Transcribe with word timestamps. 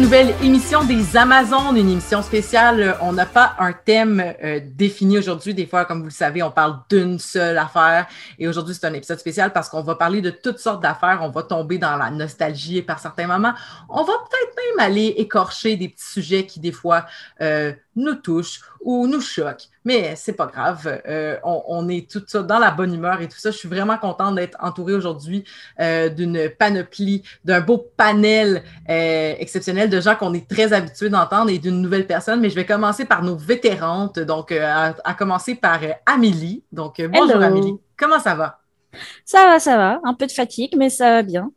nouvelle 0.00 0.34
émission 0.42 0.82
des 0.84 1.14
Amazones, 1.14 1.76
une 1.76 1.90
émission 1.90 2.22
spéciale. 2.22 2.96
On 3.02 3.12
n'a 3.12 3.26
pas 3.26 3.54
un 3.58 3.72
thème 3.72 4.34
euh, 4.42 4.58
défini 4.64 5.18
aujourd'hui. 5.18 5.52
Des 5.52 5.66
fois, 5.66 5.84
comme 5.84 5.98
vous 5.98 6.06
le 6.06 6.10
savez, 6.10 6.42
on 6.42 6.50
parle 6.50 6.78
d'une 6.88 7.18
seule 7.18 7.58
affaire. 7.58 8.06
Et 8.38 8.48
aujourd'hui, 8.48 8.74
c'est 8.74 8.86
un 8.86 8.94
épisode 8.94 9.18
spécial 9.18 9.52
parce 9.52 9.68
qu'on 9.68 9.82
va 9.82 9.96
parler 9.96 10.22
de 10.22 10.30
toutes 10.30 10.58
sortes 10.58 10.82
d'affaires. 10.82 11.20
On 11.22 11.28
va 11.28 11.42
tomber 11.42 11.76
dans 11.76 11.96
la 11.96 12.10
nostalgie 12.10 12.80
par 12.80 12.98
certains 12.98 13.26
moments. 13.26 13.52
On 13.90 14.02
va 14.02 14.14
peut-être 14.14 14.56
même 14.56 14.86
aller 14.86 15.14
écorcher 15.18 15.76
des 15.76 15.88
petits 15.88 16.12
sujets 16.12 16.46
qui, 16.46 16.60
des 16.60 16.72
fois, 16.72 17.04
euh, 17.42 17.72
nous 18.00 18.14
touchent 18.14 18.60
ou 18.80 19.06
nous 19.06 19.20
choquent. 19.20 19.68
Mais 19.84 20.14
c'est 20.16 20.32
pas 20.32 20.46
grave. 20.46 21.00
Euh, 21.08 21.36
on, 21.44 21.88
est 21.88 22.10
tout 22.10 22.22
ça 22.26 22.42
dans 22.42 22.58
la 22.58 22.70
bonne 22.70 22.94
humeur 22.94 23.20
et 23.20 23.28
tout 23.28 23.38
ça. 23.38 23.50
Je 23.50 23.56
suis 23.56 23.68
vraiment 23.68 23.96
contente 23.96 24.34
d'être 24.34 24.56
entourée 24.60 24.94
aujourd'hui 24.94 25.44
euh, 25.80 26.08
d'une 26.08 26.50
panoplie, 26.58 27.22
d'un 27.44 27.60
beau 27.60 27.78
panel 27.96 28.62
euh, 28.88 29.34
exceptionnel 29.38 29.88
de 29.88 30.00
gens 30.00 30.16
qu'on 30.16 30.34
est 30.34 30.48
très 30.48 30.72
habitués 30.72 31.08
d'entendre 31.08 31.50
et 31.50 31.58
d'une 31.58 31.80
nouvelle 31.80 32.06
personne. 32.06 32.40
Mais 32.40 32.50
je 32.50 32.54
vais 32.54 32.66
commencer 32.66 33.04
par 33.04 33.22
nos 33.22 33.36
vétérantes. 33.36 34.18
Donc, 34.18 34.52
à, 34.52 34.94
commencer 35.14 35.54
par 35.54 35.80
Amélie. 36.06 36.64
Donc, 36.72 37.00
bonjour 37.00 37.42
Amélie. 37.42 37.74
Comment 37.96 38.18
ça 38.18 38.34
va? 38.34 38.60
Ça 39.24 39.44
va, 39.44 39.58
ça 39.60 39.76
va. 39.76 40.00
Un 40.04 40.14
peu 40.14 40.26
de 40.26 40.32
fatigue, 40.32 40.74
mais 40.76 40.90
ça 40.90 41.10
va 41.10 41.22
bien. 41.22 41.50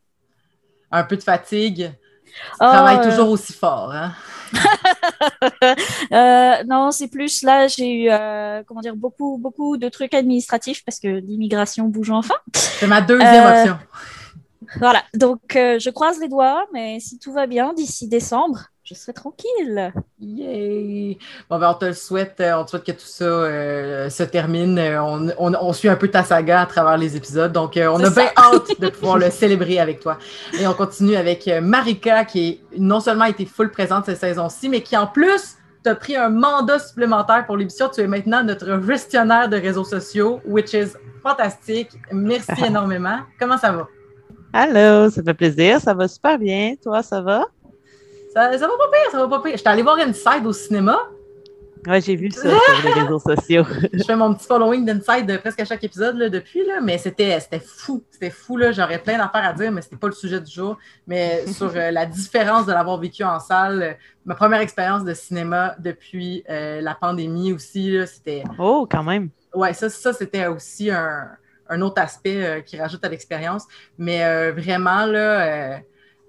Un 0.90 1.02
peu 1.02 1.16
de 1.16 1.22
fatigue. 1.22 1.92
Tu 2.24 2.58
travailles 2.58 3.00
oh, 3.00 3.10
toujours 3.10 3.30
aussi 3.30 3.52
fort, 3.52 3.92
hein? 3.92 4.12
Euh, 6.12 6.62
non, 6.68 6.90
c'est 6.90 7.08
plus 7.08 7.42
là, 7.42 7.66
j'ai 7.66 8.04
eu 8.04 8.08
euh, 8.10 8.62
comment 8.66 8.80
dire 8.80 8.94
beaucoup 8.94 9.38
beaucoup 9.38 9.76
de 9.76 9.88
trucs 9.88 10.14
administratifs 10.14 10.84
parce 10.84 11.00
que 11.00 11.08
l'immigration 11.08 11.88
bouge 11.88 12.10
enfin. 12.10 12.34
C'est 12.54 12.86
ma 12.86 13.00
deuxième 13.00 13.44
euh, 13.44 13.60
option. 13.60 13.78
Voilà, 14.78 15.02
donc 15.14 15.40
je 15.52 15.90
croise 15.90 16.20
les 16.20 16.28
doigts, 16.28 16.66
mais 16.72 17.00
si 17.00 17.18
tout 17.18 17.32
va 17.32 17.46
bien 17.46 17.72
d'ici 17.72 18.06
décembre, 18.08 18.66
je 18.84 18.92
serai 18.92 19.14
tranquille. 19.14 19.94
Yay! 20.20 21.16
Bon, 21.48 21.58
ben, 21.58 21.70
on 21.70 21.74
te 21.74 21.86
le 21.86 21.94
souhaite. 21.94 22.36
Euh, 22.40 22.52
on 22.58 22.64
te 22.64 22.70
souhaite 22.70 22.84
que 22.84 22.92
tout 22.92 22.98
ça 23.06 23.24
euh, 23.24 24.10
se 24.10 24.22
termine. 24.22 24.78
Euh, 24.78 25.00
on, 25.38 25.72
suit 25.72 25.88
un 25.88 25.96
peu 25.96 26.08
ta 26.08 26.22
saga 26.22 26.60
à 26.60 26.66
travers 26.66 26.98
les 26.98 27.16
épisodes. 27.16 27.50
Donc, 27.50 27.78
on 27.78 28.04
a 28.04 28.10
bien 28.10 28.30
hâte 28.36 28.78
de 28.78 28.88
pouvoir 28.90 29.16
le 29.16 29.30
célébrer 29.30 29.80
avec 29.80 30.00
toi. 30.00 30.18
Et 30.60 30.66
on 30.66 30.74
continue 30.74 31.16
avec 31.16 31.48
Marika, 31.62 32.26
qui 32.26 32.60
non 32.76 33.00
seulement 33.00 33.24
été 33.24 33.46
full 33.46 33.70
présente 33.70 34.04
cette 34.04 34.20
saison-ci, 34.20 34.68
mais 34.68 34.82
qui 34.82 34.96
en 34.98 35.06
plus 35.06 35.56
t'a 35.82 35.94
pris 35.94 36.16
un 36.16 36.28
mandat 36.28 36.78
supplémentaire 36.78 37.46
pour 37.46 37.56
l'émission. 37.56 37.88
Tu 37.88 38.02
es 38.02 38.06
maintenant 38.06 38.44
notre 38.44 38.82
gestionnaire 38.82 39.48
de 39.48 39.56
réseaux 39.56 39.84
sociaux, 39.84 40.40
which 40.44 40.74
is 40.74 40.92
fantastique. 41.22 41.88
Merci 42.12 42.52
énormément. 42.66 43.20
Comment 43.40 43.56
ça 43.56 43.72
va? 43.72 43.88
Allô, 44.52 45.08
ça 45.08 45.22
fait 45.22 45.34
plaisir. 45.34 45.80
Ça 45.80 45.94
va 45.94 46.06
super 46.06 46.38
bien. 46.38 46.74
Toi, 46.82 47.02
ça 47.02 47.22
va? 47.22 47.46
Ça, 48.34 48.50
va 48.50 48.58
pas 48.58 48.90
pire, 48.90 49.10
ça 49.12 49.18
va 49.18 49.28
pas 49.28 49.40
pire. 49.40 49.56
J'étais 49.56 49.68
allée 49.68 49.82
voir 49.82 49.98
Inside 49.98 50.44
au 50.44 50.52
cinéma. 50.52 50.98
Ouais, 51.86 52.00
j'ai 52.00 52.16
vu 52.16 52.30
ça 52.30 52.48
sur 52.48 52.84
les 52.84 52.92
réseaux 53.02 53.18
sociaux. 53.18 53.64
je 53.92 54.02
fais 54.02 54.16
mon 54.16 54.34
petit 54.34 54.46
following 54.46 54.86
d'Inside 54.86 55.38
presque 55.40 55.60
à 55.60 55.64
chaque 55.64 55.84
épisode 55.84 56.16
là, 56.16 56.28
depuis, 56.30 56.66
là, 56.66 56.80
mais 56.82 56.96
c'était 56.98 57.38
fou. 57.60 58.02
C'était 58.10 58.30
fou. 58.30 58.58
J'aurais 58.72 58.98
plein 58.98 59.18
d'affaires 59.18 59.44
à 59.44 59.52
dire, 59.52 59.70
mais 59.70 59.82
c'était 59.82 59.96
pas 59.96 60.08
le 60.08 60.14
sujet 60.14 60.40
du 60.40 60.50
jour. 60.50 60.78
Mais 61.06 61.46
sur 61.52 61.70
euh, 61.76 61.90
la 61.90 62.06
différence 62.06 62.66
de 62.66 62.72
l'avoir 62.72 62.98
vécu 62.98 63.22
en 63.22 63.38
salle, 63.38 63.82
euh, 63.82 63.92
ma 64.24 64.34
première 64.34 64.60
expérience 64.60 65.04
de 65.04 65.12
cinéma 65.12 65.76
depuis 65.78 66.42
euh, 66.48 66.80
la 66.80 66.94
pandémie 66.94 67.52
aussi, 67.52 67.96
c'était. 68.06 68.42
Oh, 68.58 68.88
quand 68.90 69.04
même. 69.04 69.28
Ouais, 69.54 69.74
ça, 69.74 69.90
ça 69.90 70.12
c'était 70.12 70.46
aussi 70.46 70.90
un, 70.90 71.28
un, 71.68 71.80
autre 71.82 72.00
aspect 72.00 72.64
qui 72.66 72.80
rajoute 72.80 73.04
à 73.04 73.08
l'expérience. 73.08 73.64
Mais 73.98 74.50
vraiment, 74.50 75.06
là 75.06 75.80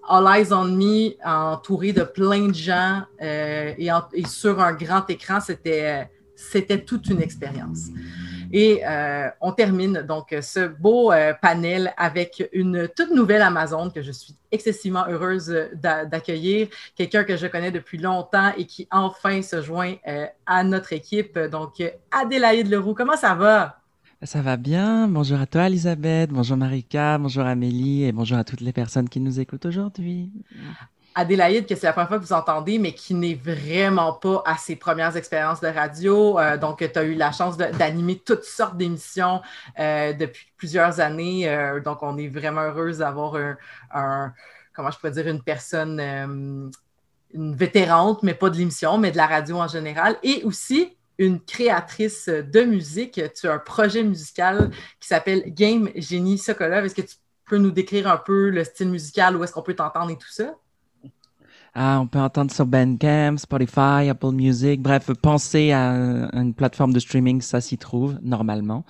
All 0.07 0.27
Eyes 0.27 0.51
on 0.51 0.65
Me, 0.65 1.15
entouré 1.25 1.93
de 1.93 2.03
plein 2.03 2.47
de 2.47 2.53
gens 2.53 3.03
euh, 3.21 3.73
et, 3.77 4.27
sur 4.27 4.59
un 4.59 4.73
grand 4.73 5.09
écran, 5.09 5.39
c'était, 5.39 6.09
toute 6.85 7.07
une 7.07 7.21
expérience. 7.21 7.87
Et 8.51 8.85
euh, 8.85 9.27
on 9.41 9.51
termine 9.51 10.01
donc 10.01 10.35
ce 10.41 10.67
beau 10.67 11.11
euh, 11.11 11.33
panel 11.41 11.93
avec 11.97 12.47
une 12.53 12.87
toute 12.95 13.09
nouvelle 13.11 13.41
Amazon 13.41 13.89
que 13.89 14.01
je 14.01 14.11
suis 14.11 14.35
excessivement 14.51 15.05
heureuse 15.09 15.53
d'accueillir, 15.73 16.67
quelqu'un 16.95 17.23
que 17.23 17.35
je 17.35 17.47
connais 17.47 17.71
depuis 17.71 17.97
longtemps 17.97 18.51
et 18.55 18.65
qui 18.65 18.87
enfin 18.91 19.41
se 19.41 19.61
joint 19.61 19.95
à 20.45 20.63
notre 20.63 20.93
équipe. 20.93 21.37
Donc, 21.37 21.83
Adélaïde 22.11 22.69
Leroux, 22.69 22.93
comment 22.93 23.17
ça 23.17 23.33
va? 23.33 23.81
Ça 24.25 24.41
va 24.41 24.57
bien. 24.57 25.07
Bonjour 25.07 25.39
à 25.39 25.45
toi, 25.45 25.67
Elisabeth. 25.67 26.31
Bonjour, 26.31 26.57
Marika. 26.57 27.19
Bonjour, 27.19 27.45
Amélie. 27.45 28.05
Et 28.05 28.11
bonjour 28.11 28.39
à 28.39 28.43
toutes 28.43 28.61
les 28.61 28.73
personnes 28.73 29.07
qui 29.07 29.19
nous 29.19 29.39
écoutent 29.39 29.67
aujourd'hui. 29.67 30.31
Adélaïde, 31.13 31.67
que 31.67 31.75
c'est 31.75 31.85
la 31.85 31.93
première 31.93 32.07
fois 32.07 32.17
que 32.17 32.23
vous 32.23 32.33
entendez, 32.33 32.79
mais 32.79 32.93
qui 32.93 33.13
n'est 33.13 33.35
vraiment 33.35 34.13
pas 34.13 34.41
à 34.47 34.57
ses 34.57 34.75
premières 34.75 35.15
expériences 35.15 35.61
de 35.61 35.67
radio. 35.67 36.39
Euh, 36.39 36.57
donc, 36.57 36.79
tu 36.79 36.99
as 36.99 37.03
eu 37.03 37.13
la 37.13 37.31
chance 37.31 37.55
d'animer 37.55 38.17
toutes 38.17 38.43
sortes 38.43 38.77
d'émissions 38.77 39.41
euh, 39.79 40.13
depuis 40.13 40.47
plusieurs 40.57 40.99
années. 40.99 41.47
Euh, 41.47 41.79
donc, 41.79 42.01
on 42.01 42.17
est 42.17 42.27
vraiment 42.27 42.61
heureuse 42.61 42.97
d'avoir 42.97 43.35
un, 43.91 44.33
comment 44.73 44.89
je 44.89 44.97
pourrais 44.97 45.11
dire, 45.11 45.27
une 45.27 45.43
personne, 45.43 45.99
une 47.31 47.55
vétérante, 47.55 48.23
mais 48.23 48.33
pas 48.33 48.49
de 48.49 48.57
l'émission, 48.57 48.97
mais 48.97 49.11
de 49.11 49.17
la 49.17 49.27
radio 49.27 49.57
en 49.57 49.67
général. 49.67 50.17
Et 50.23 50.41
aussi, 50.43 50.97
une 51.17 51.39
créatrice 51.39 52.27
de 52.27 52.61
musique. 52.61 53.21
Tu 53.33 53.47
as 53.47 53.53
un 53.53 53.59
projet 53.59 54.03
musical 54.03 54.71
qui 54.99 55.07
s'appelle 55.07 55.43
Game 55.47 55.89
Génie 55.95 56.37
Sokolov. 56.37 56.85
Est-ce 56.85 56.95
que 56.95 57.01
tu 57.01 57.15
peux 57.45 57.57
nous 57.57 57.71
décrire 57.71 58.07
un 58.07 58.17
peu 58.17 58.49
le 58.49 58.63
style 58.63 58.89
musical, 58.89 59.35
où 59.37 59.43
est-ce 59.43 59.53
qu'on 59.53 59.61
peut 59.61 59.75
t'entendre 59.75 60.11
et 60.11 60.17
tout 60.17 60.31
ça? 60.31 60.55
Ah, 61.77 61.99
on 62.01 62.07
peut 62.07 62.19
entendre 62.19 62.53
sur 62.53 62.65
Bandcamp, 62.65 63.35
Spotify, 63.35 64.07
Apple 64.09 64.31
Music. 64.31 64.81
Bref, 64.81 65.11
pensez 65.21 65.73
à, 65.73 66.29
une 66.31 66.53
plateforme 66.53 66.93
de 66.93 66.99
streaming, 66.99 67.41
ça 67.41 67.59
s'y 67.59 67.77
trouve 67.77 68.17
normalement. 68.23 68.85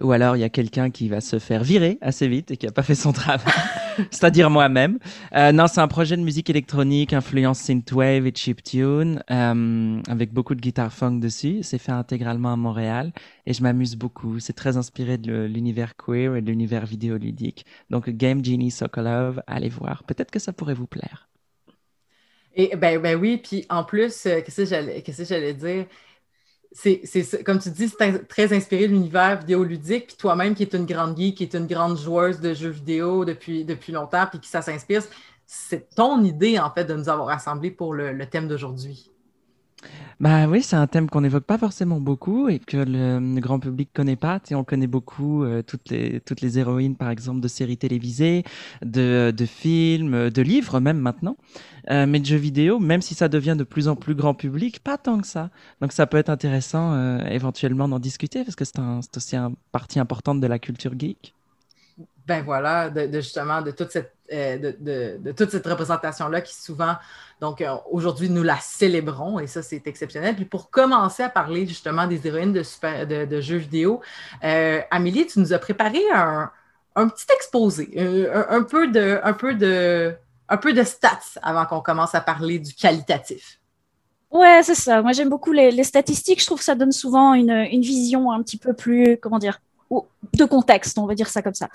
Ou 0.00 0.12
alors 0.12 0.36
il 0.36 0.38
y 0.38 0.44
a 0.44 0.48
quelqu'un 0.48 0.90
qui 0.90 1.08
va 1.08 1.20
se 1.20 1.40
faire 1.40 1.64
virer 1.64 1.98
assez 2.00 2.28
vite 2.28 2.52
et 2.52 2.56
qui 2.56 2.68
a 2.68 2.70
pas 2.70 2.84
fait 2.84 2.94
son 2.94 3.12
travail, 3.12 3.52
c'est-à-dire 4.12 4.48
moi-même. 4.48 5.00
Euh, 5.34 5.50
non, 5.50 5.66
c'est 5.66 5.80
un 5.80 5.88
projet 5.88 6.16
de 6.16 6.22
musique 6.22 6.48
électronique, 6.48 7.12
influence 7.12 7.58
synthwave 7.58 8.28
et 8.28 8.32
chiptune, 8.32 9.24
euh, 9.28 10.00
avec 10.08 10.32
beaucoup 10.32 10.54
de 10.54 10.60
guitare 10.60 10.92
funk 10.92 11.18
dessus. 11.18 11.58
C'est 11.62 11.78
fait 11.78 11.90
intégralement 11.90 12.52
à 12.52 12.56
Montréal 12.56 13.12
et 13.44 13.52
je 13.54 13.62
m'amuse 13.64 13.96
beaucoup. 13.96 14.38
C'est 14.38 14.52
très 14.52 14.76
inspiré 14.76 15.18
de 15.18 15.46
l'univers 15.46 15.96
queer 15.96 16.36
et 16.36 16.42
de 16.42 16.46
l'univers 16.46 16.86
vidéoludique. 16.86 17.66
Donc 17.90 18.08
Game 18.08 18.44
Genie 18.44 18.70
Sokolov, 18.70 19.42
allez 19.48 19.68
voir. 19.68 20.04
Peut-être 20.04 20.30
que 20.30 20.38
ça 20.38 20.52
pourrait 20.52 20.74
vous 20.74 20.86
plaire. 20.86 21.29
Et 22.60 22.76
ben, 22.76 23.00
ben 23.00 23.18
oui, 23.18 23.38
puis 23.38 23.64
en 23.70 23.84
plus, 23.84 24.26
euh, 24.26 24.40
qu'est-ce 24.42 24.62
que 25.18 25.24
j'allais 25.24 25.54
dire? 25.54 25.86
C'est, 26.72 27.02
comme 27.44 27.58
tu 27.58 27.70
dis, 27.70 27.88
c'est 27.88 28.28
très 28.28 28.52
inspiré 28.52 28.86
de 28.86 28.92
l'univers 28.92 29.40
vidéoludique, 29.40 30.08
puis 30.08 30.16
toi-même 30.16 30.54
qui 30.54 30.62
es 30.64 30.76
une 30.76 30.86
grande 30.86 31.16
geek, 31.18 31.36
qui 31.38 31.44
est 31.44 31.54
une 31.54 31.66
grande 31.66 31.98
joueuse 31.98 32.40
de 32.40 32.54
jeux 32.54 32.70
vidéo 32.70 33.24
depuis, 33.24 33.64
depuis 33.64 33.92
longtemps, 33.92 34.26
puis 34.30 34.40
qui 34.40 34.48
ça 34.48 34.62
s'inspire, 34.62 35.02
c'est 35.46 35.90
ton 35.94 36.22
idée 36.24 36.58
en 36.60 36.72
fait 36.72 36.84
de 36.84 36.94
nous 36.94 37.08
avoir 37.08 37.28
rassemblés 37.28 37.70
pour 37.72 37.94
le 37.94 38.26
thème 38.26 38.48
d'aujourd'hui. 38.48 39.10
Bah 40.20 40.46
oui, 40.46 40.62
c'est 40.62 40.76
un 40.76 40.86
thème 40.86 41.08
qu'on 41.08 41.22
n'évoque 41.22 41.44
pas 41.44 41.56
forcément 41.56 41.98
beaucoup 41.98 42.50
et 42.50 42.58
que 42.58 42.76
le, 42.76 43.40
grand 43.40 43.58
public 43.58 43.88
connaît 43.94 44.16
pas. 44.16 44.38
On 44.52 44.64
connaît 44.64 44.86
beaucoup 44.86 45.44
euh, 45.44 45.62
toutes 45.62 45.88
les 45.88 46.20
toutes 46.20 46.42
les 46.42 46.58
héroïnes, 46.58 46.94
par 46.94 47.08
exemple, 47.08 47.40
de 47.40 47.48
séries 47.48 47.78
télévisées, 47.78 48.44
de, 48.84 49.32
de 49.34 49.46
films, 49.46 50.28
de 50.28 50.42
livres 50.42 50.78
même 50.80 50.98
maintenant, 50.98 51.36
euh, 51.90 52.04
mais 52.06 52.20
de 52.20 52.26
jeux 52.26 52.36
vidéo, 52.36 52.78
même 52.78 53.00
si 53.00 53.14
ça 53.14 53.28
devient 53.28 53.56
de 53.56 53.64
plus 53.64 53.88
en 53.88 53.96
plus 53.96 54.14
grand 54.14 54.34
public, 54.34 54.80
pas 54.84 54.98
tant 54.98 55.20
que 55.20 55.26
ça. 55.26 55.48
Donc 55.80 55.92
ça 55.92 56.06
peut 56.06 56.18
être 56.18 56.28
intéressant 56.28 56.92
euh, 56.92 57.24
éventuellement 57.30 57.88
d'en 57.88 57.98
discuter 57.98 58.44
parce 58.44 58.56
que 58.56 58.66
c'est 58.66 58.78
aussi 59.16 59.36
une 59.36 59.54
partie 59.72 60.00
importante 60.00 60.40
de 60.40 60.46
la 60.46 60.58
culture 60.58 60.92
geek. 60.98 61.34
Ben 62.26 62.42
voilà, 62.42 62.90
de, 62.90 63.10
justement 63.12 63.62
de 63.62 63.70
toute 63.70 63.90
cette 63.90 64.12
de, 64.30 65.18
de, 65.18 65.32
toute 65.32 65.50
cette 65.50 65.66
représentation 65.66 66.28
là 66.28 66.40
qui 66.40 66.54
souvent 66.54 66.94
donc, 67.40 67.62
euh, 67.62 67.74
aujourd'hui, 67.90 68.28
nous 68.28 68.42
la 68.42 68.58
célébrons 68.60 69.38
et 69.38 69.46
ça, 69.46 69.62
c'est 69.62 69.86
exceptionnel. 69.86 70.36
Puis 70.36 70.44
pour 70.44 70.70
commencer 70.70 71.22
à 71.22 71.30
parler 71.30 71.66
justement 71.66 72.06
des 72.06 72.26
héroïnes 72.26 72.52
de, 72.52 73.40
jeux 73.40 73.56
vidéo, 73.56 74.00
euh, 74.44 74.80
Amélie, 74.90 75.26
tu 75.26 75.40
nous 75.40 75.52
as 75.52 75.58
préparé 75.58 76.00
un, 76.12 76.50
petit 76.94 77.26
exposé, 77.34 77.90
euh, 77.96 78.44
un, 78.50 78.62
peu 78.62 78.88
de, 78.88 79.20
un, 79.22 79.32
de, 79.54 80.14
un 80.50 80.56
de 80.56 80.82
stats 80.82 81.38
avant 81.42 81.64
qu'on 81.64 81.80
commence 81.80 82.14
à 82.14 82.20
parler 82.20 82.58
du 82.58 82.74
qualitatif. 82.74 83.58
Ouais, 84.30 84.60
c'est 84.62 84.74
ça. 84.74 85.00
Moi, 85.00 85.12
j'aime 85.12 85.30
beaucoup 85.30 85.52
les, 85.52 85.82
statistiques. 85.82 86.40
Je 86.40 86.46
trouve 86.46 86.58
que 86.58 86.64
ça 86.64 86.74
donne 86.74 86.92
souvent 86.92 87.32
une 87.32 87.80
vision 87.80 88.30
un 88.30 88.42
petit 88.42 88.58
peu 88.58 88.74
plus, 88.74 89.16
comment 89.16 89.38
dire, 89.38 89.60
de 89.90 90.44
contexte, 90.44 90.98
on 90.98 91.06
va 91.06 91.14
dire 91.14 91.28
ça 91.28 91.42
comme 91.42 91.54
ça. 91.54 91.68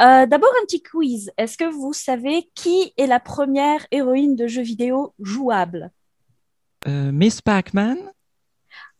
Euh, 0.00 0.26
d'abord, 0.26 0.50
un 0.60 0.64
petit 0.64 0.82
quiz. 0.82 1.32
Est-ce 1.38 1.56
que 1.56 1.70
vous 1.70 1.92
savez 1.92 2.50
qui 2.54 2.92
est 2.96 3.06
la 3.06 3.20
première 3.20 3.86
héroïne 3.90 4.36
de 4.36 4.46
jeu 4.46 4.62
vidéo 4.62 5.14
jouable? 5.20 5.90
Euh, 6.86 7.12
Miss 7.12 7.40
Pac-Man 7.40 7.98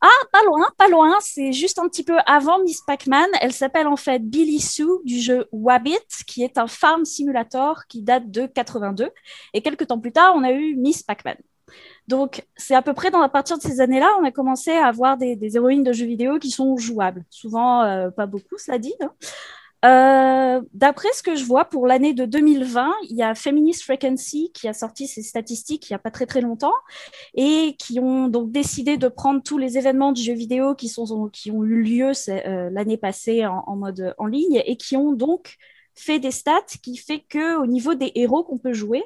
Ah, 0.00 0.08
pas 0.32 0.42
loin, 0.44 0.69
pas 0.78 0.88
loin. 0.88 1.19
C'est 1.20 1.52
juste 1.52 1.78
un 1.78 1.88
petit 1.88 2.04
peu 2.04 2.16
avant 2.26 2.62
Miss 2.62 2.80
Pac-Man. 2.86 3.28
Elle 3.40 3.52
s'appelle 3.52 3.86
en 3.86 3.96
fait 3.96 4.20
Billy 4.20 4.60
Sue 4.60 5.02
du 5.04 5.20
jeu 5.20 5.46
Wabbit, 5.52 6.25
qui 6.26 6.42
est 6.42 6.58
un 6.58 6.66
farm 6.66 7.04
simulator 7.04 7.86
qui 7.88 8.02
date 8.02 8.30
de 8.30 8.46
82. 8.46 9.10
Et 9.52 9.62
quelques 9.62 9.88
temps 9.88 9.98
plus 9.98 10.12
tard, 10.12 10.32
on 10.36 10.44
a 10.44 10.52
eu 10.52 10.76
Miss 10.76 11.02
Pac-Man. 11.02 11.36
Donc, 12.08 12.46
c'est 12.56 12.74
à 12.74 12.82
peu 12.82 12.94
près 12.94 13.10
à 13.14 13.28
partir 13.28 13.58
de 13.58 13.62
ces 13.62 13.80
années-là, 13.80 14.08
on 14.20 14.24
a 14.24 14.30
commencé 14.30 14.72
à 14.72 14.86
avoir 14.86 15.16
des, 15.16 15.38
héroïnes 15.56 15.84
de 15.84 15.92
jeux 15.92 16.06
vidéo 16.06 16.38
qui 16.38 16.50
sont 16.50 16.76
jouables. 16.76 17.24
Souvent, 17.30 17.82
euh, 17.82 18.10
pas 18.10 18.26
beaucoup, 18.26 18.58
ça 18.58 18.78
dit. 18.78 18.94
Hein. 19.00 19.12
Euh, 19.84 20.62
d'après 20.74 21.08
ce 21.12 21.24
que 21.24 21.34
je 21.34 21.44
vois 21.44 21.64
pour 21.64 21.88
l'année 21.88 22.14
de 22.14 22.24
2020, 22.24 22.92
il 23.10 23.16
y 23.16 23.22
a 23.22 23.34
Feminist 23.34 23.82
Frequency 23.82 24.52
qui 24.54 24.69
a 24.69 24.74
sorti 24.74 25.08
ses 25.08 25.22
statistiques 25.22 25.90
il 25.90 25.92
n'y 25.92 25.96
a 25.96 25.98
pas 25.98 26.12
très 26.12 26.24
très 26.24 26.40
longtemps 26.40 26.74
et 27.34 27.75
qui 27.80 27.98
ont 27.98 28.28
donc 28.28 28.52
décidé 28.52 28.96
de 28.96 29.08
prendre 29.08 29.42
tous 29.42 29.58
les 29.58 29.78
événements 29.78 30.12
du 30.12 30.22
jeu 30.22 30.34
vidéo 30.34 30.76
qui, 30.76 30.88
sont, 30.88 31.28
qui 31.30 31.50
ont 31.50 31.64
eu 31.64 31.82
lieu 31.82 32.12
euh, 32.28 32.70
l'année 32.70 32.96
passée 32.96 33.44
en, 33.44 33.75
mode 33.75 34.14
en 34.18 34.26
ligne 34.26 34.62
et 34.64 34.76
qui 34.76 34.96
ont 34.96 35.12
donc 35.12 35.56
fait 35.94 36.20
des 36.20 36.30
stats 36.30 36.60
qui 36.80 36.96
fait 36.96 37.18
que 37.18 37.60
au 37.60 37.66
niveau 37.66 37.94
des 37.94 38.12
héros 38.14 38.44
qu'on 38.44 38.58
peut 38.58 38.72
jouer, 38.72 39.02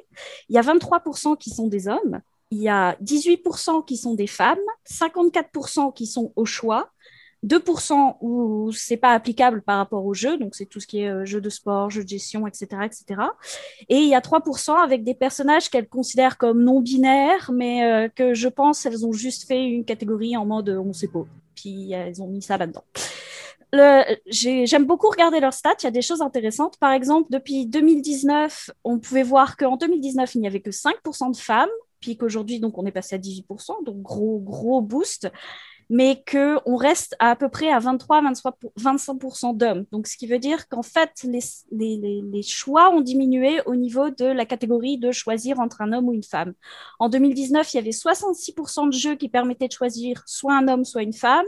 il 0.47 0.55
y 0.55 0.59
a 0.59 0.61
23% 0.61 1.37
qui 1.37 1.49
sont 1.49 1.67
des 1.67 1.87
hommes, 1.87 2.21
il 2.51 2.59
y 2.59 2.69
a 2.69 2.95
18% 3.03 3.85
qui 3.85 3.97
sont 3.97 4.13
des 4.13 4.27
femmes, 4.27 4.57
54% 4.89 5.93
qui 5.93 6.05
sont 6.05 6.31
au 6.35 6.45
choix, 6.45 6.91
2% 7.45 8.17
où 8.21 8.71
c'est 8.71 8.97
pas 8.97 9.13
applicable 9.13 9.61
par 9.61 9.77
rapport 9.77 10.05
au 10.05 10.13
jeu, 10.13 10.37
donc 10.37 10.55
c'est 10.55 10.65
tout 10.65 10.79
ce 10.79 10.87
qui 10.87 11.01
est 11.01 11.09
euh, 11.09 11.25
jeu 11.25 11.39
de 11.39 11.49
sport, 11.49 11.89
jeu 11.89 12.03
de 12.03 12.09
gestion, 12.09 12.47
etc., 12.47 12.67
etc. 12.83 13.21
Et 13.89 13.97
il 13.97 14.09
y 14.09 14.15
a 14.15 14.21
3% 14.21 14.75
avec 14.83 15.03
des 15.03 15.13
personnages 15.13 15.69
qu'elles 15.69 15.87
considèrent 15.87 16.37
comme 16.37 16.63
non 16.63 16.81
binaires, 16.81 17.51
mais 17.53 17.83
euh, 17.83 18.09
que 18.09 18.33
je 18.33 18.47
pense 18.47 18.85
elles 18.85 19.05
ont 19.05 19.13
juste 19.13 19.47
fait 19.47 19.63
une 19.63 19.85
catégorie 19.85 20.35
en 20.35 20.45
mode 20.45 20.69
on 20.69 20.93
sait 20.93 21.07
pas, 21.07 21.25
puis 21.55 21.91
elles 21.91 22.21
ont 22.21 22.27
mis 22.27 22.41
ça 22.41 22.57
là-dedans. 22.57 22.83
J'aime 24.27 24.85
beaucoup 24.85 25.09
regarder 25.09 25.39
leurs 25.39 25.53
stats. 25.53 25.75
Il 25.81 25.83
y 25.83 25.87
a 25.87 25.91
des 25.91 26.01
choses 26.01 26.21
intéressantes. 26.21 26.77
Par 26.77 26.91
exemple, 26.91 27.27
depuis 27.31 27.65
2019, 27.65 28.71
on 28.83 28.97
pouvait 28.97 29.23
voir 29.23 29.57
qu'en 29.57 29.75
2019, 29.75 30.35
il 30.35 30.41
n'y 30.41 30.47
avait 30.47 30.61
que 30.61 30.71
5% 30.71 31.31
de 31.31 31.37
femmes, 31.37 31.69
puis 31.99 32.17
qu'aujourd'hui, 32.17 32.59
donc, 32.59 32.77
on 32.77 32.85
est 32.85 32.91
passé 32.91 33.15
à 33.15 33.19
18%, 33.19 33.83
donc 33.83 34.01
gros, 34.01 34.39
gros 34.39 34.81
boost 34.81 35.29
mais 35.89 36.21
qu'on 36.29 36.75
reste 36.75 37.15
à, 37.19 37.31
à 37.31 37.35
peu 37.35 37.49
près 37.49 37.71
à 37.71 37.79
23, 37.79 38.21
25% 38.21 39.55
d'hommes. 39.55 39.85
Donc, 39.91 40.07
ce 40.07 40.17
qui 40.17 40.27
veut 40.27 40.39
dire 40.39 40.67
qu'en 40.67 40.83
fait, 40.83 41.11
les, 41.23 41.39
les, 41.71 42.21
les, 42.21 42.41
choix 42.41 42.89
ont 42.89 43.01
diminué 43.01 43.61
au 43.65 43.75
niveau 43.75 44.09
de 44.09 44.25
la 44.25 44.45
catégorie 44.45 44.97
de 44.97 45.11
choisir 45.11 45.59
entre 45.59 45.81
un 45.81 45.93
homme 45.93 46.09
ou 46.09 46.13
une 46.13 46.23
femme. 46.23 46.53
En 46.99 47.09
2019, 47.09 47.73
il 47.73 47.77
y 47.77 47.79
avait 47.79 47.91
66% 47.91 48.87
de 48.87 48.93
jeux 48.93 49.15
qui 49.15 49.29
permettaient 49.29 49.67
de 49.67 49.73
choisir 49.73 50.23
soit 50.25 50.55
un 50.55 50.67
homme, 50.67 50.83
soit 50.83 51.03
une 51.03 51.13
femme. 51.13 51.45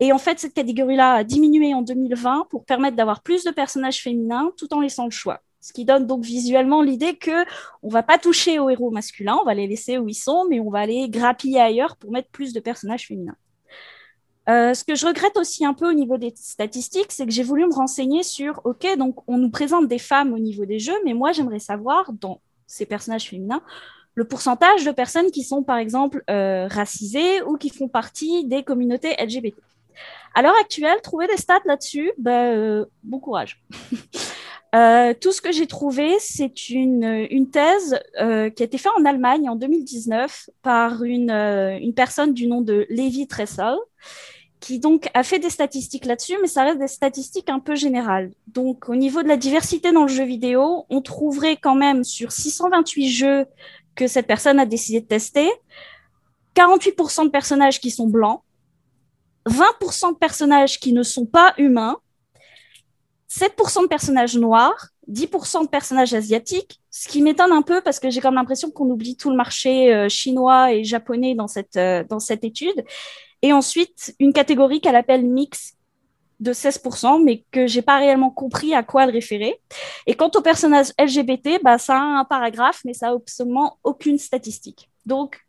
Et 0.00 0.12
en 0.12 0.18
fait, 0.18 0.38
cette 0.38 0.54
catégorie-là 0.54 1.14
a 1.14 1.24
diminué 1.24 1.74
en 1.74 1.82
2020 1.82 2.48
pour 2.50 2.64
permettre 2.64 2.96
d'avoir 2.96 3.22
plus 3.22 3.44
de 3.44 3.50
personnages 3.50 4.02
féminins 4.02 4.50
tout 4.56 4.72
en 4.74 4.80
laissant 4.80 5.04
le 5.04 5.10
choix. 5.10 5.40
Ce 5.62 5.72
qui 5.72 5.84
donne 5.84 6.06
donc 6.06 6.24
visuellement 6.24 6.82
l'idée 6.82 7.16
que 7.16 7.44
on 7.82 7.88
va 7.88 8.02
pas 8.02 8.18
toucher 8.18 8.58
aux 8.58 8.68
héros 8.68 8.90
masculins, 8.90 9.38
on 9.40 9.44
va 9.44 9.54
les 9.54 9.68
laisser 9.68 9.96
où 9.96 10.08
ils 10.08 10.14
sont, 10.14 10.44
mais 10.50 10.58
on 10.58 10.70
va 10.70 10.80
aller 10.80 11.08
grappiller 11.08 11.60
ailleurs 11.60 11.96
pour 11.96 12.10
mettre 12.10 12.28
plus 12.30 12.52
de 12.52 12.58
personnages 12.60 13.06
féminins. 13.06 13.36
Euh, 14.48 14.74
ce 14.74 14.82
que 14.82 14.96
je 14.96 15.06
regrette 15.06 15.36
aussi 15.36 15.64
un 15.64 15.72
peu 15.72 15.88
au 15.88 15.92
niveau 15.92 16.18
des 16.18 16.34
statistiques, 16.34 17.12
c'est 17.12 17.26
que 17.26 17.32
j'ai 17.32 17.44
voulu 17.44 17.64
me 17.64 17.72
renseigner 17.72 18.24
sur, 18.24 18.60
OK, 18.64 18.86
donc 18.98 19.22
on 19.28 19.38
nous 19.38 19.50
présente 19.50 19.86
des 19.86 20.00
femmes 20.00 20.32
au 20.32 20.38
niveau 20.40 20.64
des 20.64 20.80
jeux, 20.80 20.98
mais 21.04 21.14
moi 21.14 21.30
j'aimerais 21.30 21.60
savoir, 21.60 22.12
dans 22.12 22.40
ces 22.66 22.84
personnages 22.84 23.28
féminins, 23.28 23.62
le 24.14 24.24
pourcentage 24.24 24.84
de 24.84 24.90
personnes 24.90 25.30
qui 25.30 25.44
sont, 25.44 25.62
par 25.62 25.78
exemple, 25.78 26.24
euh, 26.28 26.66
racisées 26.66 27.40
ou 27.42 27.56
qui 27.56 27.70
font 27.70 27.88
partie 27.88 28.44
des 28.46 28.64
communautés 28.64 29.14
LGBT. 29.16 29.56
À 30.34 30.42
l'heure 30.42 30.56
actuelle, 30.60 31.00
trouver 31.02 31.28
des 31.28 31.36
stats 31.36 31.60
là-dessus, 31.66 32.10
ben, 32.18 32.56
euh, 32.56 32.84
bon 33.04 33.20
courage. 33.20 33.62
tout 34.72 35.32
ce 35.32 35.40
que 35.40 35.52
j'ai 35.52 35.66
trouvé, 35.66 36.16
c'est 36.18 36.70
une, 36.70 37.26
une 37.30 37.50
thèse 37.50 38.00
qui 38.16 38.22
a 38.24 38.46
été 38.64 38.78
faite 38.78 38.92
en 38.98 39.04
Allemagne 39.04 39.48
en 39.48 39.56
2019 39.56 40.50
par 40.62 41.04
une, 41.04 41.30
une 41.30 41.94
personne 41.94 42.32
du 42.32 42.46
nom 42.46 42.62
de 42.62 42.86
Levi 42.88 43.26
Tressel 43.26 43.76
qui 44.62 44.78
donc 44.78 45.10
a 45.12 45.24
fait 45.24 45.40
des 45.40 45.50
statistiques 45.50 46.06
là-dessus, 46.06 46.36
mais 46.40 46.46
ça 46.46 46.62
reste 46.62 46.78
des 46.78 46.86
statistiques 46.86 47.50
un 47.50 47.58
peu 47.58 47.74
générales. 47.74 48.30
Donc 48.46 48.88
au 48.88 48.94
niveau 48.94 49.22
de 49.22 49.28
la 49.28 49.36
diversité 49.36 49.90
dans 49.90 50.02
le 50.02 50.08
jeu 50.08 50.24
vidéo, 50.24 50.86
on 50.88 51.02
trouverait 51.02 51.56
quand 51.56 51.74
même 51.74 52.04
sur 52.04 52.30
628 52.30 53.08
jeux 53.08 53.46
que 53.96 54.06
cette 54.06 54.28
personne 54.28 54.60
a 54.60 54.64
décidé 54.64 55.00
de 55.00 55.06
tester, 55.06 55.50
48% 56.54 57.24
de 57.24 57.30
personnages 57.30 57.80
qui 57.80 57.90
sont 57.90 58.06
blancs, 58.06 58.40
20% 59.48 60.12
de 60.12 60.18
personnages 60.18 60.78
qui 60.78 60.92
ne 60.92 61.02
sont 61.02 61.26
pas 61.26 61.54
humains, 61.58 61.98
7% 63.32 63.82
de 63.82 63.86
personnages 63.86 64.36
noirs, 64.36 64.88
10% 65.10 65.62
de 65.62 65.68
personnages 65.68 66.12
asiatiques, 66.12 66.80
ce 66.90 67.08
qui 67.08 67.22
m'étonne 67.22 67.52
un 67.52 67.62
peu 67.62 67.80
parce 67.80 67.98
que 67.98 68.10
j'ai 68.10 68.20
comme 68.20 68.34
l'impression 68.34 68.70
qu'on 68.70 68.90
oublie 68.90 69.16
tout 69.16 69.30
le 69.30 69.36
marché 69.36 69.92
euh, 69.92 70.08
chinois 70.10 70.72
et 70.72 70.84
japonais 70.84 71.34
dans 71.34 71.48
cette, 71.48 71.76
euh, 71.76 72.04
dans 72.04 72.20
cette 72.20 72.44
étude. 72.44 72.84
Et 73.40 73.54
ensuite, 73.54 74.14
une 74.18 74.34
catégorie 74.34 74.82
qu'elle 74.82 74.96
appelle 74.96 75.24
mix 75.24 75.74
de 76.40 76.52
16%, 76.52 77.24
mais 77.24 77.44
que 77.52 77.66
j'ai 77.66 77.80
pas 77.80 77.98
réellement 77.98 78.30
compris 78.30 78.74
à 78.74 78.82
quoi 78.82 79.04
elle 79.04 79.10
référait. 79.10 79.58
Et 80.06 80.14
quant 80.14 80.30
au 80.34 80.42
personnage 80.42 80.88
LGBT, 80.98 81.62
bah, 81.62 81.78
ça 81.78 81.96
a 81.96 82.02
un 82.02 82.24
paragraphe, 82.24 82.82
mais 82.84 82.92
ça 82.92 83.08
a 83.08 83.14
absolument 83.14 83.78
aucune 83.82 84.18
statistique. 84.18 84.90
Donc, 85.06 85.40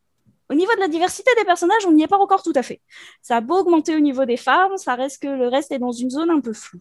au 0.49 0.53
niveau 0.53 0.73
de 0.75 0.79
la 0.79 0.87
diversité 0.87 1.31
des 1.37 1.45
personnages, 1.45 1.85
on 1.85 1.91
n'y 1.91 2.03
est 2.03 2.07
pas 2.07 2.19
encore 2.19 2.43
tout 2.43 2.53
à 2.55 2.63
fait. 2.63 2.79
Ça 3.21 3.37
a 3.37 3.41
beau 3.41 3.57
augmenter 3.57 3.95
au 3.95 3.99
niveau 3.99 4.23
des 4.23 4.37
femmes, 4.37 4.77
ça 4.77 4.95
reste 4.95 5.21
que 5.21 5.27
le 5.27 5.47
reste 5.47 5.71
est 5.71 5.79
dans 5.79 5.91
une 5.91 6.09
zone 6.09 6.29
un 6.29 6.39
peu 6.39 6.53
floue. 6.53 6.79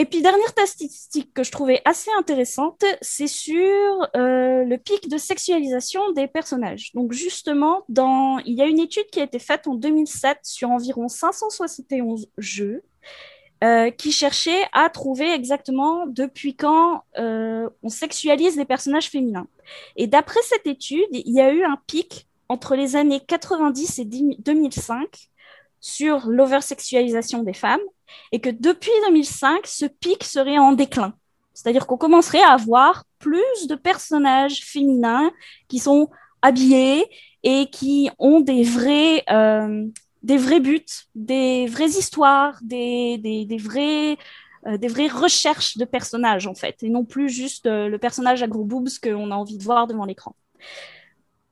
Et 0.00 0.06
puis, 0.06 0.22
dernière 0.22 0.48
statistique 0.48 1.34
que 1.34 1.42
je 1.42 1.50
trouvais 1.50 1.82
assez 1.84 2.10
intéressante, 2.18 2.82
c'est 3.02 3.26
sur 3.26 3.60
euh, 4.16 4.64
le 4.64 4.76
pic 4.78 5.10
de 5.10 5.18
sexualisation 5.18 6.12
des 6.12 6.26
personnages. 6.26 6.90
Donc, 6.94 7.12
justement, 7.12 7.82
dans... 7.90 8.38
il 8.46 8.54
y 8.54 8.62
a 8.62 8.64
une 8.64 8.78
étude 8.78 9.04
qui 9.12 9.20
a 9.20 9.24
été 9.24 9.38
faite 9.38 9.66
en 9.66 9.74
2007 9.74 10.38
sur 10.42 10.70
environ 10.70 11.06
571 11.08 12.30
jeux 12.38 12.82
euh, 13.62 13.90
qui 13.90 14.10
cherchait 14.10 14.62
à 14.72 14.88
trouver 14.88 15.30
exactement 15.34 16.06
depuis 16.06 16.56
quand 16.56 17.02
euh, 17.18 17.68
on 17.82 17.90
sexualise 17.90 18.56
les 18.56 18.64
personnages 18.64 19.10
féminins. 19.10 19.48
Et 19.96 20.06
d'après 20.06 20.40
cette 20.44 20.66
étude, 20.66 21.08
il 21.12 21.30
y 21.30 21.42
a 21.42 21.52
eu 21.52 21.62
un 21.62 21.76
pic 21.86 22.26
entre 22.48 22.74
les 22.74 22.96
années 22.96 23.20
90 23.20 23.98
et 23.98 24.06
2005 24.06 25.29
sur 25.80 26.28
l'oversexualisation 26.28 27.42
des 27.42 27.52
femmes 27.52 27.80
et 28.32 28.40
que 28.40 28.50
depuis 28.50 28.90
2005, 29.06 29.66
ce 29.66 29.86
pic 29.86 30.24
serait 30.24 30.58
en 30.58 30.72
déclin. 30.72 31.14
C'est-à-dire 31.54 31.86
qu'on 31.86 31.96
commencerait 31.96 32.42
à 32.42 32.52
avoir 32.52 33.04
plus 33.18 33.66
de 33.68 33.74
personnages 33.74 34.64
féminins 34.64 35.30
qui 35.68 35.78
sont 35.78 36.08
habillés 36.42 37.06
et 37.42 37.66
qui 37.70 38.10
ont 38.18 38.40
des 38.40 38.62
vrais, 38.62 39.24
euh, 39.30 39.86
des 40.22 40.36
vrais 40.36 40.60
buts, 40.60 40.84
des 41.14 41.66
vraies 41.66 41.88
histoires, 41.88 42.58
des, 42.62 43.18
des, 43.18 43.44
des 43.44 43.56
vrais, 43.56 44.16
euh, 44.66 44.76
des 44.76 44.88
vraies 44.88 45.08
recherches 45.08 45.76
de 45.76 45.84
personnages 45.84 46.46
en 46.46 46.54
fait, 46.54 46.82
et 46.82 46.88
non 46.88 47.04
plus 47.04 47.28
juste 47.28 47.66
euh, 47.66 47.88
le 47.88 47.98
personnage 47.98 48.42
à 48.42 48.46
gros 48.46 48.64
boobs 48.64 48.88
qu'on 49.02 49.30
a 49.30 49.34
envie 49.34 49.58
de 49.58 49.64
voir 49.64 49.86
devant 49.86 50.04
l'écran. 50.04 50.34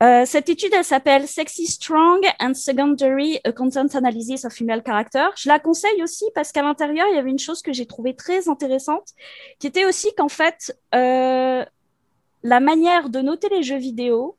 Euh, 0.00 0.24
cette 0.24 0.48
étude, 0.48 0.72
elle 0.74 0.84
s'appelle 0.84 1.26
Sexy 1.26 1.66
Strong 1.66 2.24
and 2.38 2.54
Secondary 2.54 3.40
Content 3.56 3.88
Analysis 3.94 4.44
of 4.44 4.52
Female 4.52 4.82
Character. 4.86 5.26
Je 5.36 5.48
la 5.48 5.58
conseille 5.58 6.02
aussi 6.04 6.24
parce 6.36 6.52
qu'à 6.52 6.62
l'intérieur, 6.62 7.06
il 7.10 7.16
y 7.16 7.18
avait 7.18 7.30
une 7.30 7.38
chose 7.38 7.62
que 7.62 7.72
j'ai 7.72 7.86
trouvée 7.86 8.14
très 8.14 8.48
intéressante, 8.48 9.08
qui 9.58 9.66
était 9.66 9.84
aussi 9.84 10.14
qu'en 10.16 10.28
fait, 10.28 10.76
euh, 10.94 11.64
la 12.44 12.60
manière 12.60 13.08
de 13.08 13.20
noter 13.20 13.48
les 13.48 13.64
jeux 13.64 13.78
vidéo, 13.78 14.36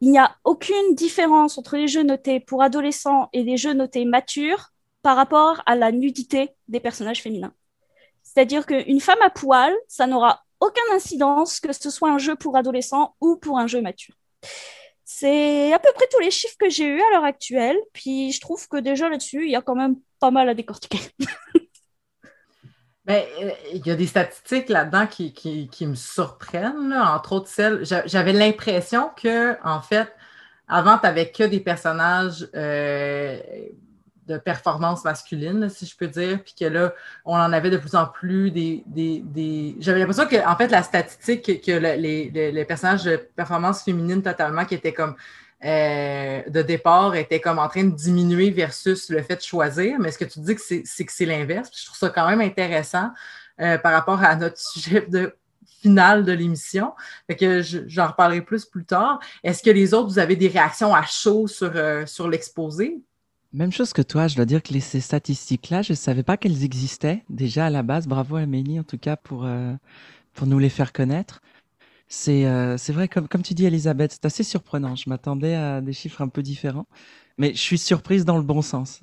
il 0.00 0.12
n'y 0.12 0.18
a 0.18 0.36
aucune 0.44 0.94
différence 0.94 1.58
entre 1.58 1.76
les 1.76 1.88
jeux 1.88 2.04
notés 2.04 2.38
pour 2.38 2.62
adolescents 2.62 3.28
et 3.32 3.42
les 3.42 3.56
jeux 3.56 3.74
notés 3.74 4.04
matures 4.04 4.68
par 5.02 5.16
rapport 5.16 5.62
à 5.66 5.74
la 5.74 5.90
nudité 5.90 6.50
des 6.68 6.78
personnages 6.78 7.22
féminins. 7.22 7.54
C'est-à-dire 8.22 8.66
qu'une 8.66 9.00
femme 9.00 9.18
à 9.22 9.30
poil, 9.30 9.74
ça 9.88 10.06
n'aura 10.06 10.44
aucune 10.60 10.94
incidence 10.94 11.58
que 11.58 11.72
ce 11.72 11.90
soit 11.90 12.10
un 12.10 12.18
jeu 12.18 12.36
pour 12.36 12.56
adolescents 12.56 13.16
ou 13.20 13.36
pour 13.36 13.58
un 13.58 13.66
jeu 13.66 13.80
mature. 13.80 14.17
C'est 15.04 15.72
à 15.72 15.78
peu 15.78 15.88
près 15.94 16.06
tous 16.12 16.20
les 16.20 16.30
chiffres 16.30 16.56
que 16.58 16.70
j'ai 16.70 16.86
eus 16.86 17.00
à 17.00 17.10
l'heure 17.12 17.24
actuelle. 17.24 17.76
Puis 17.92 18.32
je 18.32 18.40
trouve 18.40 18.68
que 18.68 18.76
déjà 18.76 19.08
là-dessus, 19.08 19.44
il 19.44 19.50
y 19.50 19.56
a 19.56 19.62
quand 19.62 19.74
même 19.74 19.96
pas 20.20 20.30
mal 20.30 20.48
à 20.48 20.54
décortiquer. 20.54 21.00
Ben, 23.04 23.24
euh, 23.40 23.50
il 23.72 23.86
y 23.86 23.90
a 23.90 23.96
des 23.96 24.06
statistiques 24.06 24.68
là-dedans 24.68 25.06
qui, 25.06 25.78
me 25.80 25.94
surprennent, 25.94 26.92
entre 26.92 27.32
autres 27.32 27.48
celles. 27.48 27.82
J'avais 28.04 28.34
l'impression 28.34 29.08
que, 29.16 29.56
en 29.66 29.80
fait, 29.80 30.12
avant, 30.68 30.98
tu 30.98 31.04
n'avais 31.04 31.30
que 31.30 31.44
des 31.44 31.60
personnages 31.60 32.46
euh, 32.54 33.40
de 34.28 34.38
performance 34.38 35.04
masculine, 35.04 35.68
si 35.68 35.86
je 35.86 35.96
peux 35.96 36.06
dire, 36.06 36.42
puis 36.44 36.54
que 36.58 36.66
là, 36.66 36.92
on 37.24 37.34
en 37.34 37.52
avait 37.52 37.70
de 37.70 37.78
plus 37.78 37.94
en 37.94 38.06
plus 38.06 38.50
des. 38.50 38.84
des, 38.86 39.76
J'avais 39.80 39.98
l'impression 39.98 40.26
que, 40.26 40.46
en 40.46 40.56
fait, 40.56 40.68
la 40.68 40.82
statistique, 40.82 41.64
que 41.64 41.72
les, 41.72 42.30
les, 42.52 42.64
personnages 42.64 43.04
de 43.04 43.16
performance 43.16 43.82
féminine 43.82 44.22
totalement, 44.22 44.64
qui 44.64 44.74
étaient 44.74 44.92
comme 44.92 45.16
euh, 45.64 46.42
de 46.48 46.62
départ 46.62 47.16
était 47.16 47.40
comme 47.40 47.58
en 47.58 47.68
train 47.68 47.84
de 47.84 47.94
diminuer 47.94 48.50
versus 48.50 49.10
le 49.10 49.22
fait 49.22 49.36
de 49.36 49.42
choisir. 49.42 49.98
Mais 49.98 50.12
ce 50.12 50.18
que 50.18 50.24
tu 50.24 50.40
dis, 50.40 50.56
c'est 50.58 51.04
que 51.04 51.12
c'est 51.12 51.26
l'inverse? 51.26 51.70
Je 51.74 51.86
trouve 51.86 51.98
ça 51.98 52.10
quand 52.10 52.28
même 52.28 52.40
intéressant 52.40 53.10
euh, 53.60 53.78
par 53.78 53.92
rapport 53.92 54.22
à 54.22 54.36
notre 54.36 54.58
sujet 54.58 55.06
de 55.08 55.34
final 55.80 56.24
de 56.24 56.32
l'émission. 56.32 56.92
Fait 57.26 57.36
que 57.36 57.62
j'en 57.62 58.08
reparlerai 58.08 58.42
plus 58.42 58.64
plus 58.64 58.84
tard. 58.84 59.20
Est-ce 59.42 59.62
que 59.62 59.70
les 59.70 59.94
autres, 59.94 60.08
vous 60.08 60.18
avez 60.18 60.36
des 60.36 60.48
réactions 60.48 60.94
à 60.94 61.02
chaud 61.02 61.46
sur, 61.46 61.72
euh, 61.74 62.06
sur 62.06 62.28
l'exposé? 62.28 63.00
Même 63.52 63.72
chose 63.72 63.92
que 63.94 64.02
toi, 64.02 64.28
je 64.28 64.36
dois 64.36 64.44
dire 64.44 64.62
que 64.62 64.78
ces 64.78 65.00
statistiques-là, 65.00 65.80
je 65.82 65.94
savais 65.94 66.22
pas 66.22 66.36
qu'elles 66.36 66.64
existaient 66.64 67.24
déjà 67.30 67.66
à 67.66 67.70
la 67.70 67.82
base. 67.82 68.06
Bravo 68.06 68.36
Amélie, 68.36 68.78
en 68.78 68.84
tout 68.84 68.98
cas, 68.98 69.16
pour, 69.16 69.46
euh, 69.46 69.74
pour 70.34 70.46
nous 70.46 70.58
les 70.58 70.68
faire 70.68 70.92
connaître. 70.92 71.40
C'est 72.08 72.46
euh, 72.46 72.76
vrai, 72.88 73.08
comme, 73.08 73.28
comme 73.28 73.42
tu 73.42 73.54
dis, 73.54 73.64
Elisabeth, 73.66 74.12
c'est 74.12 74.26
assez 74.26 74.44
surprenant. 74.44 74.96
Je 74.96 75.08
m'attendais 75.08 75.54
à 75.54 75.80
des 75.80 75.92
chiffres 75.94 76.22
un 76.22 76.28
peu 76.28 76.42
différents, 76.42 76.86
mais 77.38 77.54
je 77.54 77.60
suis 77.60 77.78
surprise 77.78 78.24
dans 78.24 78.36
le 78.36 78.42
bon 78.44 78.62
sens. 78.62 79.02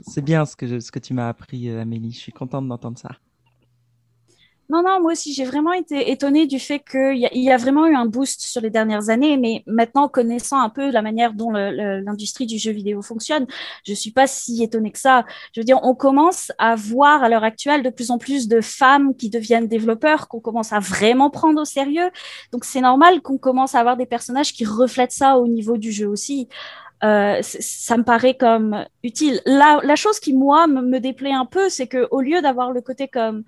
C'est 0.00 0.22
bien 0.24 0.46
ce 0.46 0.56
que, 0.56 0.80
ce 0.80 0.90
que 0.92 0.98
tu 0.98 1.14
m'as 1.14 1.28
appris, 1.28 1.70
Amélie. 1.70 2.12
Je 2.12 2.18
suis 2.18 2.32
contente 2.32 2.66
d'entendre 2.68 2.98
ça. 2.98 3.10
Non, 4.70 4.84
non, 4.84 5.00
moi 5.00 5.12
aussi, 5.12 5.32
j'ai 5.34 5.44
vraiment 5.44 5.72
été 5.72 6.12
étonnée 6.12 6.46
du 6.46 6.60
fait 6.60 6.78
qu'il 6.78 7.16
y, 7.16 7.50
a 7.50 7.56
vraiment 7.56 7.88
eu 7.88 7.96
un 7.96 8.06
boost 8.06 8.40
sur 8.40 8.60
les 8.60 8.70
dernières 8.70 9.08
années, 9.08 9.36
mais 9.36 9.64
maintenant, 9.66 10.08
connaissant 10.08 10.60
un 10.60 10.68
peu 10.68 10.92
la 10.92 11.02
manière 11.02 11.32
dont 11.32 11.50
l'industrie 11.50 12.46
du 12.46 12.56
jeu 12.56 12.70
vidéo 12.70 13.02
fonctionne, 13.02 13.48
je 13.84 13.92
suis 13.94 14.12
pas 14.12 14.28
si 14.28 14.62
étonnée 14.62 14.92
que 14.92 15.00
ça. 15.00 15.24
Je 15.52 15.60
veux 15.60 15.64
dire, 15.64 15.80
on 15.82 15.96
commence 15.96 16.52
à 16.58 16.76
voir 16.76 17.24
à 17.24 17.28
l'heure 17.28 17.42
actuelle 17.42 17.82
de 17.82 17.90
plus 17.90 18.12
en 18.12 18.18
plus 18.18 18.46
de 18.46 18.60
femmes 18.60 19.16
qui 19.16 19.28
deviennent 19.28 19.66
développeurs, 19.66 20.28
qu'on 20.28 20.38
commence 20.38 20.72
à 20.72 20.78
vraiment 20.78 21.30
prendre 21.30 21.60
au 21.60 21.64
sérieux. 21.64 22.10
Donc, 22.52 22.64
c'est 22.64 22.80
normal 22.80 23.22
qu'on 23.22 23.38
commence 23.38 23.74
à 23.74 23.80
avoir 23.80 23.96
des 23.96 24.06
personnages 24.06 24.52
qui 24.52 24.64
reflètent 24.64 25.10
ça 25.10 25.38
au 25.38 25.48
niveau 25.48 25.78
du 25.78 25.90
jeu 25.90 26.06
aussi. 26.06 26.48
Euh, 27.02 27.38
ça 27.42 27.96
me 27.96 28.04
paraît 28.04 28.36
comme 28.36 28.84
utile. 29.02 29.40
La, 29.46 29.96
chose 29.96 30.20
qui, 30.20 30.32
moi, 30.32 30.68
me, 30.68 31.00
déplaît 31.00 31.32
un 31.32 31.46
peu, 31.46 31.68
c'est 31.70 31.88
que 31.88 32.06
au 32.12 32.20
lieu 32.20 32.40
d'avoir 32.40 32.70
le 32.70 32.82
côté 32.82 33.08
comme 33.08 33.42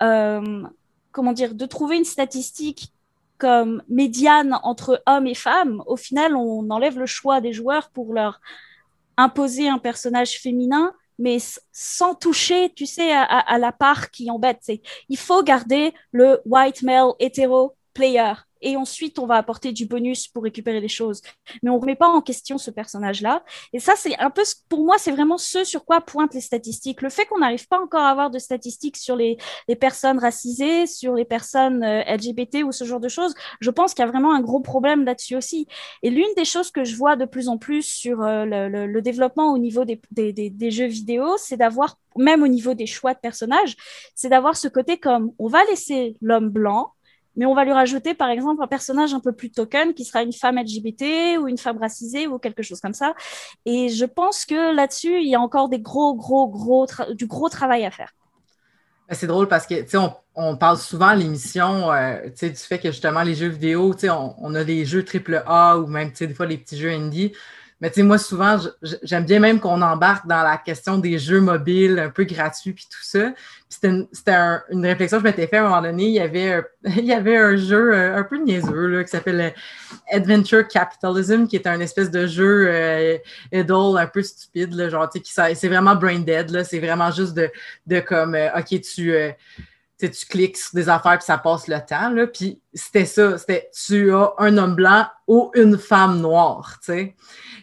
comment 0.00 1.32
dire, 1.32 1.54
de 1.54 1.66
trouver 1.66 1.96
une 1.96 2.04
statistique 2.04 2.92
comme 3.38 3.82
médiane 3.88 4.58
entre 4.62 5.02
hommes 5.06 5.26
et 5.26 5.34
femmes, 5.34 5.82
au 5.86 5.96
final, 5.96 6.36
on 6.36 6.70
enlève 6.70 6.98
le 6.98 7.06
choix 7.06 7.40
des 7.40 7.52
joueurs 7.52 7.90
pour 7.90 8.14
leur 8.14 8.40
imposer 9.16 9.68
un 9.68 9.78
personnage 9.78 10.40
féminin, 10.40 10.92
mais 11.18 11.38
sans 11.72 12.14
toucher, 12.14 12.72
tu 12.74 12.86
sais, 12.86 13.12
à, 13.12 13.58
la 13.58 13.72
part 13.72 14.10
qui 14.10 14.30
embête. 14.30 14.70
Il 15.08 15.16
faut 15.16 15.42
garder 15.42 15.94
le 16.10 16.40
white 16.44 16.82
male 16.82 17.12
hétéro 17.20 17.74
player 17.92 18.32
et 18.64 18.76
ensuite 18.76 19.18
on 19.18 19.26
va 19.26 19.36
apporter 19.36 19.72
du 19.72 19.86
bonus 19.86 20.26
pour 20.28 20.42
récupérer 20.42 20.80
les 20.80 20.88
choses. 20.88 21.22
Mais 21.62 21.70
on 21.70 21.76
ne 21.76 21.80
remet 21.80 21.94
pas 21.94 22.08
en 22.08 22.20
question 22.20 22.58
ce 22.58 22.70
personnage-là. 22.70 23.44
Et 23.72 23.78
ça, 23.78 23.92
c'est 23.96 24.18
un 24.18 24.30
peu, 24.30 24.42
pour 24.68 24.84
moi, 24.84 24.96
c'est 24.98 25.12
vraiment 25.12 25.38
ce 25.38 25.64
sur 25.64 25.84
quoi 25.84 26.00
pointent 26.00 26.34
les 26.34 26.40
statistiques. 26.40 27.02
Le 27.02 27.10
fait 27.10 27.26
qu'on 27.26 27.38
n'arrive 27.38 27.68
pas 27.68 27.78
encore 27.78 28.02
à 28.02 28.10
avoir 28.10 28.30
de 28.30 28.38
statistiques 28.38 28.96
sur 28.96 29.16
les, 29.16 29.36
personnes 29.78 30.18
racisées, 30.18 30.86
sur 30.86 31.14
les 31.14 31.24
personnes 31.24 31.82
euh, 31.82 32.02
LGBT 32.06 32.64
ou 32.64 32.72
ce 32.72 32.84
genre 32.84 33.00
de 33.00 33.08
choses, 33.08 33.34
je 33.60 33.70
pense 33.70 33.92
qu'il 33.94 34.04
y 34.04 34.08
a 34.08 34.10
vraiment 34.10 34.34
un 34.34 34.40
gros 34.40 34.60
problème 34.60 35.04
là-dessus 35.04 35.36
aussi. 35.36 35.66
Et 36.02 36.10
l'une 36.10 36.32
des 36.36 36.44
choses 36.44 36.70
que 36.70 36.84
je 36.84 36.96
vois 36.96 37.16
de 37.16 37.24
plus 37.24 37.48
en 37.48 37.58
plus 37.58 37.82
sur 37.82 38.22
euh, 38.22 38.44
le, 38.46 39.02
développement 39.04 39.52
au 39.52 39.58
niveau 39.58 39.84
des 39.84 40.70
jeux 40.70 40.86
vidéo, 40.86 41.36
c'est 41.36 41.58
d'avoir, 41.58 41.98
même 42.16 42.42
au 42.42 42.48
niveau 42.48 42.72
des 42.72 42.86
choix 42.86 43.12
de 43.12 43.18
personnages, 43.18 43.76
c'est 44.14 44.30
d'avoir 44.30 44.56
ce 44.56 44.68
côté 44.68 44.98
comme 44.98 45.32
on 45.38 45.48
va 45.48 45.62
laisser 45.64 46.16
l'homme 46.22 46.48
blanc, 46.48 46.92
mais 47.36 47.46
on 47.46 47.54
va 47.54 47.64
lui 47.64 47.72
rajouter 47.72 48.14
par 48.14 48.28
exemple 48.28 48.62
un 48.62 48.66
personnage 48.66 49.14
un 49.14 49.20
peu 49.20 49.32
plus 49.32 49.50
token 49.50 49.94
qui 49.94 50.04
sera 50.04 50.22
une 50.22 50.32
femme 50.32 50.58
LGBT 50.58 51.38
ou 51.40 51.48
une 51.48 51.58
femme 51.58 51.78
racisée 51.78 52.26
ou 52.26 52.38
quelque 52.38 52.62
chose 52.62 52.80
comme 52.80 52.94
ça. 52.94 53.14
Et 53.64 53.88
je 53.88 54.04
pense 54.04 54.44
que 54.44 54.74
là-dessus, 54.74 55.20
il 55.20 55.28
y 55.28 55.34
a 55.34 55.40
encore 55.40 55.68
des 55.68 55.80
gros, 55.80 56.14
gros, 56.14 56.48
gros, 56.48 56.86
du 57.12 57.26
gros 57.26 57.48
travail 57.48 57.84
à 57.84 57.90
faire. 57.90 58.12
C'est 59.10 59.26
drôle 59.26 59.48
parce 59.48 59.66
que, 59.66 59.82
tu 59.82 59.90
sais, 59.90 59.98
on, 60.34 60.56
parle 60.56 60.78
souvent 60.78 61.08
à 61.08 61.14
l'émission, 61.14 61.92
euh, 61.92 62.22
tu 62.24 62.32
sais, 62.36 62.50
du 62.50 62.56
fait 62.56 62.78
que 62.78 62.90
justement 62.90 63.22
les 63.22 63.34
jeux 63.34 63.48
vidéo, 63.48 63.92
tu 63.92 64.00
sais, 64.00 64.10
on, 64.10 64.54
a 64.54 64.64
des 64.64 64.86
jeux 64.86 65.04
AAA 65.04 65.78
ou 65.78 65.86
même, 65.86 66.10
tu 66.10 66.18
sais, 66.18 66.26
des 66.26 66.34
fois 66.34 66.46
les 66.46 66.56
petits 66.56 66.78
jeux 66.78 66.90
indie. 66.90 67.32
Mais 67.84 67.90
tu 67.90 67.96
sais, 67.96 68.02
moi, 68.02 68.16
souvent, 68.16 68.56
j'aime 69.02 69.26
bien 69.26 69.40
même 69.40 69.60
qu'on 69.60 69.82
embarque 69.82 70.26
dans 70.26 70.42
la 70.42 70.56
question 70.56 70.96
des 70.96 71.18
jeux 71.18 71.42
mobiles 71.42 71.98
un 71.98 72.08
peu 72.08 72.24
gratuits 72.24 72.72
puis 72.72 72.86
tout 72.90 73.02
ça. 73.02 73.34
C'était 73.68 73.88
une, 74.70 74.86
réflexion 74.86 75.18
que 75.18 75.24
je 75.24 75.28
m'étais 75.28 75.46
fait 75.46 75.58
à 75.58 75.66
un 75.66 75.68
moment 75.68 75.82
donné. 75.82 76.04
Il 76.04 76.14
y 76.14 76.20
avait, 76.20 76.62
il 76.96 77.04
y 77.04 77.12
avait 77.12 77.36
un 77.36 77.56
jeu 77.56 77.92
euh, 77.92 78.16
un 78.16 78.22
peu 78.22 78.38
niaiseux 78.38 78.86
là, 78.86 79.04
qui 79.04 79.10
s'appelle 79.10 79.38
euh, 79.38 79.50
Adventure 80.10 80.66
Capitalism, 80.66 81.46
qui 81.46 81.56
est 81.56 81.66
un 81.66 81.78
espèce 81.80 82.10
de 82.10 82.26
jeu 82.26 82.68
euh, 82.68 83.18
un 83.52 84.06
peu 84.06 84.22
stupide, 84.22 84.88
genre, 84.88 85.10
tu 85.10 85.20
sais, 85.22 85.54
c'est 85.54 85.68
vraiment 85.68 85.94
brain 85.94 86.20
dead. 86.20 86.64
C'est 86.64 86.80
vraiment 86.80 87.10
juste 87.10 87.34
de, 87.34 87.50
de 87.86 88.00
comme, 88.00 88.34
OK, 88.56 88.80
tu 88.80 89.14
tu 90.06 90.26
cliques 90.26 90.56
sur 90.56 90.74
des 90.74 90.88
affaires 90.88 91.18
puis 91.18 91.26
ça 91.26 91.38
passe 91.38 91.68
le 91.68 91.78
temps. 91.78 92.10
Là. 92.10 92.26
Puis 92.26 92.60
c'était 92.72 93.04
ça, 93.04 93.38
c'était 93.38 93.70
tu 93.72 94.12
as 94.12 94.32
un 94.38 94.56
homme 94.58 94.74
blanc 94.74 95.06
ou 95.26 95.50
une 95.54 95.78
femme 95.78 96.20
noire, 96.20 96.78
tu 96.80 96.92
sais. 96.92 97.14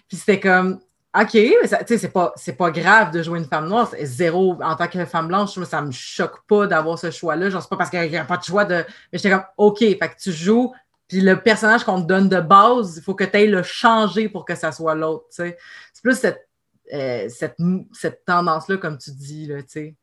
Puis 0.08 0.18
c'était 0.18 0.40
comme, 0.40 0.80
OK, 1.14 1.34
mais 1.34 1.68
c'est 1.98 2.14
pas, 2.14 2.34
pas 2.58 2.72
grave 2.72 3.12
de 3.12 3.22
jouer 3.22 3.40
une 3.40 3.46
femme 3.46 3.68
noire. 3.68 3.92
Zéro, 4.02 4.58
en 4.62 4.76
tant 4.76 4.88
que 4.88 5.04
femme 5.04 5.28
blanche, 5.28 5.62
ça 5.64 5.82
me 5.82 5.92
choque 5.92 6.46
pas 6.48 6.68
d'avoir 6.68 6.98
ce 6.98 7.12
choix-là. 7.12 7.50
Genre, 7.50 7.62
c'est 7.62 7.70
pas 7.70 7.76
parce 7.76 7.90
qu'il 7.90 8.10
n'y 8.10 8.16
a 8.16 8.24
pas 8.24 8.38
de 8.38 8.44
choix 8.44 8.64
de. 8.64 8.86
Mais 9.12 9.20
j'étais 9.20 9.32
comme, 9.32 9.44
OK, 9.58 9.80
fait 9.80 9.98
que 9.98 10.22
tu 10.22 10.32
joues, 10.32 10.74
puis 11.10 11.20
le 11.20 11.42
personnage 11.42 11.84
qu'on 11.84 12.02
te 12.02 12.08
donne 12.08 12.30
de 12.30 12.40
base, 12.40 12.96
il 12.96 13.04
faut 13.04 13.14
que 13.14 13.26
tu 13.26 13.36
ailles 13.36 13.50
le 13.50 13.64
changer 13.64 14.30
pour 14.30 14.46
que 14.46 14.56
ça 14.56 14.72
soit 14.72 14.96
l'autre, 14.96 15.26
tu 15.30 15.44
sais. 15.44 15.58
C'est 15.92 16.02
plus 16.02 16.16
cette, 16.16 16.48
euh, 16.94 17.28
cette, 17.28 17.58
cette 17.92 18.24
tendance-là, 18.24 18.78
comme 18.78 18.98
tu 18.98 19.12
dis, 19.12 19.48
là, 19.48 19.62
tu 19.64 19.70
sais. 19.70 19.96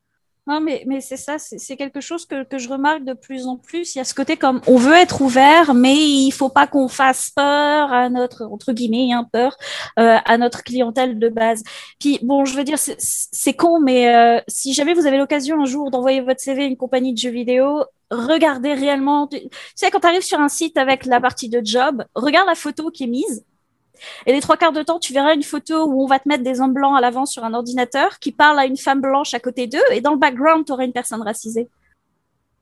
Non, 0.49 0.61
mais, 0.61 0.83
mais 0.87 1.03
c'est 1.03 1.19
ça, 1.19 1.37
c'est 1.39 1.77
quelque 1.77 2.01
chose 2.01 2.25
que, 2.25 2.43
que, 2.43 2.57
je 2.57 2.71
remarque 2.71 3.05
de 3.05 3.13
plus 3.13 3.47
en 3.47 3.59
plus. 3.59 3.95
Il 3.95 3.99
y 3.99 4.01
a 4.01 4.05
ce 4.05 4.15
côté 4.15 4.39
comme 4.39 4.63
on 4.67 4.77
veut 4.77 4.95
être 4.95 5.21
ouvert, 5.21 5.75
mais 5.75 5.95
il 5.95 6.31
faut 6.31 6.49
pas 6.49 6.67
qu'on 6.67 6.89
fasse 6.89 7.29
peur 7.29 7.93
à 7.93 8.09
notre, 8.09 8.45
entre 8.45 8.73
guillemets, 8.73 9.13
hein, 9.13 9.29
peur 9.31 9.59
euh, 9.99 10.17
à 10.25 10.39
notre 10.39 10.65
clientèle 10.65 11.19
de 11.19 11.29
base. 11.29 11.63
Puis 12.01 12.19
bon, 12.23 12.47
je 12.47 12.57
veux 12.57 12.65
dire, 12.65 12.79
c'est 12.79 13.53
con, 13.53 13.79
mais 13.79 14.09
euh, 14.09 14.41
si 14.49 14.73
jamais 14.73 14.95
vous 14.95 15.07
avez 15.07 15.19
l'occasion 15.19 15.61
un 15.61 15.67
jour 15.67 15.91
d'envoyer 15.91 16.23
votre 16.23 16.41
CV 16.41 16.63
à 16.63 16.67
une 16.67 16.79
compagnie 16.79 17.13
de 17.13 17.19
jeux 17.19 17.29
vidéo, 17.29 17.85
regardez 18.11 18.73
réellement. 18.73 19.27
Tu 19.27 19.39
sais, 19.75 19.91
quand 19.91 20.01
tu 20.01 20.07
arrives 20.07 20.23
sur 20.23 20.41
un 20.41 20.49
site 20.49 20.79
avec 20.79 21.05
la 21.05 21.21
partie 21.21 21.51
de 21.51 21.61
job, 21.63 22.07
regarde 22.15 22.49
la 22.49 22.55
photo 22.55 22.91
qui 22.91 23.05
est 23.05 23.09
mise 23.09 23.45
et 24.27 24.33
les 24.33 24.41
trois 24.41 24.57
quarts 24.57 24.73
de 24.73 24.83
temps, 24.83 24.99
tu 24.99 25.13
verras 25.13 25.35
une 25.35 25.43
photo 25.43 25.87
où 25.87 26.03
on 26.03 26.07
va 26.07 26.19
te 26.19 26.29
mettre 26.29 26.45
des 26.45 26.61
hommes 26.61 26.73
blancs 26.73 26.97
à 26.97 27.01
l'avant 27.01 27.27
sur 27.27 27.45
un 27.45 27.55
ordinateur 27.55 28.19
qui 28.19 28.33
parle 28.33 28.59
à 28.59 28.67
une 28.67 28.77
femme 28.77 29.01
blanche 29.01 29.35
à 29.35 29.41
côté 29.41 29.67
d'eux, 29.67 29.79
et 29.93 30.01
dans 30.01 30.13
le 30.13 30.19
background, 30.19 30.65
tu 30.67 30.73
auras 30.73 30.85
une 30.85 30.93
personne 30.93 31.23
racisée. 31.23 31.69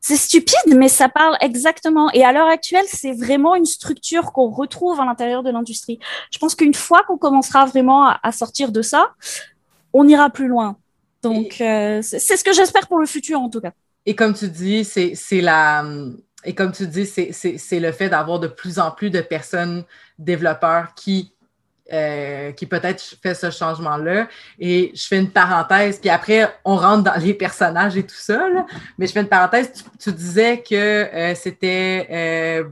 C'est 0.01 0.17
stupide, 0.17 0.77
mais 0.77 0.89
ça 0.89 1.09
parle 1.09 1.37
exactement. 1.41 2.13
Et 2.13 2.25
à 2.25 2.33
l'heure 2.33 2.47
actuelle, 2.47 2.85
c'est 2.87 3.13
vraiment 3.13 3.57
une 3.57 3.65
structure 3.65 4.33
qu'on 4.33 4.51
retrouve 4.51 5.01
à 5.01 5.05
l'intérieur 5.05 5.43
de 5.43 5.51
l'industrie. 5.51 5.99
Je 6.31 6.39
pense 6.39 6.55
qu'une 6.55 6.75
fois 6.75 7.03
qu'on 7.09 7.19
commencera 7.19 7.65
vraiment 7.65 8.07
à, 8.23 8.31
sortir 8.31 8.71
de 8.71 8.83
ça, 8.83 9.15
on 9.93 10.07
ira 10.07 10.31
plus 10.31 10.47
loin. 10.47 10.77
Donc, 11.23 11.61
euh, 11.61 12.03
c'est 12.03 12.37
ce 12.37 12.45
que 12.45 12.53
j'espère 12.53 12.87
pour 12.87 12.99
le 12.99 13.07
futur, 13.07 13.41
en 13.41 13.51
tout 13.51 13.61
cas. 13.61 13.73
Et 14.05 14.15
comme 14.15 14.33
tu 14.35 14.49
dis, 14.49 14.85
c'est 14.85 15.41
la, 15.41 15.85
et 16.47 16.55
comme 16.55 16.71
tu 16.71 16.87
dis, 16.87 17.07
c'est 17.07 17.81
le 17.81 17.91
fait 17.91 18.09
d'avoir 18.09 18.39
de 18.39 18.47
plus 18.47 18.79
en 18.79 18.93
plus 18.93 19.11
de 19.11 19.21
personnes 19.21 19.85
développeurs 20.17 20.95
qui, 20.95 21.33
euh, 21.93 22.53
qui 22.53 22.67
peut-être 22.67 23.03
fait 23.21 23.35
ce 23.35 23.51
changement-là. 23.51 24.29
Et 24.61 24.93
je 24.95 25.07
fais 25.09 25.19
une 25.19 25.33
parenthèse, 25.33 25.99
puis 25.99 26.09
après, 26.09 26.49
on 26.65 26.77
rentre 26.77 27.03
dans 27.03 27.21
les 27.21 27.35
personnages 27.35 27.97
et 27.97 28.05
tout 28.05 28.15
ça. 28.15 28.47
Mais 28.97 29.09
je 29.09 29.13
fais 29.13 29.23
une 29.23 29.29
parenthèse, 29.29 29.73
tu, 29.99 30.13
disais 30.13 30.63
que 30.63 30.75
euh, 30.75 31.35
c'était 31.35 32.07
euh, 32.13 32.65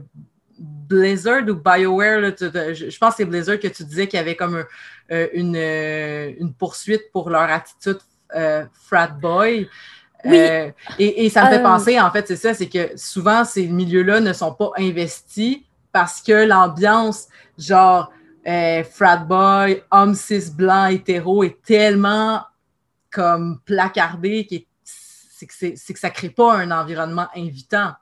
Blizzard 0.57 1.43
ou 1.49 1.55
BioWare, 1.55 2.31
je, 2.39 2.97
pense 2.97 3.11
que 3.11 3.17
c'est 3.17 3.25
Blizzard 3.25 3.59
que 3.59 3.67
tu 3.67 3.83
disais 3.83 4.07
qu'il 4.07 4.17
y 4.17 4.21
avait 4.21 4.37
comme 4.37 4.63
une, 5.09 5.57
une, 5.57 6.53
poursuite 6.53 7.11
pour 7.11 7.29
leur 7.29 7.49
attitude 7.49 7.99
frat 8.87 9.07
boy. 9.07 9.67
Euh, 10.25 10.71
et, 10.97 11.29
ça 11.29 11.45
me 11.45 11.49
fait 11.49 11.59
euh, 11.59 11.63
penser, 11.63 11.99
en 11.99 12.11
fait, 12.11 12.27
c'est 12.27 12.35
ça, 12.35 12.53
c'est 12.53 12.67
que 12.67 12.97
souvent, 12.97 13.45
ces 13.45 13.67
milieux-là 13.67 14.19
ne 14.19 14.33
sont 14.33 14.53
pas 14.53 14.71
investis 14.77 15.59
parce 15.91 16.21
que 16.21 16.45
l'ambiance, 16.45 17.27
genre, 17.57 18.11
euh, 18.47 18.83
frat 18.83 19.17
boy, 19.17 19.83
homme 19.91 20.15
cis 20.15 20.51
blanc, 20.51 20.87
hétéro, 20.87 21.43
est 21.43 21.61
tellement 21.63 22.41
comme 23.11 23.59
placardée 23.65 24.45
que 24.45 24.55
c'est 24.83 25.93
que 25.93 25.99
ça 25.99 26.09
crée 26.09 26.29
pas 26.29 26.55
un 26.55 26.71
environnement 26.71 27.27
invitant. 27.35 27.93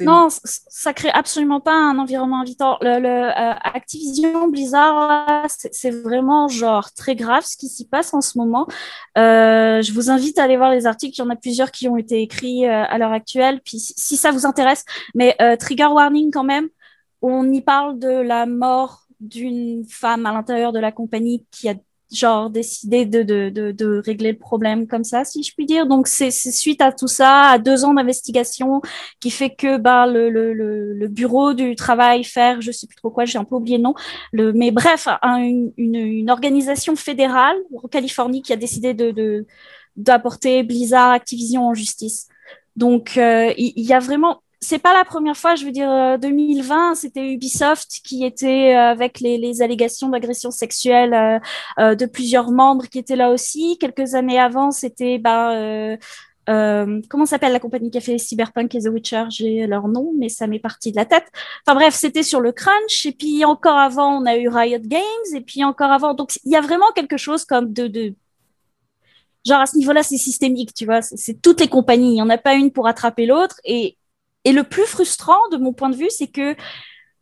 Non, 0.00 0.28
ça 0.30 0.92
crée 0.92 1.10
absolument 1.10 1.60
pas 1.60 1.74
un 1.74 1.98
environnement 1.98 2.40
invitant. 2.40 2.76
Le, 2.80 2.88
euh, 2.88 3.54
Activision 3.62 4.48
Blizzard, 4.48 5.46
c'est 5.48 5.90
vraiment 5.90 6.48
genre 6.48 6.92
très 6.92 7.14
grave 7.14 7.44
ce 7.44 7.56
qui 7.56 7.68
s'y 7.68 7.86
passe 7.86 8.14
en 8.14 8.20
ce 8.20 8.36
moment. 8.36 8.66
Euh, 9.16 9.80
je 9.80 9.92
vous 9.92 10.10
invite 10.10 10.38
à 10.38 10.44
aller 10.44 10.56
voir 10.56 10.72
les 10.72 10.86
articles. 10.86 11.14
Il 11.16 11.20
y 11.20 11.22
en 11.22 11.30
a 11.30 11.36
plusieurs 11.36 11.70
qui 11.70 11.88
ont 11.88 11.96
été 11.96 12.20
écrits 12.20 12.66
euh, 12.66 12.84
à 12.84 12.98
l'heure 12.98 13.12
actuelle. 13.12 13.60
Puis 13.64 13.78
si 13.78 14.16
ça 14.16 14.32
vous 14.32 14.44
intéresse, 14.44 14.84
mais 15.14 15.36
trigger 15.58 15.86
warning 15.86 16.32
quand 16.32 16.44
même. 16.44 16.68
On 17.22 17.50
y 17.50 17.62
parle 17.62 17.98
de 17.98 18.08
la 18.08 18.46
mort 18.46 19.06
d'une 19.20 19.84
femme 19.88 20.26
à 20.26 20.32
l'intérieur 20.32 20.72
de 20.72 20.78
la 20.80 20.92
compagnie 20.92 21.46
qui 21.50 21.68
a 21.68 21.74
genre 22.12 22.50
décidé 22.50 23.06
de, 23.06 23.22
de, 23.22 23.50
de, 23.50 23.72
de, 23.72 24.02
régler 24.04 24.32
le 24.32 24.38
problème 24.38 24.86
comme 24.86 25.04
ça, 25.04 25.24
si 25.24 25.42
je 25.42 25.52
puis 25.54 25.66
dire. 25.66 25.86
Donc 25.86 26.06
c'est 26.06 26.30
suite 26.30 26.80
à 26.80 26.92
tout 26.92 27.08
ça, 27.08 27.48
à 27.50 27.58
deux 27.58 27.84
ans 27.84 27.94
d'investigation, 27.94 28.82
qui 29.20 29.30
fait 29.30 29.50
que 29.50 29.78
bah, 29.78 30.06
le, 30.06 30.30
le, 30.30 30.52
le, 30.52 31.08
bureau 31.08 31.54
du 31.54 31.74
travail 31.76 32.24
faire, 32.24 32.60
je 32.60 32.72
sais 32.72 32.86
plus 32.86 32.96
trop 32.96 33.10
quoi, 33.10 33.24
j'ai 33.24 33.38
un 33.38 33.44
peu 33.44 33.56
oublié 33.56 33.78
le 33.78 33.84
nom, 33.84 33.94
le, 34.32 34.52
mais 34.52 34.70
bref, 34.70 35.08
une, 35.22 35.72
une, 35.76 35.94
une, 35.96 36.30
organisation 36.30 36.96
fédérale 36.96 37.56
en 37.82 37.88
Californie 37.88 38.42
qui 38.42 38.52
a 38.52 38.56
décidé 38.56 38.94
de 38.94 39.46
d'apporter 39.96 40.62
Blizzard, 40.64 41.12
Activision 41.12 41.68
en 41.68 41.74
justice. 41.74 42.28
Donc 42.76 43.16
euh, 43.16 43.52
il 43.56 43.84
y, 43.84 43.92
a 43.92 44.00
vraiment 44.00 44.42
c'est 44.64 44.78
pas 44.78 44.94
la 44.94 45.04
première 45.04 45.36
fois, 45.36 45.54
je 45.54 45.64
veux 45.64 45.70
dire, 45.70 46.18
2020, 46.18 46.92
euh, 46.92 46.94
c'était 46.94 47.32
Ubisoft 47.32 48.00
qui 48.04 48.24
était 48.24 48.74
euh, 48.74 48.90
avec 48.90 49.20
les, 49.20 49.62
allégations 49.62 50.08
d'agression 50.08 50.50
sexuelle 50.50 51.40
euh, 51.78 51.94
de 51.94 52.06
plusieurs 52.06 52.50
membres 52.50 52.86
qui 52.88 52.98
étaient 52.98 53.16
là 53.16 53.30
aussi. 53.30 53.76
Quelques 53.78 54.14
années 54.14 54.38
avant, 54.38 54.70
c'était 54.70 55.18
bah, 55.18 55.52
euh, 56.48 57.00
comment 57.08 57.26
s'appelle 57.26 57.52
la 57.52 57.60
compagnie 57.60 57.90
qui 57.90 57.98
a 57.98 58.00
fait 58.00 58.18
Cyberpunk 58.18 58.74
et 58.74 58.80
The 58.80 58.88
Witcher? 58.88 59.24
J'ai 59.30 59.66
leur 59.66 59.88
nom, 59.88 60.12
mais 60.18 60.28
ça 60.28 60.46
m'est 60.46 60.58
parti 60.58 60.90
de 60.90 60.96
la 60.96 61.04
tête. 61.04 61.26
Enfin 61.66 61.74
bref, 61.74 61.94
c'était 61.94 62.22
sur 62.22 62.40
le 62.40 62.52
crunch. 62.52 63.06
Et 63.06 63.12
puis 63.12 63.44
encore 63.44 63.78
avant, 63.78 64.20
on 64.20 64.26
a 64.26 64.36
eu 64.36 64.48
Riot 64.48 64.80
Games. 64.80 65.02
Et 65.34 65.40
puis 65.40 65.64
encore 65.64 65.92
avant, 65.92 66.14
donc 66.14 66.38
il 66.44 66.52
y 66.52 66.56
a 66.56 66.60
vraiment 66.60 66.90
quelque 66.94 67.16
chose 67.16 67.44
comme 67.44 67.72
de, 67.72 67.86
de 67.86 68.14
genre 69.46 69.60
à 69.60 69.66
ce 69.66 69.76
niveau-là, 69.76 70.02
c'est 70.02 70.16
systémique, 70.16 70.74
tu 70.74 70.84
vois. 70.84 71.02
C'est 71.02 71.40
toutes 71.40 71.60
les 71.60 71.68
compagnies. 71.68 72.10
Il 72.10 72.14
n'y 72.14 72.22
en 72.22 72.30
a 72.30 72.38
pas 72.38 72.54
une 72.54 72.70
pour 72.70 72.86
attraper 72.88 73.26
l'autre. 73.26 73.56
Et 73.64 73.96
et 74.44 74.52
le 74.52 74.62
plus 74.62 74.86
frustrant, 74.86 75.48
de 75.50 75.56
mon 75.56 75.72
point 75.72 75.90
de 75.90 75.96
vue, 75.96 76.10
c'est 76.10 76.28
que 76.28 76.54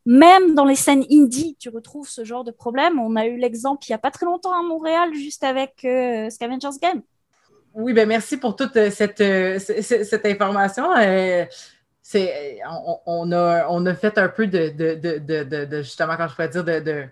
même 0.04 0.54
dans 0.54 0.64
les 0.64 0.74
scènes 0.74 1.04
indie, 1.10 1.56
tu 1.58 1.68
retrouves 1.68 2.08
ce 2.08 2.24
genre 2.24 2.44
de 2.44 2.50
problème. 2.50 2.98
On 2.98 3.14
a 3.16 3.26
eu 3.26 3.36
l'exemple 3.36 3.86
il 3.86 3.92
n'y 3.92 3.94
a 3.94 3.98
pas 3.98 4.10
très 4.10 4.26
longtemps 4.26 4.52
à 4.52 4.62
Montréal, 4.62 5.14
juste 5.14 5.44
avec 5.44 5.84
euh, 5.84 6.28
Scavengers 6.30 6.76
Game. 6.80 7.02
Oui, 7.74 7.92
ben 7.94 8.06
merci 8.06 8.36
pour 8.36 8.56
toute 8.56 8.76
euh, 8.76 8.90
cette, 8.90 9.20
euh, 9.20 9.58
cette, 9.58 10.26
information. 10.26 10.84
on, 13.06 13.32
a, 13.32 13.66
on 13.70 13.86
a 13.86 13.94
fait 13.94 14.18
un 14.18 14.28
peu 14.28 14.46
de, 14.46 14.68
de, 14.70 15.64
de, 15.64 15.82
justement, 15.82 16.16
quand 16.16 16.28
je 16.28 16.34
pourrais 16.34 16.48
dire, 16.48 16.64
de, 16.64 17.04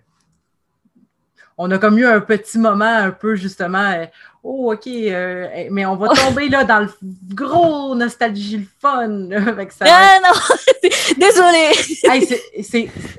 on 1.63 1.69
a 1.69 1.77
comme 1.77 1.99
eu 1.99 2.07
un 2.07 2.19
petit 2.21 2.57
moment 2.57 2.85
un 2.85 3.11
peu 3.11 3.35
justement, 3.35 4.07
oh, 4.41 4.73
OK, 4.73 4.87
euh, 4.87 5.47
eh, 5.53 5.69
mais 5.69 5.85
on 5.85 5.95
va 5.95 6.09
tomber 6.09 6.49
là 6.49 6.63
dans 6.63 6.79
le 6.79 6.89
gros 7.35 7.93
nostalgie, 7.93 8.57
le 8.57 8.65
fun. 8.79 9.29
avec 9.47 9.71
ça. 9.71 9.85
Ah 9.87 10.19
non, 10.23 10.89
désolé. 11.19 11.71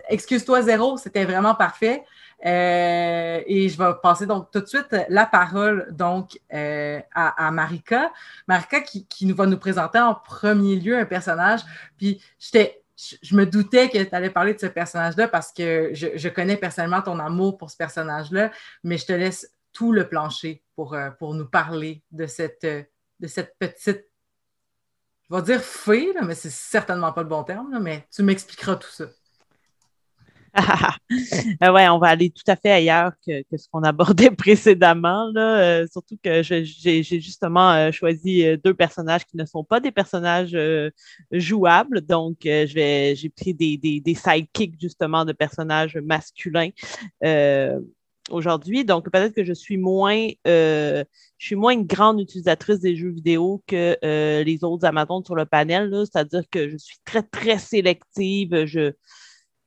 excuse-toi, 0.09 0.63
zéro, 0.63 0.97
c'était 0.97 1.25
vraiment 1.25 1.55
parfait. 1.55 2.03
Euh, 2.45 3.41
et 3.47 3.69
je 3.69 3.79
vais 3.79 3.93
passer 4.03 4.27
donc 4.27 4.51
tout 4.51 4.59
de 4.59 4.67
suite 4.67 4.97
la 5.09 5.27
parole 5.27 5.87
donc 5.93 6.41
euh, 6.53 6.99
à, 7.15 7.51
Marika. 7.53 8.11
Marika 8.49 8.81
qui, 8.81 9.07
qui, 9.07 9.27
nous 9.27 9.37
va 9.37 9.47
nous 9.47 9.59
présenter 9.59 10.01
en 10.01 10.17
premier 10.17 10.75
lieu 10.75 10.99
un 10.99 11.05
personnage. 11.05 11.61
Puis 11.97 12.21
j'étais 12.41 12.82
je, 12.97 13.35
me 13.35 13.47
doutais 13.47 13.89
que 13.89 14.03
tu 14.03 14.15
allais 14.15 14.31
parler 14.31 14.55
de 14.55 14.61
ce 14.61 14.67
personnage-là 14.67 15.29
parce 15.29 15.53
que 15.53 15.91
je, 15.93 16.29
connais 16.29 16.57
personnellement 16.57 17.03
ton 17.03 17.19
amour 17.19 17.59
pour 17.59 17.71
ce 17.71 17.77
personnage-là, 17.77 18.51
mais 18.85 18.99
je 18.99 19.07
te 19.07 19.13
laisse 19.13 19.51
tout 19.73 19.93
le 19.93 20.09
plancher 20.09 20.63
pour, 20.77 20.95
euh, 20.95 21.11
nous 21.21 21.49
parler 21.49 22.03
de 22.11 22.27
cette, 22.27 22.65
euh, 22.65 22.83
de 23.21 23.27
cette 23.27 23.57
petite, 23.59 24.07
je 25.31 25.37
vais 25.37 25.43
dire 25.43 25.63
fée, 25.63 26.13
mais 26.23 26.35
c'est 26.35 26.51
certainement 26.51 27.13
pas 27.13 27.23
le 27.23 27.29
bon 27.29 27.43
terme, 27.43 27.79
mais 27.81 28.07
tu 28.11 28.23
m'expliqueras 28.23 28.77
tout 28.77 28.91
ça. 28.91 29.07
Euh, 31.63 31.73
ouais, 31.73 31.89
on 31.89 31.99
va 31.99 32.09
aller 32.09 32.31
tout 32.31 32.43
à 32.47 32.57
fait 32.57 32.71
ailleurs 32.71 33.13
que, 33.27 33.43
ce 33.57 33.69
qu'on 33.71 33.83
abordait 33.83 34.31
précédemment. 34.37 35.31
Là. 35.35 35.87
surtout 35.87 36.17
que 36.23 36.43
j'ai 36.43 37.03
justement 37.03 37.93
choisi 37.93 38.45
deux 38.65 38.75
personnages 38.75 39.27
qui 39.27 39.37
ne 39.37 39.45
sont 39.45 39.65
pas 39.65 39.81
des 39.81 39.93
personnages 39.93 40.57
jouables. 41.31 42.01
Donc, 42.01 42.39
j'ai 42.43 43.33
pris 43.37 43.55
des, 43.55 43.77
des, 43.77 44.15
sidekicks 44.15 44.81
justement 44.81 45.25
de 45.25 45.33
personnages 45.33 45.97
masculins 45.97 46.71
aujourd'hui. 48.31 48.85
Donc, 48.85 49.11
peut-être 49.11 49.35
que 49.35 49.45
je 49.45 49.53
suis 49.53 49.77
moins, 49.77 50.29
euh, 50.47 51.05
je 51.39 51.47
suis 51.47 51.57
moins 51.57 51.73
une 51.73 51.87
grande 51.87 52.21
utilisatrice 52.21 52.81
des 52.81 52.97
jeux 52.97 53.11
vidéo 53.11 53.63
que 53.67 53.97
euh, 54.05 54.45
les 54.45 54.65
autres 54.65 54.85
Amazones 54.87 55.25
sur 55.25 55.35
le 55.35 55.47
panel. 55.47 55.93
C'est-à-dire 55.93 56.43
que 56.51 56.69
je 56.69 56.77
suis 56.77 56.99
très, 57.05 57.23
très 57.23 57.59
sélective. 57.59 58.67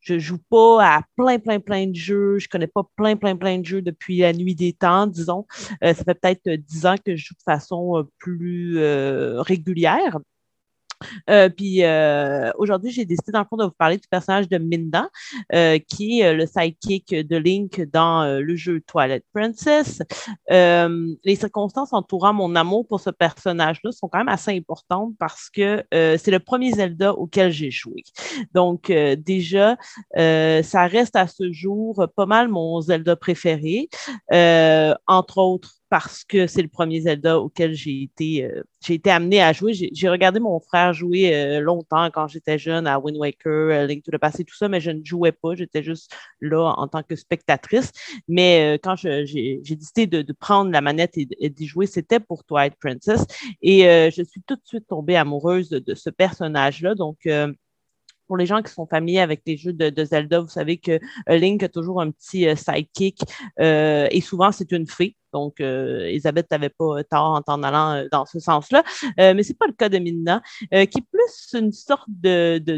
Je 0.06 0.20
joue 0.20 0.40
pas 0.50 0.84
à 0.84 1.02
plein, 1.18 1.40
plein, 1.40 1.60
plein 1.60 1.88
de 1.88 1.96
jeux. 1.96 2.40
Je 2.40 2.48
connais 2.48 2.68
pas 2.68 2.84
plein, 2.96 3.16
plein, 3.16 3.36
plein 3.36 3.60
de 3.60 3.66
jeux 3.66 3.82
depuis 3.82 4.20
la 4.20 4.34
nuit 4.34 4.56
des 4.56 4.74
temps, 4.74 5.08
disons. 5.08 5.46
Euh, 5.84 5.94
ça 5.94 6.04
fait 6.04 6.16
peut-être 6.16 6.50
dix 6.50 6.86
ans 6.86 6.96
que 7.04 7.16
je 7.16 7.26
joue 7.26 7.36
de 7.36 7.44
façon 7.52 8.08
plus 8.20 8.78
régulière. 9.40 10.20
Euh, 11.30 11.50
puis 11.50 11.84
euh, 11.84 12.52
aujourd'hui, 12.58 12.92
j'ai 12.92 13.06
décidé 13.06 13.32
dans 13.32 13.40
le 13.40 13.46
fond 13.46 13.58
de 13.58 13.66
vous 13.66 13.72
parler 13.72 13.98
du 13.98 14.08
personnage 14.08 14.48
de 14.48 14.58
Minda, 14.58 15.10
euh, 15.54 15.80
qui 15.80 16.22
est 16.22 16.34
le 16.34 16.46
sidekick 16.46 17.14
de 17.14 17.38
Link 17.38 17.82
dans 17.92 18.40
le 18.40 18.56
jeu 18.56 18.82
Twilight 18.82 19.24
Princess. 19.34 20.02
les 20.50 21.36
circonstances 21.36 21.94
entourant 21.94 22.34
mon 22.34 22.56
amour 22.56 22.88
pour 22.88 23.00
ce 23.00 23.10
personnage-là 23.10 23.92
sont 23.92 24.08
quand 24.08 24.20
même 24.20 24.30
assez 24.30 24.52
importantes 24.52 25.14
parce 25.20 25.50
que 25.50 25.84
c'est 25.92 26.32
le 26.32 26.40
premier 26.40 26.72
Zelda 26.72 27.14
auquel 27.14 27.52
j'ai 27.52 27.72
joué. 27.72 28.04
Donc 28.54 28.92
déjà, 28.92 29.78
ça 30.16 30.88
reste 30.88 31.16
à 31.16 31.28
ce 31.28 31.52
jour 31.52 32.06
pas 32.16 32.26
mal 32.26 32.48
mon 32.48 32.82
Zelda 32.82 33.16
préféré. 33.16 33.90
entre 35.08 35.38
autres, 35.38 35.76
parce 35.90 36.24
que 36.24 36.48
c'est 36.48 36.62
le 36.62 36.68
premier 36.68 37.02
Zelda 37.02 37.40
auquel 37.40 37.74
j'ai 37.74 38.04
été, 38.04 38.44
euh, 38.46 38.64
j'ai 38.84 38.96
été 38.96 39.12
à 39.12 39.54
jouer. 39.54 39.74
J'ai 39.74 40.10
regardé 40.10 40.40
mon 40.40 40.60
frère 40.60 40.94
jouer 40.94 41.34
euh, 41.36 41.60
longtemps 41.60 42.10
quand 42.12 42.28
j'étais 42.28 42.58
jeune 42.58 42.88
à 42.88 43.00
Wind 43.00 43.18
Waker, 43.18 43.52
euh, 43.52 43.86
Link 43.86 44.04
to 44.04 44.12
the 44.12 44.18
Past 44.18 44.40
et 44.40 44.44
tout 44.44 44.56
ça, 44.56 44.68
mais 44.68 44.82
je 44.82 44.92
ne 44.92 45.04
jouais 45.04 45.32
pas. 45.32 45.56
J'étais 45.56 45.84
juste 45.84 46.12
là 46.42 46.74
en 46.78 46.88
tant 46.88 47.04
que 47.04 47.16
spectatrice. 47.16 47.92
Mais 48.28 48.80
quand 48.84 48.96
j'ai 48.96 49.62
décidé 49.64 50.08
de, 50.08 50.34
prendre 50.34 50.72
la 50.72 50.82
manette 50.82 51.18
et, 51.18 51.50
d'y 51.50 51.68
jouer, 51.68 51.86
c'était 51.86 52.20
pour 52.20 52.44
Twilight 52.44 52.76
Princess. 52.76 53.26
Et 53.62 53.82
je 53.84 54.24
suis 54.24 54.42
tout 54.42 54.56
de 54.56 54.62
suite 54.66 54.88
tombée 54.88 55.16
amoureuse 55.16 55.70
de, 55.70 55.80
de 55.80 55.96
ce 55.96 56.10
personnage-là. 56.10 56.96
Donc, 56.96 57.28
pour 58.28 58.38
les 58.38 58.46
gens 58.46 58.62
qui 58.62 58.72
sont 58.72 58.86
familiers 58.86 59.20
avec 59.20 59.42
les 59.46 59.58
jeux 59.58 59.74
de, 59.74 60.06
Zelda, 60.06 60.40
vous 60.40 60.50
savez 60.50 60.78
que 60.78 61.00
euh, 61.30 61.38
Link 61.38 61.64
a 61.64 61.70
toujours 61.70 62.02
un 62.02 62.12
petit 62.12 62.48
euh, 62.48 62.56
sidekick 62.56 63.22
euh, 63.60 64.08
et 64.12 64.22
souvent 64.22 64.52
c'est 64.52 64.72
une 64.72 64.88
fée. 64.88 65.16
Donc, 65.36 65.60
Elisabeth 65.60 66.50
n'avait 66.50 66.70
pas 66.70 67.04
tort 67.04 67.32
en 67.32 67.42
t'en 67.42 67.62
allant 67.62 68.06
dans 68.10 68.26
ce 68.26 68.40
sens-là. 68.40 68.84
mais 69.18 69.44
ce 69.44 69.50
n'est 69.50 69.58
pas 69.58 69.68
le 69.68 69.74
cas 69.74 69.90
de 69.90 69.98
Minna, 69.98 70.42
qui 70.72 70.76
est 70.78 71.06
plus 71.12 71.60
une 71.60 71.74
sorte 71.74 72.08
de, 72.08 72.58
de, 72.58 72.78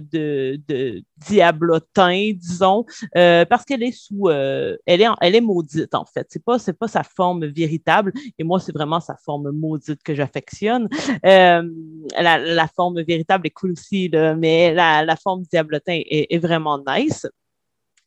de, 0.68 1.04
diablotin, 1.28 2.32
disons, 2.34 2.84
parce 3.14 3.64
qu'elle 3.64 3.84
est 3.84 3.92
sous. 3.92 4.30
elle, 4.30 5.02
est, 5.02 5.08
elle 5.22 5.36
est 5.36 5.42
maudite, 5.42 5.94
en 5.94 6.06
fait. 6.06 6.28
Ce 6.32 6.40
n'est 6.40 6.44
pas, 6.44 6.58
pas 6.80 6.88
sa 6.88 7.04
forme 7.04 7.46
véritable. 7.46 8.12
Et 8.40 8.44
moi, 8.44 8.60
c'est 8.60 8.74
vraiment 8.74 9.00
sa 9.00 9.16
forme 9.18 9.52
maudite 9.52 10.02
que 10.02 10.16
j'affectionne. 10.16 10.90
La, 11.24 12.68
forme 12.76 13.02
véritable 13.04 13.48
est 13.48 13.52
cool 13.52 13.74
aussi, 13.74 14.10
mais 14.38 14.74
la, 14.74 15.16
forme 15.16 15.44
diablotin 15.44 16.02
est, 16.10 16.38
vraiment 16.40 16.80
nice. 16.88 17.28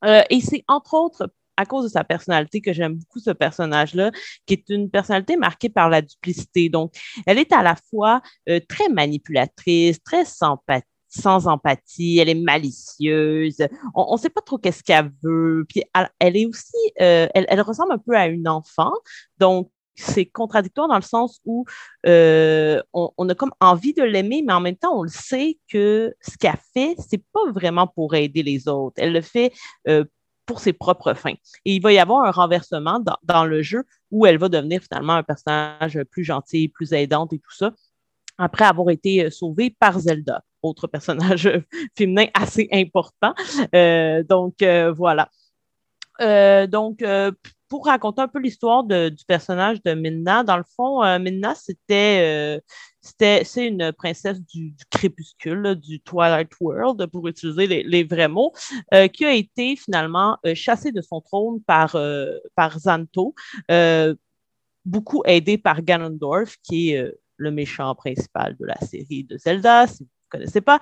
Euh, 0.05 0.23
et 0.31 0.41
c'est 0.41 0.65
entre 0.67 0.95
autres 0.95 1.31
à 1.57 1.67
cause 1.67 1.85
de 1.85 1.89
sa 1.89 2.05
personnalité 2.05 2.61
que 2.61 2.73
j'aime 2.73 2.95
beaucoup 2.95 3.21
ce 3.21 3.31
personnage-là, 3.31 4.11
qui 4.47 4.55
est 4.55 4.69
une 4.71 4.91
personnalité 4.91 5.37
marquée 5.37 5.69
par 5.69 5.89
la 5.89 6.03
duplicité. 6.03 6.69
Donc, 6.69 6.95
elle 7.27 7.39
est 7.39 7.53
à 7.53 7.63
la 7.63 7.77
fois 7.91 8.23
euh, 8.49 8.61
très 8.69 8.89
manipulatrice, 8.89 10.03
très 10.03 10.25
sans 10.25 11.49
empathie, 11.49 12.19
elle 12.19 12.29
est 12.29 12.35
malicieuse, 12.35 13.59
on 13.95 14.13
ne 14.13 14.19
sait 14.19 14.31
pas 14.31 14.43
trop 14.43 14.59
qu'est-ce 14.59 14.83
qu'elle 14.83 15.11
veut, 15.23 15.65
puis 15.69 15.83
elle, 16.21 16.37
est 16.37 16.47
aussi, 16.47 16.77
euh, 17.01 17.27
elle, 17.35 17.61
ressemble 17.63 17.93
un 17.93 17.99
peu 17.99 18.17
à 18.17 18.29
une 18.29 18.49
enfant, 18.49 18.93
donc 19.39 19.71
c'est 20.01 20.27
contradictoire 20.27 20.89
dans 20.89 20.97
le 20.97 21.03
sens 21.03 21.41
où 21.45 21.65
euh, 22.07 22.81
on, 22.93 23.29
a 23.29 23.35
comme 23.35 23.53
envie 23.61 23.93
de 23.93 24.03
l'aimer, 24.03 24.43
mais 24.47 24.53
en 24.53 24.61
même 24.61 24.77
temps, 24.77 24.99
on 24.99 25.03
le 25.03 25.11
sait 25.11 25.59
que 25.71 26.15
ce 26.21 26.37
qu'elle 26.39 26.59
fait, 26.75 26.97
c'est 27.09 27.23
pas 27.33 27.51
vraiment 27.53 27.87
pour 27.87 28.15
aider 28.15 28.43
les 28.43 28.69
autres. 28.69 28.95
Elle 28.99 29.13
le 29.13 29.21
fait 29.21 29.53
euh, 29.89 30.05
pour 30.51 30.59
ses 30.59 30.73
propres 30.73 31.15
fins. 31.15 31.37
Et 31.65 31.77
il 31.77 31.81
va 31.81 31.93
y 31.93 32.01
avoir 32.01 32.25
un 32.25 32.33
renversement 32.33 33.01
dans, 33.23 33.45
le 33.45 33.63
jeu 33.63 33.85
où 34.11 34.27
elle 34.27 34.37
va 34.37 34.49
devenir 34.49 34.83
finalement 34.83 35.13
un 35.13 35.23
personnage 35.23 36.03
plus 36.11 36.25
gentil, 36.25 36.67
plus 36.67 36.93
aidante 36.93 37.33
et 37.33 37.39
tout 37.39 37.55
ça, 37.55 37.71
après 38.37 38.65
avoir 38.65 38.91
été 38.91 39.27
euh, 39.27 39.31
sauvée 39.31 39.71
par 39.71 40.01
Zelda, 40.01 40.43
autre 40.61 40.89
personnage 40.89 41.49
féminin 41.97 42.27
assez 42.35 42.69
important. 42.73 43.33
donc 44.29 44.57
voilà. 44.97 45.29
donc, 46.67 47.05
pour 47.71 47.87
raconter 47.87 48.21
un 48.21 48.29
peu 48.29 48.41
l'histoire 48.41 48.83
du 48.83 49.25
personnage 49.27 49.81
de 49.85 49.95
Minna, 49.95 50.43
dans 50.43 50.57
le 50.57 50.65
fond, 50.77 51.05
euh, 51.05 51.21
Minna, 51.21 51.55
c'était 51.55 52.59
euh, 52.59 52.61
C'est 53.01 53.67
une 53.67 53.93
princesse 53.93 54.41
du, 54.41 54.75
crépuscule, 54.91 55.75
du 55.77 56.01
Twilight 56.01 56.51
World, 56.61 57.07
pour 57.07 57.27
utiliser 57.29 57.83
les, 57.83 58.05
vrais 58.05 58.29
mots, 58.29 58.53
euh, 58.93 59.09
qui 59.09 59.25
a 59.25 59.33
été 59.33 59.77
finalement 59.77 60.39
chassée 60.55 60.93
de 60.93 61.01
son 61.01 61.21
trône 61.21 61.63
par, 61.63 61.97
par 62.55 62.79
Zanto, 62.79 63.35
beaucoup 64.85 65.23
aidée 65.25 65.59
par 65.59 65.83
Ganondorf, 65.83 66.57
qui 66.63 66.91
est 66.91 67.15
le 67.37 67.51
méchant 67.51 67.95
principal 67.95 68.57
de 68.59 68.67
la 68.67 68.77
série 68.81 69.25
de 69.25 69.39
Zelda, 69.39 69.87
si 69.87 70.05
vous 70.05 70.05
ne 70.05 70.39
connaissez 70.39 70.61
pas. 70.61 70.79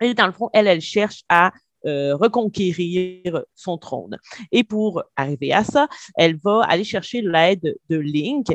et 0.00 0.14
dans 0.14 0.26
le 0.26 0.32
fond, 0.32 0.48
elle, 0.54 0.66
elle 0.66 0.80
cherche 0.80 1.22
à 1.28 1.52
euh, 1.86 2.14
reconquérir 2.14 3.42
son 3.54 3.78
trône. 3.78 4.18
Et 4.52 4.64
pour 4.64 5.02
arriver 5.16 5.54
à 5.54 5.64
ça, 5.64 5.88
elle 6.14 6.36
va 6.36 6.62
aller 6.68 6.84
chercher 6.84 7.22
l'aide 7.22 7.74
de 7.88 7.96
Link, 7.96 8.48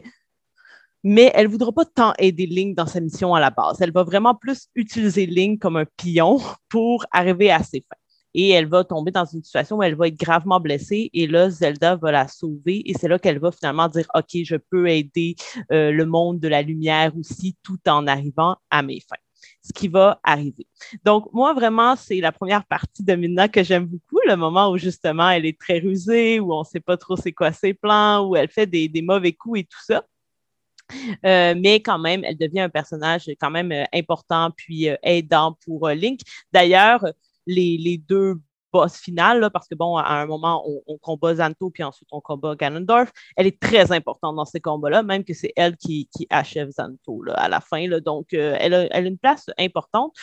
mais 1.06 1.32
elle 1.36 1.46
ne 1.46 1.52
voudra 1.52 1.72
pas 1.72 1.86
tant 1.86 2.14
aider 2.18 2.48
Link 2.48 2.76
dans 2.76 2.88
sa 2.88 3.00
mission 3.00 3.36
à 3.36 3.40
la 3.40 3.52
base. 3.52 3.80
Elle 3.80 3.92
va 3.92 4.04
vraiment 4.04 4.34
plus 4.34 4.70
utiliser 4.74 5.28
Link 5.28 5.62
comme 5.62 5.78
un 5.78 5.86
pion 5.98 6.42
pour 6.70 7.06
arriver 7.12 7.52
à 7.52 7.62
ses 7.62 7.86
fins. 7.88 7.96
Et 8.34 8.50
elle 8.50 8.66
va 8.66 8.84
tomber 8.84 9.12
dans 9.12 9.24
une 9.24 9.44
situation 9.44 9.78
où 9.78 9.84
elle 9.84 9.96
va 9.96 10.08
être 10.08 10.20
gravement 10.20 10.60
blessée. 10.60 11.12
Et 11.14 11.28
là, 11.28 11.50
Zelda 11.52 11.96
va 11.96 12.12
la 12.12 12.28
sauver. 12.28 12.82
Et 12.90 12.96
c'est 12.96 13.08
là 13.08 13.20
qu'elle 13.20 13.40
va 13.40 13.52
finalement 13.52 13.88
dire, 13.88 14.08
OK, 14.16 14.44
je 14.44 14.56
peux 14.56 14.90
aider 14.90 15.36
euh, 15.72 15.92
le 15.92 16.06
monde 16.06 16.40
de 16.40 16.48
la 16.48 16.64
lumière 16.64 17.16
aussi 17.18 17.56
tout 17.64 17.80
en 17.88 18.08
arrivant 18.08 18.58
à 18.72 18.82
mes 18.82 19.00
fins 19.00 19.16
ce 19.62 19.74
qui 19.74 19.88
va 19.88 20.20
arriver. 20.24 20.68
Donc, 21.04 21.32
moi, 21.34 21.54
vraiment, 21.54 21.96
c'est 21.96 22.20
la 22.20 22.32
première 22.32 22.66
partie 22.66 23.04
de 23.04 23.16
Mina 23.16 23.48
que 23.48 23.64
j'aime 23.64 23.86
beaucoup, 23.86 24.20
le 24.28 24.36
moment 24.36 24.70
où 24.70 24.78
justement 24.78 25.30
elle 25.30 25.46
est 25.46 25.60
très 25.60 25.80
rusée, 25.80 26.40
où 26.40 26.54
on 26.54 26.60
ne 26.60 26.66
sait 26.66 26.80
pas 26.80 26.98
trop 26.98 27.16
c'est 27.16 27.32
quoi 27.32 27.52
ses 27.52 27.74
plans, 27.74 28.28
où 28.28 28.36
elle 28.36 28.50
fait 28.50 28.68
des, 28.68 29.02
mauvais 29.02 29.34
coups 29.34 29.62
et 29.62 29.64
tout 29.64 29.84
ça. 29.86 30.04
Euh, 31.26 31.56
mais 31.58 31.82
quand 31.82 32.00
même, 32.00 32.24
elle 32.24 32.38
devient 32.38 32.62
un 32.62 32.70
personnage 32.70 33.30
quand 33.40 33.52
même 33.52 33.72
euh, 33.72 33.84
important 33.94 34.52
puis 34.56 34.90
euh, 34.90 34.96
aidant 35.04 35.58
pour 35.66 35.90
Link. 35.90 36.22
D'ailleurs, 36.52 37.06
les, 37.48 37.78
les, 37.78 37.98
deux 37.98 38.36
boss 38.74 38.98
finale, 38.98 39.50
parce 39.54 39.68
que 39.70 39.76
bon, 39.76 39.96
à 39.96 40.22
un 40.22 40.26
moment, 40.26 40.66
on, 40.88 40.98
combat 40.98 41.36
Zanto, 41.36 41.70
puis 41.70 41.84
ensuite 41.84 42.10
on 42.12 42.20
combat 42.20 42.56
Ganondorf. 42.56 43.12
Elle 43.38 43.48
est 43.48 43.60
très 43.60 43.94
importante 43.94 44.36
dans 44.36 44.44
ces 44.44 44.60
combats-là, 44.60 45.02
même 45.02 45.24
que 45.24 45.34
c'est 45.34 45.54
elle 45.56 45.78
qui, 45.78 46.10
achève 46.30 46.70
Zanto 46.72 47.24
à 47.36 47.48
la 47.48 47.62
fin. 47.62 47.88
Là. 47.88 48.02
Donc, 48.02 48.34
elle, 48.34 48.74
a, 48.74 48.84
elle, 48.92 49.06
a, 49.06 49.08
une 49.08 49.18
place 49.18 49.46
importante, 49.58 50.14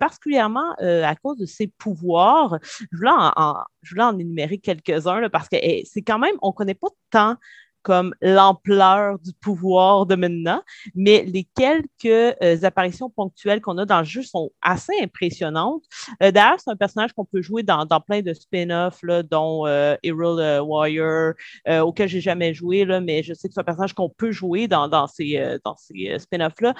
particulièrement 0.00 0.74
à 0.80 1.14
cause 1.16 1.38
de 1.38 1.46
ses 1.46 1.68
pouvoirs. 1.68 2.58
Je 2.90 2.96
voulais 2.96 3.10
en, 3.12 3.58
je 3.82 3.90
voulais 3.90 4.04
en 4.04 4.18
énumérer 4.18 4.58
quelques-uns, 4.58 5.28
parce 5.28 5.48
que 5.48 5.56
eh, 5.60 5.84
c'est 5.84 6.02
quand 6.02 6.18
même, 6.18 6.34
on 6.42 6.48
ne 6.48 6.54
connaît 6.54 6.74
pas 6.74 6.88
tant 7.10 7.36
comme 7.82 8.14
l'ampleur 8.20 9.18
du 9.18 9.32
pouvoir 9.32 10.06
de 10.06 10.14
maintenant, 10.14 10.62
mais 10.94 11.24
les 11.26 11.46
quelques 11.56 12.36
euh, 12.42 12.56
apparitions 12.62 13.10
ponctuelles 13.10 13.60
qu'on 13.60 13.78
a 13.78 13.86
dans 13.86 14.00
le 14.00 14.04
jeu 14.04 14.22
sont 14.22 14.50
assez 14.62 14.92
impressionnantes. 15.02 15.82
Euh, 16.22 16.30
d'ailleurs, 16.30 16.58
c'est 16.58 16.70
un 16.70 16.76
personnage 16.76 17.12
qu'on 17.12 17.24
peut 17.24 17.42
jouer 17.42 17.62
dans, 17.62 17.86
plein 18.06 18.22
de 18.22 18.32
spin-offs, 18.34 19.00
dont 19.30 19.66
euh, 19.66 19.96
Hero 20.02 20.36
Warrior, 20.62 21.34
auquel 21.82 22.08
j'ai 22.08 22.20
jamais 22.20 22.54
joué, 22.54 22.84
mais 23.00 23.22
je 23.22 23.34
sais 23.34 23.48
que 23.48 23.54
c'est 23.54 23.60
un 23.60 23.64
personnage 23.64 23.94
qu'on 23.94 24.08
peut 24.08 24.32
jouer 24.32 24.68
dans, 24.68 25.06
ces, 25.06 25.58
ces 25.76 26.18
spin-offs-là. 26.18 26.74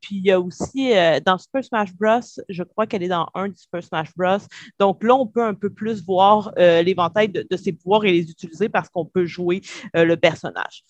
puis 0.00 0.16
il 0.16 0.24
y 0.24 0.30
a 0.30 0.40
aussi 0.40 0.92
dans 1.24 1.38
Super 1.38 1.64
Smash 1.64 1.94
Bros., 1.94 2.20
je 2.48 2.62
crois 2.62 2.86
qu'elle 2.86 3.02
est 3.02 3.08
dans 3.08 3.28
un 3.34 3.48
de 3.48 3.56
Super 3.56 3.82
Smash 3.82 4.10
Bros. 4.16 4.38
Donc 4.78 5.02
là, 5.02 5.14
on 5.14 5.26
peut 5.26 5.44
un 5.44 5.54
peu 5.54 5.70
plus 5.70 6.04
voir 6.04 6.52
l'éventail 6.56 7.28
de, 7.28 7.46
de, 7.48 7.56
ses 7.56 7.72
pouvoirs 7.72 8.04
et 8.04 8.12
les 8.12 8.30
utiliser 8.30 8.68
parce 8.68 8.88
qu'on 8.88 9.04
peut 9.04 9.26
jouer 9.26 9.62
le 9.94 10.14
personnage 10.16 10.29
personnage. 10.30 10.84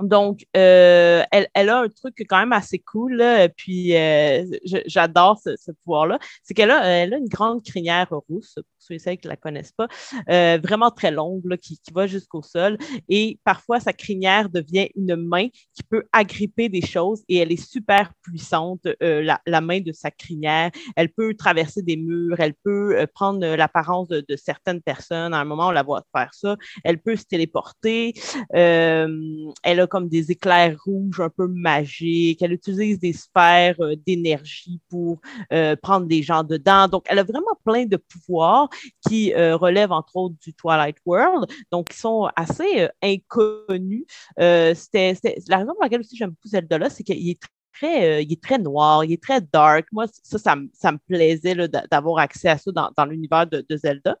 Donc, 0.00 0.46
euh, 0.56 1.22
elle, 1.30 1.68
a 1.68 1.80
un 1.80 1.88
truc 1.88 2.14
quand 2.28 2.38
même 2.38 2.52
assez 2.52 2.78
cool, 2.78 3.22
puis 3.56 3.96
euh, 3.96 4.44
j'adore 4.86 5.38
ce, 5.38 5.72
pouvoir-là. 5.84 6.18
C'est 6.42 6.54
qu'elle 6.54 6.70
a, 6.70 6.84
elle 6.84 7.14
a 7.14 7.18
une 7.18 7.28
grande 7.28 7.62
crinière 7.64 8.08
rousse, 8.10 8.54
pour 8.54 8.64
ceux 8.78 8.94
et 8.94 8.98
celles 8.98 9.18
qui 9.18 9.26
ne 9.26 9.32
la 9.32 9.36
connaissent 9.36 9.72
pas, 9.72 9.88
euh, 10.30 10.58
vraiment 10.62 10.90
très 10.90 11.10
longue, 11.10 11.42
qui, 11.58 11.78
va 11.92 12.06
jusqu'au 12.06 12.42
sol. 12.42 12.78
Et 13.08 13.38
parfois, 13.44 13.80
sa 13.80 13.92
crinière 13.92 14.48
devient 14.48 14.88
une 14.96 15.16
main 15.16 15.48
qui 15.48 15.82
peut 15.82 16.04
agripper 16.12 16.68
des 16.68 16.80
choses 16.80 17.22
et 17.28 17.36
elle 17.38 17.52
est 17.52 17.62
super 17.62 18.12
puissante, 18.22 18.86
la, 19.00 19.60
main 19.60 19.80
de 19.80 19.92
sa 19.92 20.10
crinière. 20.10 20.70
Elle 20.96 21.10
peut 21.10 21.34
traverser 21.34 21.82
des 21.82 21.96
murs, 21.96 22.36
elle 22.38 22.54
peut 22.54 23.06
prendre 23.14 23.46
l'apparence 23.56 24.08
de, 24.08 24.24
de, 24.26 24.36
certaines 24.36 24.80
personnes. 24.80 25.34
À 25.34 25.38
un 25.38 25.44
moment, 25.44 25.68
on 25.68 25.72
la 25.72 25.82
voit 25.82 26.02
faire 26.16 26.32
ça. 26.32 26.56
Elle 26.82 26.98
peut 26.98 27.16
se 27.16 27.24
téléporter. 27.24 28.14
elle 28.52 29.81
comme 29.86 30.08
des 30.08 30.30
éclairs 30.30 30.76
rouges 30.84 31.20
un 31.20 31.28
peu 31.28 31.46
magiques. 31.46 32.42
Elle 32.42 32.52
utilise 32.52 32.98
des 32.98 33.12
sphères 33.12 33.76
euh, 33.80 33.96
d'énergie 34.06 34.80
pour 34.88 35.20
euh, 35.52 35.76
prendre 35.76 36.06
des 36.06 36.22
gens 36.22 36.44
dedans. 36.44 36.88
Donc, 36.88 37.04
elle 37.08 37.18
a 37.18 37.24
vraiment 37.24 37.56
plein 37.64 37.86
de 37.86 37.96
pouvoirs 37.96 38.68
qui 39.08 39.32
euh, 39.34 39.56
relèvent 39.56 39.92
entre 39.92 40.16
autres 40.16 40.36
du 40.40 40.54
Twilight 40.54 40.96
World, 41.04 41.50
donc 41.70 41.88
qui 41.90 41.98
sont 41.98 42.28
assez 42.36 42.88
inconnus. 43.02 44.04
C'était 44.38 45.14
la 45.48 45.58
raison 45.58 45.72
pour 45.72 45.82
laquelle 45.82 46.00
aussi 46.00 46.16
j'aime 46.16 46.30
beaucoup 46.30 46.48
Zelda-là, 46.48 46.90
c'est 46.90 47.02
qu'il 47.02 47.28
est 47.28 47.38
Très, 47.74 48.22
il 48.22 48.30
est 48.30 48.42
très 48.42 48.58
noir, 48.58 49.02
il 49.02 49.12
est 49.12 49.22
très 49.22 49.40
dark. 49.40 49.86
Moi, 49.92 50.04
ça, 50.22 50.38
ça, 50.38 50.92
me 50.92 50.98
plaisait 50.98 51.54
d'avoir 51.90 52.18
accès 52.18 52.50
à 52.50 52.58
ça 52.58 52.70
dans, 52.70 53.04
l'univers 53.06 53.46
de, 53.46 53.64
Zelda. 53.76 54.18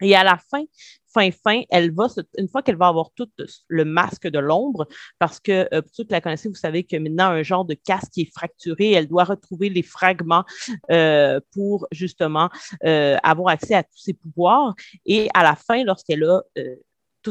Et 0.00 0.14
à 0.14 0.22
la 0.22 0.38
fin, 0.38 0.62
fin, 1.30 1.62
elle 1.70 1.92
va, 1.92 2.06
une 2.36 2.48
fois 2.48 2.62
qu'elle 2.62 2.76
va 2.76 2.88
avoir 2.88 3.10
tout 3.14 3.28
le 3.68 3.84
masque 3.84 4.28
de 4.28 4.38
l'ombre, 4.38 4.86
parce 5.18 5.40
que 5.40 5.68
euh, 5.74 5.82
pour 5.82 5.90
ceux 5.92 6.04
qui 6.04 6.12
la 6.12 6.20
connaissez, 6.20 6.48
vous 6.48 6.54
savez 6.54 6.84
que 6.84 6.96
maintenant, 6.96 7.26
un 7.26 7.42
genre 7.42 7.64
de 7.64 7.74
casque 7.74 8.12
qui 8.12 8.22
est 8.22 8.32
fracturé, 8.32 8.92
elle 8.92 9.08
doit 9.08 9.24
retrouver 9.24 9.68
les 9.68 9.82
fragments 9.82 10.44
euh, 10.90 11.40
pour 11.52 11.86
justement 11.92 12.50
euh, 12.84 13.16
avoir 13.22 13.52
accès 13.52 13.74
à 13.74 13.82
tous 13.82 13.98
ses 13.98 14.14
pouvoirs. 14.14 14.74
Et 15.06 15.28
à 15.34 15.42
la 15.42 15.54
fin, 15.54 15.84
lorsqu'elle 15.84 16.24
a 16.24 16.42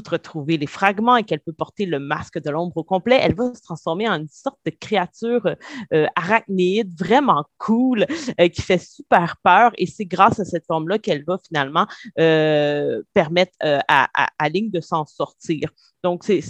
retrouver 0.05 0.57
les 0.57 0.67
fragments 0.67 1.17
et 1.17 1.23
qu'elle 1.23 1.39
peut 1.39 1.53
porter 1.53 1.85
le 1.85 1.99
masque 1.99 2.39
de 2.41 2.49
l'ombre 2.49 2.77
au 2.77 2.83
complet, 2.83 3.19
elle 3.21 3.35
va 3.35 3.53
se 3.53 3.61
transformer 3.61 4.07
en 4.07 4.15
une 4.15 4.27
sorte 4.27 4.59
de 4.65 4.71
créature 4.71 5.55
euh, 5.93 6.07
arachnéide 6.15 6.97
vraiment 6.97 7.45
cool 7.57 8.05
euh, 8.39 8.47
qui 8.49 8.61
fait 8.61 8.81
super 8.81 9.37
peur. 9.43 9.71
Et 9.77 9.85
c'est 9.85 10.05
grâce 10.05 10.39
à 10.39 10.45
cette 10.45 10.65
forme-là 10.65 10.99
qu'elle 10.99 11.23
va 11.25 11.37
finalement 11.45 11.87
euh, 12.19 13.01
permettre 13.13 13.53
à, 13.61 14.09
à, 14.13 14.29
à 14.39 14.49
de 14.49 14.81
s'en 14.81 15.05
sortir. 15.05 15.69
Donc, 16.03 16.23
c'est 16.23 16.41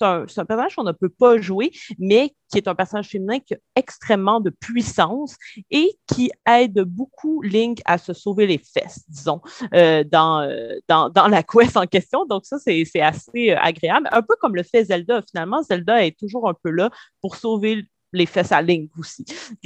un, 0.00 0.22
un, 0.22 0.44
personnage 0.44 0.76
qu'on 0.76 0.84
ne 0.84 0.92
peut 0.92 1.08
pas 1.08 1.40
jouer, 1.40 1.72
mais 1.98 2.34
qui 2.50 2.58
est 2.58 2.68
un 2.68 2.74
personnage 2.74 3.08
féminin 3.08 3.40
qui 3.40 3.54
a 3.54 3.58
extrêmement 3.74 4.40
de 4.40 4.50
puissance 4.50 5.36
et 5.70 5.90
qui 6.06 6.30
aide 6.48 6.80
beaucoup 6.80 7.42
Link 7.42 7.80
à 7.84 7.98
se 7.98 8.12
sauver 8.12 8.46
les 8.46 8.58
fesses, 8.58 9.04
disons, 9.08 9.40
euh, 9.74 10.04
dans, 10.04 10.42
euh, 10.42 10.76
dans, 10.88 11.08
dans, 11.08 11.28
la 11.28 11.42
quest 11.42 11.76
en 11.76 11.86
question. 11.86 12.26
Donc, 12.26 12.46
ça, 12.46 12.58
c'est 12.58 12.84
assez 13.00 13.50
euh, 13.50 13.58
agréable. 13.58 14.08
Un 14.12 14.22
peu 14.22 14.36
comme 14.40 14.54
le 14.54 14.62
fait 14.62 14.84
Zelda. 14.84 15.22
Finalement, 15.30 15.62
Zelda 15.62 16.04
est 16.04 16.18
toujours 16.18 16.48
un 16.48 16.54
peu 16.62 16.70
là 16.70 16.90
pour 17.20 17.36
sauver 17.36 17.84
les 18.12 18.26
fesses 18.26 18.52
à 18.52 18.60
Link 18.60 18.90
aussi. 18.98 19.24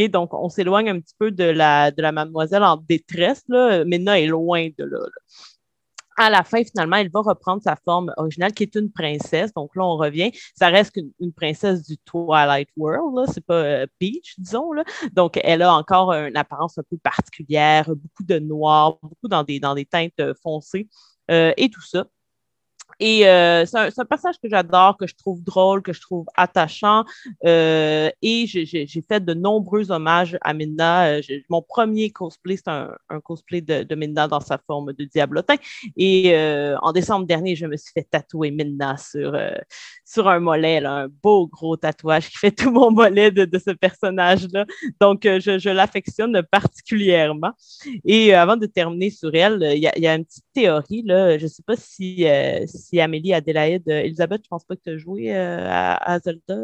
donc, 0.08 0.32
on 0.32 0.48
s'éloigne 0.48 0.88
un 0.88 1.00
petit 1.00 1.14
peu 1.18 1.32
de 1.32 1.44
la, 1.44 1.90
de 1.90 2.00
la 2.00 2.12
mademoiselle 2.12 2.62
en 2.62 2.76
détresse. 2.76 3.42
Là. 3.48 3.84
Mena 3.84 4.20
est 4.20 4.28
loin 4.28 4.68
de 4.78 4.84
là. 4.84 4.98
là 4.98 5.22
à 6.16 6.30
la 6.30 6.42
fin, 6.44 6.62
finalement, 6.64 6.96
elle 6.96 7.10
va 7.10 7.20
reprendre 7.20 7.62
sa 7.62 7.76
forme 7.76 8.12
originale, 8.16 8.52
qui 8.52 8.62
est 8.62 8.74
une 8.74 8.90
princesse. 8.90 9.52
Donc 9.54 9.76
là, 9.76 9.84
on 9.84 9.96
revient. 9.96 10.32
Ça 10.54 10.68
reste 10.68 10.96
une, 10.96 11.32
princesse 11.32 11.82
du 11.86 11.98
Twilight 11.98 12.68
World, 12.76 13.28
c'est 13.32 13.44
pas 13.44 13.54
euh, 13.54 13.86
Peach, 13.98 14.34
disons. 14.38 14.72
Là. 14.72 14.84
Donc, 15.12 15.38
elle 15.42 15.62
a 15.62 15.74
encore 15.74 16.12
une 16.12 16.36
apparence 16.36 16.78
un 16.78 16.82
peu 16.88 16.96
particulière, 16.98 17.86
beaucoup 17.88 18.24
de 18.24 18.38
noir, 18.38 18.98
beaucoup 19.02 19.28
dans 19.28 19.42
des, 19.44 19.60
dans 19.60 19.74
des 19.74 19.84
teintes 19.84 20.12
euh, 20.20 20.34
foncées 20.42 20.88
euh, 21.30 21.52
et 21.56 21.68
tout 21.68 21.82
ça. 21.82 22.06
Et 22.98 23.28
euh, 23.28 23.66
c'est 23.66 23.98
un, 23.98 24.04
passage 24.04 24.36
que 24.42 24.48
j'adore, 24.48 24.96
que 24.96 25.06
je 25.06 25.14
trouve 25.14 25.42
drôle, 25.42 25.82
que 25.82 25.92
je 25.92 26.00
trouve 26.00 26.26
attachant. 26.34 27.04
Euh, 27.44 28.10
et 28.22 28.46
j'ai 28.46 29.04
fait 29.06 29.24
de 29.24 29.34
nombreux 29.34 29.90
hommages 29.90 30.38
à 30.40 30.54
Minda. 30.54 31.08
Euh, 31.08 31.22
mon 31.48 31.62
premier 31.62 32.10
cosplay, 32.10 32.56
c'est 32.56 32.68
un, 32.68 32.90
cosplay 33.22 33.60
de, 33.60 33.82
de, 33.82 33.94
Minda 33.94 34.28
dans 34.28 34.40
sa 34.40 34.58
forme 34.58 34.92
de 34.92 35.04
diablotin. 35.04 35.56
Et 35.96 36.34
en 36.80 36.92
décembre 36.92 37.26
dernier, 37.26 37.56
je 37.56 37.66
me 37.66 37.76
suis 37.76 37.92
fait 37.92 38.04
tatouer 38.04 38.50
Minda 38.50 38.96
sur, 38.96 39.38
sur 40.04 40.28
un 40.28 40.40
mollet, 40.40 40.84
un 40.84 41.08
beau 41.08 41.46
gros 41.46 41.76
tatouage 41.76 42.30
qui 42.30 42.38
fait 42.38 42.50
tout 42.50 42.70
mon 42.70 42.90
mollet 42.90 43.30
de, 43.30 43.44
de 43.44 43.58
ce 43.58 43.70
personnage-là. 43.72 44.64
Donc, 45.00 45.20
je, 45.24 45.58
je 45.58 45.70
l'affectionne 45.70 46.42
particulièrement. 46.50 47.52
Et 48.04 48.32
avant 48.34 48.56
de 48.56 48.66
terminer 48.66 49.10
sur 49.10 49.34
elle, 49.34 49.58
il 49.74 49.82
y 49.82 49.88
a, 49.88 49.98
y 49.98 50.06
a, 50.06 50.14
une 50.14 50.24
petite 50.24 50.44
théorie. 50.54 51.02
Là, 51.02 51.36
je 51.36 51.44
ne 51.44 51.48
sais 51.48 51.62
pas 51.62 51.76
si 51.76 52.26
si 52.85 52.85
Amélie, 53.00 53.34
Adélaïde, 53.34 53.88
euh, 53.88 54.00
Elisabeth, 54.00 54.42
je 54.44 54.48
pense 54.48 54.64
pas 54.64 54.76
que 54.76 54.82
tu 54.82 54.90
as 54.90 54.96
joué 54.96 55.34
euh, 55.34 55.66
à, 55.68 56.18
Zelda? 56.20 56.54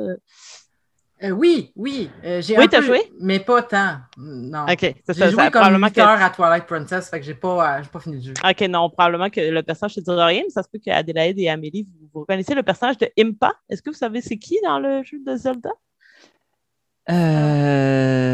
Euh, 1.22 1.30
oui, 1.30 1.72
oui. 1.76 2.10
j'ai 2.40 2.58
oui, 2.58 2.68
tu 2.68 2.76
as 2.76 2.80
joué? 2.80 3.00
Mais 3.20 3.38
pas 3.38 3.62
tant. 3.62 3.98
Non. 4.16 4.64
OK, 4.64 4.78
c'est 4.78 4.94
ça. 5.06 5.12
J'ai 5.14 5.30
joué 5.30 5.42
comme 5.50 5.62
probablement 5.62 5.86
à 5.86 6.30
Twilight 6.30 6.66
Princess, 6.66 7.08
fait 7.08 7.20
que 7.20 7.26
j'ai 7.26 7.34
pas, 7.34 7.80
pas 7.82 8.00
fini 8.00 8.16
le 8.16 8.22
jeu. 8.22 8.32
OK, 8.44 8.60
non, 8.62 8.90
probablement 8.90 9.30
que 9.30 9.40
le 9.40 9.62
personnage 9.62 9.96
ne 9.96 10.02
te 10.02 10.10
dira 10.10 10.26
rien, 10.26 10.42
mais 10.44 10.50
ça 10.50 10.64
se 10.64 10.68
peut 10.68 10.80
qu'Adélaïde 10.84 11.38
et 11.38 11.48
Amélie, 11.48 11.84
vous, 11.84 12.08
vous 12.12 12.24
connaissez 12.24 12.54
le 12.54 12.64
personnage 12.64 12.98
de 12.98 13.08
Impa. 13.18 13.52
Est-ce 13.68 13.82
que 13.82 13.90
vous 13.90 13.96
savez 13.96 14.20
c'est 14.20 14.38
qui 14.38 14.58
dans 14.64 14.80
le 14.80 15.04
jeu 15.04 15.18
de 15.24 15.36
Zelda? 15.36 15.70
Euh, 17.10 18.30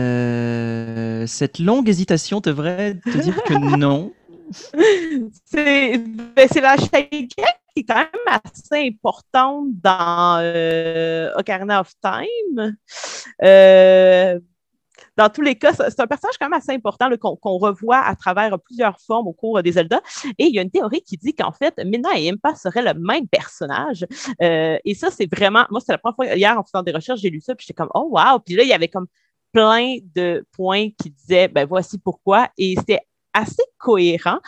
Cette 1.27 1.59
longue 1.59 1.89
hésitation 1.89 2.41
devrait 2.41 2.95
te 2.95 3.19
dire 3.19 3.43
que 3.45 3.55
non. 3.79 4.13
c'est 5.45 5.99
ben, 5.99 6.49
c'est 6.51 6.61
la 6.61 6.77
Shaggy 6.77 7.29
qui 7.29 7.41
est 7.77 7.85
quand 7.85 7.97
même 7.97 8.41
assez 8.45 8.89
importante 8.89 9.69
dans 9.83 10.41
euh, 10.43 11.31
Ocarina 11.37 11.81
of 11.81 11.93
Time. 12.01 12.77
Euh, 13.43 14.41
dans 15.17 15.29
tous 15.29 15.43
les 15.43 15.57
cas, 15.57 15.73
c'est 15.73 16.01
un 16.01 16.07
personnage 16.07 16.37
quand 16.39 16.49
même 16.49 16.59
assez 16.59 16.73
important 16.73 17.11
qu'on 17.17 17.59
revoit 17.59 17.99
à 17.99 18.15
travers 18.15 18.57
plusieurs 18.61 19.01
formes 19.01 19.27
au 19.27 19.33
cours 19.33 19.61
des 19.63 19.73
Zelda. 19.73 20.01
Et 20.39 20.47
il 20.47 20.55
y 20.55 20.61
a 20.61 20.63
une 20.63 20.71
théorie 20.71 21.03
qui 21.03 21.17
dit 21.17 21.35
qu'en 21.35 21.51
fait, 21.51 21.77
Mina 21.85 22.11
et 22.17 22.31
Impa 22.31 22.55
seraient 22.55 22.83
le 22.83 22.95
même 22.95 23.27
personnage. 23.27 24.07
Euh, 24.41 24.79
et 24.85 24.95
ça, 24.95 25.11
c'est 25.11 25.33
vraiment. 25.33 25.67
Moi, 25.71 25.81
c'est 25.85 25.93
la 25.93 25.99
première 25.99 26.15
fois, 26.15 26.27
hier, 26.37 26.57
en 26.57 26.63
faisant 26.63 26.85
des 26.85 26.93
recherches, 26.93 27.21
j'ai 27.21 27.31
lu 27.31 27.41
ça, 27.41 27.57
puis 27.57 27.67
j'étais 27.67 27.77
comme, 27.77 27.91
oh, 27.95 28.09
wow. 28.13 28.39
Puis 28.39 28.55
là, 28.55 28.63
il 28.63 28.69
y 28.69 28.73
avait 28.73 28.89
comme 28.89 29.07
plein 29.53 29.97
de 30.15 30.47
points 30.53 30.91
qui 30.91 31.11
disaient, 31.11 31.49
ben 31.49 31.67
voici 31.67 31.99
pourquoi. 31.99 32.49
Et 32.57 32.77
c'était 32.79 33.01
assez 33.33 33.63
cohérent. 33.79 34.39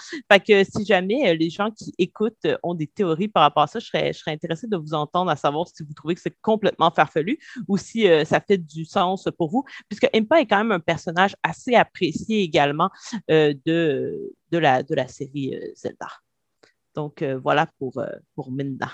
Que 0.46 0.64
si 0.64 0.84
jamais 0.84 1.30
euh, 1.30 1.34
les 1.34 1.50
gens 1.50 1.70
qui 1.70 1.92
écoutent 1.98 2.44
euh, 2.46 2.56
ont 2.62 2.74
des 2.74 2.86
théories 2.86 3.28
par 3.28 3.42
rapport 3.42 3.64
à 3.64 3.66
ça, 3.66 3.78
je 3.78 3.86
serais, 3.86 4.12
je 4.12 4.22
intéressée 4.30 4.66
de 4.66 4.76
vous 4.76 4.94
entendre 4.94 5.30
à 5.30 5.36
savoir 5.36 5.66
si 5.68 5.82
vous 5.82 5.92
trouvez 5.92 6.14
que 6.14 6.20
c'est 6.20 6.36
complètement 6.40 6.90
farfelu 6.90 7.38
ou 7.68 7.76
si 7.76 8.08
euh, 8.08 8.24
ça 8.24 8.40
fait 8.40 8.58
du 8.58 8.84
sens 8.84 9.28
pour 9.36 9.50
vous, 9.50 9.64
puisque 9.88 10.08
Impa 10.14 10.40
est 10.40 10.46
quand 10.46 10.58
même 10.58 10.72
un 10.72 10.80
personnage 10.80 11.36
assez 11.42 11.74
apprécié 11.74 12.40
également 12.42 12.90
de, 13.28 13.54
de, 14.50 14.58
la, 14.58 14.82
de 14.82 14.94
la 14.94 15.08
série 15.08 15.54
Zelda. 15.74 16.08
Donc 16.94 17.22
voilà 17.22 17.66
pour, 17.78 18.02
pour 18.34 18.50
Minda. 18.50 18.90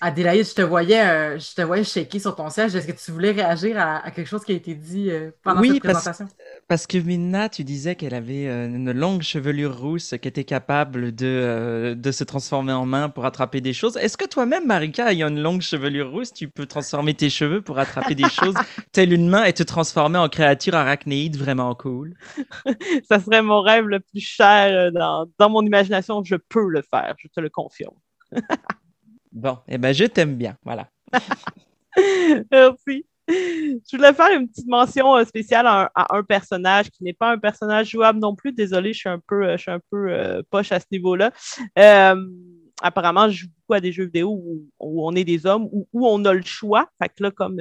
Adélaïde, 0.00 0.44
je 0.46 0.54
te 0.54 0.62
voyais, 0.62 1.00
euh, 1.00 1.38
je 1.38 1.54
te 1.54 1.62
voyais 1.62 1.82
shaker 1.84 2.20
sur 2.20 2.36
ton 2.36 2.50
siège. 2.50 2.74
Est-ce 2.74 2.86
que 2.86 2.92
tu 2.92 3.10
voulais 3.12 3.30
réagir 3.30 3.78
à, 3.78 4.04
à 4.04 4.10
quelque 4.10 4.26
chose 4.26 4.44
qui 4.44 4.52
a 4.52 4.54
été 4.54 4.74
dit 4.74 5.10
euh, 5.10 5.30
pendant 5.42 5.60
Oui, 5.60 5.72
cette 5.74 5.82
parce- 5.82 5.94
présentation? 6.04 6.28
Parce 6.68 6.86
que 6.86 6.98
Minna, 6.98 7.48
tu 7.48 7.64
disais 7.64 7.94
qu'elle 7.94 8.12
avait 8.14 8.46
euh, 8.48 8.66
une 8.66 8.92
longue 8.92 9.22
chevelure 9.22 9.78
rousse 9.78 10.14
qui 10.20 10.28
était 10.28 10.44
capable 10.44 11.14
de, 11.14 11.26
euh, 11.26 11.94
de 11.94 12.10
se 12.12 12.24
transformer 12.24 12.72
en 12.72 12.84
main 12.84 13.08
pour 13.08 13.24
attraper 13.24 13.60
des 13.60 13.72
choses. 13.72 13.96
Est-ce 13.96 14.16
que 14.18 14.26
toi-même, 14.26 14.66
Marika, 14.66 15.12
ayant 15.12 15.28
une 15.28 15.40
longue 15.40 15.62
chevelure 15.62 16.10
rousse, 16.10 16.32
tu 16.32 16.48
peux 16.48 16.66
transformer 16.66 17.14
tes 17.14 17.30
cheveux 17.30 17.62
pour 17.62 17.78
attraper 17.78 18.14
des 18.14 18.28
choses 18.28 18.54
telle 18.92 19.12
une 19.12 19.28
main 19.28 19.44
et 19.44 19.52
te 19.52 19.62
transformer 19.62 20.18
en 20.18 20.28
créature 20.28 20.74
arachnéide 20.74 21.36
vraiment 21.36 21.74
cool? 21.74 22.14
ça 23.08 23.18
serait 23.20 23.42
mon 23.42 23.60
rêve 23.62 23.86
le 23.86 24.00
plus 24.00 24.20
cher 24.20 24.92
dans, 24.92 25.26
dans 25.38 25.48
mon 25.48 25.62
imagination. 25.62 26.22
Je 26.24 26.36
peux 26.36 26.68
le 26.68 26.82
faire, 26.82 27.14
je 27.18 27.28
te 27.28 27.40
le 27.40 27.48
confirme. 27.48 27.94
Bon, 29.36 29.58
eh 29.68 29.76
ben 29.76 29.92
je 29.92 30.06
t'aime 30.06 30.34
bien, 30.34 30.56
voilà. 30.64 30.88
Merci. 32.50 33.04
Je 33.28 33.96
voulais 33.96 34.14
faire 34.14 34.30
une 34.34 34.48
petite 34.48 34.66
mention 34.66 35.14
euh, 35.14 35.24
spéciale 35.26 35.66
à 35.66 35.90
un, 35.94 36.22
personnage 36.22 36.90
qui 36.90 37.04
n'est 37.04 37.12
pas 37.12 37.32
un 37.32 37.38
personnage 37.38 37.90
jouable 37.90 38.18
non 38.18 38.34
plus. 38.34 38.52
Désolée, 38.52 38.94
je 38.94 39.00
suis 39.00 39.08
un 39.10 39.18
peu, 39.18 39.44
euh, 39.44 39.56
je 39.58 39.62
suis 39.62 39.70
un 39.70 39.80
peu 39.90 40.10
euh, 40.10 40.42
poche 40.48 40.72
à 40.72 40.80
ce 40.80 40.86
niveau-là. 40.90 41.32
Apparemment, 42.80 43.28
je 43.28 43.42
joue 43.42 43.48
beaucoup 43.48 43.74
à 43.74 43.80
des 43.80 43.92
jeux 43.92 44.04
vidéo 44.04 44.42
où, 44.80 45.06
on 45.06 45.14
est 45.14 45.24
des 45.24 45.44
hommes, 45.44 45.68
où, 45.70 45.86
où 45.92 46.06
on 46.06 46.24
a 46.24 46.32
le 46.32 46.42
choix. 46.42 46.88
Fait 46.98 47.10
que 47.10 47.22
là, 47.22 47.30
comme. 47.30 47.60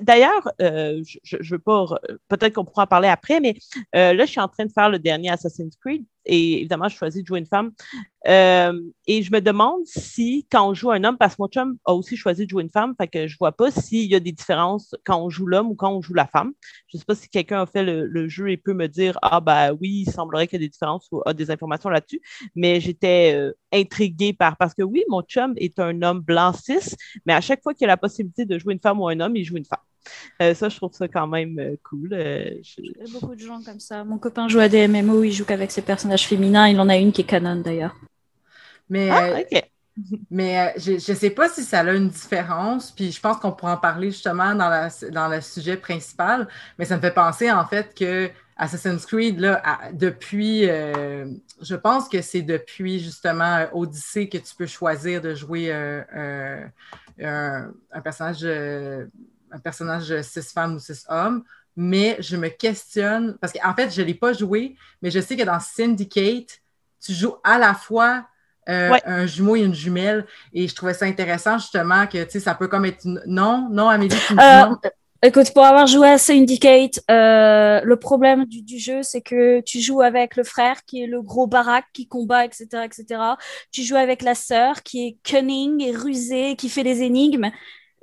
D'ailleurs, 0.00 0.48
je, 0.60 1.18
je 1.40 1.54
veux 1.54 1.58
pas. 1.58 1.84
re- 1.84 2.18
Peut-être 2.28 2.54
qu'on 2.54 2.64
pourra 2.64 2.84
en 2.84 2.86
parler 2.86 3.08
après, 3.08 3.40
mais 3.40 3.56
là, 3.92 4.24
je 4.24 4.30
suis 4.30 4.40
en 4.40 4.48
train 4.48 4.66
de 4.66 4.72
faire 4.72 4.90
le 4.90 5.00
dernier 5.00 5.30
Assassin's 5.30 5.76
Creed 5.76 6.04
et 6.26 6.58
évidemment, 6.58 6.88
je 6.88 6.96
choisis 6.96 7.22
de 7.22 7.26
jouer 7.26 7.38
une 7.38 7.46
femme. 7.46 7.72
Euh, 8.28 8.72
et 9.06 9.22
je 9.22 9.30
me 9.30 9.40
demande 9.40 9.80
si, 9.84 10.46
quand 10.50 10.68
on 10.68 10.74
joue 10.74 10.90
un 10.90 11.04
homme, 11.04 11.16
parce 11.16 11.36
que 11.36 11.42
mon 11.42 11.48
chum 11.48 11.78
a 11.84 11.94
aussi 11.94 12.16
choisi 12.16 12.44
de 12.44 12.50
jouer 12.50 12.64
une 12.64 12.70
femme, 12.70 12.94
fait 13.00 13.06
que 13.06 13.26
je 13.28 13.36
vois 13.38 13.52
pas 13.52 13.70
s'il 13.70 14.10
y 14.10 14.14
a 14.16 14.20
des 14.20 14.32
différences 14.32 14.94
quand 15.04 15.22
on 15.22 15.30
joue 15.30 15.46
l'homme 15.46 15.68
ou 15.68 15.74
quand 15.76 15.92
on 15.92 16.02
joue 16.02 16.14
la 16.14 16.26
femme. 16.26 16.52
Je 16.88 16.98
sais 16.98 17.04
pas 17.04 17.14
si 17.14 17.28
quelqu'un 17.28 17.62
a 17.62 17.66
fait 17.66 17.84
le, 17.84 18.28
jeu 18.28 18.50
et 18.50 18.56
peut 18.56 18.74
me 18.74 18.88
dire 18.88 19.16
Ah, 19.22 19.40
ben 19.40 19.76
oui, 19.80 20.04
il 20.06 20.10
semblerait 20.10 20.48
qu'il 20.48 20.60
y 20.60 20.64
ait 20.64 20.66
des 20.66 20.70
différences 20.70 21.06
ou 21.12 21.22
a 21.24 21.32
des 21.32 21.50
informations 21.50 21.88
là-dessus. 21.88 22.20
Mais 22.56 22.80
j'étais 22.80 23.34
euh, 23.36 23.52
intriguée 23.72 24.32
par. 24.32 24.56
Parce 24.56 24.74
que 24.74 24.82
oui, 24.82 25.04
mon 25.08 25.22
chum 25.22 25.54
est 25.56 25.78
un 25.78 26.02
homme 26.02 26.20
blanc 26.20 26.52
cis, 26.52 26.96
mais 27.24 27.34
à 27.34 27.40
chaque 27.40 27.62
fois 27.62 27.74
qu'il 27.74 27.84
a 27.84 27.88
la 27.88 27.96
possibilité 27.96 28.44
de 28.44 28.58
jouer 28.58 28.74
une 28.74 28.80
femme 28.80 29.00
ou 29.00 29.08
un 29.08 29.20
homme, 29.20 29.36
il 29.36 29.44
joue 29.44 29.56
une 29.56 29.64
femme. 29.64 29.78
Euh, 30.42 30.54
ça, 30.54 30.68
je 30.68 30.76
trouve 30.76 30.92
ça 30.92 31.08
quand 31.08 31.26
même 31.26 31.58
euh, 31.58 31.76
cool. 31.82 32.10
Euh, 32.12 32.50
je- 32.62 32.80
Il 32.82 32.92
y 33.06 33.16
a 33.16 33.20
beaucoup 33.20 33.34
de 33.34 33.40
gens 33.40 33.60
comme 33.62 33.80
ça. 33.80 34.04
Mon 34.04 34.18
copain 34.18 34.48
joue 34.48 34.58
à 34.60 34.68
des 34.68 34.86
MMO, 34.88 35.22
il 35.24 35.32
joue 35.32 35.44
qu'avec 35.44 35.70
ses 35.70 35.82
personnages 35.82 36.26
féminins. 36.26 36.68
Il 36.68 36.78
en 36.80 36.88
a 36.88 36.96
une 36.96 37.12
qui 37.12 37.22
est 37.22 37.24
canon 37.24 37.56
d'ailleurs. 37.56 37.94
Mais, 38.88 39.10
Ah, 39.10 39.28
euh, 39.28 39.42
mais 40.30 40.58
euh, 40.60 40.72
je 40.78 40.92
ne 40.92 41.16
sais 41.16 41.30
pas 41.30 41.48
si 41.48 41.62
ça 41.64 41.80
a 41.80 41.92
une 41.92 42.08
différence, 42.08 42.90
puis 42.92 43.10
je 43.10 43.20
pense 43.20 43.38
qu'on 43.38 43.52
pourra 43.52 43.74
en 43.74 43.78
parler 43.78 44.10
justement 44.10 44.54
dans, 44.54 44.68
la, 44.68 44.88
dans 45.10 45.28
le 45.28 45.40
sujet 45.40 45.76
principal, 45.76 46.46
mais 46.78 46.84
ça 46.84 46.96
me 46.96 47.00
fait 47.00 47.14
penser 47.14 47.50
en 47.50 47.64
fait 47.66 47.94
que 47.98 48.30
Assassin's 48.58 49.04
Creed, 49.04 49.38
là, 49.40 49.60
à- 49.64 49.92
depuis, 49.92 50.68
euh, 50.68 51.26
je 51.60 51.74
pense 51.74 52.08
que 52.08 52.22
c'est 52.22 52.42
depuis 52.42 53.00
justement 53.00 53.66
Odyssey 53.72 54.28
que 54.28 54.38
tu 54.38 54.54
peux 54.56 54.66
choisir 54.66 55.20
de 55.20 55.34
jouer 55.34 55.72
euh, 55.72 56.02
euh, 56.14 56.64
un, 57.22 57.72
un 57.92 58.00
personnage, 58.00 58.38
euh, 58.44 59.06
un 59.52 59.58
personnage 59.58 60.20
cis-femme 60.22 60.74
ou 60.76 60.78
cis-homme, 60.78 61.44
mais 61.76 62.16
je 62.20 62.36
me 62.36 62.48
questionne, 62.48 63.36
parce 63.40 63.52
qu'en 63.52 63.74
fait, 63.74 63.90
je 63.90 64.00
ne 64.02 64.06
l'ai 64.06 64.14
pas 64.14 64.32
joué, 64.32 64.76
mais 65.02 65.10
je 65.10 65.20
sais 65.20 65.36
que 65.36 65.42
dans 65.42 65.60
Syndicate, 65.60 66.60
tu 67.04 67.12
joues 67.12 67.36
à 67.44 67.58
la 67.58 67.74
fois 67.74 68.26
euh, 68.68 68.90
Ouais. 68.90 69.00
un 69.04 69.26
jumeau 69.26 69.54
et 69.54 69.60
une 69.60 69.74
jumelle. 69.74 70.26
Et 70.52 70.66
je 70.66 70.74
trouvais 70.74 70.92
ça 70.94 71.04
intéressant, 71.06 71.56
justement, 71.56 72.06
que 72.08 72.24
tu 72.24 72.30
sais, 72.32 72.40
ça 72.40 72.54
peut 72.56 72.66
comme 72.66 72.84
être. 72.84 73.04
une- 73.04 73.22
Non, 73.24 73.68
non, 73.70 73.88
Amélie, 73.88 74.16
tu 74.26 74.34
me 74.34 74.38
dis 74.40 74.44
Euh, 74.44 74.70
non. 74.70 74.78
Écoute, 75.22 75.52
pour 75.54 75.64
avoir 75.64 75.86
joué 75.86 76.08
à 76.10 76.18
Syndicate, 76.18 76.98
euh, 77.08 77.80
le 77.84 77.96
problème 77.96 78.44
du, 78.44 78.62
du 78.62 78.78
jeu, 78.80 79.02
c'est 79.04 79.20
que 79.20 79.60
tu 79.60 79.80
joues 79.80 80.02
avec 80.02 80.34
le 80.36 80.42
frère 80.42 80.84
qui 80.84 81.02
est 81.02 81.06
le 81.06 81.22
gros 81.22 81.46
baraque 81.46 81.86
qui 81.92 82.08
combat, 82.08 82.44
etc., 82.44 82.66
etc. 82.84 83.20
Tu 83.70 83.82
joues 83.82 83.96
avec 83.96 84.22
la 84.22 84.34
sœur 84.34 84.82
qui 84.82 85.06
est 85.06 85.16
cunning 85.22 85.80
et 85.82 85.92
rusée, 85.92 86.56
qui 86.56 86.68
fait 86.68 86.82
des 86.84 87.02
énigmes, 87.02 87.50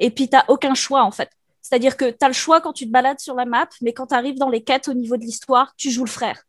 et 0.04 0.12
puis 0.12 0.28
t'as 0.28 0.44
aucun 0.50 0.74
choix 0.74 1.04
en 1.04 1.12
fait. 1.12 1.30
C'est-à-dire 1.62 1.96
que 1.96 2.12
tu 2.12 2.18
as 2.20 2.28
le 2.28 2.34
choix 2.34 2.60
quand 2.60 2.74
tu 2.74 2.86
te 2.86 2.92
balades 2.92 3.20
sur 3.20 3.36
la 3.36 3.46
map, 3.46 3.70
mais 3.82 3.94
quand 3.94 4.08
tu 4.08 4.14
arrives 4.14 4.38
dans 4.38 4.50
les 4.50 4.62
quêtes 4.62 4.90
au 4.90 4.94
niveau 4.94 5.16
de 5.16 5.24
l'histoire, 5.24 5.74
tu 5.78 5.90
joues 5.90 6.04
le 6.04 6.10
frère. 6.10 6.44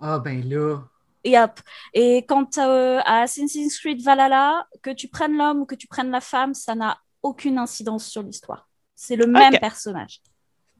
Ah, 0.00 0.18
ben 0.18 0.42
là. 0.48 0.80
Et 1.22 1.38
hop. 1.38 1.60
Et 1.94 2.26
quant 2.26 2.48
euh, 2.58 2.98
à 3.04 3.20
Assassin's 3.20 3.78
Creed 3.78 4.02
Valhalla, 4.02 4.66
que 4.82 4.90
tu 4.90 5.06
prennes 5.06 5.38
l'homme 5.38 5.60
ou 5.60 5.64
que 5.64 5.76
tu 5.76 5.86
prennes 5.86 6.10
la 6.10 6.20
femme, 6.20 6.54
ça 6.54 6.74
n'a 6.74 6.98
aucune 7.22 7.56
incidence 7.56 8.06
sur 8.06 8.24
l'histoire. 8.24 8.68
C'est 8.96 9.14
le 9.14 9.26
même 9.26 9.56
personnage. 9.60 10.20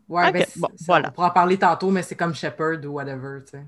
Ouais, 0.09 0.27
Ok, 0.27 0.33
ben, 0.33 0.47
bon, 0.57 0.69
voilà. 0.81 1.09
On 1.11 1.13
pourra 1.13 1.29
en 1.29 1.31
parler 1.31 1.57
tantôt, 1.57 1.93
mais 1.93 2.03
c'est 2.03 2.17
comme 2.17 2.35
Shepard 2.35 2.85
ou 2.85 2.95
whatever, 2.95 3.45
tu 3.45 3.53
sais. 3.53 3.65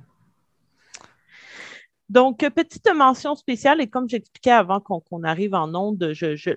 Donc, 2.10 2.42
euh, 2.42 2.50
petite 2.50 2.86
mention 2.94 3.34
spéciale, 3.34 3.80
et 3.80 3.86
comme 3.86 4.08
j'expliquais 4.08 4.50
avant 4.50 4.78
qu'on 4.80 5.22
arrive 5.22 5.54
en 5.54 5.74
onde, 5.74 6.12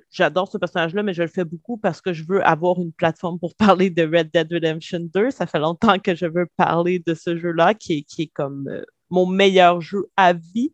j'adore 0.09 0.51
ce 0.51 0.57
personnage-là, 0.57 1.03
mais 1.03 1.13
je 1.13 1.23
le 1.23 1.29
fais 1.29 1.45
beaucoup 1.45 1.77
parce 1.77 2.01
que 2.01 2.11
je 2.11 2.25
veux 2.27 2.45
avoir 2.45 2.79
une 2.79 2.91
plateforme 2.91 3.39
pour 3.39 3.55
parler 3.57 3.89
de 3.89 4.03
Red 4.03 4.29
Dead 4.33 4.51
Redemption 4.51 4.99
2. 5.13 5.31
Ça 5.31 5.47
fait 5.47 5.59
longtemps 5.59 5.99
que 5.99 6.15
je 6.15 6.25
veux 6.25 6.47
parler 6.57 6.99
de 6.99 7.13
ce 7.13 7.37
jeu-là, 7.37 7.73
qui 7.73 7.99
est, 7.99 8.01
qui 8.03 8.23
est 8.23 8.27
comme 8.27 8.67
euh, 8.67 8.83
mon 9.09 9.25
meilleur 9.25 9.81
jeu 9.81 10.09
à 10.17 10.33
vie. 10.33 10.71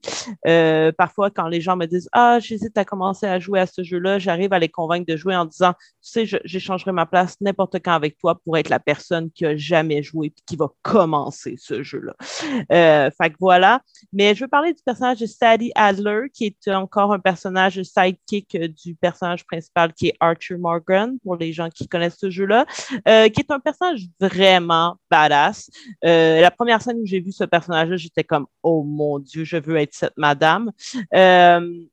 Euh, 0.48 0.92
parfois, 0.92 1.30
quand 1.30 1.48
les 1.48 1.62
gens 1.62 1.76
me 1.76 1.86
disent 1.86 2.10
Ah, 2.12 2.40
j'hésite 2.40 2.78
à 2.78 2.86
commencer 2.86 3.26
à 3.26 3.40
jouer 3.40 3.60
à 3.60 3.66
ce 3.66 3.84
jeu-là, 3.84 4.20
j'arrive 4.20 4.54
à 4.54 4.60
les 4.60 4.70
convaincre 4.70 5.06
de 5.08 5.18
jouer 5.18 5.36
en 5.36 5.46
disant 5.46 5.74
Tu 5.74 6.26
sais, 6.26 6.40
j'échangerai 6.44 6.92
ma 6.92 7.06
place 7.06 7.38
n'importe 7.42 7.76
quand 7.84 7.94
avec 7.94 8.18
toi 8.18 8.40
pour 8.44 8.58
être 8.58 8.70
la 8.70 8.80
personne 8.80 9.32
qui 9.32 9.46
a 9.46 9.56
jamais 9.56 10.04
joué 10.04 10.28
et 10.28 10.34
qui 10.46 10.56
va 10.56 10.70
commencer 10.82 11.56
ce 11.58 11.84
jeu-là. 11.84 12.16
Euh, 12.72 13.10
fait 13.12 13.30
que 13.30 13.36
voilà. 13.40 13.82
Mais 14.12 14.36
je 14.36 14.44
veux 14.44 14.48
parler 14.48 14.74
du 14.74 14.82
personnage 14.84 15.20
de 15.20 15.26
Sadie 15.26 15.72
Adler, 15.76 16.30
qui 16.34 16.46
est 16.46 16.68
encore 16.70 17.14
un 17.14 17.20
personnage 17.20 17.82
sidekick 17.84 18.56
euh, 18.56 18.68
du 18.68 18.96
personnage 18.96 19.46
principal 19.46 19.94
qui 19.94 20.08
est 20.08 20.16
Archer 20.20 20.58
Morgan, 20.58 21.18
pour 21.24 21.36
les 21.36 21.54
gens 21.54 21.70
qui 21.70 21.88
connaissent 21.88 22.18
ce 22.20 22.30
jeu-là, 22.30 22.66
euh, 23.08 23.30
qui 23.30 23.42
est 23.42 23.52
un 23.52 23.60
personnage 23.60 24.02
vraiment 24.20 24.96
badass. 25.10 25.70
La 26.02 26.52
première 26.52 26.82
scène 26.82 26.98
où 26.98 27.06
j'ai 27.06 27.20
vu 27.20 27.32
ce 27.32 27.44
personnage-là, 27.44 27.98
j'étais 27.98 28.23
comme, 28.24 28.48
oh 28.64 28.84
mon 28.84 29.20
Dieu, 29.20 29.44
je 29.44 29.58
veux 29.58 29.78
être 29.78 29.94
cette 29.94 30.18
madame. 30.18 30.72
Euh, 31.14 31.86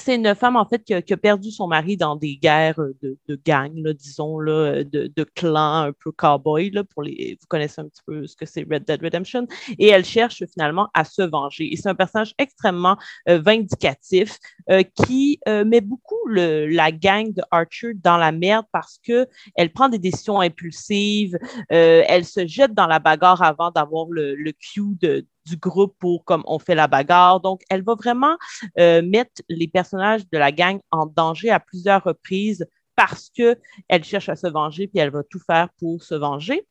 c'est 0.00 0.14
une 0.14 0.34
femme, 0.34 0.56
en 0.56 0.64
fait, 0.64 0.82
qui 0.82 0.94
a, 0.94 1.16
perdu 1.16 1.50
son 1.50 1.66
mari 1.66 1.96
dans 1.96 2.16
des 2.16 2.36
guerres 2.36 2.80
de, 3.02 3.18
de 3.28 3.40
gangs, 3.44 3.86
disons, 3.92 4.38
là, 4.38 4.82
de, 4.82 5.12
de 5.14 5.24
clans 5.24 5.82
un 5.82 5.92
peu 5.92 6.10
cowboy, 6.10 6.70
là, 6.70 6.84
pour 6.84 7.02
les, 7.02 7.36
vous 7.40 7.46
connaissez 7.48 7.80
un 7.80 7.88
petit 7.88 8.00
peu 8.06 8.26
ce 8.26 8.34
que 8.34 8.46
c'est 8.46 8.62
Red 8.62 8.84
Dead 8.84 9.02
Redemption, 9.02 9.46
et 9.78 9.88
elle 9.88 10.04
cherche 10.04 10.42
finalement 10.52 10.88
à 10.94 11.04
se 11.04 11.22
venger. 11.22 11.70
Et 11.72 11.76
c'est 11.76 11.88
un 11.88 11.94
personnage 11.94 12.34
extrêmement 12.38 12.96
euh, 13.28 13.38
vindicatif 13.38 14.38
euh, 14.70 14.82
qui 14.82 15.38
met 15.46 15.80
beaucoup 15.80 16.26
la 16.28 16.92
gang 16.92 17.32
de 17.32 17.42
Archer 17.50 17.92
dans 17.94 18.16
la 18.16 18.32
merde 18.32 18.64
parce 18.72 18.98
que 19.04 19.26
elle 19.56 19.72
prend 19.72 19.88
des 19.88 19.98
décisions 19.98 20.40
impulsives, 20.40 21.36
elle 21.68 22.24
se 22.24 22.46
jette 22.46 22.72
dans 22.72 22.86
la 22.86 22.98
bagarre 22.98 23.42
avant 23.42 23.70
d'avoir 23.70 24.06
le, 24.10 24.34
le 24.34 24.52
cue 24.52 24.96
de, 25.00 25.26
du 25.46 25.56
groupe 25.56 25.96
pour 25.98 26.24
comme 26.24 26.42
on 26.46 26.58
fait 26.58 26.74
la 26.74 26.88
bagarre. 26.88 27.40
Donc, 27.40 27.62
elle 27.70 27.82
va 27.82 27.94
vraiment 27.94 28.36
euh, 28.78 29.02
mettre 29.02 29.42
les 29.48 29.68
personnages 29.68 30.28
de 30.30 30.38
la 30.38 30.52
gang 30.52 30.80
en 30.90 31.06
danger 31.06 31.50
à 31.50 31.60
plusieurs 31.60 32.04
reprises 32.04 32.66
parce 32.96 33.30
qu'elle 33.30 34.04
cherche 34.04 34.28
à 34.28 34.36
se 34.36 34.46
venger, 34.46 34.86
puis 34.86 34.98
elle 34.98 35.10
va 35.10 35.22
tout 35.22 35.40
faire 35.40 35.68
pour 35.78 36.02
se 36.02 36.14
venger 36.14 36.66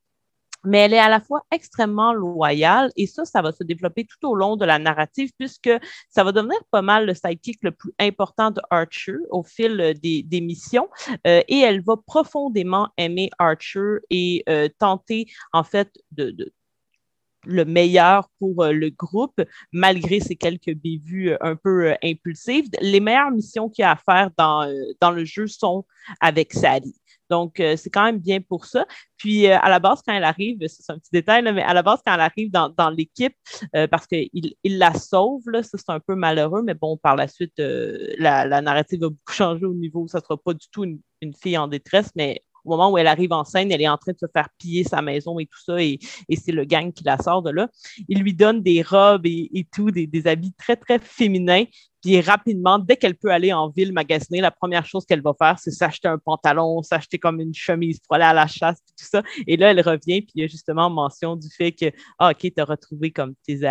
mais 0.63 0.79
elle 0.79 0.93
est 0.93 0.99
à 0.99 1.09
la 1.09 1.21
fois 1.21 1.41
extrêmement 1.51 2.13
loyale 2.13 2.91
et 2.95 3.07
ça, 3.07 3.25
ça 3.25 3.41
va 3.41 3.51
se 3.51 3.63
développer 3.63 4.05
tout 4.05 4.27
au 4.27 4.35
long 4.35 4.57
de 4.57 4.65
la 4.65 4.79
narrative 4.79 5.31
puisque 5.37 5.71
ça 6.09 6.23
va 6.23 6.31
devenir 6.31 6.57
pas 6.71 6.81
mal 6.81 7.05
le 7.05 7.13
sidekick 7.13 7.59
le 7.63 7.71
plus 7.71 7.93
important 7.99 8.51
de 8.51 8.61
Archer 8.69 9.17
au 9.29 9.43
fil 9.43 9.95
des, 10.01 10.23
des 10.23 10.41
missions 10.41 10.89
euh, 11.27 11.41
et 11.47 11.59
elle 11.59 11.81
va 11.81 11.95
profondément 12.05 12.89
aimer 12.97 13.29
Archer 13.39 13.97
et 14.09 14.43
euh, 14.49 14.67
tenter 14.79 15.27
en 15.53 15.63
fait 15.63 15.91
de 16.11 16.53
le 17.45 17.65
meilleur 17.65 18.29
pour 18.39 18.63
euh, 18.63 18.71
le 18.71 18.89
groupe, 18.89 19.41
malgré 19.71 20.19
ces 20.19 20.35
quelques 20.35 20.73
bévues 20.75 21.33
un 21.41 21.55
peu 21.55 21.95
impulsives. 22.03 22.65
Les 22.81 22.99
meilleures 22.99 23.31
missions 23.31 23.69
qu'il 23.69 23.83
y 23.83 23.85
a 23.85 23.91
à 23.91 23.95
faire 23.95 24.29
dans, 24.37 24.71
dans 25.01 25.11
le 25.11 25.25
jeu 25.25 25.47
sont 25.47 25.85
avec 26.19 26.53
Sadie. 26.53 26.99
Donc, 27.29 27.59
euh, 27.59 27.75
c'est 27.75 27.89
quand 27.89 28.03
même 28.03 28.19
bien 28.19 28.41
pour 28.41 28.65
ça. 28.65 28.85
Puis, 29.17 29.47
euh, 29.47 29.57
à 29.59 29.69
la 29.69 29.79
base, 29.79 30.01
quand 30.05 30.13
elle 30.13 30.23
arrive, 30.23 30.59
c'est 30.67 30.91
un 30.91 30.97
petit 30.97 31.11
détail, 31.11 31.43
mais 31.43 31.61
à 31.61 31.73
la 31.73 31.83
base, 31.83 31.99
quand 32.05 32.13
elle 32.13 32.21
arrive 32.21 32.49
dans, 32.51 32.89
l'équipe, 32.89 33.35
euh, 33.75 33.87
parce 33.87 34.07
qu'il 34.07 34.29
il 34.33 34.77
la 34.77 34.93
sauve, 34.93 35.43
là, 35.47 35.61
ça, 35.61 35.77
c'est 35.77 35.91
un 35.91 35.99
peu 35.99 36.15
malheureux, 36.15 36.63
mais 36.63 36.73
bon, 36.73 36.97
par 36.97 37.15
la 37.15 37.27
suite, 37.27 37.53
la, 37.57 38.61
narrative 38.61 39.01
va 39.01 39.09
beaucoup 39.09 39.19
changer 39.33 39.65
au 39.65 39.73
niveau 39.73 40.07
ça 40.07 40.19
ne 40.19 40.23
sera 40.23 40.37
pas 40.37 40.53
du 40.53 40.67
tout 40.71 40.83
une, 40.83 40.99
une, 41.21 41.33
fille 41.33 41.57
en 41.57 41.67
détresse, 41.67 42.09
mais 42.15 42.41
au 42.65 42.71
moment 42.71 42.91
où 42.91 42.97
elle 42.97 43.07
arrive 43.07 43.33
en 43.33 43.43
scène, 43.43 43.71
elle 43.71 43.81
est 43.81 43.89
en 43.89 43.97
train 43.97 44.11
de 44.11 44.17
se 44.17 44.25
faire 44.31 44.49
piller 44.57 44.83
sa 44.83 45.01
maison 45.01 45.39
et 45.39 45.45
tout 45.45 45.59
ça, 45.63 45.81
et, 45.81 45.99
c'est 46.35 46.51
le 46.51 46.65
gang 46.65 46.91
qui 46.91 47.03
la 47.03 47.17
sort 47.17 47.41
de 47.41 47.51
là. 47.51 47.67
Il 48.07 48.19
lui 48.19 48.33
donne 48.33 48.61
des 48.61 48.81
robes 48.81 49.25
et, 49.25 49.67
tout, 49.73 49.91
des, 49.91 50.27
habits 50.27 50.53
très, 50.53 50.75
très 50.75 50.99
féminins. 50.99 51.65
Puis 52.01 52.21
rapidement, 52.21 52.79
dès 52.79 52.95
qu'elle 52.95 53.15
peut 53.15 53.29
aller 53.29 53.51
en 53.51 53.69
ville 53.69 53.91
magasiner, 53.91 54.39
la 54.39 54.51
première 54.51 54.85
chose 54.85 55.05
qu'elle 55.05 55.21
va 55.21 55.33
faire, 55.37 55.59
c'est 55.59 55.71
s'acheter 55.71 56.07
un 56.07 56.17
pantalon, 56.17 56.81
s'acheter 56.81 57.19
comme 57.19 57.41
une 57.41 57.53
chemise 57.53 57.99
pour 57.99 58.15
aller 58.15 58.23
à 58.23 58.33
la 58.33 58.47
chasse, 58.47 58.77
tout 58.97 59.05
ça. 59.05 59.21
Et 59.47 59.57
là, 59.57 59.71
elle 59.71 59.81
revient, 59.81 60.21
puis 60.21 60.31
il 60.35 60.41
y 60.41 60.43
a 60.45 60.47
justement 60.47 60.89
mention 60.89 61.35
du 61.35 61.49
fait 61.49 61.73
que, 61.73 61.91
ah, 62.17 62.31
OK, 62.31 62.39
tu 62.39 62.53
as 62.57 62.65
retrouvé 62.65 63.11
comme 63.11 63.33
tes, 63.45 63.65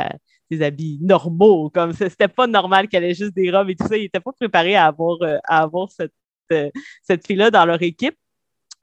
habits 0.60 0.98
normaux, 1.00 1.70
comme 1.70 1.92
c'était 1.92 2.28
pas 2.28 2.46
normal 2.46 2.88
qu'elle 2.88 3.04
ait 3.04 3.14
juste 3.14 3.34
des 3.34 3.50
robes 3.50 3.70
et 3.70 3.76
tout 3.76 3.86
ça. 3.86 3.96
Il 3.96 4.02
n'était 4.02 4.20
pas 4.20 4.32
préparé 4.32 4.76
à 4.76 4.86
avoir, 4.86 5.20
euh, 5.22 5.38
à 5.44 5.62
avoir 5.62 5.90
cette, 5.90 6.12
euh, 6.52 6.70
cette 7.02 7.26
fille-là 7.26 7.50
dans 7.50 7.64
leur 7.64 7.80
équipe. 7.82 8.16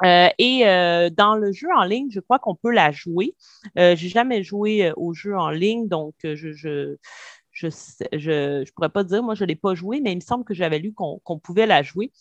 Euh, 0.04 0.28
et 0.38 0.68
euh, 0.68 1.10
dans 1.10 1.36
le 1.36 1.52
jeu 1.52 1.68
en 1.76 1.84
ligne, 1.84 2.10
je 2.12 2.20
crois 2.20 2.40
qu'on 2.40 2.56
peut 2.56 2.72
la 2.72 2.92
jouer. 2.92 3.36
Euh, 3.78 3.96
j'ai 3.96 4.10
jamais 4.10 4.44
joué 4.44 4.92
au 4.98 5.14
jeu 5.14 5.38
en 5.38 5.50
ligne, 5.50 5.88
donc 5.88 6.16
je 6.24 6.98
je, 7.52 8.72
pourrais 8.72 8.90
pas 8.90 9.04
dire, 9.06 9.24
moi 9.24 9.36
je 9.36 9.46
l'ai 9.46 9.56
pas 9.56 9.76
joué, 9.76 10.02
mais 10.02 10.12
il 10.12 10.18
me 10.18 10.22
semble 10.22 10.44
que 10.44 10.54
j'avais 10.54 10.80
lu 10.80 10.94
qu'on 10.94 11.40
pouvait 11.40 11.66
la 11.66 11.84
jouer. 11.84 12.12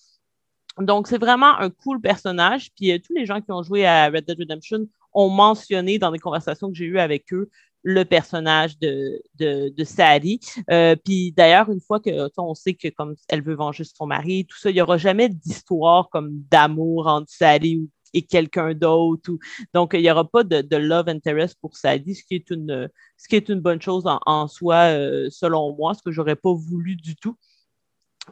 Donc 0.78 1.08
c'est 1.08 1.18
vraiment 1.18 1.58
un 1.58 1.70
cool 1.70 2.00
personnage. 2.00 2.70
Puis 2.74 3.00
tous 3.00 3.12
les 3.14 3.26
gens 3.26 3.40
qui 3.40 3.50
ont 3.52 3.62
joué 3.62 3.86
à 3.86 4.06
Red 4.06 4.26
Dead 4.26 4.38
Redemption 4.38 4.86
ont 5.12 5.28
mentionné 5.30 5.98
dans 5.98 6.12
des 6.12 6.18
conversations 6.18 6.68
que 6.70 6.76
j'ai 6.76 6.86
eues 6.86 6.98
avec 6.98 7.32
eux 7.32 7.50
le 7.84 8.04
personnage 8.04 8.78
de, 8.78 9.22
de, 9.38 9.68
de 9.68 9.84
Sadie. 9.84 10.40
Euh, 10.70 10.96
puis 10.96 11.32
d'ailleurs, 11.32 11.70
une 11.70 11.80
fois 11.80 12.00
que 12.00 12.10
on 12.38 12.54
sait 12.54 12.74
que 12.74 12.88
comme 12.88 13.14
elle 13.28 13.42
veut 13.42 13.54
venger 13.54 13.84
son 13.84 14.06
mari, 14.06 14.46
tout 14.46 14.58
ça, 14.58 14.70
il 14.70 14.74
n'y 14.74 14.80
aura 14.80 14.96
jamais 14.96 15.28
d'histoire 15.28 16.08
comme 16.08 16.30
d'amour 16.50 17.06
entre 17.06 17.30
Sadie 17.30 17.88
et 18.14 18.22
quelqu'un 18.22 18.74
d'autre. 18.74 19.32
Donc, 19.74 19.90
il 19.92 20.00
n'y 20.00 20.10
aura 20.10 20.28
pas 20.28 20.44
de, 20.44 20.62
de, 20.62 20.76
love 20.76 21.08
interest 21.08 21.58
pour 21.60 21.76
Sadie, 21.76 22.14
ce 22.14 22.24
qui 22.24 22.36
est 22.36 22.50
une, 22.50 22.88
ce 23.16 23.28
qui 23.28 23.36
est 23.36 23.48
une 23.48 23.60
bonne 23.60 23.82
chose 23.82 24.04
en, 24.06 24.48
soi, 24.48 24.76
euh, 24.96 25.28
selon 25.30 25.74
moi, 25.76 25.94
ce 25.94 26.02
que 26.02 26.12
j'aurais 26.12 26.36
pas 26.36 26.52
voulu 26.54 26.96
du 26.96 27.16
tout. 27.16 27.36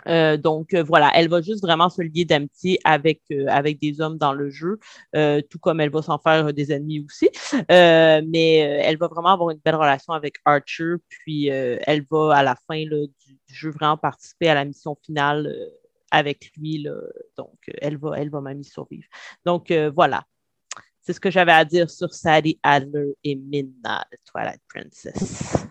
Euh, 0.07 0.37
donc 0.37 0.74
euh, 0.74 0.83
voilà, 0.83 1.11
elle 1.14 1.28
va 1.28 1.42
juste 1.42 1.62
vraiment 1.62 1.90
se 1.90 2.02
lier 2.02 2.24
d'amitié 2.24 2.78
avec, 2.85 3.22
euh, 3.31 3.46
avec 3.48 3.78
des 3.78 4.00
hommes 4.00 4.18
dans 4.18 4.33
le 4.33 4.50
jeu, 4.50 4.78
tout 5.50 5.59
comme 5.59 5.81
elle 5.81 5.90
va 5.90 6.02
s'en 6.02 6.18
faire 6.18 6.52
des 6.52 6.72
ennemis 6.72 7.05
aussi. 7.05 7.31
mais 7.68 8.55
elle 8.57 8.96
va 8.98 9.09
vraiment 9.09 9.28
avoir 9.28 9.50
une 9.50 9.59
belle 9.59 9.76
relation 9.76 10.12
avec 10.12 10.37
Archer, 10.44 10.94
puis 11.09 11.46
elle 11.46 12.05
va 12.11 12.37
à 12.37 12.42
la 12.42 12.57
fin 12.66 12.83
du, 12.85 13.09
jeu 13.48 13.70
vraiment 13.70 13.96
participer 13.96 14.48
à 14.48 14.55
la 14.55 14.64
mission 14.64 14.96
finale 15.05 15.55
avec 16.11 16.50
lui. 16.57 16.87
donc 17.37 17.59
elle 17.81 17.98
va, 17.98 18.18
elle 18.18 18.31
va 18.31 18.40
même 18.40 18.61
y 18.61 18.64
survivre. 18.64 19.07
Donc 19.44 19.72
voilà, 19.94 20.24
c'est 21.00 21.12
ce 21.12 21.20
que 21.20 21.31
j'avais 21.31 21.52
à 21.52 21.64
dire 21.64 21.90
sur 21.90 22.12
Sadie 22.14 22.59
Adler 22.62 23.14
et 23.24 23.37
Minna, 23.37 24.05
Twilight 24.24 24.61
Princess. 24.68 25.66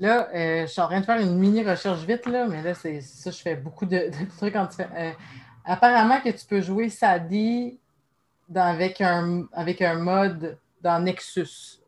Là, 0.00 0.30
euh, 0.34 0.62
je 0.62 0.72
suis 0.72 0.80
en 0.80 0.86
train 0.86 1.00
de 1.00 1.04
faire 1.04 1.20
une 1.20 1.36
mini 1.36 1.62
recherche 1.62 2.00
vite, 2.06 2.26
mais 2.26 2.62
là, 2.62 2.72
c'est 2.72 3.02
ça, 3.02 3.30
je 3.30 3.36
fais 3.36 3.54
beaucoup 3.54 3.84
de, 3.84 4.10
trucs 4.38 4.56
euh, 4.56 5.12
apparemment 5.62 6.18
que 6.22 6.30
tu 6.30 6.46
peux 6.46 6.62
jouer 6.62 6.88
Sadie 6.88 7.78
avec, 8.54 9.02
un, 9.02 9.44
avec 9.52 9.82
un 9.82 9.96
mode 9.96 10.58
dans 10.80 11.04
Nexus. 11.04 11.80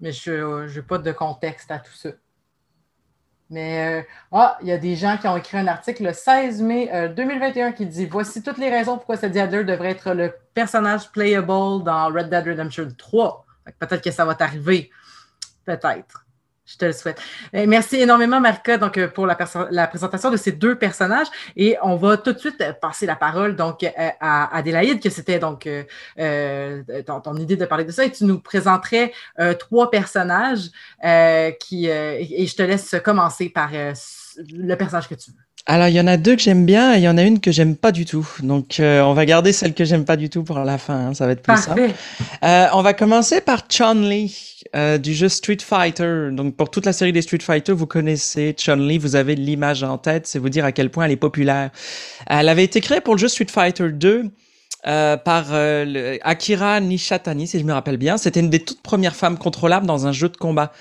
Mais 0.00 0.10
je 0.10 0.74
n'ai 0.74 0.82
pas 0.82 0.98
de 0.98 1.12
contexte 1.12 1.70
à 1.70 1.78
tout 1.78 1.92
ça. 1.92 2.10
Mais 3.50 4.00
euh, 4.00 4.02
ah, 4.32 4.58
il 4.60 4.66
y 4.66 4.72
a 4.72 4.78
des 4.78 4.96
gens 4.96 5.16
qui 5.16 5.28
ont 5.28 5.36
écrit 5.36 5.58
un 5.58 5.68
article 5.68 6.02
le 6.02 6.12
16 6.12 6.60
mai 6.60 7.12
2021 7.14 7.70
qui 7.70 7.86
dit 7.86 8.06
Voici 8.06 8.42
toutes 8.42 8.58
les 8.58 8.70
raisons 8.70 8.96
pourquoi 8.96 9.16
Sadie 9.16 9.38
Adler 9.38 9.62
devrait 9.62 9.90
être 9.90 10.12
le 10.12 10.34
personnage 10.54 11.12
playable 11.12 11.84
dans 11.84 12.06
Red 12.12 12.30
Dead 12.30 12.44
Redemption 12.44 12.88
3. 12.98 13.46
Peut-être 13.78 14.02
que 14.02 14.10
ça 14.10 14.24
va 14.24 14.34
t'arriver. 14.34 14.90
Peut-être. 15.64 16.23
Je 16.66 16.78
te 16.78 16.84
le 16.86 16.92
souhaite. 16.92 17.20
Euh, 17.54 17.66
merci 17.68 17.96
énormément, 17.96 18.40
Marca, 18.40 18.78
donc, 18.78 18.96
euh, 18.96 19.06
pour 19.06 19.26
la, 19.26 19.36
présentation 19.86 20.30
de 20.30 20.38
ces 20.38 20.52
deux 20.52 20.76
personnages. 20.76 21.26
Et 21.56 21.76
on 21.82 21.96
va 21.96 22.16
tout 22.16 22.32
de 22.32 22.38
suite 22.38 22.58
euh, 22.62 22.72
passer 22.72 23.04
la 23.04 23.16
parole 23.16 23.54
donc, 23.54 23.84
à 23.96 24.56
Adélaïde, 24.56 25.02
que 25.02 25.10
c'était 25.10 25.38
donc 25.38 25.68
ton, 26.16 27.36
idée 27.36 27.56
de 27.56 27.66
parler 27.66 27.84
de 27.84 27.92
ça. 27.92 28.06
Et 28.06 28.10
tu 28.10 28.24
nous 28.24 28.40
présenterais 28.40 29.12
trois 29.58 29.90
personnages 29.90 30.70
qui, 31.60 31.86
et 31.86 32.46
je 32.46 32.56
te 32.56 32.62
laisse 32.62 32.96
commencer 33.04 33.50
par 33.50 33.70
le 33.72 34.74
personnage 34.76 35.08
que 35.08 35.14
tu 35.14 35.32
veux. 35.32 35.36
Alors, 35.66 35.88
il 35.88 35.94
y 35.94 36.00
en 36.00 36.06
a 36.06 36.16
deux 36.16 36.36
que 36.36 36.42
j'aime 36.42 36.66
bien 36.66 36.94
et 36.94 36.98
il 36.98 37.02
y 37.02 37.08
en 37.08 37.16
a 37.16 37.22
une 37.22 37.40
que 37.40 37.50
j'aime 37.50 37.74
pas 37.74 37.90
du 37.90 38.04
tout. 38.04 38.28
Donc, 38.42 38.76
on 38.80 39.14
va 39.14 39.24
garder 39.24 39.52
celle 39.52 39.72
que 39.72 39.84
j'aime 39.84 40.04
pas 40.04 40.16
du 40.16 40.28
tout 40.28 40.44
pour 40.44 40.58
la 40.58 40.78
fin. 40.78 41.08
Hein, 41.08 41.14
ça 41.14 41.26
va 41.26 41.32
être 41.32 41.42
plus 41.42 41.56
simple. 41.56 41.90
on 42.42 42.82
va 42.82 42.92
commencer 42.92 43.40
par 43.40 43.66
Chun-Li. 43.68 44.54
Euh, 44.74 44.98
du 44.98 45.14
jeu 45.14 45.28
Street 45.28 45.58
Fighter. 45.60 46.30
Donc 46.32 46.56
pour 46.56 46.68
toute 46.68 46.84
la 46.84 46.92
série 46.92 47.12
des 47.12 47.22
Street 47.22 47.38
Fighter, 47.40 47.72
vous 47.72 47.86
connaissez 47.86 48.54
Chun-Li, 48.58 48.98
vous 48.98 49.14
avez 49.14 49.36
l'image 49.36 49.84
en 49.84 49.98
tête, 49.98 50.26
c'est 50.26 50.40
vous 50.40 50.48
dire 50.48 50.64
à 50.64 50.72
quel 50.72 50.90
point 50.90 51.04
elle 51.04 51.12
est 51.12 51.16
populaire. 51.16 51.70
Elle 52.26 52.48
avait 52.48 52.64
été 52.64 52.80
créée 52.80 53.00
pour 53.00 53.14
le 53.14 53.20
jeu 53.20 53.28
Street 53.28 53.46
Fighter 53.48 53.90
2 53.90 54.24
euh, 54.86 55.16
par 55.16 55.46
euh, 55.52 56.16
Akira 56.22 56.80
Nishatani, 56.80 57.46
si 57.46 57.60
je 57.60 57.64
me 57.64 57.72
rappelle 57.72 57.98
bien. 57.98 58.16
C'était 58.16 58.40
une 58.40 58.50
des 58.50 58.64
toutes 58.64 58.82
premières 58.82 59.14
femmes 59.14 59.38
contrôlables 59.38 59.86
dans 59.86 60.08
un 60.08 60.12
jeu 60.12 60.28
de 60.28 60.36
combat. 60.36 60.72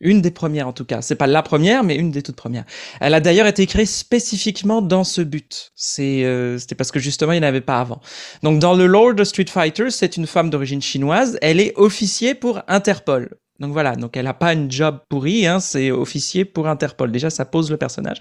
Une 0.00 0.22
des 0.22 0.30
premières 0.30 0.66
en 0.66 0.72
tout 0.72 0.84
cas. 0.84 1.02
C'est 1.02 1.14
pas 1.14 1.26
la 1.26 1.42
première, 1.42 1.84
mais 1.84 1.96
une 1.96 2.10
des 2.10 2.22
toutes 2.22 2.36
premières. 2.36 2.64
Elle 3.00 3.14
a 3.14 3.20
d'ailleurs 3.20 3.46
été 3.46 3.66
créée 3.66 3.86
spécifiquement 3.86 4.80
dans 4.80 5.04
ce 5.04 5.20
but. 5.20 5.72
C'est, 5.74 6.24
euh, 6.24 6.58
c'était 6.58 6.74
parce 6.74 6.90
que 6.90 6.98
justement 6.98 7.32
il 7.32 7.40
n'y 7.40 7.44
en 7.44 7.48
avait 7.48 7.60
pas 7.60 7.80
avant. 7.80 8.00
Donc 8.42 8.58
dans 8.58 8.74
le 8.74 8.86
lore 8.86 9.14
de 9.14 9.24
Street 9.24 9.46
Fighter, 9.48 9.90
c'est 9.90 10.16
une 10.16 10.26
femme 10.26 10.50
d'origine 10.50 10.82
chinoise. 10.82 11.38
Elle 11.42 11.60
est 11.60 11.72
officier 11.76 12.34
pour 12.34 12.62
Interpol. 12.66 13.36
Donc 13.60 13.72
voilà, 13.72 13.94
donc 13.94 14.16
elle 14.16 14.24
n'a 14.24 14.32
pas 14.32 14.54
une 14.54 14.70
job 14.70 15.00
pourri, 15.10 15.46
hein, 15.46 15.60
c'est 15.60 15.90
officier 15.90 16.46
pour 16.46 16.66
Interpol. 16.66 17.12
Déjà, 17.12 17.28
ça 17.28 17.44
pose 17.44 17.70
le 17.70 17.76
personnage. 17.76 18.16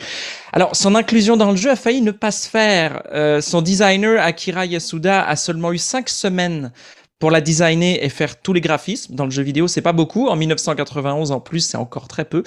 Alors, 0.52 0.76
son 0.76 0.96
inclusion 0.96 1.38
dans 1.38 1.52
le 1.52 1.56
jeu 1.56 1.72
a 1.72 1.78
failli 1.78 2.02
ne 2.02 2.12
pas 2.12 2.32
se 2.32 2.50
faire. 2.50 3.04
Euh, 3.14 3.40
son 3.40 3.62
designer, 3.62 4.22
Akira 4.22 4.66
Yasuda, 4.66 5.26
a 5.26 5.36
seulement 5.38 5.72
eu 5.72 5.78
cinq 5.78 6.10
semaines 6.10 6.74
pour 7.20 7.32
la 7.32 7.42
designer 7.42 8.00
et 8.02 8.10
faire 8.10 8.42
tous 8.42 8.54
les 8.54 8.62
graphismes. 8.62 9.14
Dans 9.14 9.26
le 9.26 9.32
jeu 9.32 9.44
vidéo, 9.44 9.68
c'est 9.68 9.82
pas 9.82 9.94
beaucoup. 9.94 10.28
En 10.28 10.36
1991, 10.36 11.32
en 11.32 11.40
plus, 11.40 11.60
c'est 11.60 11.78
encore 11.78 12.08
très 12.08 12.26
peu. 12.26 12.44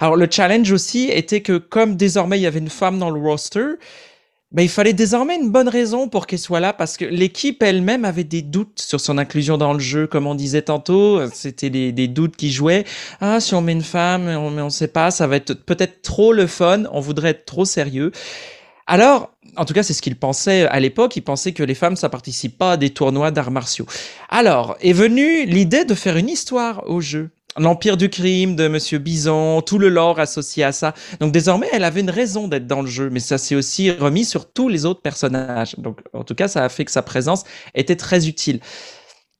Alors, 0.00 0.16
le 0.16 0.26
challenge 0.30 0.72
aussi 0.72 1.10
était 1.10 1.42
que 1.42 1.58
comme 1.58 1.96
désormais 1.96 2.38
il 2.38 2.42
y 2.42 2.46
avait 2.46 2.58
une 2.58 2.70
femme 2.70 2.98
dans 2.98 3.10
le 3.10 3.20
roster, 3.20 3.76
ben, 4.54 4.62
il 4.62 4.68
fallait 4.68 4.92
désormais 4.92 5.34
une 5.34 5.50
bonne 5.50 5.68
raison 5.68 6.08
pour 6.08 6.28
qu'elle 6.28 6.38
soit 6.38 6.60
là 6.60 6.72
parce 6.72 6.96
que 6.96 7.04
l'équipe 7.04 7.60
elle-même 7.60 8.04
avait 8.04 8.22
des 8.22 8.40
doutes 8.40 8.80
sur 8.80 9.00
son 9.00 9.18
inclusion 9.18 9.58
dans 9.58 9.72
le 9.72 9.80
jeu. 9.80 10.06
Comme 10.06 10.28
on 10.28 10.36
disait 10.36 10.62
tantôt, 10.62 11.28
c'était 11.32 11.70
des, 11.70 12.08
doutes 12.08 12.36
qui 12.36 12.52
jouaient. 12.52 12.84
Ah, 13.20 13.40
si 13.40 13.54
on 13.54 13.60
met 13.60 13.72
une 13.72 13.82
femme, 13.82 14.28
on, 14.28 14.56
on 14.56 14.70
sait 14.70 14.88
pas, 14.88 15.10
ça 15.10 15.26
va 15.26 15.36
être 15.36 15.54
peut-être 15.54 16.02
trop 16.02 16.32
le 16.32 16.46
fun, 16.46 16.84
on 16.92 17.00
voudrait 17.00 17.30
être 17.30 17.46
trop 17.46 17.64
sérieux. 17.64 18.12
Alors, 18.86 19.33
en 19.56 19.64
tout 19.64 19.74
cas, 19.74 19.82
c'est 19.82 19.94
ce 19.94 20.02
qu'il 20.02 20.16
pensait 20.16 20.66
à 20.66 20.80
l'époque. 20.80 21.16
Il 21.16 21.22
pensait 21.22 21.52
que 21.52 21.62
les 21.62 21.74
femmes, 21.74 21.96
ça 21.96 22.08
participe 22.08 22.58
pas 22.58 22.72
à 22.72 22.76
des 22.76 22.90
tournois 22.90 23.30
d'arts 23.30 23.50
martiaux. 23.50 23.86
Alors, 24.28 24.76
est 24.80 24.92
venue 24.92 25.46
l'idée 25.46 25.84
de 25.84 25.94
faire 25.94 26.16
une 26.16 26.28
histoire 26.28 26.88
au 26.88 27.00
jeu. 27.00 27.30
L'Empire 27.56 27.96
du 27.96 28.08
crime 28.08 28.56
de 28.56 28.66
Monsieur 28.66 28.98
Bison, 28.98 29.60
tout 29.60 29.78
le 29.78 29.88
lore 29.88 30.18
associé 30.18 30.64
à 30.64 30.72
ça. 30.72 30.92
Donc 31.20 31.30
désormais, 31.30 31.68
elle 31.72 31.84
avait 31.84 32.00
une 32.00 32.10
raison 32.10 32.48
d'être 32.48 32.66
dans 32.66 32.82
le 32.82 32.88
jeu, 32.88 33.10
mais 33.10 33.20
ça 33.20 33.38
s'est 33.38 33.54
aussi 33.54 33.92
remis 33.92 34.24
sur 34.24 34.52
tous 34.52 34.68
les 34.68 34.84
autres 34.84 35.02
personnages. 35.02 35.76
Donc 35.78 36.00
en 36.12 36.24
tout 36.24 36.34
cas, 36.34 36.48
ça 36.48 36.64
a 36.64 36.68
fait 36.68 36.84
que 36.84 36.90
sa 36.90 37.02
présence 37.02 37.44
était 37.76 37.94
très 37.94 38.26
utile. 38.26 38.58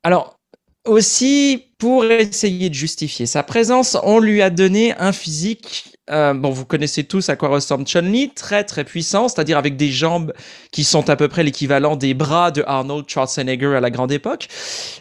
Alors 0.05 0.39
aussi, 0.87 1.65
pour 1.79 2.05
essayer 2.05 2.69
de 2.69 2.75
justifier 2.75 3.27
sa 3.27 3.43
présence, 3.43 3.97
on 4.05 4.21
lui 4.21 4.43
a 4.43 4.51
donné 4.51 4.95
un 4.99 5.13
physique 5.13 5.94
Euh, 6.11 6.35
bon, 6.35 6.51
vous 6.51 6.67
connaissez 6.67 7.05
tous 7.05 7.29
à 7.31 7.37
quoi 7.37 7.49
ressemble 7.49 7.87
Chun-Li, 7.87 8.31
très 8.35 8.65
très 8.65 8.85
puissant, 8.85 9.29
c'est-à-dire 9.29 9.57
avec 9.57 9.77
des 9.77 9.91
jambes 9.91 10.35
qui 10.71 10.85
sont 10.85 11.09
à 11.09 11.17
peu 11.17 11.29
près 11.29 11.43
l'équivalent 11.43 11.97
des 11.97 12.13
bras 12.13 12.51
de 12.51 12.63
Arnold 12.67 13.09
Schwarzenegger 13.09 13.75
à 13.77 13.81
la 13.81 13.91
grande 13.91 14.13
époque. 14.13 14.49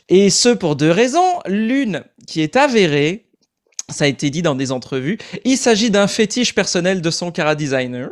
Et 0.08 0.30
ce 0.30 0.49
pour 0.49 0.76
deux 0.76 0.91
raisons. 0.91 1.39
L'une 1.45 2.04
qui 2.26 2.41
est 2.41 2.56
avérée, 2.56 3.26
ça 3.89 4.06
a 4.06 4.08
été 4.08 4.30
dit 4.30 4.41
dans 4.41 4.56
des 4.56 4.72
entrevues, 4.72 5.18
il 5.43 5.58
s'agit 5.58 5.91
d'un 5.91 6.08
fétiche 6.08 6.56
personnel 6.56 7.01
de 7.01 7.12
son 7.12 7.32
cara 7.32 7.56
designer 7.56 8.10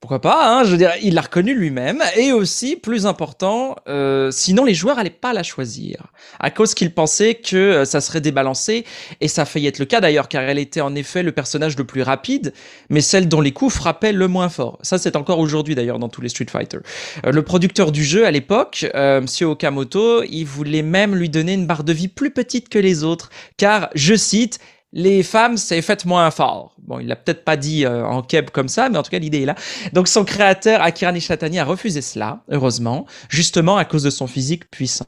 pourquoi 0.00 0.20
pas, 0.20 0.50
hein, 0.52 0.64
je 0.64 0.70
veux 0.72 0.76
dire, 0.76 0.92
il 1.02 1.14
l'a 1.14 1.22
reconnu 1.22 1.54
lui-même, 1.54 2.02
et 2.16 2.30
aussi, 2.30 2.76
plus 2.76 3.06
important, 3.06 3.76
euh, 3.88 4.30
sinon 4.30 4.64
les 4.64 4.74
joueurs 4.74 4.98
allaient 4.98 5.08
pas 5.08 5.32
la 5.32 5.42
choisir, 5.42 6.12
à 6.38 6.50
cause 6.50 6.74
qu'ils 6.74 6.92
pensaient 6.92 7.34
que 7.34 7.56
euh, 7.56 7.84
ça 7.86 8.02
serait 8.02 8.20
débalancé, 8.20 8.84
et 9.22 9.28
ça 9.28 9.42
a 9.42 9.44
failli 9.46 9.66
être 9.66 9.78
le 9.78 9.86
cas 9.86 10.00
d'ailleurs, 10.00 10.28
car 10.28 10.42
elle 10.42 10.58
était 10.58 10.82
en 10.82 10.94
effet 10.94 11.22
le 11.22 11.32
personnage 11.32 11.78
le 11.78 11.84
plus 11.84 12.02
rapide, 12.02 12.52
mais 12.90 13.00
celle 13.00 13.26
dont 13.26 13.40
les 13.40 13.52
coups 13.52 13.74
frappaient 13.74 14.12
le 14.12 14.28
moins 14.28 14.50
fort. 14.50 14.78
Ça 14.82 14.98
c'est 14.98 15.16
encore 15.16 15.38
aujourd'hui 15.38 15.74
d'ailleurs 15.74 15.98
dans 15.98 16.10
tous 16.10 16.20
les 16.20 16.28
Street 16.28 16.46
Fighter. 16.50 16.78
Euh, 17.24 17.32
le 17.32 17.42
producteur 17.42 17.90
du 17.90 18.04
jeu 18.04 18.26
à 18.26 18.30
l'époque, 18.30 18.86
Monsieur 18.94 19.46
Okamoto, 19.46 20.22
il 20.24 20.44
voulait 20.44 20.82
même 20.82 21.14
lui 21.14 21.30
donner 21.30 21.54
une 21.54 21.66
barre 21.66 21.84
de 21.84 21.92
vie 21.92 22.08
plus 22.08 22.30
petite 22.30 22.68
que 22.68 22.78
les 22.78 23.02
autres, 23.02 23.30
car, 23.56 23.88
je 23.94 24.14
cite, 24.14 24.58
les 24.92 25.22
femmes, 25.22 25.56
c'est 25.56 25.82
faites 25.82 26.04
moins 26.04 26.30
fort. 26.30 26.74
Bon, 26.78 26.98
il 26.98 27.06
l'a 27.06 27.16
peut-être 27.16 27.44
pas 27.44 27.56
dit 27.56 27.84
euh, 27.84 28.06
en 28.06 28.22
keb 28.22 28.50
comme 28.50 28.68
ça, 28.68 28.88
mais 28.88 28.98
en 28.98 29.02
tout 29.02 29.10
cas, 29.10 29.18
l'idée 29.18 29.42
est 29.42 29.46
là. 29.46 29.54
Donc, 29.92 30.08
son 30.08 30.24
créateur, 30.24 30.80
Akira 30.80 31.12
Nishatani, 31.12 31.58
a 31.58 31.64
refusé 31.64 32.00
cela, 32.00 32.42
heureusement, 32.48 33.06
justement 33.28 33.76
à 33.76 33.84
cause 33.84 34.02
de 34.02 34.10
son 34.10 34.26
physique 34.26 34.70
puissant. 34.70 35.06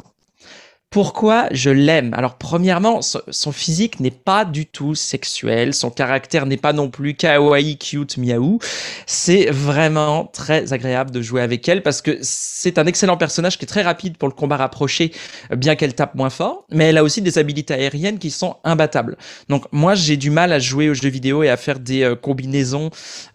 Pourquoi 0.91 1.49
je 1.51 1.68
l'aime? 1.68 2.14
Alors 2.14 2.39
premièrement, 2.39 3.01
son 3.03 3.53
physique 3.53 4.01
n'est 4.01 4.11
pas 4.11 4.47
du 4.47 4.64
tout 4.64 4.95
sexuel, 4.95 5.74
son 5.74 5.91
caractère 5.91 6.47
n'est 6.47 6.57
pas 6.57 6.72
non 6.72 6.89
plus 6.89 7.12
kawaii, 7.12 7.76
cute, 7.76 8.16
miaou. 8.16 8.59
C'est 9.05 9.51
vraiment 9.51 10.24
très 10.24 10.72
agréable 10.72 11.11
de 11.11 11.20
jouer 11.20 11.43
avec 11.43 11.68
elle 11.68 11.82
parce 11.82 12.01
que 12.01 12.16
c'est 12.22 12.78
un 12.78 12.86
excellent 12.86 13.18
personnage 13.18 13.59
qui 13.59 13.66
est 13.66 13.68
très 13.68 13.82
rapide 13.82 14.16
pour 14.16 14.28
le 14.28 14.34
combat 14.34 14.57
rapproché, 14.57 15.12
bien 15.55 15.76
qu'elle 15.76 15.95
tape 15.95 16.14
moins 16.14 16.30
fort, 16.30 16.64
mais 16.70 16.86
elle 16.86 16.97
a 16.97 17.05
aussi 17.05 17.20
des 17.20 17.36
habilités 17.36 17.74
aériennes 17.74 18.18
qui 18.18 18.30
sont 18.30 18.57
imbattables. 18.64 19.18
Donc 19.51 19.66
moi 19.72 19.95
j'ai 19.95 20.16
du 20.16 20.30
mal 20.30 20.55
à 20.55 20.59
jouer 20.59 20.89
aux 20.89 20.95
jeux 20.95 21.11
vidéo 21.11 21.43
et 21.43 21.51
à 21.51 21.59
faire 21.59 21.80
des 21.80 22.03
euh, 22.03 22.14
combinaisons 22.14 22.89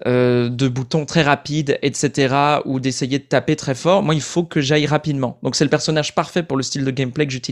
euh, 0.07 0.49
de 0.49 0.67
boutons 0.67 1.05
très 1.05 1.21
rapides, 1.21 1.77
etc. 1.83 2.33
ou 2.65 2.79
d'essayer 2.79 3.19
de 3.19 3.25
taper 3.25 3.55
très 3.55 3.75
fort. 3.75 4.01
Moi 4.01 4.15
il 4.15 4.21
faut 4.21 4.43
que 4.43 4.59
j'aille 4.59 4.87
rapidement. 4.87 5.37
Donc 5.43 5.55
c'est 5.55 5.65
le 5.65 5.69
personnage 5.69 6.15
parfait 6.15 6.41
pour 6.41 6.57
le 6.57 6.63
style 6.63 6.83
de 6.83 6.89
gameplay 6.89 7.27
que 7.27 7.42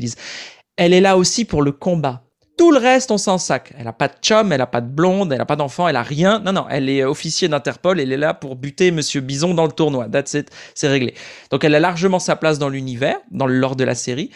elle 0.77 0.93
est 0.93 1.01
là 1.01 1.17
aussi 1.17 1.45
pour 1.45 1.61
le 1.61 1.71
combat. 1.71 2.23
Tout 2.57 2.71
le 2.71 2.77
reste, 2.77 3.11
on 3.11 3.17
s'en 3.17 3.37
sac. 3.37 3.73
Elle 3.77 3.87
a 3.87 3.93
pas 3.93 4.07
de 4.07 4.13
chum, 4.21 4.51
elle 4.51 4.61
a 4.61 4.67
pas 4.67 4.81
de 4.81 4.89
blonde, 4.89 5.33
elle 5.33 5.41
a 5.41 5.45
pas 5.45 5.55
d'enfant, 5.55 5.87
elle 5.87 5.95
a 5.95 6.03
rien. 6.03 6.39
Non, 6.39 6.51
non, 6.51 6.65
elle 6.69 6.89
est 6.89 7.03
officier 7.03 7.47
d'Interpol, 7.47 7.99
elle 7.99 8.11
est 8.11 8.17
là 8.17 8.33
pour 8.33 8.55
buter 8.55 8.91
Monsieur 8.91 9.21
Bison 9.21 9.53
dans 9.53 9.65
le 9.65 9.71
tournoi. 9.71 10.07
That's 10.09 10.35
c'est 10.75 10.87
réglé. 10.87 11.15
Donc 11.49 11.63
elle 11.63 11.73
a 11.73 11.79
largement 11.79 12.19
sa 12.19 12.35
place 12.35 12.59
dans 12.59 12.69
l'univers, 12.69 13.17
dans 13.31 13.47
le 13.47 13.55
lore 13.55 13.75
de 13.75 13.83
la 13.83 13.95
série. 13.95 14.29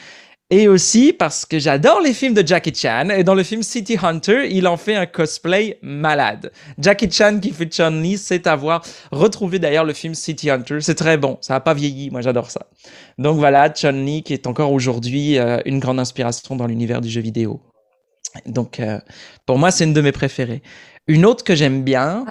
Et 0.51 0.67
aussi 0.67 1.11
parce 1.11 1.43
que 1.43 1.57
j'adore 1.57 2.01
les 2.01 2.13
films 2.13 2.35
de 2.35 2.45
Jackie 2.45 2.73
Chan. 2.73 3.09
Et 3.09 3.23
dans 3.23 3.33
le 3.33 3.41
film 3.41 3.63
City 3.63 3.97
Hunter, 3.99 4.47
il 4.51 4.67
en 4.67 4.77
fait 4.77 4.95
un 4.95 5.07
cosplay 5.07 5.79
malade. 5.81 6.51
Jackie 6.77 7.09
Chan 7.09 7.39
qui 7.41 7.51
fait 7.51 7.65
Chun-Li, 7.65 8.19
c'est 8.19 8.45
avoir 8.45 8.83
retrouvé 9.11 9.57
d'ailleurs 9.57 9.85
le 9.85 9.93
film 9.93 10.13
City 10.13 10.51
Hunter. 10.51 10.81
C'est 10.81 10.93
très 10.93 11.17
bon. 11.17 11.39
Ça 11.41 11.55
n'a 11.55 11.61
pas 11.61 11.73
vieilli. 11.73 12.11
Moi, 12.11 12.21
j'adore 12.21 12.51
ça. 12.51 12.67
Donc 13.17 13.37
voilà, 13.37 13.69
Chun-Li 13.69 14.21
qui 14.21 14.33
est 14.33 14.45
encore 14.45 14.71
aujourd'hui 14.71 15.39
euh, 15.39 15.59
une 15.65 15.79
grande 15.79 15.99
inspiration 15.99 16.55
dans 16.55 16.67
l'univers 16.67 17.01
du 17.01 17.09
jeu 17.09 17.21
vidéo. 17.21 17.59
Donc, 18.45 18.79
euh, 18.79 18.99
pour 19.47 19.57
moi, 19.57 19.71
c'est 19.71 19.85
une 19.85 19.93
de 19.93 20.01
mes 20.01 20.11
préférées. 20.11 20.61
Une 21.07 21.25
autre 21.25 21.43
que 21.43 21.55
j'aime 21.55 21.83
bien, 21.83 22.25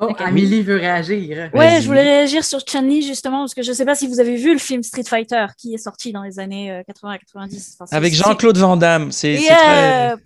Oh, 0.00 0.12
Amélie 0.18 0.62
veut 0.62 0.76
réagir. 0.76 1.50
Ouais, 1.52 1.80
je 1.80 1.86
voulais 1.86 2.02
réagir 2.02 2.44
sur 2.44 2.60
Chun-Li 2.60 3.02
justement 3.02 3.40
parce 3.40 3.54
que 3.54 3.62
je 3.62 3.70
ne 3.70 3.74
sais 3.74 3.84
pas 3.84 3.94
si 3.94 4.06
vous 4.06 4.18
avez 4.18 4.36
vu 4.36 4.52
le 4.52 4.58
film 4.58 4.82
Street 4.82 5.04
Fighter 5.06 5.46
qui 5.58 5.74
est 5.74 5.78
sorti 5.78 6.12
dans 6.12 6.22
les 6.22 6.38
années 6.38 6.82
80-90. 6.88 7.76
Euh, 7.82 7.86
Avec 7.90 8.14
Jean-Claude 8.14 8.56
Van 8.56 8.76
Damme, 8.76 9.12
c'est 9.12 9.36
très... 9.36 10.16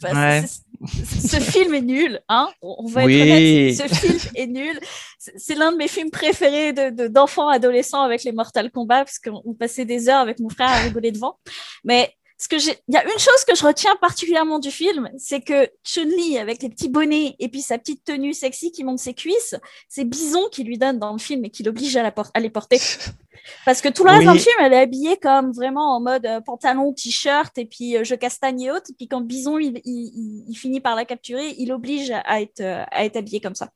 Ce 0.86 1.36
film 1.36 1.74
est 1.74 1.82
nul, 1.82 2.20
hein 2.28 2.48
On 2.60 2.86
va 2.86 3.04
être 3.04 3.22
honnête, 3.22 3.74
ce 3.76 3.94
film 3.94 4.18
est 4.34 4.46
nul. 4.46 4.78
C'est 5.18 5.54
l'un 5.54 5.72
de 5.72 5.76
mes 5.76 5.88
films 5.88 6.10
préférés 6.10 6.72
d'enfants, 6.72 7.50
de, 7.50 7.54
adolescents 7.54 8.02
avec 8.02 8.24
les 8.24 8.32
Mortal 8.32 8.70
Kombat 8.70 9.04
parce 9.04 9.18
qu'on 9.18 9.54
passait 9.54 9.84
des 9.84 10.08
heures 10.08 10.20
avec 10.20 10.40
mon 10.40 10.50
frère 10.50 10.68
à 10.68 10.78
rigoler 10.78 11.12
devant. 11.12 11.38
Mais 11.84 12.12
ce 12.36 12.48
que 12.48 12.56
il 12.56 12.94
y 12.94 12.96
a 12.96 13.04
une 13.04 13.18
chose 13.18 13.44
que 13.46 13.54
je 13.54 13.64
retiens 13.64 13.94
particulièrement 14.00 14.58
du 14.58 14.70
film, 14.70 15.08
c'est 15.18 15.40
que 15.40 15.70
Chun-Li 15.84 16.38
avec 16.38 16.62
les 16.62 16.68
petits 16.68 16.88
bonnets 16.88 17.36
et 17.38 17.48
puis 17.48 17.62
sa 17.62 17.78
petite 17.78 18.04
tenue 18.04 18.34
sexy 18.34 18.72
qui 18.72 18.82
monte 18.82 18.98
ses 18.98 19.14
cuisses, 19.14 19.54
c'est 19.88 20.04
Bison 20.04 20.48
qui 20.50 20.64
lui 20.64 20.76
donne 20.76 20.98
dans 20.98 21.12
le 21.12 21.18
film 21.18 21.44
et 21.44 21.50
qui 21.50 21.62
l'oblige 21.62 21.96
à, 21.96 22.02
la 22.02 22.12
à 22.34 22.40
les 22.40 22.50
porter. 22.50 22.80
Parce 23.64 23.80
que 23.80 23.88
tout 23.88 24.04
le 24.04 24.10
reste 24.10 24.24
dans 24.24 24.32
le 24.32 24.38
film, 24.38 24.54
elle 24.60 24.72
est 24.72 24.80
habillée 24.80 25.16
comme 25.18 25.52
vraiment 25.52 25.96
en 25.96 26.00
mode 26.00 26.26
euh, 26.26 26.40
pantalon, 26.40 26.92
t-shirt 26.92 27.56
et 27.58 27.66
puis 27.66 27.96
euh, 27.96 28.04
je 28.04 28.14
castagne 28.14 28.62
et 28.62 28.70
autres. 28.70 28.90
Et 28.90 28.94
puis 28.94 29.06
quand 29.06 29.20
Bison 29.20 29.58
il, 29.58 29.80
il, 29.84 30.54
finit 30.56 30.80
par 30.80 30.96
la 30.96 31.04
capturer, 31.04 31.54
il 31.58 31.70
oblige 31.72 32.10
à 32.10 32.40
être, 32.40 32.60
euh, 32.60 32.84
à 32.90 33.04
être 33.04 33.16
habillé 33.16 33.40
comme 33.40 33.54
ça. 33.54 33.70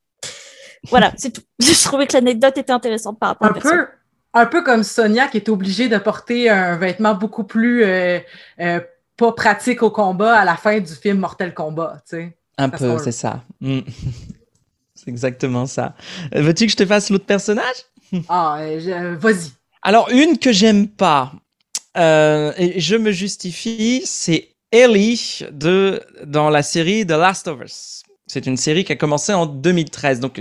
Voilà, 0.84 1.12
c'est 1.16 1.32
tout. 1.32 1.42
Je 1.60 1.84
trouvais 1.84 2.06
que 2.06 2.14
l'anecdote 2.14 2.56
était 2.56 2.72
intéressante 2.72 3.18
par 3.18 3.30
rapport 3.30 3.56
à 3.56 3.60
ça 3.60 3.88
un 4.34 4.46
peu 4.46 4.62
comme 4.62 4.82
Sonia 4.82 5.28
qui 5.28 5.38
est 5.38 5.48
obligée 5.48 5.88
de 5.88 5.98
porter 5.98 6.50
un 6.50 6.76
vêtement 6.76 7.14
beaucoup 7.14 7.44
plus 7.44 7.84
euh, 7.84 8.18
euh, 8.60 8.80
pas 9.16 9.32
pratique 9.32 9.82
au 9.82 9.90
combat 9.90 10.38
à 10.38 10.44
la 10.44 10.56
fin 10.56 10.78
du 10.80 10.94
film 10.94 11.18
Mortel 11.18 11.54
Kombat, 11.54 12.02
tu 12.08 12.16
sais. 12.16 12.36
Un 12.56 12.68
peu, 12.68 12.98
c'est 12.98 13.12
ça. 13.12 13.42
Mm. 13.60 13.80
c'est 14.94 15.08
exactement 15.08 15.66
ça. 15.66 15.94
Euh, 16.34 16.42
veux-tu 16.42 16.66
que 16.66 16.72
je 16.72 16.76
te 16.76 16.86
fasse 16.86 17.10
l'autre 17.10 17.26
personnage? 17.26 17.76
ah, 18.28 18.60
vas-y. 19.18 19.52
Alors, 19.82 20.08
une 20.10 20.38
que 20.38 20.52
j'aime 20.52 20.88
pas, 20.88 21.32
et 21.96 22.74
je 22.76 22.96
me 22.96 23.10
justifie, 23.10 24.02
c'est 24.04 24.48
Ellie 24.70 25.40
de, 25.50 26.00
dans 26.24 26.50
la 26.50 26.62
série 26.62 27.06
The 27.06 27.12
Last 27.12 27.48
of 27.48 27.60
Us. 27.62 28.02
C'est 28.26 28.46
une 28.46 28.56
série 28.56 28.84
qui 28.84 28.92
a 28.92 28.96
commencé 28.96 29.32
en 29.32 29.46
2013, 29.46 30.20
donc 30.20 30.40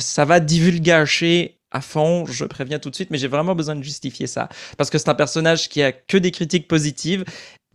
ça 0.00 0.24
va 0.24 0.40
divulgacher 0.40 1.53
à 1.74 1.80
fond, 1.80 2.24
je 2.24 2.44
préviens 2.44 2.78
tout 2.78 2.88
de 2.88 2.94
suite, 2.94 3.10
mais 3.10 3.18
j'ai 3.18 3.28
vraiment 3.28 3.54
besoin 3.54 3.74
de 3.74 3.82
justifier 3.82 4.26
ça. 4.26 4.48
Parce 4.78 4.90
que 4.90 4.96
c'est 4.96 5.08
un 5.08 5.14
personnage 5.14 5.68
qui 5.68 5.82
a 5.82 5.92
que 5.92 6.16
des 6.16 6.30
critiques 6.30 6.68
positives 6.68 7.24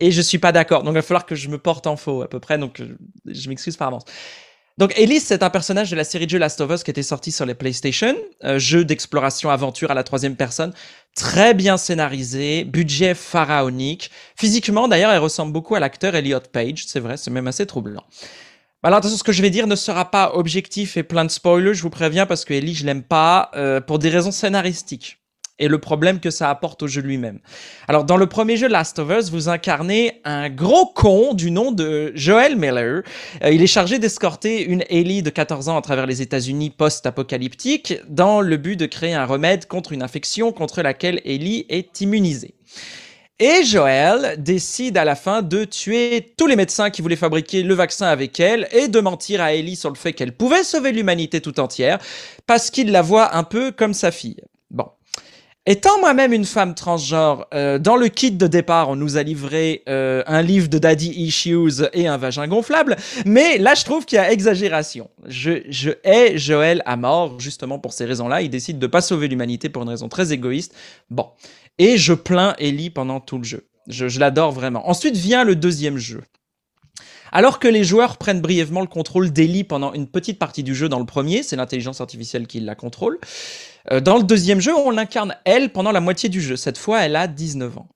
et 0.00 0.10
je 0.10 0.22
suis 0.22 0.38
pas 0.38 0.52
d'accord. 0.52 0.82
Donc 0.82 0.92
il 0.92 0.96
va 0.96 1.02
falloir 1.02 1.26
que 1.26 1.34
je 1.34 1.48
me 1.48 1.58
porte 1.58 1.86
en 1.86 1.96
faux 1.96 2.22
à 2.22 2.28
peu 2.28 2.40
près, 2.40 2.58
donc 2.58 2.80
euh, 2.80 2.96
je 3.26 3.48
m'excuse 3.48 3.76
par 3.76 3.88
avance. 3.88 4.04
Donc 4.78 4.98
Elise, 4.98 5.24
c'est 5.26 5.42
un 5.42 5.50
personnage 5.50 5.90
de 5.90 5.96
la 5.96 6.04
série 6.04 6.24
de 6.24 6.30
jeux 6.30 6.38
Last 6.38 6.62
of 6.62 6.70
Us 6.70 6.82
qui 6.82 6.90
était 6.90 7.02
sorti 7.02 7.30
sur 7.30 7.44
les 7.44 7.54
PlayStation, 7.54 8.16
euh, 8.44 8.58
jeu 8.58 8.82
d'exploration 8.86 9.50
aventure 9.50 9.90
à 9.90 9.94
la 9.94 10.02
troisième 10.02 10.36
personne, 10.36 10.72
très 11.14 11.52
bien 11.52 11.76
scénarisé, 11.76 12.64
budget 12.64 13.14
pharaonique. 13.14 14.10
Physiquement, 14.36 14.88
d'ailleurs, 14.88 15.12
elle 15.12 15.18
ressemble 15.18 15.52
beaucoup 15.52 15.74
à 15.74 15.80
l'acteur 15.80 16.14
Elliot 16.14 16.40
Page, 16.50 16.86
c'est 16.86 17.00
vrai, 17.00 17.18
c'est 17.18 17.30
même 17.30 17.46
assez 17.46 17.66
troublant. 17.66 18.04
Alors 18.82 18.96
attention, 18.96 19.18
ce 19.18 19.24
que 19.24 19.32
je 19.32 19.42
vais 19.42 19.50
dire 19.50 19.66
ne 19.66 19.76
sera 19.76 20.10
pas 20.10 20.32
objectif 20.34 20.96
et 20.96 21.02
plein 21.02 21.26
de 21.26 21.30
spoilers, 21.30 21.74
je 21.74 21.82
vous 21.82 21.90
préviens, 21.90 22.24
parce 22.24 22.46
que 22.46 22.54
Ellie, 22.54 22.74
je 22.74 22.86
l'aime 22.86 23.02
pas, 23.02 23.50
euh, 23.54 23.82
pour 23.82 23.98
des 23.98 24.08
raisons 24.08 24.30
scénaristiques. 24.30 25.18
Et 25.58 25.68
le 25.68 25.78
problème 25.78 26.18
que 26.18 26.30
ça 26.30 26.48
apporte 26.48 26.82
au 26.82 26.86
jeu 26.86 27.02
lui-même. 27.02 27.40
Alors, 27.88 28.04
dans 28.04 28.16
le 28.16 28.26
premier 28.26 28.56
jeu 28.56 28.68
Last 28.68 28.98
of 28.98 29.10
Us, 29.10 29.30
vous 29.30 29.50
incarnez 29.50 30.22
un 30.24 30.48
gros 30.48 30.86
con 30.86 31.34
du 31.34 31.50
nom 31.50 31.72
de 31.72 32.12
Joel 32.14 32.56
Miller. 32.56 33.02
Euh, 33.44 33.50
il 33.50 33.60
est 33.60 33.66
chargé 33.66 33.98
d'escorter 33.98 34.64
une 34.64 34.82
Ellie 34.88 35.22
de 35.22 35.28
14 35.28 35.68
ans 35.68 35.76
à 35.76 35.82
travers 35.82 36.06
les 36.06 36.22
États-Unis 36.22 36.70
post-apocalyptiques 36.70 37.96
dans 38.08 38.40
le 38.40 38.56
but 38.56 38.76
de 38.76 38.86
créer 38.86 39.12
un 39.12 39.26
remède 39.26 39.66
contre 39.66 39.92
une 39.92 40.02
infection 40.02 40.52
contre 40.52 40.80
laquelle 40.80 41.20
Ellie 41.26 41.66
est 41.68 42.00
immunisée. 42.00 42.54
Et 43.42 43.64
Joël 43.64 44.34
décide 44.36 44.98
à 44.98 45.04
la 45.06 45.16
fin 45.16 45.40
de 45.40 45.64
tuer 45.64 46.34
tous 46.36 46.46
les 46.46 46.56
médecins 46.56 46.90
qui 46.90 47.00
voulaient 47.00 47.16
fabriquer 47.16 47.62
le 47.62 47.72
vaccin 47.72 48.04
avec 48.04 48.38
elle 48.38 48.68
et 48.70 48.86
de 48.86 49.00
mentir 49.00 49.40
à 49.40 49.54
Ellie 49.54 49.76
sur 49.76 49.88
le 49.88 49.94
fait 49.94 50.12
qu'elle 50.12 50.36
pouvait 50.36 50.62
sauver 50.62 50.92
l'humanité 50.92 51.40
tout 51.40 51.58
entière 51.58 51.98
parce 52.46 52.68
qu'il 52.68 52.92
la 52.92 53.00
voit 53.00 53.34
un 53.34 53.42
peu 53.42 53.70
comme 53.72 53.94
sa 53.94 54.10
fille. 54.10 54.42
Bon. 54.70 54.84
Étant 55.64 55.98
moi-même 56.00 56.34
une 56.34 56.44
femme 56.44 56.74
transgenre, 56.74 57.46
euh, 57.54 57.78
dans 57.78 57.96
le 57.96 58.08
kit 58.08 58.32
de 58.32 58.46
départ, 58.46 58.90
on 58.90 58.96
nous 58.96 59.16
a 59.16 59.22
livré 59.22 59.84
euh, 59.88 60.22
un 60.26 60.42
livre 60.42 60.68
de 60.68 60.78
Daddy 60.78 61.08
Issues 61.10 61.84
et 61.94 62.08
un 62.08 62.18
vagin 62.18 62.46
gonflable, 62.46 62.96
mais 63.24 63.56
là, 63.56 63.74
je 63.74 63.84
trouve 63.84 64.04
qu'il 64.04 64.16
y 64.16 64.18
a 64.18 64.32
exagération. 64.32 65.10
Je, 65.26 65.62
je 65.68 65.90
hais 66.02 66.36
Joël 66.36 66.82
à 66.86 66.96
mort, 66.96 67.38
justement 67.40 67.78
pour 67.78 67.92
ces 67.92 68.04
raisons-là. 68.04 68.42
Il 68.42 68.50
décide 68.50 68.78
de 68.78 68.86
pas 68.86 69.00
sauver 69.00 69.28
l'humanité 69.28 69.68
pour 69.68 69.82
une 69.82 69.90
raison 69.90 70.08
très 70.08 70.32
égoïste. 70.32 70.74
Bon. 71.10 71.26
Et 71.80 71.96
je 71.96 72.12
plains 72.12 72.54
Ellie 72.58 72.90
pendant 72.90 73.20
tout 73.20 73.38
le 73.38 73.44
jeu. 73.44 73.66
Je, 73.88 74.20
l'adore 74.20 74.52
vraiment. 74.52 74.86
Ensuite 74.86 75.16
vient 75.16 75.44
le 75.44 75.56
deuxième 75.56 75.96
jeu. 75.96 76.22
Alors 77.32 77.58
que 77.58 77.68
les 77.68 77.84
joueurs 77.84 78.18
prennent 78.18 78.42
brièvement 78.42 78.82
le 78.82 78.86
contrôle 78.86 79.32
d'Ellie 79.32 79.64
pendant 79.64 79.94
une 79.94 80.06
petite 80.06 80.38
partie 80.38 80.62
du 80.62 80.74
jeu 80.74 80.90
dans 80.90 80.98
le 80.98 81.06
premier, 81.06 81.42
c'est 81.42 81.56
l'intelligence 81.56 82.02
artificielle 82.02 82.46
qui 82.46 82.60
la 82.60 82.74
contrôle. 82.74 83.18
Euh, 83.90 84.00
dans 84.00 84.18
le 84.18 84.24
deuxième 84.24 84.60
jeu, 84.60 84.74
on 84.76 84.90
l'incarne 84.90 85.34
elle 85.46 85.72
pendant 85.72 85.90
la 85.90 86.02
moitié 86.02 86.28
du 86.28 86.42
jeu. 86.42 86.54
Cette 86.54 86.76
fois, 86.76 87.00
elle 87.00 87.16
a 87.16 87.26
19 87.26 87.78
ans. 87.78 87.88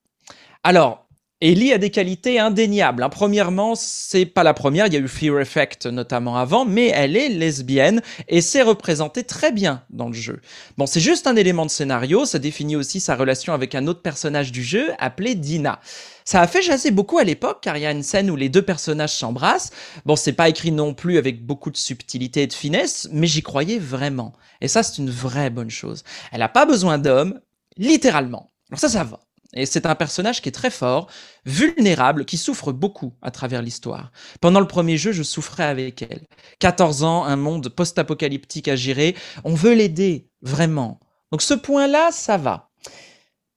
Alors, 0.62 1.03
Ellie 1.44 1.74
a 1.74 1.78
des 1.78 1.90
qualités 1.90 2.38
indéniables. 2.40 3.02
Hein. 3.02 3.10
Premièrement, 3.10 3.74
c'est 3.74 4.24
pas 4.24 4.44
la 4.44 4.54
première, 4.54 4.86
il 4.86 4.94
y 4.94 4.96
a 4.96 4.98
eu 4.98 5.08
Fear 5.08 5.40
Effect 5.40 5.84
notamment 5.84 6.38
avant, 6.38 6.64
mais 6.64 6.86
elle 6.86 7.18
est 7.18 7.28
lesbienne 7.28 8.00
et 8.28 8.40
c'est 8.40 8.62
représenté 8.62 9.24
très 9.24 9.52
bien 9.52 9.82
dans 9.90 10.06
le 10.06 10.14
jeu. 10.14 10.40
Bon, 10.78 10.86
c'est 10.86 11.00
juste 11.00 11.26
un 11.26 11.36
élément 11.36 11.66
de 11.66 11.70
scénario, 11.70 12.24
ça 12.24 12.38
définit 12.38 12.76
aussi 12.76 12.98
sa 12.98 13.14
relation 13.14 13.52
avec 13.52 13.74
un 13.74 13.86
autre 13.88 14.00
personnage 14.00 14.52
du 14.52 14.62
jeu 14.62 14.92
appelé 14.98 15.34
Dina. 15.34 15.80
Ça 16.24 16.40
a 16.40 16.46
fait 16.46 16.62
jaser 16.62 16.90
beaucoup 16.90 17.18
à 17.18 17.24
l'époque 17.24 17.58
car 17.60 17.76
il 17.76 17.82
y 17.82 17.86
a 17.86 17.90
une 17.90 18.02
scène 18.02 18.30
où 18.30 18.36
les 18.36 18.48
deux 18.48 18.62
personnages 18.62 19.12
s'embrassent. 19.12 19.70
Bon, 20.06 20.16
c'est 20.16 20.32
pas 20.32 20.48
écrit 20.48 20.72
non 20.72 20.94
plus 20.94 21.18
avec 21.18 21.44
beaucoup 21.44 21.70
de 21.70 21.76
subtilité 21.76 22.44
et 22.44 22.46
de 22.46 22.54
finesse, 22.54 23.06
mais 23.12 23.26
j'y 23.26 23.42
croyais 23.42 23.78
vraiment. 23.78 24.32
Et 24.62 24.68
ça, 24.68 24.82
c'est 24.82 24.96
une 24.96 25.10
vraie 25.10 25.50
bonne 25.50 25.68
chose. 25.68 26.04
Elle 26.32 26.40
a 26.40 26.48
pas 26.48 26.64
besoin 26.64 26.96
d'homme, 26.96 27.38
littéralement. 27.76 28.50
Alors 28.70 28.80
ça, 28.80 28.88
ça 28.88 29.04
va. 29.04 29.20
Et 29.54 29.66
c'est 29.66 29.86
un 29.86 29.94
personnage 29.94 30.42
qui 30.42 30.48
est 30.48 30.52
très 30.52 30.70
fort, 30.70 31.08
vulnérable, 31.46 32.24
qui 32.24 32.36
souffre 32.36 32.72
beaucoup 32.72 33.14
à 33.22 33.30
travers 33.30 33.62
l'histoire. 33.62 34.10
Pendant 34.40 34.60
le 34.60 34.66
premier 34.66 34.98
jeu, 34.98 35.12
je 35.12 35.22
souffrais 35.22 35.64
avec 35.64 36.02
elle. 36.02 36.26
14 36.58 37.04
ans, 37.04 37.24
un 37.24 37.36
monde 37.36 37.68
post-apocalyptique 37.68 38.68
à 38.68 38.76
gérer, 38.76 39.14
on 39.44 39.54
veut 39.54 39.74
l'aider, 39.74 40.28
vraiment. 40.42 41.00
Donc 41.30 41.42
ce 41.42 41.54
point-là, 41.54 42.10
ça 42.12 42.36
va. 42.36 42.70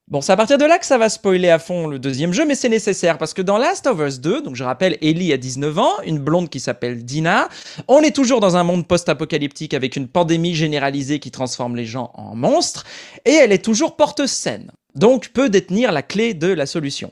Bon, 0.10 0.22
c'est 0.22 0.32
à 0.32 0.38
partir 0.38 0.58
de 0.58 0.64
là 0.64 0.80
que 0.80 0.86
ça 0.86 0.97
va 0.97 1.10
spoiler 1.10 1.49
à 1.49 1.60
fond 1.60 1.86
le 1.86 1.99
deuxième 1.99 2.32
jeu, 2.32 2.45
mais 2.45 2.55
c'est 2.55 2.70
nécessaire 2.70 3.18
parce 3.18 3.34
que 3.34 3.41
dans 3.41 3.58
Last 3.58 3.88
of 3.88 3.99
Us 3.99 4.22
2, 4.22 4.41
donc 4.41 4.55
je 4.55 4.64
rappelle, 4.64 4.97
Ellie 5.01 5.34
a 5.34 5.38
19 5.38 5.78
ans, 5.80 6.01
une 6.05 6.18
blonde 6.18 6.47
qui 6.47 6.62
s'appelle 6.62 7.03
Dina. 7.03 7.49
On 7.89 7.99
est 7.99 8.16
toujours 8.16 8.39
dans 8.39 8.55
un 8.55 8.64
monde 8.64 8.88
post-apocalyptique 8.88 9.74
avec 9.74 9.97
une 9.97 10.08
pandémie 10.08 10.55
généralisée 10.55 11.20
qui 11.20 11.30
transforme 11.30 11.76
les 11.76 11.86
gens 11.86 12.12
en 12.14 12.38
monstres, 12.38 12.86
et 13.26 13.34
elle 13.34 13.51
est 13.51 13.62
toujours 13.64 13.97
porteuse 13.97 14.32
saine, 14.32 14.72
donc 14.95 15.28
peut 15.34 15.49
détenir 15.49 15.91
la 15.91 16.03
clé 16.03 16.34
de 16.34 16.47
la 16.47 16.68
solution. 16.68 17.12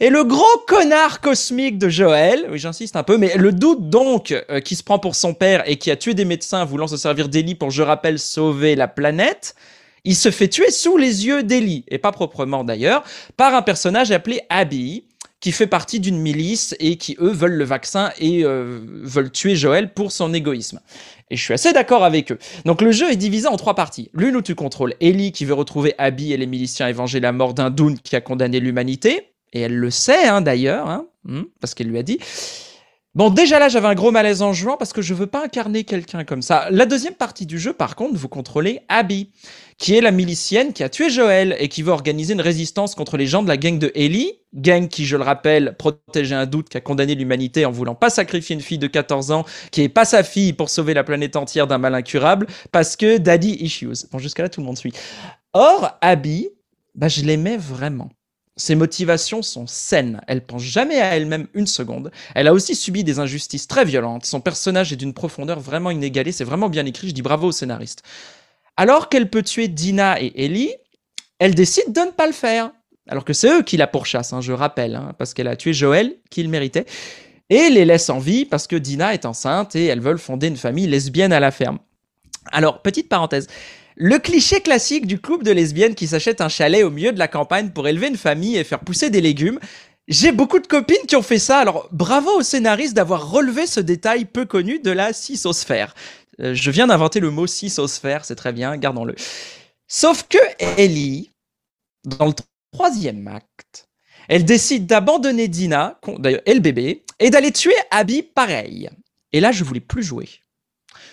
Et 0.00 0.10
le 0.10 0.24
gros 0.24 0.44
connard 0.66 1.20
cosmique 1.20 1.78
de 1.78 1.88
Joël, 1.88 2.48
oui 2.50 2.58
j'insiste 2.58 2.96
un 2.96 3.04
peu, 3.04 3.18
mais 3.18 3.36
le 3.36 3.52
doute 3.52 3.88
donc 3.88 4.32
euh, 4.32 4.58
qui 4.58 4.74
se 4.74 4.82
prend 4.82 4.98
pour 4.98 5.14
son 5.14 5.32
père 5.32 5.62
et 5.68 5.76
qui 5.76 5.92
a 5.92 5.96
tué 5.96 6.12
des 6.12 6.24
médecins 6.24 6.64
voulant 6.64 6.88
se 6.88 6.96
servir 6.96 7.28
d'Ellie 7.28 7.54
pour, 7.54 7.70
je 7.70 7.84
rappelle, 7.84 8.18
sauver 8.18 8.74
la 8.74 8.88
planète, 8.88 9.54
il 10.06 10.16
se 10.16 10.30
fait 10.30 10.48
tuer 10.48 10.70
sous 10.70 10.96
les 10.96 11.26
yeux 11.26 11.42
d'Ellie, 11.42 11.84
et 11.88 11.98
pas 11.98 12.12
proprement 12.12 12.64
d'ailleurs, 12.64 13.04
par 13.36 13.54
un 13.54 13.62
personnage 13.62 14.12
appelé 14.12 14.40
Abby, 14.48 15.04
qui 15.40 15.52
fait 15.52 15.66
partie 15.66 16.00
d'une 16.00 16.18
milice 16.18 16.74
et 16.80 16.96
qui, 16.96 17.16
eux, 17.20 17.30
veulent 17.30 17.56
le 17.56 17.64
vaccin 17.64 18.10
et 18.18 18.42
euh, 18.44 18.80
veulent 19.02 19.30
tuer 19.30 19.54
Joël 19.54 19.92
pour 19.92 20.10
son 20.10 20.32
égoïsme. 20.32 20.80
Et 21.30 21.36
je 21.36 21.42
suis 21.42 21.52
assez 21.52 21.72
d'accord 21.72 22.04
avec 22.04 22.32
eux. 22.32 22.38
Donc 22.64 22.80
le 22.80 22.90
jeu 22.90 23.10
est 23.10 23.16
divisé 23.16 23.46
en 23.46 23.56
trois 23.56 23.74
parties. 23.74 24.10
L'une 24.14 24.36
où 24.36 24.42
tu 24.42 24.54
contrôles 24.54 24.94
Ellie 25.00 25.32
qui 25.32 25.44
veut 25.44 25.54
retrouver 25.54 25.94
Abby 25.98 26.32
et 26.32 26.36
les 26.36 26.46
miliciens 26.46 26.88
et 26.88 26.92
venger 26.92 27.20
la 27.20 27.32
mort 27.32 27.52
d'un 27.52 27.70
Dune 27.70 27.98
qui 27.98 28.16
a 28.16 28.20
condamné 28.20 28.60
l'humanité. 28.60 29.32
Et 29.52 29.60
elle 29.60 29.76
le 29.76 29.90
sait, 29.90 30.26
hein, 30.26 30.40
d'ailleurs, 30.40 30.88
hein, 30.88 31.06
hmm, 31.24 31.42
parce 31.60 31.74
qu'elle 31.74 31.88
lui 31.88 31.98
a 31.98 32.02
dit. 32.02 32.18
Bon, 33.16 33.30
déjà 33.30 33.58
là, 33.58 33.70
j'avais 33.70 33.88
un 33.88 33.94
gros 33.94 34.10
malaise 34.10 34.42
en 34.42 34.52
jouant 34.52 34.76
parce 34.76 34.92
que 34.92 35.00
je 35.00 35.14
veux 35.14 35.26
pas 35.26 35.42
incarner 35.42 35.84
quelqu'un 35.84 36.24
comme 36.24 36.42
ça. 36.42 36.68
La 36.70 36.84
deuxième 36.84 37.14
partie 37.14 37.46
du 37.46 37.58
jeu, 37.58 37.72
par 37.72 37.96
contre, 37.96 38.14
vous 38.18 38.28
contrôlez 38.28 38.80
Abby, 38.90 39.30
qui 39.78 39.96
est 39.96 40.02
la 40.02 40.10
milicienne 40.10 40.74
qui 40.74 40.84
a 40.84 40.90
tué 40.90 41.08
Joël 41.08 41.56
et 41.58 41.70
qui 41.70 41.80
veut 41.80 41.92
organiser 41.92 42.34
une 42.34 42.42
résistance 42.42 42.94
contre 42.94 43.16
les 43.16 43.26
gens 43.26 43.42
de 43.42 43.48
la 43.48 43.56
gang 43.56 43.78
de 43.78 43.90
Ellie, 43.94 44.32
gang 44.52 44.86
qui, 44.86 45.06
je 45.06 45.16
le 45.16 45.22
rappelle, 45.22 45.76
protégeait 45.78 46.34
un 46.34 46.44
doute, 46.44 46.68
qui 46.68 46.76
a 46.76 46.82
condamné 46.82 47.14
l'humanité 47.14 47.64
en 47.64 47.70
voulant 47.70 47.94
pas 47.94 48.10
sacrifier 48.10 48.52
une 48.52 48.60
fille 48.60 48.76
de 48.76 48.86
14 48.86 49.30
ans, 49.30 49.46
qui 49.70 49.80
est 49.80 49.88
pas 49.88 50.04
sa 50.04 50.22
fille 50.22 50.52
pour 50.52 50.68
sauver 50.68 50.92
la 50.92 51.02
planète 51.02 51.36
entière 51.36 51.66
d'un 51.66 51.78
mal 51.78 51.94
incurable, 51.94 52.46
parce 52.70 52.96
que 52.96 53.16
daddy 53.16 53.56
issues. 53.60 54.06
Bon, 54.12 54.18
jusqu'à 54.18 54.42
là, 54.42 54.50
tout 54.50 54.60
le 54.60 54.66
monde 54.66 54.76
suit. 54.76 54.92
Or, 55.54 55.96
Abby, 56.02 56.50
bah, 56.94 57.08
je 57.08 57.22
l'aimais 57.22 57.56
vraiment. 57.56 58.10
Ses 58.58 58.74
motivations 58.74 59.42
sont 59.42 59.66
saines, 59.66 60.22
elle 60.26 60.40
pense 60.40 60.62
jamais 60.62 60.98
à 60.98 61.14
elle-même 61.14 61.46
une 61.52 61.66
seconde. 61.66 62.10
Elle 62.34 62.48
a 62.48 62.54
aussi 62.54 62.74
subi 62.74 63.04
des 63.04 63.18
injustices 63.18 63.68
très 63.68 63.84
violentes, 63.84 64.24
son 64.24 64.40
personnage 64.40 64.92
est 64.94 64.96
d'une 64.96 65.12
profondeur 65.12 65.60
vraiment 65.60 65.90
inégalée, 65.90 66.32
c'est 66.32 66.44
vraiment 66.44 66.70
bien 66.70 66.86
écrit, 66.86 67.08
je 67.08 67.14
dis 67.14 67.20
bravo 67.20 67.48
au 67.48 67.52
scénariste. 67.52 68.02
Alors 68.78 69.10
qu'elle 69.10 69.28
peut 69.28 69.42
tuer 69.42 69.68
Dina 69.68 70.20
et 70.22 70.32
Ellie, 70.42 70.72
elle 71.38 71.54
décide 71.54 71.92
de 71.92 72.00
ne 72.00 72.10
pas 72.10 72.26
le 72.26 72.32
faire. 72.32 72.70
Alors 73.08 73.24
que 73.26 73.34
c'est 73.34 73.50
eux 73.50 73.62
qui 73.62 73.76
la 73.76 73.86
pourchassent, 73.86 74.32
hein, 74.32 74.40
je 74.40 74.52
rappelle, 74.52 74.96
hein, 74.96 75.14
parce 75.18 75.34
qu'elle 75.34 75.48
a 75.48 75.56
tué 75.56 75.74
Joël, 75.74 76.14
qu'il 76.30 76.48
méritait, 76.48 76.86
et 77.50 77.68
les 77.68 77.84
laisse 77.84 78.10
en 78.10 78.18
vie 78.18 78.44
parce 78.44 78.66
que 78.66 78.76
Dina 78.76 79.14
est 79.14 79.26
enceinte 79.26 79.76
et 79.76 79.84
elles 79.84 80.00
veulent 80.00 80.18
fonder 80.18 80.48
une 80.48 80.56
famille 80.56 80.86
lesbienne 80.86 81.32
à 81.32 81.40
la 81.40 81.50
ferme. 81.50 81.78
Alors, 82.52 82.82
petite 82.82 83.08
parenthèse, 83.08 83.48
le 83.96 84.18
cliché 84.18 84.60
classique 84.60 85.06
du 85.06 85.18
couple 85.18 85.44
de 85.44 85.52
lesbiennes 85.52 85.94
qui 85.94 86.06
s'achète 86.06 86.42
un 86.42 86.50
chalet 86.50 86.84
au 86.84 86.90
milieu 86.90 87.12
de 87.12 87.18
la 87.18 87.28
campagne 87.28 87.70
pour 87.70 87.88
élever 87.88 88.08
une 88.08 88.18
famille 88.18 88.56
et 88.56 88.64
faire 88.64 88.80
pousser 88.80 89.08
des 89.08 89.22
légumes. 89.22 89.58
J'ai 90.06 90.32
beaucoup 90.32 90.58
de 90.58 90.66
copines 90.66 91.06
qui 91.08 91.16
ont 91.16 91.22
fait 91.22 91.38
ça, 91.38 91.58
alors 91.58 91.88
bravo 91.92 92.30
au 92.38 92.42
scénariste 92.42 92.94
d'avoir 92.94 93.30
relevé 93.30 93.66
ce 93.66 93.80
détail 93.80 94.26
peu 94.26 94.44
connu 94.44 94.78
de 94.78 94.90
la 94.90 95.14
cissosphère. 95.14 95.94
Euh, 96.40 96.54
je 96.54 96.70
viens 96.70 96.86
d'inventer 96.86 97.20
le 97.20 97.30
mot 97.30 97.46
cissosphère, 97.46 98.26
c'est 98.26 98.36
très 98.36 98.52
bien, 98.52 98.76
gardons-le. 98.76 99.14
Sauf 99.88 100.26
que 100.28 100.38
Ellie, 100.78 101.30
dans 102.04 102.26
le 102.26 102.34
troisième 102.72 103.26
acte, 103.26 103.88
elle 104.28 104.44
décide 104.44 104.86
d'abandonner 104.86 105.48
Dina, 105.48 105.98
d'ailleurs, 106.18 106.42
et 106.44 106.54
le 106.54 106.60
bébé, 106.60 107.04
et 107.18 107.30
d'aller 107.30 107.50
tuer 107.50 107.74
Abby 107.90 108.22
pareil. 108.22 108.90
Et 109.32 109.40
là, 109.40 109.52
je 109.52 109.64
voulais 109.64 109.80
plus 109.80 110.02
jouer. 110.02 110.28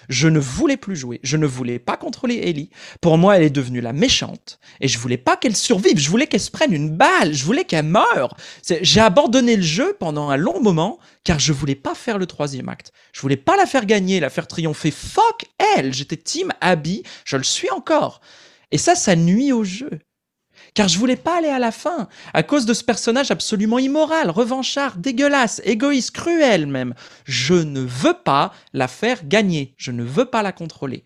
Je 0.09 0.27
ne 0.27 0.39
voulais 0.39 0.77
plus 0.77 0.95
jouer. 0.95 1.19
Je 1.23 1.37
ne 1.37 1.45
voulais 1.45 1.79
pas 1.79 1.97
contrôler 1.97 2.41
Ellie. 2.43 2.69
Pour 3.01 3.17
moi, 3.17 3.37
elle 3.37 3.43
est 3.43 3.49
devenue 3.49 3.81
la 3.81 3.93
méchante. 3.93 4.59
Et 4.81 4.87
je 4.87 4.99
voulais 4.99 5.17
pas 5.17 5.37
qu'elle 5.37 5.55
survive. 5.55 5.97
Je 5.97 6.09
voulais 6.09 6.27
qu'elle 6.27 6.39
se 6.39 6.51
prenne 6.51 6.73
une 6.73 6.89
balle. 6.89 7.33
Je 7.33 7.43
voulais 7.43 7.65
qu'elle 7.65 7.85
meure. 7.85 8.35
J'ai 8.81 9.01
abandonné 9.01 9.55
le 9.55 9.63
jeu 9.63 9.95
pendant 9.99 10.29
un 10.29 10.37
long 10.37 10.61
moment 10.61 10.99
car 11.23 11.39
je 11.39 11.53
voulais 11.53 11.75
pas 11.75 11.95
faire 11.95 12.17
le 12.17 12.25
troisième 12.25 12.69
acte. 12.69 12.91
Je 13.13 13.21
voulais 13.21 13.37
pas 13.37 13.55
la 13.55 13.65
faire 13.65 13.85
gagner, 13.85 14.19
la 14.19 14.29
faire 14.29 14.47
triompher. 14.47 14.91
Fuck 14.91 15.45
elle. 15.75 15.93
J'étais 15.93 16.17
team 16.17 16.51
Abby. 16.61 17.03
Je 17.25 17.37
le 17.37 17.43
suis 17.43 17.69
encore. 17.71 18.21
Et 18.71 18.77
ça, 18.77 18.95
ça 18.95 19.15
nuit 19.15 19.51
au 19.51 19.63
jeu 19.63 19.99
car 20.73 20.87
je 20.87 20.97
voulais 20.97 21.15
pas 21.15 21.37
aller 21.37 21.49
à 21.49 21.59
la 21.59 21.71
fin, 21.71 22.07
à 22.33 22.43
cause 22.43 22.65
de 22.65 22.73
ce 22.73 22.83
personnage 22.83 23.31
absolument 23.31 23.79
immoral, 23.79 24.29
revanchard, 24.29 24.97
dégueulasse, 24.97 25.61
égoïste, 25.65 26.11
cruel 26.11 26.67
même. 26.67 26.93
Je 27.25 27.53
ne 27.53 27.81
veux 27.81 28.15
pas 28.15 28.53
la 28.73 28.87
faire 28.87 29.27
gagner, 29.27 29.73
je 29.77 29.91
ne 29.91 30.03
veux 30.03 30.25
pas 30.25 30.43
la 30.43 30.51
contrôler. 30.51 31.03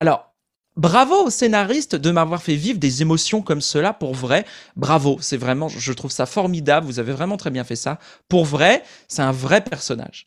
Alors, 0.00 0.34
bravo 0.76 1.26
au 1.26 1.30
scénariste 1.30 1.96
de 1.96 2.10
m'avoir 2.10 2.42
fait 2.42 2.54
vivre 2.54 2.78
des 2.78 3.02
émotions 3.02 3.42
comme 3.42 3.60
cela 3.60 3.92
pour 3.92 4.14
vrai. 4.14 4.44
Bravo, 4.76 5.18
c'est 5.20 5.36
vraiment, 5.38 5.68
je 5.68 5.92
trouve 5.92 6.10
ça 6.10 6.26
formidable, 6.26 6.86
vous 6.86 6.98
avez 6.98 7.12
vraiment 7.12 7.36
très 7.36 7.50
bien 7.50 7.64
fait 7.64 7.76
ça. 7.76 7.98
Pour 8.28 8.44
vrai, 8.44 8.82
c'est 9.08 9.22
un 9.22 9.32
vrai 9.32 9.62
personnage. 9.64 10.26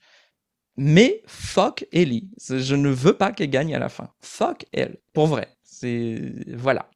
Mais 0.77 1.21
fuck 1.27 1.85
Ellie, 1.91 2.29
je 2.47 2.75
ne 2.75 2.89
veux 2.89 3.13
pas 3.13 3.31
qu'elle 3.33 3.49
gagne 3.49 3.75
à 3.75 3.79
la 3.79 3.89
fin. 3.89 4.09
Fuck 4.21 4.65
elle, 4.71 4.97
pour 5.13 5.27
vrai. 5.27 5.49
C'est 5.61 6.33
voilà. 6.55 6.89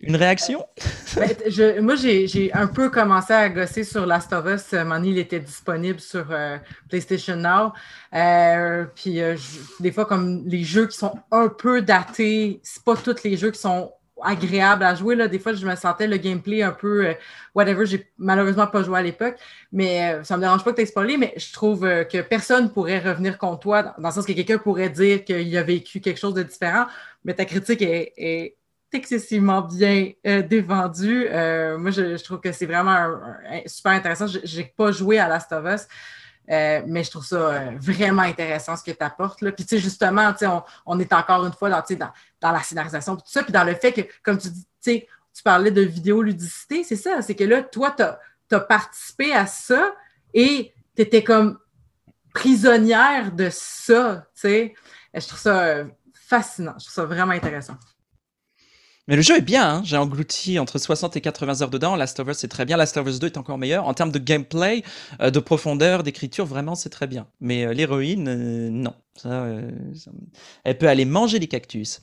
Une 0.00 0.16
réaction? 0.16 0.66
Ben, 1.16 1.82
moi, 1.82 1.96
j'ai 1.96 2.52
un 2.54 2.68
peu 2.68 2.88
commencé 2.88 3.32
à 3.32 3.48
gosser 3.48 3.82
sur 3.82 4.06
Last 4.06 4.32
of 4.32 4.46
Us. 4.46 4.74
il 5.04 5.18
était 5.18 5.40
disponible 5.40 5.98
sur 5.98 6.26
euh, 6.30 6.56
PlayStation 6.88 7.34
Now. 7.34 7.72
Euh, 8.14 8.84
puis 8.94 9.20
euh, 9.20 9.36
des 9.80 9.90
fois, 9.90 10.04
comme 10.04 10.44
les 10.46 10.62
jeux 10.62 10.86
qui 10.86 10.96
sont 10.96 11.18
un 11.32 11.48
peu 11.48 11.82
datés, 11.82 12.60
c'est 12.62 12.84
pas 12.84 12.94
tous 12.94 13.24
les 13.24 13.36
jeux 13.36 13.50
qui 13.50 13.58
sont 13.58 13.92
agréables 14.22 14.84
à 14.84 14.94
jouer. 14.94 15.16
Là. 15.16 15.26
Des 15.26 15.40
fois, 15.40 15.52
je 15.52 15.66
me 15.66 15.74
sentais 15.74 16.06
le 16.06 16.16
gameplay 16.16 16.62
un 16.62 16.70
peu 16.70 17.16
whatever. 17.56 17.84
J'ai 17.86 18.08
malheureusement 18.16 18.68
pas 18.68 18.84
joué 18.84 19.00
à 19.00 19.02
l'époque, 19.02 19.34
mais 19.72 20.20
ça 20.22 20.36
me 20.36 20.42
dérange 20.42 20.62
pas 20.62 20.72
que 20.72 20.80
tu 20.80 20.86
spoilé, 20.86 21.16
mais 21.16 21.34
je 21.36 21.52
trouve 21.52 21.80
que 21.80 22.20
personne 22.20 22.72
pourrait 22.72 23.00
revenir 23.00 23.36
contre 23.36 23.58
toi, 23.58 23.82
dans, 23.82 23.94
le 23.98 24.10
sens 24.12 24.24
que 24.24 24.32
quelqu'un 24.32 24.58
pourrait 24.58 24.90
dire 24.90 25.24
qu'il 25.24 25.56
a 25.56 25.62
vécu 25.64 26.00
quelque 26.00 26.20
chose 26.20 26.34
de 26.34 26.44
différent, 26.44 26.86
mais 27.24 27.34
ta 27.34 27.44
critique 27.44 27.82
est 27.82 28.54
excessivement 28.92 29.62
bien 29.62 30.12
euh, 30.26 30.42
dévendu. 30.42 31.26
Euh, 31.28 31.78
moi, 31.78 31.90
je, 31.90 32.22
trouve 32.22 32.40
que 32.40 32.52
c'est 32.52 32.66
vraiment 32.66 33.08
super 33.66 33.92
intéressant. 33.92 34.26
Je 34.26 34.56
n'ai 34.56 34.64
pas 34.76 34.92
joué 34.92 35.18
à 35.18 35.28
Last 35.28 35.52
of 35.52 35.64
Us, 35.64 35.86
euh, 36.50 36.82
mais 36.86 37.04
je 37.04 37.10
trouve 37.10 37.24
ça 37.24 37.70
vraiment 37.76 38.22
intéressant 38.22 38.76
ce 38.76 38.82
que 38.84 38.90
tu 38.90 39.04
apportes. 39.04 39.38
Puis, 39.38 39.64
tu 39.64 39.76
sais, 39.76 39.78
justement, 39.78 40.32
on, 40.42 40.62
on, 40.86 41.00
est 41.00 41.12
encore 41.12 41.46
une 41.46 41.52
fois 41.52 41.70
dans, 41.70 41.82
dans, 41.96 42.12
dans 42.40 42.52
la 42.52 42.62
scénarisation, 42.62 43.16
tout 43.16 43.22
ça, 43.26 43.42
puis 43.42 43.52
dans 43.52 43.64
le 43.64 43.74
fait 43.74 43.92
que, 43.92 44.02
comme 44.22 44.38
tu 44.38 44.48
dis, 44.48 45.06
tu 45.32 45.42
parlais 45.44 45.70
de 45.70 45.82
vidéoludicité, 45.82 46.84
c'est 46.84 46.96
ça, 46.96 47.22
c'est 47.22 47.34
que 47.34 47.44
là, 47.44 47.62
toi, 47.62 47.94
tu 47.96 48.02
as, 48.02 48.60
participé 48.60 49.32
à 49.32 49.46
ça 49.46 49.94
et 50.34 50.72
tu 50.96 51.02
étais 51.02 51.22
comme 51.22 51.58
prisonnière 52.34 53.30
de 53.30 53.48
ça, 53.50 54.26
tu 54.34 54.40
sais. 54.40 54.74
Je 55.14 55.26
trouve 55.26 55.38
ça 55.38 55.84
fascinant, 56.12 56.74
je 56.78 56.84
trouve 56.84 56.94
ça 56.94 57.04
vraiment 57.04 57.32
intéressant. 57.32 57.76
Mais 59.10 59.16
le 59.16 59.22
jeu 59.22 59.36
est 59.36 59.40
bien, 59.40 59.68
hein. 59.68 59.82
j'ai 59.84 59.96
englouti 59.96 60.60
entre 60.60 60.78
60 60.78 61.16
et 61.16 61.20
80 61.20 61.62
heures 61.62 61.70
dedans. 61.70 61.96
Last 61.96 62.20
of 62.20 62.28
Us, 62.28 62.36
c'est 62.36 62.46
très 62.46 62.64
bien. 62.64 62.76
Last 62.76 62.96
of 62.96 63.08
Us 63.08 63.18
2 63.18 63.26
est 63.26 63.38
encore 63.38 63.58
meilleur. 63.58 63.88
En 63.88 63.92
termes 63.92 64.12
de 64.12 64.20
gameplay, 64.20 64.84
euh, 65.20 65.32
de 65.32 65.40
profondeur, 65.40 66.04
d'écriture, 66.04 66.46
vraiment, 66.46 66.76
c'est 66.76 66.90
très 66.90 67.08
bien. 67.08 67.26
Mais 67.40 67.64
euh, 67.64 67.74
l'héroïne, 67.74 68.28
euh, 68.28 68.70
non. 68.70 68.94
Elle 70.62 70.78
peut 70.78 70.88
aller 70.88 71.04
manger 71.04 71.40
les 71.40 71.48
cactus. 71.48 72.02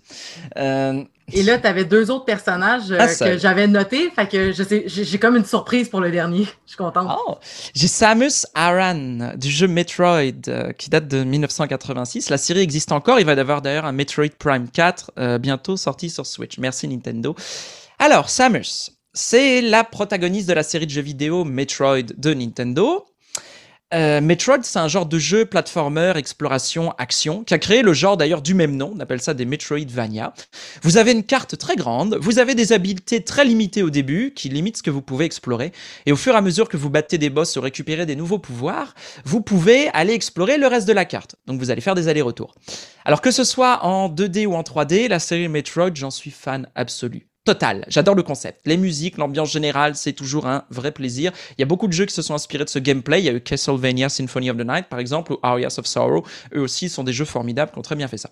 Et 1.33 1.43
là, 1.43 1.57
tu 1.57 1.67
avais 1.67 1.83
deux 1.83 2.09
autres 2.09 2.23
personnages 2.23 2.89
euh, 2.89 2.99
Ah, 3.01 3.07
que 3.13 3.37
j'avais 3.37 3.67
notés. 3.67 4.09
Fait 4.11 4.29
que 4.29 4.53
je 4.53 4.63
sais, 4.63 4.83
j'ai 4.85 5.03
j'ai 5.03 5.19
comme 5.19 5.35
une 5.35 5.45
surprise 5.45 5.89
pour 5.89 5.99
le 5.99 6.09
dernier. 6.09 6.45
Je 6.65 6.71
suis 6.71 6.77
contente. 6.77 7.17
Oh, 7.27 7.35
j'ai 7.73 7.87
Samus 7.87 8.45
Aran 8.53 9.33
du 9.35 9.49
jeu 9.49 9.67
Metroid 9.67 10.47
euh, 10.47 10.71
qui 10.73 10.89
date 10.89 11.07
de 11.07 11.23
1986. 11.23 12.29
La 12.29 12.37
série 12.37 12.61
existe 12.61 12.91
encore. 12.91 13.19
Il 13.19 13.25
va 13.25 13.33
y 13.33 13.39
avoir 13.39 13.61
d'ailleurs 13.61 13.85
un 13.85 13.91
Metroid 13.91 14.29
Prime 14.37 14.69
4 14.69 15.11
euh, 15.17 15.37
bientôt 15.37 15.75
sorti 15.75 16.09
sur 16.09 16.25
Switch. 16.25 16.57
Merci 16.59 16.87
Nintendo. 16.87 17.35
Alors, 17.99 18.29
Samus, 18.29 18.91
c'est 19.13 19.61
la 19.61 19.83
protagoniste 19.83 20.47
de 20.47 20.53
la 20.53 20.63
série 20.63 20.85
de 20.85 20.91
jeux 20.91 21.01
vidéo 21.01 21.43
Metroid 21.43 22.03
de 22.17 22.33
Nintendo. 22.33 23.05
Euh, 23.93 24.19
Metroid, 24.19 24.63
c'est 24.63 24.79
un 24.79 24.89
genre 24.89 25.05
de 25.05 25.17
jeu 25.17 25.45
platformer, 25.45 26.11
exploration, 26.17 26.91
action, 26.97 27.45
qui 27.45 27.53
a 27.53 27.57
créé 27.57 27.81
le 27.83 27.93
genre 27.93 28.17
d'ailleurs 28.17 28.41
du 28.41 28.53
même 28.53 28.75
nom, 28.75 28.91
on 28.93 28.99
appelle 28.99 29.21
ça 29.21 29.33
des 29.33 29.45
Metroidvania. 29.45 30.33
Vous 30.81 30.97
avez 30.97 31.13
une 31.13 31.23
carte 31.23 31.57
très 31.57 31.77
grande, 31.77 32.17
vous 32.19 32.37
avez 32.37 32.53
des 32.53 32.73
habiletés 32.73 33.23
très 33.23 33.45
limitées 33.45 33.83
au 33.83 33.89
début, 33.89 34.33
qui 34.35 34.49
limitent 34.49 34.77
ce 34.77 34.83
que 34.83 34.89
vous 34.89 35.01
pouvez 35.01 35.23
explorer, 35.23 35.71
et 36.05 36.11
au 36.11 36.17
fur 36.17 36.33
et 36.33 36.37
à 36.37 36.41
mesure 36.41 36.67
que 36.67 36.75
vous 36.75 36.89
battez 36.89 37.17
des 37.17 37.29
boss 37.29 37.55
ou 37.55 37.61
récupérez 37.61 38.05
des 38.05 38.17
nouveaux 38.17 38.39
pouvoirs, 38.39 38.93
vous 39.23 39.39
pouvez 39.39 39.87
aller 39.93 40.13
explorer 40.13 40.57
le 40.57 40.67
reste 40.67 40.87
de 40.87 40.93
la 40.93 41.05
carte. 41.05 41.37
Donc 41.45 41.57
vous 41.59 41.71
allez 41.71 41.81
faire 41.81 41.95
des 41.95 42.09
allers-retours. 42.09 42.55
Alors 43.05 43.21
que 43.21 43.31
ce 43.31 43.45
soit 43.45 43.85
en 43.85 44.09
2D 44.09 44.47
ou 44.47 44.55
en 44.55 44.63
3D, 44.63 45.07
la 45.07 45.19
série 45.19 45.47
Metroid, 45.47 45.91
j'en 45.93 46.11
suis 46.11 46.31
fan 46.31 46.67
absolu. 46.75 47.29
Total, 47.47 47.85
j'adore 47.87 48.13
le 48.15 48.23
concept. 48.23 48.59
Les 48.65 48.75
musiques, 48.75 49.17
l'ambiance 49.17 49.49
générale, 49.49 49.95
c'est 49.95 50.11
toujours 50.11 50.47
un 50.47 50.65
vrai 50.69 50.91
plaisir. 50.91 51.31
Il 51.57 51.61
y 51.61 51.63
a 51.63 51.65
beaucoup 51.65 51.87
de 51.87 51.93
jeux 51.93 52.05
qui 52.05 52.13
se 52.13 52.21
sont 52.21 52.33
inspirés 52.33 52.65
de 52.65 52.69
ce 52.69 52.77
gameplay. 52.77 53.21
Il 53.21 53.25
y 53.25 53.29
a 53.29 53.31
eu 53.31 53.39
Castlevania 53.39 54.09
Symphony 54.09 54.49
of 54.49 54.57
the 54.57 54.67
Night, 54.67 54.87
par 54.89 54.99
exemple, 54.99 55.31
ou 55.31 55.39
Arias 55.41 55.75
of 55.77 55.85
Sorrow. 55.85 56.25
Eux 56.53 56.59
aussi 56.59 56.89
sont 56.89 57.05
des 57.05 57.13
jeux 57.13 57.23
formidables 57.23 57.71
qui 57.71 57.79
ont 57.79 57.83
très 57.83 57.95
bien 57.95 58.09
fait 58.09 58.17
ça. 58.17 58.31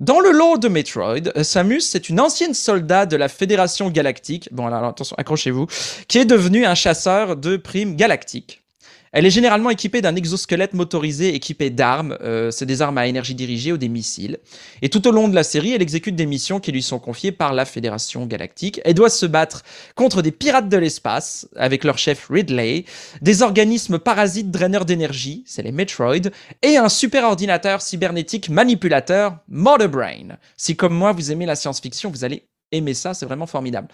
Dans 0.00 0.18
le 0.18 0.32
lore 0.32 0.58
de 0.58 0.66
Metroid, 0.66 1.28
euh, 1.36 1.44
Samus, 1.44 1.82
c'est 1.82 2.08
une 2.08 2.18
ancienne 2.18 2.52
soldat 2.52 3.06
de 3.06 3.16
la 3.16 3.28
Fédération 3.28 3.90
Galactique, 3.90 4.48
bon 4.50 4.66
alors 4.66 4.82
attention, 4.82 5.14
accrochez-vous, 5.20 5.68
qui 6.08 6.18
est 6.18 6.24
devenue 6.24 6.66
un 6.66 6.74
chasseur 6.74 7.36
de 7.36 7.56
primes 7.56 7.94
galactiques. 7.94 8.65
Elle 9.12 9.26
est 9.26 9.30
généralement 9.30 9.70
équipée 9.70 10.00
d'un 10.00 10.16
exosquelette 10.16 10.74
motorisé 10.74 11.34
équipé 11.34 11.70
d'armes, 11.70 12.16
euh, 12.20 12.50
c'est 12.50 12.66
des 12.66 12.82
armes 12.82 12.98
à 12.98 13.06
énergie 13.06 13.34
dirigée 13.34 13.72
ou 13.72 13.76
des 13.76 13.88
missiles. 13.88 14.38
Et 14.82 14.88
tout 14.88 15.06
au 15.06 15.10
long 15.10 15.28
de 15.28 15.34
la 15.34 15.42
série, 15.42 15.72
elle 15.72 15.82
exécute 15.82 16.16
des 16.16 16.26
missions 16.26 16.60
qui 16.60 16.72
lui 16.72 16.82
sont 16.82 16.98
confiées 16.98 17.32
par 17.32 17.54
la 17.54 17.64
Fédération 17.64 18.26
Galactique. 18.26 18.80
Elle 18.84 18.94
doit 18.94 19.10
se 19.10 19.26
battre 19.26 19.62
contre 19.94 20.22
des 20.22 20.32
pirates 20.32 20.68
de 20.68 20.76
l'espace, 20.76 21.48
avec 21.56 21.84
leur 21.84 21.98
chef 21.98 22.28
Ridley, 22.28 22.84
des 23.22 23.42
organismes 23.42 23.98
parasites 23.98 24.50
draineurs 24.50 24.84
d'énergie, 24.84 25.44
c'est 25.46 25.62
les 25.62 25.72
Metroid, 25.72 26.30
et 26.62 26.76
un 26.76 26.88
super 26.88 27.24
ordinateur 27.24 27.82
cybernétique 27.82 28.48
manipulateur, 28.48 29.38
Mother 29.48 29.88
Brain. 29.88 30.36
Si 30.56 30.76
comme 30.76 30.94
moi 30.94 31.12
vous 31.12 31.30
aimez 31.32 31.46
la 31.46 31.56
science-fiction, 31.56 32.10
vous 32.10 32.24
allez 32.24 32.48
aimer 32.72 32.94
ça, 32.94 33.14
c'est 33.14 33.26
vraiment 33.26 33.46
formidable. 33.46 33.88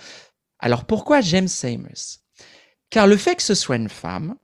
Alors 0.59 0.85
pourquoi 0.85 1.21
j'aime 1.21 1.49
Samus 1.49 2.21
Car 2.91 3.07
le 3.07 3.17
fait 3.17 3.37
que 3.37 3.43
ce 3.43 3.55
soit 3.55 3.77
une 3.77 3.89
femme, 3.89 4.37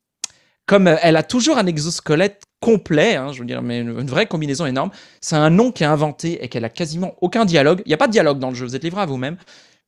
comme 0.68 0.86
euh, 0.86 0.96
elle 1.02 1.16
a 1.16 1.24
toujours 1.24 1.58
un 1.58 1.66
exosquelette 1.66 2.44
complet, 2.60 3.16
hein, 3.16 3.32
je 3.32 3.40
veux 3.40 3.46
dire, 3.46 3.62
mais 3.62 3.80
une, 3.80 4.06
vraie 4.06 4.26
combinaison 4.26 4.66
énorme, 4.66 4.90
c'est 5.20 5.36
un 5.36 5.50
nom 5.50 5.72
qui 5.72 5.82
est 5.82 5.86
inventé 5.86 6.44
et 6.44 6.48
qu'elle 6.48 6.64
a 6.64 6.68
quasiment 6.68 7.14
aucun 7.20 7.44
dialogue. 7.44 7.82
Il 7.86 7.88
n'y 7.88 7.94
a 7.94 7.96
pas 7.98 8.06
de 8.06 8.12
dialogue 8.12 8.38
dans 8.38 8.50
le 8.50 8.54
jeu, 8.54 8.66
vous 8.66 8.76
êtes 8.76 8.84
livré 8.84 9.00
à 9.00 9.06
vous-même. 9.06 9.38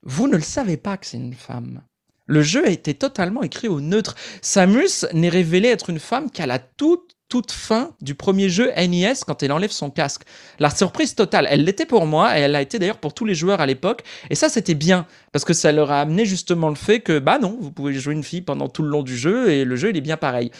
Vous 0.02 0.26
ne 0.26 0.36
le 0.36 0.42
savez 0.42 0.76
pas 0.76 0.96
que 0.96 1.06
c'est 1.06 1.18
une 1.18 1.34
femme. 1.34 1.82
Le 2.26 2.42
jeu 2.42 2.64
a 2.64 2.70
été 2.70 2.94
totalement 2.94 3.42
écrit 3.42 3.68
au 3.68 3.80
neutre. 3.80 4.14
Samus 4.40 5.04
n'est 5.12 5.28
révélée 5.28 5.68
être 5.68 5.90
une 5.90 5.98
femme 5.98 6.30
qu'à 6.30 6.46
la 6.46 6.58
toute, 6.58 7.16
toute 7.30 7.52
fin 7.52 7.92
du 8.02 8.14
premier 8.14 8.50
jeu 8.50 8.70
NES 8.76 9.14
quand 9.26 9.42
elle 9.42 9.52
enlève 9.52 9.70
son 9.70 9.88
casque. 9.88 10.22
La 10.58 10.68
surprise 10.68 11.14
totale, 11.14 11.46
elle 11.48 11.64
l'était 11.64 11.86
pour 11.86 12.04
moi 12.04 12.36
et 12.36 12.42
elle 12.42 12.50
l'a 12.50 12.60
été 12.60 12.78
d'ailleurs 12.78 12.98
pour 12.98 13.14
tous 13.14 13.24
les 13.24 13.34
joueurs 13.34 13.62
à 13.62 13.66
l'époque. 13.66 14.02
Et 14.28 14.34
ça, 14.34 14.50
c'était 14.50 14.74
bien 14.74 15.06
parce 15.32 15.46
que 15.46 15.54
ça 15.54 15.72
leur 15.72 15.90
a 15.90 16.02
amené 16.02 16.26
justement 16.26 16.68
le 16.68 16.74
fait 16.74 17.00
que, 17.00 17.18
bah 17.18 17.38
non, 17.38 17.56
vous 17.58 17.70
pouvez 17.70 17.94
jouer 17.94 18.12
une 18.12 18.24
fille 18.24 18.42
pendant 18.42 18.68
tout 18.68 18.82
le 18.82 18.90
long 18.90 19.02
du 19.02 19.16
jeu 19.16 19.50
et 19.50 19.64
le 19.64 19.76
jeu, 19.76 19.90
il 19.90 19.96
est 19.96 20.02
bien 20.02 20.18
pareil. 20.18 20.50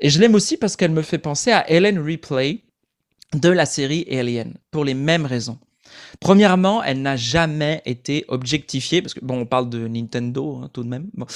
Et 0.00 0.10
je 0.10 0.18
l'aime 0.18 0.34
aussi 0.34 0.56
parce 0.56 0.74
qu'elle 0.74 0.90
me 0.90 1.02
fait 1.02 1.18
penser 1.18 1.52
à 1.52 1.70
Ellen 1.70 2.00
Ripley 2.00 2.64
de 3.34 3.50
la 3.50 3.66
série 3.66 4.06
Alien 4.10 4.54
pour 4.70 4.84
les 4.84 4.94
mêmes 4.94 5.26
raisons. 5.26 5.58
Premièrement, 6.20 6.82
elle 6.82 7.02
n'a 7.02 7.16
jamais 7.16 7.82
été 7.84 8.24
objectifiée, 8.28 9.02
parce 9.02 9.14
que 9.14 9.20
bon, 9.24 9.40
on 9.40 9.46
parle 9.46 9.68
de 9.68 9.86
Nintendo 9.86 10.60
hein, 10.62 10.70
tout 10.72 10.82
de 10.82 10.88
même. 10.88 11.10
Bon. 11.14 11.26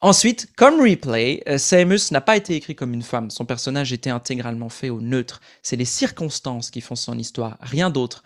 Ensuite, 0.00 0.54
comme 0.56 0.80
replay, 0.80 1.42
euh, 1.48 1.58
Samus 1.58 2.12
n'a 2.12 2.20
pas 2.20 2.36
été 2.36 2.54
écrit 2.54 2.76
comme 2.76 2.94
une 2.94 3.02
femme. 3.02 3.30
Son 3.30 3.44
personnage 3.44 3.92
était 3.92 4.10
intégralement 4.10 4.68
fait 4.68 4.90
au 4.90 5.00
neutre. 5.00 5.40
C'est 5.62 5.74
les 5.74 5.84
circonstances 5.84 6.70
qui 6.70 6.80
font 6.80 6.94
son 6.94 7.18
histoire, 7.18 7.58
rien 7.60 7.90
d'autre. 7.90 8.22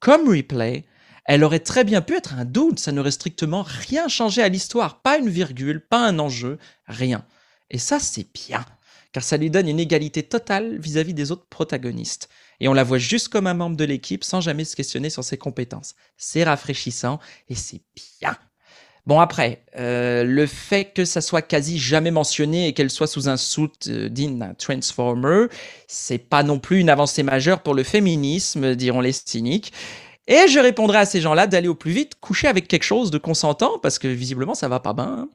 Comme 0.00 0.28
replay, 0.28 0.84
elle 1.24 1.44
aurait 1.44 1.60
très 1.60 1.84
bien 1.84 2.02
pu 2.02 2.16
être 2.16 2.34
un 2.34 2.44
dude, 2.44 2.80
ça 2.80 2.90
n'aurait 2.90 3.12
strictement 3.12 3.62
rien 3.62 4.08
changé 4.08 4.42
à 4.42 4.48
l'histoire. 4.48 5.02
Pas 5.02 5.18
une 5.18 5.30
virgule, 5.30 5.86
pas 5.86 6.04
un 6.04 6.18
enjeu, 6.18 6.58
rien. 6.86 7.24
Et 7.70 7.78
ça, 7.78 8.00
c'est 8.00 8.26
bien, 8.34 8.64
car 9.12 9.22
ça 9.22 9.36
lui 9.36 9.50
donne 9.50 9.68
une 9.68 9.80
égalité 9.80 10.24
totale 10.24 10.78
vis-à-vis 10.78 11.14
des 11.14 11.30
autres 11.30 11.46
protagonistes. 11.48 12.28
Et 12.58 12.66
on 12.66 12.74
la 12.74 12.84
voit 12.84 12.98
juste 12.98 13.28
comme 13.28 13.46
un 13.46 13.54
membre 13.54 13.76
de 13.76 13.84
l'équipe 13.84 14.24
sans 14.24 14.40
jamais 14.40 14.64
se 14.64 14.76
questionner 14.76 15.10
sur 15.10 15.22
ses 15.22 15.38
compétences. 15.38 15.94
C'est 16.16 16.44
rafraîchissant 16.44 17.20
et 17.48 17.54
c'est 17.54 17.82
bien. 18.20 18.36
Bon 19.06 19.20
après, 19.20 19.62
euh, 19.76 20.24
le 20.24 20.46
fait 20.46 20.94
que 20.94 21.04
ça 21.04 21.20
soit 21.20 21.42
quasi 21.42 21.78
jamais 21.78 22.10
mentionné 22.10 22.68
et 22.68 22.72
qu'elle 22.72 22.88
soit 22.88 23.06
sous 23.06 23.28
un 23.28 23.36
d'un 24.38 24.54
Transformer, 24.54 25.48
c'est 25.88 26.16
pas 26.16 26.42
non 26.42 26.58
plus 26.58 26.80
une 26.80 26.88
avancée 26.88 27.22
majeure 27.22 27.60
pour 27.62 27.74
le 27.74 27.82
féminisme, 27.82 28.74
diront 28.74 29.02
les 29.02 29.12
cyniques. 29.12 29.74
Et 30.26 30.48
je 30.48 30.58
répondrai 30.58 30.98
à 30.98 31.04
ces 31.04 31.20
gens-là 31.20 31.46
d'aller 31.46 31.68
au 31.68 31.74
plus 31.74 31.90
vite 31.92 32.12
coucher 32.18 32.48
avec 32.48 32.66
quelque 32.66 32.84
chose 32.84 33.10
de 33.10 33.18
consentant, 33.18 33.78
parce 33.78 33.98
que 33.98 34.08
visiblement 34.08 34.54
ça 34.54 34.68
va 34.68 34.80
pas 34.80 34.94
bien. 34.94 35.28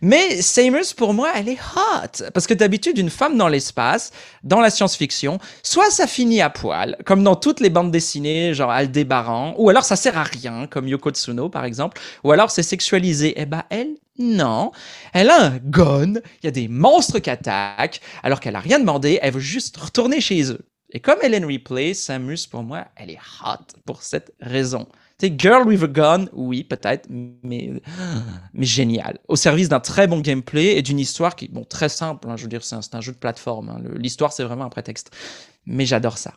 Mais 0.00 0.42
Samus, 0.42 0.94
pour 0.96 1.14
moi, 1.14 1.30
elle 1.36 1.48
est 1.48 1.58
hot. 1.76 2.30
Parce 2.34 2.48
que 2.48 2.54
d'habitude, 2.54 2.98
une 2.98 3.10
femme 3.10 3.36
dans 3.36 3.46
l'espace, 3.46 4.10
dans 4.42 4.60
la 4.60 4.70
science-fiction, 4.70 5.38
soit 5.62 5.90
ça 5.90 6.08
finit 6.08 6.40
à 6.40 6.50
poil, 6.50 6.96
comme 7.04 7.22
dans 7.22 7.36
toutes 7.36 7.60
les 7.60 7.70
bandes 7.70 7.92
dessinées, 7.92 8.52
genre 8.52 8.72
Aldébaran, 8.72 9.54
ou 9.58 9.70
alors 9.70 9.84
ça 9.84 9.94
sert 9.94 10.18
à 10.18 10.24
rien, 10.24 10.66
comme 10.66 10.88
Yoko 10.88 11.10
Tsuno 11.10 11.48
par 11.48 11.64
exemple, 11.64 12.00
ou 12.24 12.32
alors 12.32 12.50
c'est 12.50 12.64
sexualisé. 12.64 13.34
Eh 13.36 13.46
ben 13.46 13.62
elle, 13.70 13.94
non. 14.18 14.72
Elle 15.12 15.30
a 15.30 15.40
un 15.40 15.58
gun, 15.58 16.14
il 16.42 16.44
y 16.44 16.48
a 16.48 16.50
des 16.50 16.66
monstres 16.66 17.20
qui 17.20 17.30
attaquent, 17.30 18.00
alors 18.24 18.40
qu'elle 18.40 18.56
a 18.56 18.60
rien 18.60 18.80
demandé, 18.80 19.20
elle 19.22 19.34
veut 19.34 19.40
juste 19.40 19.76
retourner 19.76 20.20
chez 20.20 20.50
eux. 20.50 20.66
Et 20.90 21.00
comme 21.00 21.18
Ellen 21.22 21.44
Ripley, 21.44 21.94
Samus, 21.94 22.46
pour 22.50 22.62
moi, 22.62 22.86
elle 22.96 23.10
est 23.10 23.18
hot 23.44 23.64
pour 23.84 24.02
cette 24.02 24.32
raison. 24.40 24.86
Tu 25.18 25.28
sais, 25.28 25.34
Girl 25.36 25.66
with 25.66 25.82
a 25.82 25.86
Gun, 25.88 26.26
oui, 26.32 26.62
peut-être, 26.62 27.08
mais, 27.10 27.72
mais 28.52 28.66
génial. 28.66 29.18
Au 29.28 29.36
service 29.36 29.68
d'un 29.68 29.80
très 29.80 30.06
bon 30.06 30.20
gameplay 30.20 30.76
et 30.76 30.82
d'une 30.82 30.98
histoire 31.00 31.34
qui, 31.34 31.48
bon, 31.48 31.64
très 31.64 31.88
simple, 31.88 32.28
hein, 32.28 32.36
je 32.36 32.42
veux 32.42 32.48
dire, 32.48 32.62
c'est 32.62 32.94
un, 32.94 33.00
jeu 33.00 33.12
de 33.12 33.18
plateforme. 33.18 33.70
hein. 33.70 33.82
L'histoire, 33.96 34.32
c'est 34.32 34.44
vraiment 34.44 34.64
un 34.64 34.68
prétexte. 34.68 35.10
Mais 35.64 35.86
j'adore 35.86 36.18
ça. 36.18 36.34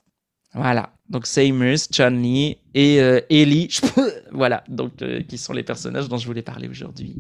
Voilà. 0.54 0.94
Donc, 1.10 1.28
Samus, 1.28 1.88
Chun-Li 1.92 2.58
et 2.74 3.02
euh, 3.02 3.20
Ellie, 3.30 3.70
voilà, 4.32 4.64
donc, 4.68 5.02
euh, 5.02 5.22
qui 5.24 5.38
sont 5.38 5.54
les 5.54 5.64
personnages 5.64 6.10
dont 6.10 6.18
je 6.18 6.26
voulais 6.26 6.42
parler 6.42 6.68
aujourd'hui. 6.68 7.18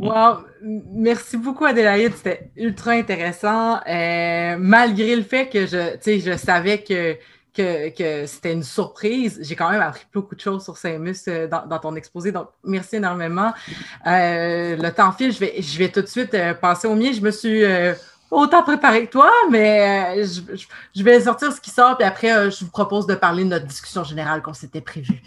Wow. 0.00 0.38
Merci 0.62 1.36
beaucoup, 1.36 1.64
Adélaïde. 1.64 2.14
C'était 2.16 2.50
ultra 2.56 2.92
intéressant. 2.92 3.80
Euh, 3.86 4.56
malgré 4.58 5.14
le 5.14 5.22
fait 5.22 5.48
que 5.48 5.66
je, 5.66 5.98
je 6.04 6.36
savais 6.36 6.82
que, 6.82 7.16
que, 7.54 7.90
que 7.90 8.26
c'était 8.26 8.52
une 8.52 8.62
surprise, 8.62 9.38
j'ai 9.42 9.56
quand 9.56 9.70
même 9.70 9.82
appris 9.82 10.06
beaucoup 10.12 10.34
de 10.34 10.40
choses 10.40 10.64
sur 10.64 10.76
Samus 10.76 11.16
euh, 11.28 11.46
dans, 11.46 11.66
dans 11.66 11.78
ton 11.78 11.94
exposé. 11.96 12.32
Donc, 12.32 12.48
merci 12.64 12.96
énormément. 12.96 13.52
Euh, 14.06 14.76
le 14.76 14.90
temps 14.90 15.12
file. 15.12 15.32
Je 15.32 15.40
vais, 15.40 15.54
je 15.60 15.78
vais 15.78 15.88
tout 15.88 16.02
de 16.02 16.06
suite 16.06 16.34
euh, 16.34 16.54
passer 16.54 16.88
au 16.88 16.94
mien. 16.94 17.12
Je 17.12 17.20
me 17.20 17.30
suis 17.30 17.64
euh, 17.64 17.92
autant 18.30 18.62
préparé 18.62 19.06
que 19.06 19.10
toi, 19.10 19.30
mais 19.50 20.20
euh, 20.20 20.26
je, 20.94 21.02
vais 21.02 21.20
sortir 21.20 21.52
ce 21.52 21.60
qui 21.60 21.70
sort, 21.70 21.96
puis 21.96 22.06
après, 22.06 22.32
euh, 22.32 22.50
je 22.50 22.64
vous 22.64 22.70
propose 22.70 23.06
de 23.06 23.14
parler 23.14 23.42
de 23.44 23.48
notre 23.48 23.66
discussion 23.66 24.04
générale 24.04 24.40
qu'on 24.42 24.54
s'était 24.54 24.80
prévue. 24.80 25.22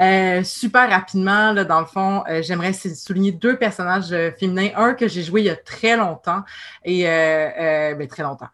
Euh, 0.00 0.42
super 0.42 0.88
rapidement, 0.88 1.52
là, 1.52 1.64
dans 1.64 1.80
le 1.80 1.86
fond, 1.86 2.24
j'aimerais 2.40 2.72
souligner 2.72 3.32
deux 3.32 3.56
personnages 3.56 4.14
féminins. 4.38 4.70
Un 4.76 4.94
que 4.94 5.06
j'ai 5.08 5.22
joué 5.22 5.42
il 5.42 5.46
y 5.46 5.50
a 5.50 5.56
très 5.56 5.96
longtemps, 5.96 6.42
et 6.84 7.04
euh, 7.06 7.94
ben, 7.94 8.08
très 8.08 8.22
longtemps, 8.22 8.48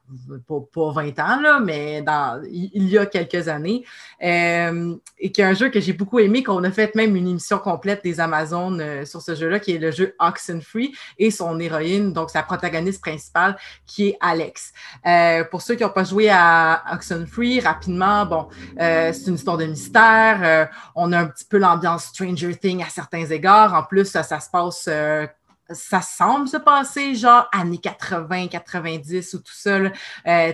pas, 0.49 0.55
pas 0.73 0.91
20 0.93 1.19
ans, 1.21 1.41
là, 1.41 1.61
mais 1.61 2.03
dans, 2.03 2.43
il, 2.51 2.89
y 2.89 2.99
a 2.99 3.07
quelques 3.07 3.49
années, 3.49 3.85
et 4.21 5.33
qui 5.33 5.41
est 5.41 5.45
un 5.45 5.55
jeu 5.55 5.69
que 5.69 5.81
j'ai 5.81 5.93
beaucoup 5.93 6.19
aimé, 6.19 6.43
qu'on 6.43 6.65
a 6.65 6.71
fait 6.71 6.95
même 6.95 7.15
une 7.15 7.29
émission 7.29 7.59
complète 7.59 8.03
des 8.03 8.19
Amazones 8.19 9.05
sur 9.07 9.23
ce 9.23 9.35
jeu-là, 9.35 9.61
qui 9.61 9.73
est 9.73 9.79
le 9.79 9.93
jeu 9.93 10.15
Oxenfree, 10.19 10.93
et 11.19 11.31
son 11.31 11.59
héroïne, 11.61 12.13
donc 12.13 12.31
sa 12.31 12.43
protagoniste 12.43 13.01
principale, 13.01 13.57
qui 13.93 14.09
est 14.09 14.19
Alex. 14.21 14.73
Euh, 15.07 15.45
pour 15.45 15.61
ceux 15.61 15.75
qui 15.75 15.83
n'ont 15.83 15.91
pas 15.91 16.05
joué 16.05 16.31
à 16.31 16.83
Oxenfree, 16.93 17.61
rapidement, 17.61 18.25
bon, 18.25 18.49
euh, 18.81 19.13
c'est 19.13 19.27
une 19.27 19.35
histoire 19.35 19.59
de 19.59 19.67
mystère. 19.67 20.41
euh, 20.43 20.65
on 20.95 21.13
a 21.13 21.19
un 21.21 21.27
petit 21.27 21.45
peu 21.45 21.59
l'ambiance 21.59 22.05
Stranger 22.07 22.57
Things 22.57 22.83
à 22.83 22.89
certains 22.89 23.27
égards. 23.27 23.75
En 23.75 23.83
plus, 23.83 24.07
ça, 24.07 24.23
ça 24.23 24.41
se 24.41 24.49
passe 24.49 24.87
euh, 24.89 25.27
ça 25.75 26.01
semble 26.01 26.49
se 26.49 26.57
passer 26.57 27.15
genre 27.15 27.49
années 27.53 27.79
80, 27.79 28.49
90 28.49 29.35
ou 29.35 29.39
tout 29.39 29.53
ça. 29.53 29.79
Euh, 30.27 30.53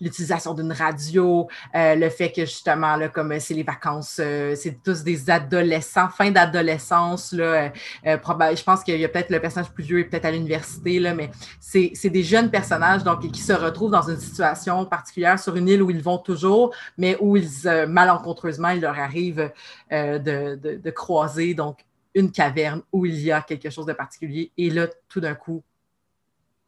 l'utilisation 0.00 0.54
d'une 0.54 0.72
radio, 0.72 1.48
euh, 1.74 1.94
le 1.94 2.08
fait 2.10 2.32
que 2.32 2.42
justement, 2.42 2.96
là, 2.96 3.08
comme 3.08 3.32
euh, 3.32 3.38
c'est 3.40 3.54
les 3.54 3.62
vacances, 3.62 4.18
euh, 4.20 4.54
c'est 4.56 4.82
tous 4.82 5.02
des 5.02 5.30
adolescents, 5.30 6.08
fin 6.08 6.30
d'adolescence. 6.30 7.32
là, 7.32 7.44
euh, 7.44 7.68
euh, 8.06 8.16
je 8.56 8.62
pense 8.62 8.82
qu'il 8.82 8.98
y 8.98 9.04
a 9.04 9.08
peut-être 9.08 9.30
le 9.30 9.40
personnage 9.40 9.70
plus 9.70 9.84
vieux, 9.84 10.00
est 10.00 10.04
peut-être 10.04 10.24
à 10.26 10.30
l'université, 10.30 10.98
là, 10.98 11.14
mais 11.14 11.30
c'est 11.60 11.92
c'est 11.94 12.10
des 12.10 12.22
jeunes 12.22 12.50
personnages 12.50 13.04
donc, 13.04 13.30
qui 13.30 13.40
se 13.40 13.52
retrouvent 13.52 13.90
dans 13.92 14.08
une 14.08 14.20
situation 14.20 14.84
particulière 14.86 15.38
sur 15.38 15.56
une 15.56 15.68
île 15.68 15.82
où 15.82 15.90
ils 15.90 16.02
vont 16.02 16.18
toujours, 16.18 16.74
mais 16.98 17.16
où 17.20 17.36
ils, 17.36 17.86
malencontreusement, 17.88 18.70
il 18.70 18.80
leur 18.80 18.98
arrive 18.98 19.50
de, 19.90 20.56
de- 20.56 20.76
de 20.76 20.90
croiser 20.90 21.54
donc 21.54 21.85
une 22.16 22.32
caverne 22.32 22.82
où 22.92 23.06
il 23.06 23.20
y 23.20 23.30
a 23.30 23.42
quelque 23.42 23.70
chose 23.70 23.86
de 23.86 23.92
particulier. 23.92 24.50
Et 24.56 24.70
là, 24.70 24.88
tout 25.08 25.20
d'un 25.20 25.34
coup, 25.34 25.62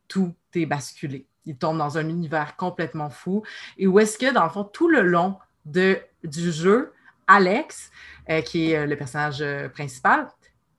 tout 0.07 0.35
est 0.55 0.67
basculé. 0.67 1.27
Ils 1.47 1.57
tombent 1.57 1.79
dans 1.79 1.97
un 1.97 2.07
univers 2.07 2.55
complètement 2.57 3.09
fou. 3.09 3.43
Et 3.79 3.87
où 3.87 3.99
est-ce 3.99 4.19
que, 4.19 4.33
dans 4.33 4.45
le 4.45 4.51
fond, 4.51 4.65
tout 4.65 4.89
le 4.89 5.01
long 5.01 5.39
du 5.65 6.53
jeu, 6.53 6.93
Alex, 7.27 7.91
euh, 8.29 8.43
qui 8.43 8.71
est 8.71 8.77
euh, 8.77 8.87
le 8.87 8.97
personnage 8.97 9.39
euh, 9.41 9.69
principal, 9.71 10.29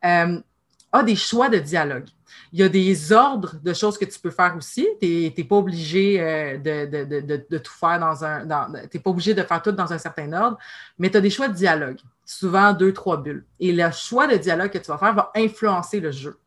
a 0.01 1.03
des 1.03 1.15
choix 1.15 1.49
de 1.49 1.57
dialogue. 1.57 2.07
Il 2.53 2.59
y 2.59 2.63
a 2.63 2.70
des 2.70 3.11
ordres 3.11 3.55
de 3.61 3.74
choses 3.74 3.97
que 3.97 4.05
tu 4.05 4.20
peux 4.20 4.32
faire 4.32 4.55
aussi. 4.55 4.88
Tu 5.01 5.32
n'es 5.36 5.43
pas 5.43 5.55
obligé 5.55 6.17
de, 6.57 7.61
faire 7.63 7.99
dans 7.99 8.24
un. 8.24 8.41
Tu 8.88 8.97
n'es 8.97 9.03
pas 9.03 9.09
obligé 9.09 9.34
de 9.34 9.43
faire 9.43 9.61
tout 9.61 9.72
dans 9.72 9.91
un 9.91 9.97
certain 9.97 10.32
ordre, 10.34 10.57
mais 10.97 11.09
tu 11.11 11.17
as 11.17 11.22
des 11.22 11.30
choix 11.30 11.47
de 11.47 11.53
dialogue, 11.53 11.99
souvent 12.30 12.73
deux, 12.73 12.93
trois 12.93 13.17
bulles. 13.17 13.43
Et 13.59 13.71
le 13.71 13.89
choix 13.91 14.27
de 14.27 14.38
dialogue 14.38 14.69
que 14.69 14.77
tu 14.77 14.88
vas 14.91 14.99
faire 14.99 15.15
va 15.15 15.32
influencer 15.36 15.99
le 15.99 16.11
jeu. 16.11 16.39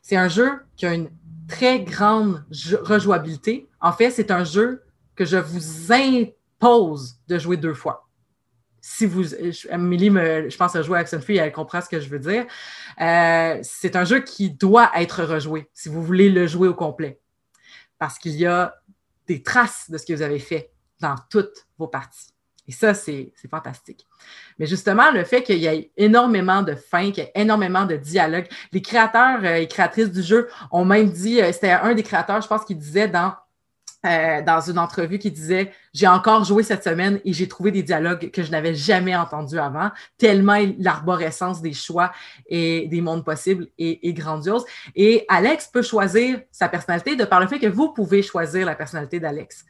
C'est 0.00 0.16
un 0.16 0.28
jeu 0.28 0.50
qui 0.76 0.86
a 0.86 0.94
une 0.94 1.10
très 1.46 1.80
grande 1.80 2.42
rejouabilité. 2.82 3.68
En 3.80 3.92
fait, 3.92 4.10
c'est 4.10 4.30
un 4.30 4.44
jeu 4.44 4.82
que 5.14 5.26
je 5.26 5.36
vous 5.36 5.92
impose 5.92 7.16
de 7.28 7.38
jouer 7.38 7.58
deux 7.58 7.74
fois. 7.74 8.08
Si 8.80 9.04
vous, 9.04 9.34
Amélie, 9.70 10.08
me, 10.08 10.48
je 10.48 10.56
pense, 10.56 10.74
a 10.74 10.80
joué 10.80 10.96
à 10.96 11.00
Action 11.00 11.20
Free, 11.20 11.36
elle 11.36 11.52
comprend 11.52 11.82
ce 11.82 11.88
que 11.88 12.00
je 12.00 12.08
veux 12.08 12.20
dire. 12.20 12.46
Euh, 13.00 13.58
c'est 13.62 13.94
un 13.94 14.04
jeu 14.04 14.20
qui 14.20 14.50
doit 14.50 14.90
être 14.94 15.22
rejoué 15.22 15.68
si 15.74 15.90
vous 15.90 16.02
voulez 16.02 16.30
le 16.30 16.46
jouer 16.46 16.68
au 16.68 16.74
complet. 16.74 17.20
Parce 17.98 18.18
qu'il 18.18 18.36
y 18.36 18.46
a 18.46 18.74
des 19.26 19.42
traces 19.42 19.90
de 19.90 19.98
ce 19.98 20.06
que 20.06 20.14
vous 20.14 20.22
avez 20.22 20.38
fait 20.38 20.72
dans 21.00 21.16
toutes 21.28 21.66
vos 21.78 21.88
parties. 21.88 22.35
Et 22.68 22.72
ça, 22.72 22.94
c'est 22.94 23.32
fantastique. 23.48 24.06
Mais 24.58 24.66
justement, 24.66 25.10
le 25.12 25.24
fait 25.24 25.42
qu'il 25.42 25.58
y 25.58 25.66
ait 25.66 25.90
énormément 25.96 26.62
de 26.62 26.74
fins, 26.74 27.10
qu'il 27.12 27.24
y 27.24 27.26
ait 27.26 27.32
énormément 27.34 27.84
de 27.84 27.96
dialogues, 27.96 28.48
les 28.72 28.82
créateurs 28.82 29.40
euh, 29.44 29.56
et 29.56 29.68
créatrices 29.68 30.10
du 30.10 30.22
jeu 30.22 30.48
ont 30.72 30.84
même 30.84 31.10
dit, 31.10 31.40
euh, 31.40 31.52
c'était 31.52 31.70
un 31.70 31.94
des 31.94 32.02
créateurs, 32.02 32.40
je 32.40 32.48
pense, 32.48 32.64
qui 32.64 32.74
disait 32.74 33.06
dans, 33.06 33.34
euh, 34.04 34.42
dans 34.42 34.60
une 34.60 34.80
entrevue, 34.80 35.18
qui 35.20 35.30
disait 35.30 35.72
J'ai 35.94 36.08
encore 36.08 36.42
joué 36.42 36.64
cette 36.64 36.82
semaine 36.82 37.20
et 37.24 37.32
j'ai 37.32 37.46
trouvé 37.46 37.70
des 37.70 37.84
dialogues 37.84 38.32
que 38.32 38.42
je 38.42 38.50
n'avais 38.50 38.74
jamais 38.74 39.14
entendus 39.14 39.58
avant, 39.60 39.92
tellement 40.18 40.58
l'arborescence 40.78 41.62
des 41.62 41.72
choix 41.72 42.10
et 42.46 42.88
des 42.88 43.00
mondes 43.00 43.24
possibles 43.24 43.68
est 43.78 44.12
grandiose. 44.12 44.64
Et 44.96 45.24
Alex 45.28 45.68
peut 45.68 45.82
choisir 45.82 46.40
sa 46.50 46.68
personnalité 46.68 47.14
de 47.14 47.24
par 47.24 47.40
le 47.40 47.46
fait 47.46 47.60
que 47.60 47.68
vous 47.68 47.92
pouvez 47.92 48.22
choisir 48.22 48.66
la 48.66 48.74
personnalité 48.74 49.20
d'Alex. 49.20 49.64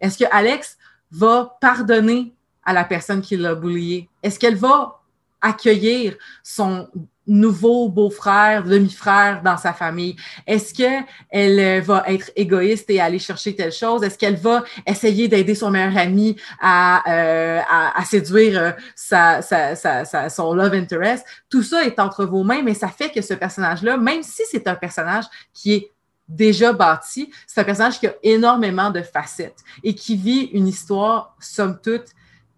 Est-ce 0.00 0.18
que 0.18 0.24
Alex 0.30 0.76
va 1.14 1.56
pardonner 1.60 2.34
à 2.64 2.72
la 2.72 2.84
personne 2.84 3.20
qui 3.20 3.36
l'a 3.36 3.54
bullié? 3.54 4.08
Est-ce 4.22 4.38
qu'elle 4.38 4.56
va 4.56 5.00
accueillir 5.40 6.14
son 6.42 6.88
nouveau 7.26 7.88
beau-frère, 7.88 8.64
demi-frère 8.64 9.42
dans 9.42 9.56
sa 9.56 9.72
famille? 9.72 10.16
Est-ce 10.46 10.74
qu'elle 10.74 11.60
euh, 11.60 11.80
va 11.80 12.04
être 12.06 12.30
égoïste 12.36 12.90
et 12.90 13.00
aller 13.00 13.18
chercher 13.18 13.54
telle 13.54 13.72
chose? 13.72 14.02
Est-ce 14.02 14.18
qu'elle 14.18 14.36
va 14.36 14.64
essayer 14.86 15.28
d'aider 15.28 15.54
son 15.54 15.70
meilleur 15.70 15.96
ami 15.96 16.36
à, 16.60 17.02
euh, 17.10 17.60
séduire 18.04 18.74
euh, 19.10 20.28
son 20.28 20.54
love 20.54 20.74
interest? 20.74 21.24
Tout 21.48 21.62
ça 21.62 21.84
est 21.84 21.98
entre 21.98 22.24
vos 22.24 22.44
mains, 22.44 22.62
mais 22.62 22.74
ça 22.74 22.88
fait 22.88 23.10
que 23.10 23.22
ce 23.22 23.34
personnage-là, 23.34 23.96
même 23.96 24.22
si 24.22 24.42
c'est 24.50 24.66
un 24.68 24.74
personnage 24.74 25.24
qui 25.52 25.74
est 25.74 25.93
déjà 26.28 26.72
bâti, 26.72 27.32
c'est 27.46 27.60
un 27.60 27.64
personnage 27.64 28.00
qui 28.00 28.06
a 28.06 28.14
énormément 28.22 28.90
de 28.90 29.02
facettes 29.02 29.62
et 29.82 29.94
qui 29.94 30.16
vit 30.16 30.50
une 30.52 30.66
histoire, 30.66 31.36
somme 31.40 31.78
toute, 31.80 32.06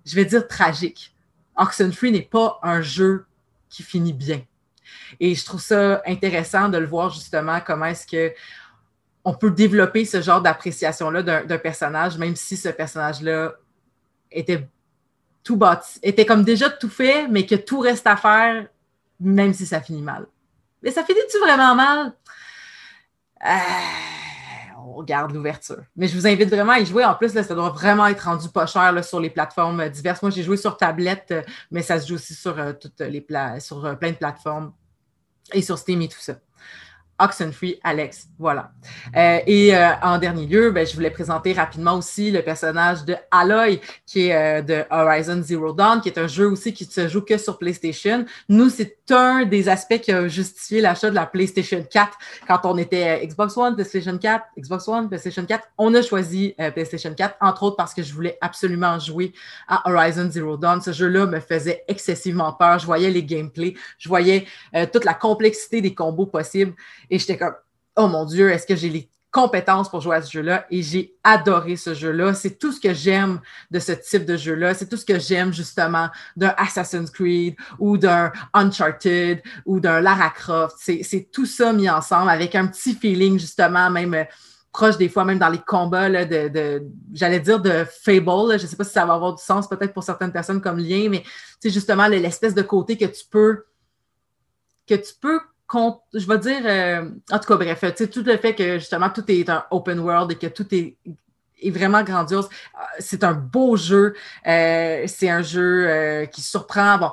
je 0.04 0.14
vais 0.14 0.24
dire 0.24 0.46
tragique. 0.46 1.14
Oxenfree 1.56 2.12
n'est 2.12 2.22
pas 2.22 2.58
un 2.62 2.80
jeu 2.80 3.26
qui 3.68 3.82
finit 3.82 4.12
bien. 4.12 4.42
Et 5.20 5.34
je 5.34 5.44
trouve 5.44 5.60
ça 5.60 6.02
intéressant 6.06 6.68
de 6.68 6.78
le 6.78 6.86
voir 6.86 7.10
justement 7.10 7.60
comment 7.60 7.86
est-ce 7.86 8.06
que 8.06 8.32
on 9.24 9.34
peut 9.34 9.50
développer 9.50 10.04
ce 10.04 10.22
genre 10.22 10.40
d'appréciation-là 10.40 11.22
d'un 11.42 11.58
personnage, 11.58 12.16
même 12.16 12.36
si 12.36 12.56
ce 12.56 12.68
personnage-là 12.68 13.54
était 14.30 14.68
tout 15.42 15.56
bâti, 15.56 15.98
était 16.02 16.24
comme 16.24 16.44
déjà 16.44 16.70
tout 16.70 16.88
fait, 16.88 17.26
mais 17.26 17.44
que 17.44 17.56
tout 17.56 17.80
reste 17.80 18.06
à 18.06 18.16
faire, 18.16 18.68
même 19.18 19.52
si 19.52 19.66
ça 19.66 19.80
finit 19.80 20.02
mal. 20.02 20.26
Mais 20.80 20.92
ça 20.92 21.02
finit-tu 21.02 21.38
vraiment 21.38 21.74
mal? 21.74 22.12
Euh, 23.44 23.48
on 24.78 24.92
regarde 24.94 25.32
l'ouverture. 25.32 25.82
Mais 25.96 26.08
je 26.08 26.16
vous 26.16 26.26
invite 26.26 26.48
vraiment 26.48 26.72
à 26.72 26.80
y 26.80 26.86
jouer. 26.86 27.04
En 27.04 27.14
plus, 27.14 27.30
ça 27.30 27.54
doit 27.54 27.70
vraiment 27.70 28.06
être 28.06 28.24
rendu 28.24 28.48
pas 28.48 28.66
cher 28.66 29.04
sur 29.04 29.20
les 29.20 29.30
plateformes 29.30 29.80
euh, 29.80 29.88
diverses. 29.88 30.22
Moi, 30.22 30.30
j'ai 30.30 30.42
joué 30.42 30.56
sur 30.56 30.76
tablette, 30.76 31.30
euh, 31.32 31.42
mais 31.70 31.82
ça 31.82 32.00
se 32.00 32.08
joue 32.08 32.14
aussi 32.14 32.34
sur, 32.34 32.56
toutes 32.78 33.00
les 33.00 33.24
sur 33.60 33.98
plein 33.98 34.12
de 34.12 34.16
plateformes 34.16 34.72
et 35.52 35.62
sur 35.62 35.78
Steam 35.78 36.02
et 36.02 36.08
tout 36.08 36.20
ça. 36.20 36.34
Oxenfree, 37.18 37.80
Alex, 37.82 38.28
voilà. 38.38 38.72
Euh, 39.16 39.38
et 39.46 39.74
euh, 39.74 39.92
en 40.02 40.18
dernier 40.18 40.46
lieu, 40.46 40.70
ben, 40.70 40.86
je 40.86 40.94
voulais 40.94 41.10
présenter 41.10 41.54
rapidement 41.54 41.94
aussi 41.94 42.30
le 42.30 42.42
personnage 42.42 43.04
de 43.06 43.16
Aloy, 43.30 43.80
qui 44.04 44.26
est 44.26 44.60
euh, 44.60 44.62
de 44.62 44.84
Horizon 44.90 45.40
Zero 45.42 45.72
Dawn, 45.72 46.02
qui 46.02 46.10
est 46.10 46.18
un 46.18 46.26
jeu 46.26 46.46
aussi 46.46 46.74
qui 46.74 46.84
se 46.84 47.08
joue 47.08 47.22
que 47.22 47.38
sur 47.38 47.58
PlayStation. 47.58 48.26
Nous, 48.50 48.68
c'est 48.68 48.98
un 49.10 49.46
des 49.46 49.68
aspects 49.70 49.98
qui 49.98 50.12
a 50.12 50.28
justifié 50.28 50.82
l'achat 50.82 51.08
de 51.08 51.14
la 51.14 51.24
PlayStation 51.24 51.82
4 51.90 52.18
quand 52.46 52.60
on 52.64 52.76
était 52.76 53.26
Xbox 53.26 53.56
One, 53.56 53.74
PlayStation 53.74 54.18
4, 54.18 54.44
Xbox 54.58 54.86
One, 54.88 55.08
PlayStation 55.08 55.46
4. 55.46 55.68
On 55.78 55.94
a 55.94 56.02
choisi 56.02 56.54
PlayStation 56.74 57.14
4, 57.14 57.36
entre 57.40 57.62
autres 57.62 57.76
parce 57.76 57.94
que 57.94 58.02
je 58.02 58.12
voulais 58.12 58.36
absolument 58.40 58.98
jouer 58.98 59.32
à 59.68 59.88
Horizon 59.88 60.28
Zero 60.30 60.56
Dawn. 60.56 60.82
Ce 60.82 60.92
jeu-là 60.92 61.26
me 61.26 61.40
faisait 61.40 61.84
excessivement 61.88 62.52
peur. 62.52 62.80
Je 62.80 62.86
voyais 62.86 63.10
les 63.10 63.22
gameplays, 63.22 63.74
je 63.98 64.08
voyais 64.08 64.46
toute 64.92 65.04
la 65.04 65.14
complexité 65.14 65.80
des 65.80 65.94
combos 65.94 66.26
possibles. 66.26 66.74
Et 67.10 67.18
j'étais 67.18 67.36
comme, 67.36 67.54
oh 67.96 68.08
mon 68.08 68.24
Dieu, 68.24 68.50
est-ce 68.50 68.66
que 68.66 68.76
j'ai 68.76 68.88
les 68.88 69.10
compétences 69.30 69.90
pour 69.90 70.00
jouer 70.00 70.16
à 70.16 70.22
ce 70.22 70.30
jeu-là? 70.30 70.66
Et 70.70 70.82
j'ai 70.82 71.14
adoré 71.22 71.76
ce 71.76 71.92
jeu-là. 71.92 72.32
C'est 72.34 72.58
tout 72.58 72.72
ce 72.72 72.80
que 72.80 72.94
j'aime 72.94 73.40
de 73.70 73.78
ce 73.78 73.92
type 73.92 74.24
de 74.24 74.36
jeu-là. 74.36 74.74
C'est 74.74 74.88
tout 74.88 74.96
ce 74.96 75.04
que 75.04 75.18
j'aime 75.18 75.52
justement 75.52 76.08
d'un 76.36 76.54
Assassin's 76.56 77.10
Creed 77.10 77.54
ou 77.78 77.98
d'un 77.98 78.32
Uncharted 78.54 79.42
ou 79.66 79.80
d'un 79.80 80.00
Lara 80.00 80.30
Croft. 80.30 80.76
C'est 80.78 81.28
tout 81.30 81.46
ça 81.46 81.72
mis 81.72 81.90
ensemble 81.90 82.30
avec 82.30 82.54
un 82.54 82.66
petit 82.66 82.94
feeling 82.94 83.38
justement, 83.38 83.90
même 83.90 84.14
euh, 84.14 84.24
proche 84.72 84.96
des 84.96 85.08
fois, 85.08 85.24
même 85.24 85.38
dans 85.38 85.48
les 85.48 85.58
combats 85.58 86.08
là, 86.08 86.24
de, 86.24 86.48
de 86.48 86.86
j'allais 87.12 87.40
dire 87.40 87.60
de 87.60 87.84
Fable. 87.84 88.58
Je 88.58 88.62
ne 88.62 88.66
sais 88.66 88.76
pas 88.76 88.84
si 88.84 88.92
ça 88.92 89.04
va 89.06 89.14
avoir 89.14 89.34
du 89.34 89.42
sens 89.42 89.68
peut-être 89.68 89.92
pour 89.92 90.02
certaines 90.02 90.32
personnes 90.32 90.60
comme 90.60 90.78
lien, 90.78 91.08
mais 91.10 91.24
c'est 91.60 91.70
justement 91.70 92.06
l'espèce 92.06 92.54
de 92.54 92.62
côté 92.62 92.96
que 92.96 93.06
tu 93.06 93.24
peux 93.30 93.64
que 94.86 94.94
tu 94.94 95.12
peux 95.20 95.40
je 95.72 96.26
vais 96.26 96.38
dire, 96.38 96.60
euh, 96.64 97.10
en 97.30 97.38
tout 97.38 97.48
cas, 97.48 97.56
bref, 97.56 97.84
tout 98.10 98.22
le 98.24 98.36
fait 98.36 98.54
que 98.54 98.78
justement 98.78 99.10
tout 99.10 99.24
est 99.28 99.48
un 99.48 99.64
open 99.70 99.98
world 99.98 100.32
et 100.32 100.36
que 100.36 100.46
tout 100.46 100.66
est, 100.74 100.96
est 101.60 101.70
vraiment 101.70 102.02
grandiose. 102.02 102.46
Euh, 102.46 102.78
C'est 103.00 103.24
un 103.24 103.32
beau 103.32 103.76
jeu. 103.76 104.14
Euh, 104.46 105.04
c'est 105.06 105.28
un 105.28 105.42
jeu 105.42 106.26
qui 106.32 106.40
surprend. 106.42 106.98
Bon, 106.98 107.12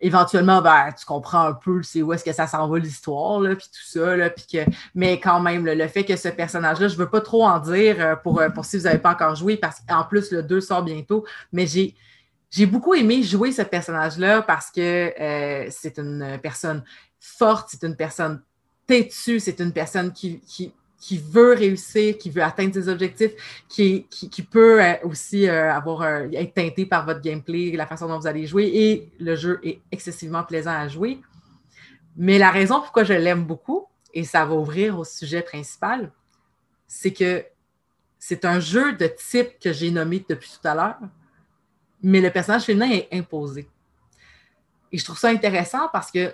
éventuellement, 0.00 0.60
ben, 0.62 0.92
tu 0.96 1.04
comprends 1.04 1.46
un 1.46 1.54
peu 1.54 1.82
c'est 1.82 2.02
où 2.02 2.12
est-ce 2.12 2.24
que 2.24 2.32
ça 2.32 2.46
s'en 2.46 2.68
va 2.68 2.78
l'histoire, 2.78 3.40
puis 3.40 3.68
tout 3.72 3.86
ça, 3.86 4.16
là, 4.16 4.30
que, 4.30 4.64
mais 4.94 5.18
quand 5.18 5.40
même, 5.40 5.64
le, 5.64 5.88
fait 5.88 6.04
que 6.04 6.16
ce 6.16 6.28
personnage-là, 6.28 6.88
je 6.88 6.96
veux 6.96 7.08
pas 7.08 7.22
trop 7.22 7.44
en 7.46 7.58
dire 7.58 8.20
pour, 8.22 8.42
pour 8.54 8.64
si 8.64 8.76
vous 8.76 8.84
n'avez 8.84 8.98
pas 8.98 9.12
encore 9.12 9.34
joué, 9.34 9.56
parce 9.56 9.80
qu'en 9.80 10.04
plus, 10.04 10.30
le 10.30 10.42
2 10.42 10.60
sort 10.60 10.82
bientôt, 10.82 11.24
mais 11.52 11.66
j'ai 11.66 11.94
j'ai 12.50 12.66
beaucoup 12.66 12.94
aimé 12.94 13.24
jouer 13.24 13.50
ce 13.50 13.62
personnage-là 13.62 14.42
parce 14.42 14.70
que 14.70 15.12
c'est 15.70 15.98
une 15.98 16.38
personne 16.40 16.84
forte, 17.24 17.70
c'est 17.70 17.84
une 17.84 17.96
personne 17.96 18.42
têtue, 18.86 19.40
c'est 19.40 19.60
une 19.60 19.72
personne 19.72 20.12
qui, 20.12 20.42
veut 21.30 21.54
réussir, 21.54 22.18
qui 22.18 22.30
veut 22.30 22.42
atteindre 22.42 22.74
ses 22.74 22.88
objectifs, 22.88 23.32
qui, 23.68 24.06
peut 24.50 24.82
euh, 24.82 24.94
aussi 25.04 25.48
euh, 25.48 25.72
avoir 25.72 26.04
être 26.04 26.54
teinté 26.54 26.86
par 26.86 27.06
votre 27.06 27.20
gameplay, 27.20 27.72
la 27.72 27.86
façon 27.86 28.08
dont 28.08 28.18
vous 28.18 28.26
allez 28.26 28.46
jouer, 28.46 28.70
et 28.72 29.12
le 29.18 29.36
jeu 29.36 29.58
est 29.62 29.80
excessivement 29.90 30.44
plaisant 30.44 30.72
à 30.72 30.86
jouer. 30.88 31.20
Mais 32.16 32.38
la 32.38 32.50
raison 32.50 32.80
pourquoi 32.80 33.04
je 33.04 33.14
l'aime 33.14 33.44
beaucoup, 33.44 33.86
et 34.12 34.24
ça 34.24 34.44
va 34.44 34.54
ouvrir 34.54 34.98
au 34.98 35.04
sujet 35.04 35.42
principal, 35.42 36.12
c'est 36.86 37.12
que 37.12 37.44
c'est 38.18 38.44
un 38.44 38.60
jeu 38.60 38.92
de 38.92 39.06
type 39.06 39.58
que 39.58 39.72
j'ai 39.72 39.90
nommé 39.90 40.24
depuis 40.28 40.50
tout 40.50 40.68
à 40.68 40.74
l'heure, 40.74 40.98
mais 42.02 42.20
le 42.20 42.30
personnage 42.30 42.64
féminin 42.64 42.90
est 42.90 43.08
imposé. 43.12 43.68
Et 44.92 44.98
je 44.98 45.04
trouve 45.04 45.18
ça 45.18 45.28
intéressant 45.28 45.88
parce 45.92 46.10
que, 46.10 46.32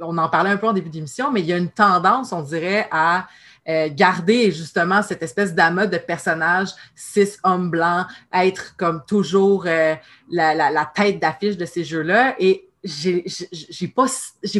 on 0.00 0.18
en 0.18 0.28
parlait 0.28 0.50
un 0.50 0.56
peu 0.56 0.68
en 0.68 0.72
début 0.72 0.90
d'émission, 0.90 1.30
mais 1.30 1.40
il 1.40 1.46
y 1.46 1.52
a 1.52 1.56
une 1.56 1.70
tendance, 1.70 2.32
on 2.32 2.42
dirait, 2.42 2.88
à 2.90 3.26
euh, 3.68 3.88
garder 3.92 4.50
justement 4.50 5.02
cette 5.02 5.22
espèce 5.22 5.54
d'amas 5.54 5.86
de 5.86 5.98
personnages 5.98 6.70
cis 6.94 7.36
hommes 7.42 7.70
blancs, 7.70 8.06
être 8.32 8.76
comme 8.76 9.02
toujours 9.06 9.64
euh, 9.66 9.94
la, 10.30 10.92
tête 10.94 11.20
d'affiche 11.20 11.56
de 11.56 11.66
ces 11.66 11.84
jeux-là. 11.84 12.34
Et 12.38 12.68
j'ai 12.82 13.24
pas, 13.94 14.06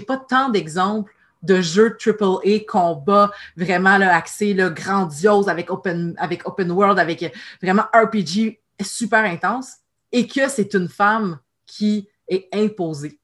pas 0.06 0.16
tant 0.16 0.48
d'exemples 0.50 1.12
de 1.42 1.60
jeux 1.60 1.96
AAA 2.04 2.66
combat 2.68 3.30
vraiment 3.56 3.96
là, 3.96 4.14
axé 4.14 4.54
grandiose 4.54 5.48
avec 5.48 5.70
open, 5.70 6.14
avec 6.18 6.46
open 6.46 6.70
world, 6.70 6.98
avec 6.98 7.34
vraiment 7.62 7.84
RPG 7.94 8.58
super 8.82 9.24
intense, 9.24 9.76
et 10.12 10.26
que 10.26 10.48
c'est 10.48 10.74
une 10.74 10.88
femme 10.88 11.38
qui 11.64 12.08
est 12.28 12.48
imposée. 12.52 13.18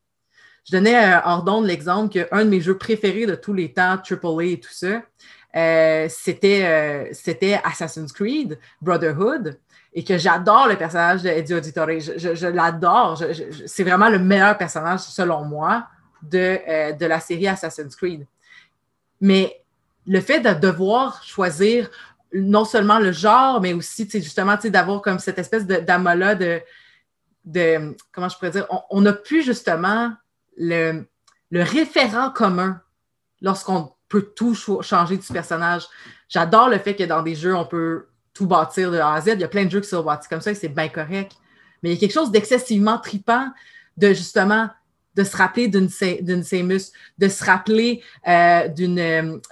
Je 0.65 0.73
donnais 0.73 0.97
euh, 0.97 1.21
hors 1.25 1.43
d'onde 1.43 1.67
l'exemple 1.67 2.13
qu'un 2.13 2.45
de 2.45 2.51
mes 2.51 2.61
jeux 2.61 2.79
préférés 2.79 3.27
de 3.27 3.35
tous 3.35 3.53
les 3.53 3.73
temps, 3.73 3.97
AAA 3.99 4.45
et 4.45 4.61
tout 4.61 4.73
ça, 4.73 5.03
euh, 5.57 6.07
c'était, 6.09 6.65
euh, 6.65 7.09
c'était 7.13 7.61
Assassin's 7.63 8.13
Creed 8.13 8.59
Brotherhood 8.81 9.59
et 9.93 10.03
que 10.03 10.19
j'adore 10.19 10.67
le 10.67 10.77
personnage 10.77 11.23
d'Eddie 11.23 11.55
Auditore. 11.55 11.89
Je, 12.01 12.47
l'adore. 12.49 13.23
c'est 13.67 13.85
vraiment 13.85 14.09
le 14.09 14.19
meilleur 14.19 14.59
personnage, 14.59 15.01
selon 15.01 15.45
moi, 15.45 15.87
de, 16.23 16.59
euh, 16.69 16.93
de 16.93 17.07
la 17.07 17.21
série 17.21 17.47
Assassin's 17.47 17.95
Creed. 17.95 18.27
Mais 19.21 19.63
le 20.07 20.21
fait 20.21 20.41
de 20.41 20.53
devoir 20.53 21.23
choisir 21.23 21.89
non 22.33 22.65
seulement 22.65 22.99
le 22.99 23.13
genre, 23.13 23.61
mais 23.61 23.73
aussi 23.73 24.09
justement 24.11 24.57
d'avoir 24.65 25.01
comme 25.03 25.21
cette 25.21 25.39
espèce 25.39 25.65
d'amola 25.67 26.35
de, 26.35 26.61
de, 27.45 27.97
comment 28.11 28.29
je 28.29 28.37
pourrais 28.37 28.51
dire, 28.51 28.67
on 28.91 29.03
n'a 29.03 29.13
plus 29.13 29.45
justement 29.45 30.13
le, 30.57 31.07
référent 31.53 32.31
commun 32.31 32.81
lorsqu'on 33.41 33.93
peut 34.09 34.33
tout 34.35 34.55
changer 34.55 35.17
du 35.17 35.27
personnage. 35.33 35.85
J'adore 36.29 36.69
le 36.69 36.79
fait 36.79 36.95
que 36.95 37.05
dans 37.05 37.23
des 37.23 37.35
jeux, 37.35 37.55
on 37.55 37.65
peut 37.65 38.07
tout 38.33 38.47
bâtir 38.47 38.91
de 38.91 38.99
A 38.99 39.15
à 39.15 39.21
Z. 39.21 39.29
Il 39.35 39.41
y 39.41 39.45
a 39.45 39.49
plein 39.49 39.65
de 39.65 39.71
jeux 39.71 39.81
qui 39.81 39.89
sont 39.89 40.03
bâtis 40.03 40.29
comme 40.29 40.41
ça 40.41 40.51
et 40.51 40.55
c'est 40.55 40.69
bien 40.69 40.89
correct. 40.89 41.33
Mais 41.83 41.91
il 41.91 41.95
y 41.95 41.97
a 41.97 42.01
quelque 42.01 42.13
chose 42.13 42.31
d'excessivement 42.31 42.99
tripant 42.99 43.49
de 43.97 44.09
justement 44.09 44.69
de 45.15 45.23
se 45.23 45.37
rappeler 45.37 45.69
d'une 45.69 45.89
Samus, 45.89 46.93
de 47.19 47.29
se 47.29 47.45
rappeler 47.45 48.03
euh, 48.27 48.69
d'une, 48.69 48.99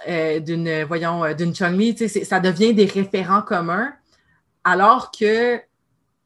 euh, 0.07 0.39
d'une, 0.39 0.83
voyons, 0.83 1.23
euh, 1.23 1.33
d'une 1.33 1.55
Chun-Li. 1.55 1.95
Ça 2.25 2.39
devient 2.39 2.73
des 2.73 2.85
référents 2.85 3.41
communs. 3.41 3.93
Alors 4.63 5.11
que, 5.11 5.59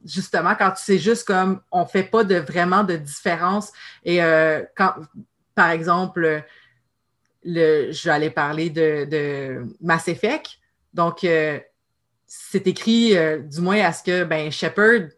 justement, 0.06 0.56
quand 0.56 0.72
tu 0.72 0.84
sais 0.84 0.98
juste 0.98 1.26
comme 1.26 1.62
on 1.72 1.82
ne 1.82 1.88
fait 1.88 2.04
pas 2.04 2.24
de, 2.24 2.36
vraiment 2.36 2.84
de 2.84 2.96
différence. 2.96 3.72
Et 4.04 4.20
quand, 4.76 4.94
par 5.56 5.72
exemple, 5.72 6.44
le, 7.48 7.92
je 7.92 8.10
vais 8.10 8.30
parler 8.30 8.70
de, 8.70 9.66
Mass 9.82 10.08
Effect. 10.08 10.60
Donc, 10.94 11.24
euh, 11.24 11.60
c'est 12.26 12.68
écrit, 12.68 13.18
euh, 13.18 13.40
du 13.40 13.62
moins 13.62 13.80
à 13.80 13.94
ce 13.94 14.04
que 14.04 14.24
ben, 14.24 14.52
Shepard, 14.52 15.10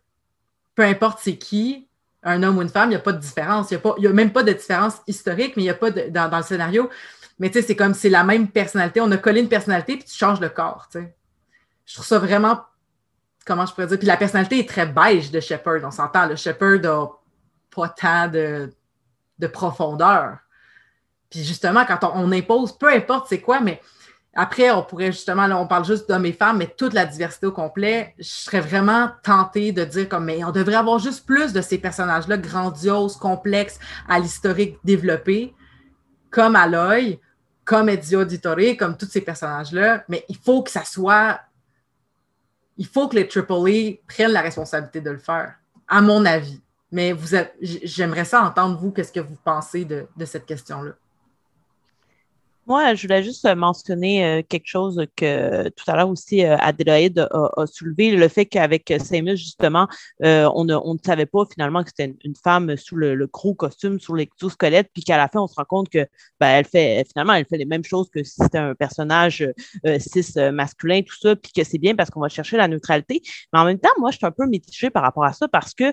peu 0.75 0.83
importe 0.83 1.19
c'est 1.21 1.37
qui, 1.37 1.87
un 2.23 2.43
homme 2.43 2.57
ou 2.57 2.61
une 2.61 2.69
femme, 2.69 2.89
il 2.89 2.91
n'y 2.91 2.95
a 2.95 2.99
pas 2.99 3.13
de 3.13 3.19
différence. 3.19 3.71
Il 3.71 3.79
n'y 3.99 4.07
a, 4.07 4.13
même 4.13 4.31
pas 4.31 4.43
de 4.43 4.53
différence 4.53 4.97
historique, 5.07 5.55
mais 5.55 5.63
il 5.63 5.65
n'y 5.65 5.71
a 5.71 5.75
pas 5.75 5.89
de, 5.91 6.09
dans, 6.09 6.35
le 6.35 6.43
scénario. 6.43 6.89
Mais 7.39 7.49
tu 7.49 7.59
sais, 7.59 7.67
c'est 7.67 7.75
comme 7.75 7.93
c'est 7.93 8.09
la 8.09 8.23
même 8.23 8.49
personnalité. 8.49 9.01
On 9.01 9.11
a 9.11 9.17
collé 9.17 9.41
une 9.41 9.49
personnalité, 9.49 9.95
puis 9.95 10.05
tu 10.05 10.15
changes 10.15 10.39
de 10.39 10.49
corps. 10.49 10.89
Je 10.93 11.93
trouve 11.93 12.05
ça 12.05 12.19
vraiment. 12.19 12.59
Comment 13.49 13.65
je 13.65 13.73
pourrais 13.73 13.87
dire? 13.87 13.97
Puis 13.97 14.07
la 14.07 14.15
personnalité 14.15 14.59
est 14.59 14.69
très 14.69 14.85
beige 14.85 15.31
de 15.31 15.39
Shepard. 15.39 15.79
On 15.83 15.89
s'entend. 15.89 16.27
Le 16.27 16.35
Shepard 16.35 16.81
n'a 16.81 17.07
pas 17.75 17.89
tant 17.89 18.27
de, 18.27 18.71
de 19.39 19.47
profondeur. 19.47 20.37
Puis 21.31 21.43
justement, 21.43 21.83
quand 21.83 22.11
on, 22.13 22.31
impose, 22.31 22.77
peu 22.77 22.93
importe 22.93 23.25
c'est 23.27 23.41
quoi, 23.41 23.59
mais 23.59 23.81
après, 24.35 24.69
on 24.69 24.83
pourrait 24.83 25.11
justement, 25.11 25.47
là, 25.47 25.57
on 25.57 25.65
parle 25.65 25.83
juste 25.83 26.07
d'hommes 26.07 26.27
et 26.27 26.31
femmes, 26.31 26.59
mais 26.59 26.67
toute 26.67 26.93
la 26.93 27.07
diversité 27.07 27.47
au 27.47 27.51
complet, 27.51 28.13
je 28.19 28.27
serais 28.27 28.59
vraiment 28.59 29.09
tentée 29.23 29.71
de 29.71 29.83
dire 29.83 30.07
comme, 30.07 30.25
mais 30.25 30.43
on 30.43 30.51
devrait 30.51 30.75
avoir 30.75 30.99
juste 30.99 31.25
plus 31.25 31.51
de 31.51 31.61
ces 31.61 31.79
personnages-là 31.79 32.37
grandioses, 32.37 33.17
complexes, 33.17 33.79
à 34.07 34.19
l'historique 34.19 34.77
développé, 34.83 35.55
comme 36.29 36.55
Aloy, 36.55 37.19
comme 37.65 37.89
Ezio 37.89 38.21
Auditore, 38.21 38.77
comme 38.77 38.95
tous 38.95 39.07
ces 39.07 39.21
personnages-là, 39.21 40.03
mais 40.07 40.23
il 40.29 40.37
faut 40.37 40.61
que 40.61 40.69
ça 40.69 40.83
soit. 40.83 41.39
Il 42.79 42.87
faut 42.87 43.07
que 43.07 43.15
les 43.15 43.29
AAA 43.29 43.99
prennent 44.07 44.31
la 44.31 44.41
responsabilité 44.41 45.01
de 45.01 45.11
le 45.11 45.19
faire, 45.19 45.53
à 45.87 46.01
mon 46.01 46.25
avis. 46.25 46.59
Mais 46.91 47.13
j'aimerais 47.61 48.25
ça 48.25 48.41
entendre, 48.41 48.79
vous, 48.79 48.91
qu'est-ce 48.91 49.11
que 49.11 49.19
vous 49.19 49.37
pensez 49.43 49.85
de 49.85 50.25
cette 50.25 50.47
question-là? 50.47 50.93
Moi, 52.69 52.93
je 52.93 53.01
voulais 53.07 53.23
juste 53.23 53.51
mentionner 53.55 54.23
euh, 54.23 54.43
quelque 54.47 54.67
chose 54.67 55.03
que 55.15 55.69
tout 55.69 55.85
à 55.87 55.95
l'heure 55.95 56.09
aussi 56.09 56.45
euh, 56.45 56.55
Adélaïde 56.59 57.27
a, 57.31 57.65
soulevé, 57.65 58.11
le 58.11 58.27
fait 58.27 58.45
qu'avec 58.45 58.93
Samus, 59.03 59.37
justement, 59.37 59.87
euh, 60.23 60.47
on, 60.53 60.65
ne, 60.65 60.75
on, 60.75 60.93
ne, 60.93 60.99
savait 61.03 61.25
pas 61.25 61.45
finalement 61.51 61.81
que 61.81 61.89
c'était 61.89 62.15
une, 62.23 62.35
femme 62.35 62.77
sous 62.77 62.95
le, 62.95 63.25
gros 63.25 63.55
costume, 63.55 63.99
sous 63.99 64.13
l'exosquelette, 64.13 64.91
puis 64.93 65.03
qu'à 65.03 65.17
la 65.17 65.27
fin, 65.27 65.39
on 65.39 65.47
se 65.47 65.55
rend 65.55 65.65
compte 65.65 65.89
que 65.89 66.05
ben, 66.39 66.47
elle 66.49 66.65
fait 66.65 67.03
finalement, 67.11 67.33
elle 67.33 67.47
fait 67.49 67.57
les 67.57 67.65
mêmes 67.65 67.83
choses 67.83 68.07
que 68.11 68.23
si 68.23 68.35
c'était 68.39 68.59
un 68.59 68.75
personnage 68.75 69.51
cis 69.97 70.39
masculin, 70.53 71.01
tout 71.01 71.17
ça, 71.19 71.35
puis 71.35 71.51
que 71.51 71.63
c'est 71.63 71.79
bien 71.79 71.95
parce 71.95 72.11
qu'on 72.11 72.21
va 72.21 72.29
chercher 72.29 72.57
la 72.57 72.67
neutralité. 72.67 73.23
Mais 73.51 73.59
en 73.59 73.65
même 73.65 73.79
temps, 73.79 73.89
moi, 73.97 74.11
je 74.11 74.17
suis 74.17 74.27
un 74.27 74.31
peu 74.31 74.45
mitigée 74.45 74.91
par 74.91 75.01
rapport 75.01 75.25
à 75.25 75.33
ça 75.33 75.47
parce 75.47 75.73
que, 75.73 75.91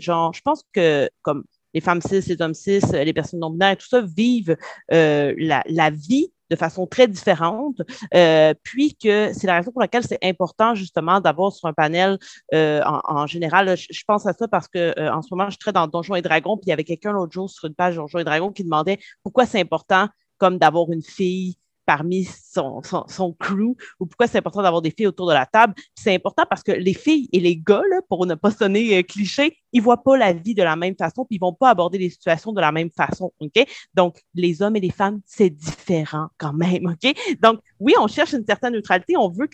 genre, 0.00 0.34
je 0.34 0.40
pense 0.42 0.64
que 0.72 1.08
comme 1.22 1.44
les 1.74 1.80
femmes 1.80 2.00
cis, 2.00 2.20
les 2.20 2.40
hommes 2.40 2.54
cis, 2.54 2.80
les 2.92 3.12
personnes 3.12 3.40
non 3.40 3.50
binaires, 3.50 3.76
tout 3.76 3.88
ça 3.88 4.00
vivent 4.00 4.56
euh, 4.92 5.34
la, 5.38 5.90
vie 5.90 6.32
de 6.50 6.56
façon 6.56 6.86
très 6.86 7.06
différente, 7.06 7.82
euh, 8.14 8.54
puis 8.62 8.96
que 8.96 9.32
c'est 9.34 9.46
la 9.46 9.56
raison 9.56 9.70
pour 9.70 9.82
laquelle 9.82 10.02
c'est 10.02 10.18
important 10.22 10.74
justement 10.74 11.20
d'avoir 11.20 11.52
sur 11.52 11.68
un 11.68 11.74
panel 11.74 12.18
euh, 12.54 12.80
en, 12.84 13.26
général. 13.26 13.76
Je, 13.76 14.02
pense 14.06 14.26
à 14.26 14.32
ça 14.32 14.48
parce 14.48 14.66
que 14.66 15.10
en 15.10 15.20
ce 15.20 15.28
moment, 15.30 15.50
je 15.50 15.56
suis 15.60 15.72
dans 15.72 15.86
Donjons 15.86 16.14
et 16.14 16.22
Dragons, 16.22 16.56
puis 16.56 16.66
il 16.66 16.70
y 16.70 16.72
avait 16.72 16.84
quelqu'un 16.84 17.12
l'autre 17.12 17.32
jour 17.32 17.50
sur 17.50 17.66
une 17.66 17.74
page 17.74 17.96
Donjons 17.96 18.18
et 18.18 18.24
Dragons 18.24 18.52
qui 18.52 18.64
demandait 18.64 18.98
pourquoi 19.22 19.44
c'est 19.44 19.60
important 19.60 20.08
comme 20.38 20.58
d'avoir 20.58 20.90
une 20.90 21.02
fille 21.02 21.58
parmi 21.88 22.24
son, 22.24 22.82
son, 22.82 23.32
crew 23.32 23.74
ou 23.98 24.04
pourquoi 24.04 24.26
c'est 24.26 24.36
important 24.36 24.60
d'avoir 24.60 24.82
des 24.82 24.90
filles 24.90 25.06
autour 25.06 25.26
de 25.26 25.32
la 25.32 25.46
table. 25.46 25.72
C'est 25.94 26.14
important 26.14 26.44
parce 26.46 26.62
que 26.62 26.72
les 26.72 26.92
filles 26.92 27.30
et 27.32 27.40
les 27.40 27.56
gars, 27.56 27.80
pour 28.10 28.26
ne 28.26 28.34
pas 28.34 28.50
sonner 28.50 28.98
euh, 28.98 29.02
cliché, 29.02 29.56
ils 29.72 29.80
voient 29.80 30.02
pas 30.02 30.18
la 30.18 30.34
vie 30.34 30.54
de 30.54 30.62
la 30.62 30.76
même 30.76 30.94
façon, 30.96 31.24
puis 31.24 31.36
ils 31.36 31.40
vont 31.40 31.54
pas 31.54 31.70
aborder 31.70 31.96
les 31.96 32.10
situations 32.10 32.52
de 32.52 32.60
la 32.60 32.72
même 32.72 32.90
façon? 32.90 33.32
Donc, 33.94 34.20
les 34.34 34.60
hommes 34.60 34.76
et 34.76 34.80
les 34.80 34.90
femmes, 34.90 35.22
c'est 35.24 35.48
différent 35.48 36.28
quand 36.36 36.52
même, 36.52 36.84
OK? 36.92 37.14
Donc, 37.40 37.60
oui, 37.80 37.94
on 37.98 38.06
cherche 38.06 38.34
une 38.34 38.44
certaine 38.44 38.74
neutralité, 38.74 39.16
on 39.16 39.30
veut 39.30 39.48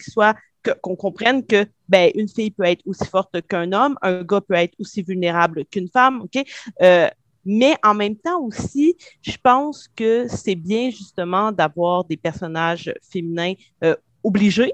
qu'on 0.83 0.97
comprenne 0.97 1.47
que 1.47 1.65
ben, 1.89 2.11
une 2.17 2.29
fille 2.29 2.51
peut 2.51 2.65
être 2.65 2.83
aussi 2.85 3.07
forte 3.07 3.47
qu'un 3.47 3.73
homme, 3.73 3.97
un 4.03 4.25
gars 4.25 4.41
peut 4.41 4.55
être 4.55 4.75
aussi 4.81 5.05
vulnérable 5.05 5.67
qu'une 5.67 5.89
femme, 5.89 6.23
OK? 6.23 6.45
Euh, 6.83 7.09
mais 7.45 7.77
en 7.83 7.95
même 7.95 8.17
temps 8.17 8.41
aussi, 8.41 8.97
je 9.23 9.37
pense 9.43 9.89
que 9.89 10.27
c'est 10.29 10.55
bien 10.55 10.91
justement 10.91 11.53
d'avoir 11.53 12.05
des 12.05 12.17
personnages 12.17 12.93
féminins 13.03 13.55
euh, 13.83 13.97
obligés 14.23 14.73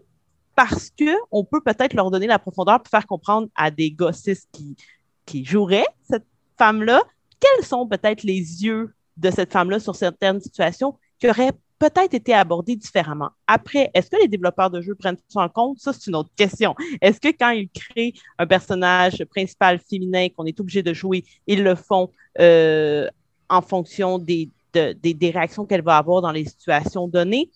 parce 0.54 0.90
qu'on 0.90 1.44
peut 1.44 1.60
peut-être 1.60 1.94
leur 1.94 2.10
donner 2.10 2.26
la 2.26 2.38
profondeur 2.38 2.82
pour 2.82 2.90
faire 2.90 3.06
comprendre 3.06 3.48
à 3.54 3.70
des 3.70 3.90
gossistes 3.90 4.48
qui, 4.52 4.76
qui 5.24 5.44
joueraient 5.44 5.86
cette 6.02 6.26
femme-là 6.58 7.02
quels 7.40 7.64
sont 7.64 7.86
peut-être 7.86 8.22
les 8.22 8.64
yeux 8.64 8.94
de 9.16 9.30
cette 9.30 9.52
femme-là 9.52 9.80
sur 9.80 9.96
certaines 9.96 10.40
situations 10.40 10.96
qui 11.18 11.28
auraient 11.28 11.52
peut-être 11.80 12.14
été 12.14 12.34
abordé 12.34 12.76
différemment. 12.76 13.30
Après, 13.46 13.90
est-ce 13.94 14.10
que 14.10 14.16
les 14.20 14.28
développeurs 14.28 14.70
de 14.70 14.82
jeux 14.82 14.94
prennent 14.94 15.16
ça 15.28 15.40
en 15.40 15.48
compte? 15.48 15.78
Ça, 15.78 15.92
c'est 15.92 16.06
une 16.08 16.14
autre 16.14 16.30
question. 16.36 16.76
Est-ce 17.00 17.18
que 17.18 17.28
quand 17.28 17.50
ils 17.50 17.70
créent 17.70 18.12
un 18.38 18.46
personnage 18.46 19.24
principal 19.24 19.80
féminin 19.80 20.28
qu'on 20.28 20.44
est 20.44 20.60
obligé 20.60 20.82
de 20.82 20.92
jouer, 20.92 21.24
ils 21.46 21.64
le 21.64 21.74
font 21.74 22.10
euh, 22.38 23.08
en 23.48 23.62
fonction 23.62 24.18
des, 24.18 24.50
des 24.72 25.30
réactions 25.30 25.64
qu'elle 25.64 25.82
va 25.82 25.96
avoir 25.96 26.20
dans 26.20 26.32
les 26.32 26.44
situations 26.44 27.08
données? 27.08 27.50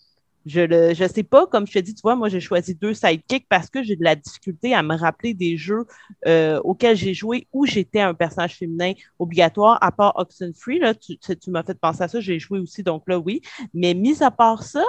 Je 0.46 0.60
ne 0.60 0.94
je 0.94 1.08
sais 1.08 1.22
pas, 1.22 1.46
comme 1.46 1.66
je 1.66 1.72
te 1.72 1.78
dis, 1.78 1.94
tu 1.94 2.02
vois, 2.02 2.16
moi 2.16 2.28
j'ai 2.28 2.40
choisi 2.40 2.74
deux 2.74 2.92
sidekicks 2.92 3.46
parce 3.48 3.70
que 3.70 3.82
j'ai 3.82 3.96
de 3.96 4.04
la 4.04 4.14
difficulté 4.14 4.74
à 4.74 4.82
me 4.82 4.94
rappeler 4.94 5.32
des 5.32 5.56
jeux 5.56 5.86
euh, 6.26 6.60
auxquels 6.64 6.96
j'ai 6.96 7.14
joué 7.14 7.46
où 7.52 7.64
j'étais 7.64 8.00
un 8.00 8.14
personnage 8.14 8.56
féminin 8.56 8.92
obligatoire, 9.18 9.78
à 9.80 9.90
part 9.90 10.12
Oxenfree, 10.16 10.78
là, 10.78 10.94
tu, 10.94 11.16
tu 11.18 11.50
m'as 11.50 11.62
fait 11.62 11.78
penser 11.78 12.02
à 12.02 12.08
ça, 12.08 12.20
j'ai 12.20 12.38
joué 12.38 12.58
aussi, 12.58 12.82
donc 12.82 13.04
là 13.06 13.18
oui. 13.18 13.40
Mais 13.72 13.94
mis 13.94 14.22
à 14.22 14.30
part 14.30 14.62
ça, 14.62 14.84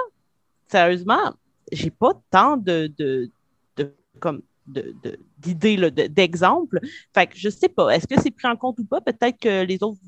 sérieusement, 0.68 1.34
j'ai 1.72 1.90
pas 1.90 2.12
tant 2.30 2.56
de, 2.56 2.92
de, 2.98 3.30
de 3.76 3.94
comme 4.20 4.42
d'idées, 4.66 5.76
de, 5.76 6.06
d'exemples. 6.06 6.80
fait 7.14 7.26
que 7.26 7.36
je 7.36 7.48
sais 7.48 7.68
pas, 7.68 7.90
est-ce 7.90 8.06
que 8.06 8.20
c'est 8.20 8.30
pris 8.30 8.48
en 8.48 8.56
compte 8.56 8.78
ou 8.78 8.84
pas? 8.84 9.00
Peut-être 9.00 9.38
que 9.38 9.64
les 9.64 9.82
autres, 9.82 9.98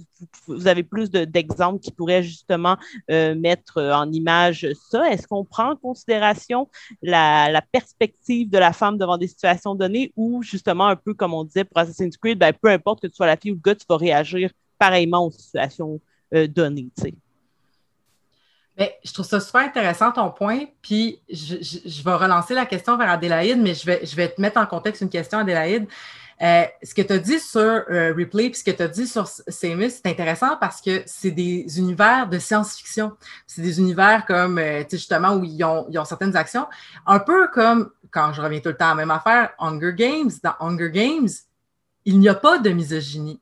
vous, 0.47 0.67
avez 0.67 0.83
plus 0.83 1.11
d'exemples 1.11 1.81
qui 1.81 1.93
pourraient 1.93 2.23
justement 2.23 2.77
euh, 3.11 3.35
mettre 3.35 3.81
en 3.81 4.11
image 4.13 4.67
ça. 4.91 5.11
Est-ce 5.11 5.27
qu'on 5.27 5.45
prend 5.45 5.73
en 5.73 5.77
considération 5.77 6.69
la, 7.03 7.63
perspective 7.73 8.51
de 8.51 8.59
la 8.59 8.73
femme 8.73 8.99
devant 8.99 9.19
des 9.19 9.29
situations 9.29 9.75
données 9.75 10.13
ou 10.17 10.43
justement 10.43 10.87
un 10.87 10.97
peu 10.97 11.15
comme 11.15 11.35
on 11.35 11.45
disait 11.45 11.65
pour 11.65 11.79
Assassin's 11.79 12.17
Creed, 12.17 12.39
ben, 12.39 12.53
peu 12.53 12.69
importe 12.69 13.03
que 13.03 13.07
tu 13.07 13.15
sois 13.15 13.27
la 13.27 13.37
fille 13.37 13.53
ou 13.53 13.55
le 13.55 13.61
gars, 13.61 13.75
tu 13.75 13.85
vas 13.89 13.97
réagir 13.97 14.51
pareillement 14.79 15.27
aux 15.27 15.31
situations 15.31 16.01
euh, 16.35 16.47
données? 16.47 16.91
Ben, 18.79 18.91
je 19.05 19.13
trouve 19.13 19.27
ça 19.27 19.41
super 19.41 19.63
intéressant 19.63 20.13
ton 20.13 20.31
point. 20.31 20.61
Puis 20.83 21.21
je, 21.29 22.03
vais 22.05 22.15
relancer 22.15 22.55
la 22.55 22.65
question 22.65 22.97
vers 22.97 23.11
Adélaïde, 23.11 23.61
mais 23.61 23.75
je 23.75 23.85
vais, 23.85 24.29
te 24.29 24.41
mettre 24.41 24.61
en 24.61 24.67
contexte 24.67 25.03
une 25.03 25.11
question, 25.11 25.39
Adélaïde. 25.39 25.89
Euh, 26.41 26.63
ce 26.85 26.95
que 26.95 27.03
tu 27.03 27.13
as 27.13 27.19
dit 27.19 27.41
sur 27.41 27.61
euh, 27.61 28.15
Replay 28.17 28.51
puis 28.51 28.61
ce 28.61 28.63
que 28.63 28.71
tu 28.71 28.81
as 28.81 28.87
dit 28.87 29.09
sur 29.09 29.27
Samus, 29.27 29.91
c'est 29.91 30.07
intéressant 30.07 30.57
parce 30.61 30.81
que 30.81 31.03
c'est 31.05 31.33
des 31.33 31.67
univers 31.81 32.29
de 32.29 32.39
science-fiction. 32.39 33.17
C'est 33.45 33.63
des 33.63 33.81
univers 33.81 34.25
comme, 34.25 34.59
euh, 34.59 34.83
tu 34.85 34.91
sais, 34.91 34.99
justement, 34.99 35.35
où 35.35 35.43
ils 35.43 35.65
ont, 35.65 36.05
certaines 36.05 36.37
actions. 36.37 36.69
Un 37.05 37.19
peu 37.19 37.49
comme, 37.49 37.91
quand 38.13 38.33
je 38.33 38.41
reviens 38.41 38.61
tout 38.61 38.69
le 38.69 38.77
temps 38.77 38.87
à 38.87 38.91
la 38.91 38.95
même 38.95 39.11
affaire, 39.11 39.51
Hunger 39.59 39.95
Games. 39.95 40.31
Dans 40.45 40.55
Hunger 40.61 40.91
Games, 40.93 41.29
il 42.05 42.21
n'y 42.21 42.29
a 42.29 42.35
pas 42.35 42.59
de 42.59 42.71
misogynie. 42.71 43.41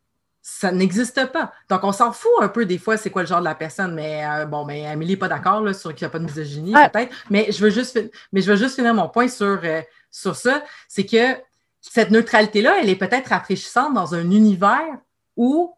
Ça 0.49 0.71
n'existe 0.71 1.33
pas. 1.33 1.53
Donc, 1.69 1.83
on 1.83 1.91
s'en 1.91 2.13
fout 2.13 2.31
un 2.41 2.49
peu 2.49 2.67
des 2.67 2.79
fois, 2.79 2.97
c'est 2.97 3.11
quoi 3.11 3.23
le 3.23 3.27
genre 3.27 3.41
de 3.41 3.45
la 3.45 3.57
personne. 3.57 3.97
Mais 3.97 4.25
bon, 4.47 4.65
mais 4.65 4.87
Amélie 4.87 5.15
n'est 5.15 5.17
pas 5.17 5.27
d'accord 5.27 5.75
sur 5.75 5.93
qu'il 5.93 6.05
n'y 6.05 6.07
a 6.07 6.11
pas 6.11 6.21
de 6.21 6.25
misogynie, 6.25 6.73
peut-être. 6.73 7.13
Mais 7.31 7.51
je 7.51 7.61
veux 7.61 7.71
juste, 7.71 7.99
mais 8.33 8.43
je 8.43 8.53
veux 8.53 8.57
juste 8.57 8.77
finir 8.77 8.95
mon 8.95 9.09
point 9.09 9.27
sur, 9.27 9.61
sur 10.09 10.37
ça. 10.37 10.63
C'est 10.87 11.05
que 11.05 11.37
cette 11.81 12.13
neutralité-là, 12.13 12.77
elle 12.81 12.89
est 12.89 12.95
peut-être 12.95 13.31
rafraîchissante 13.31 13.93
dans 13.93 14.15
un 14.15 14.31
univers 14.31 14.97
où 15.37 15.75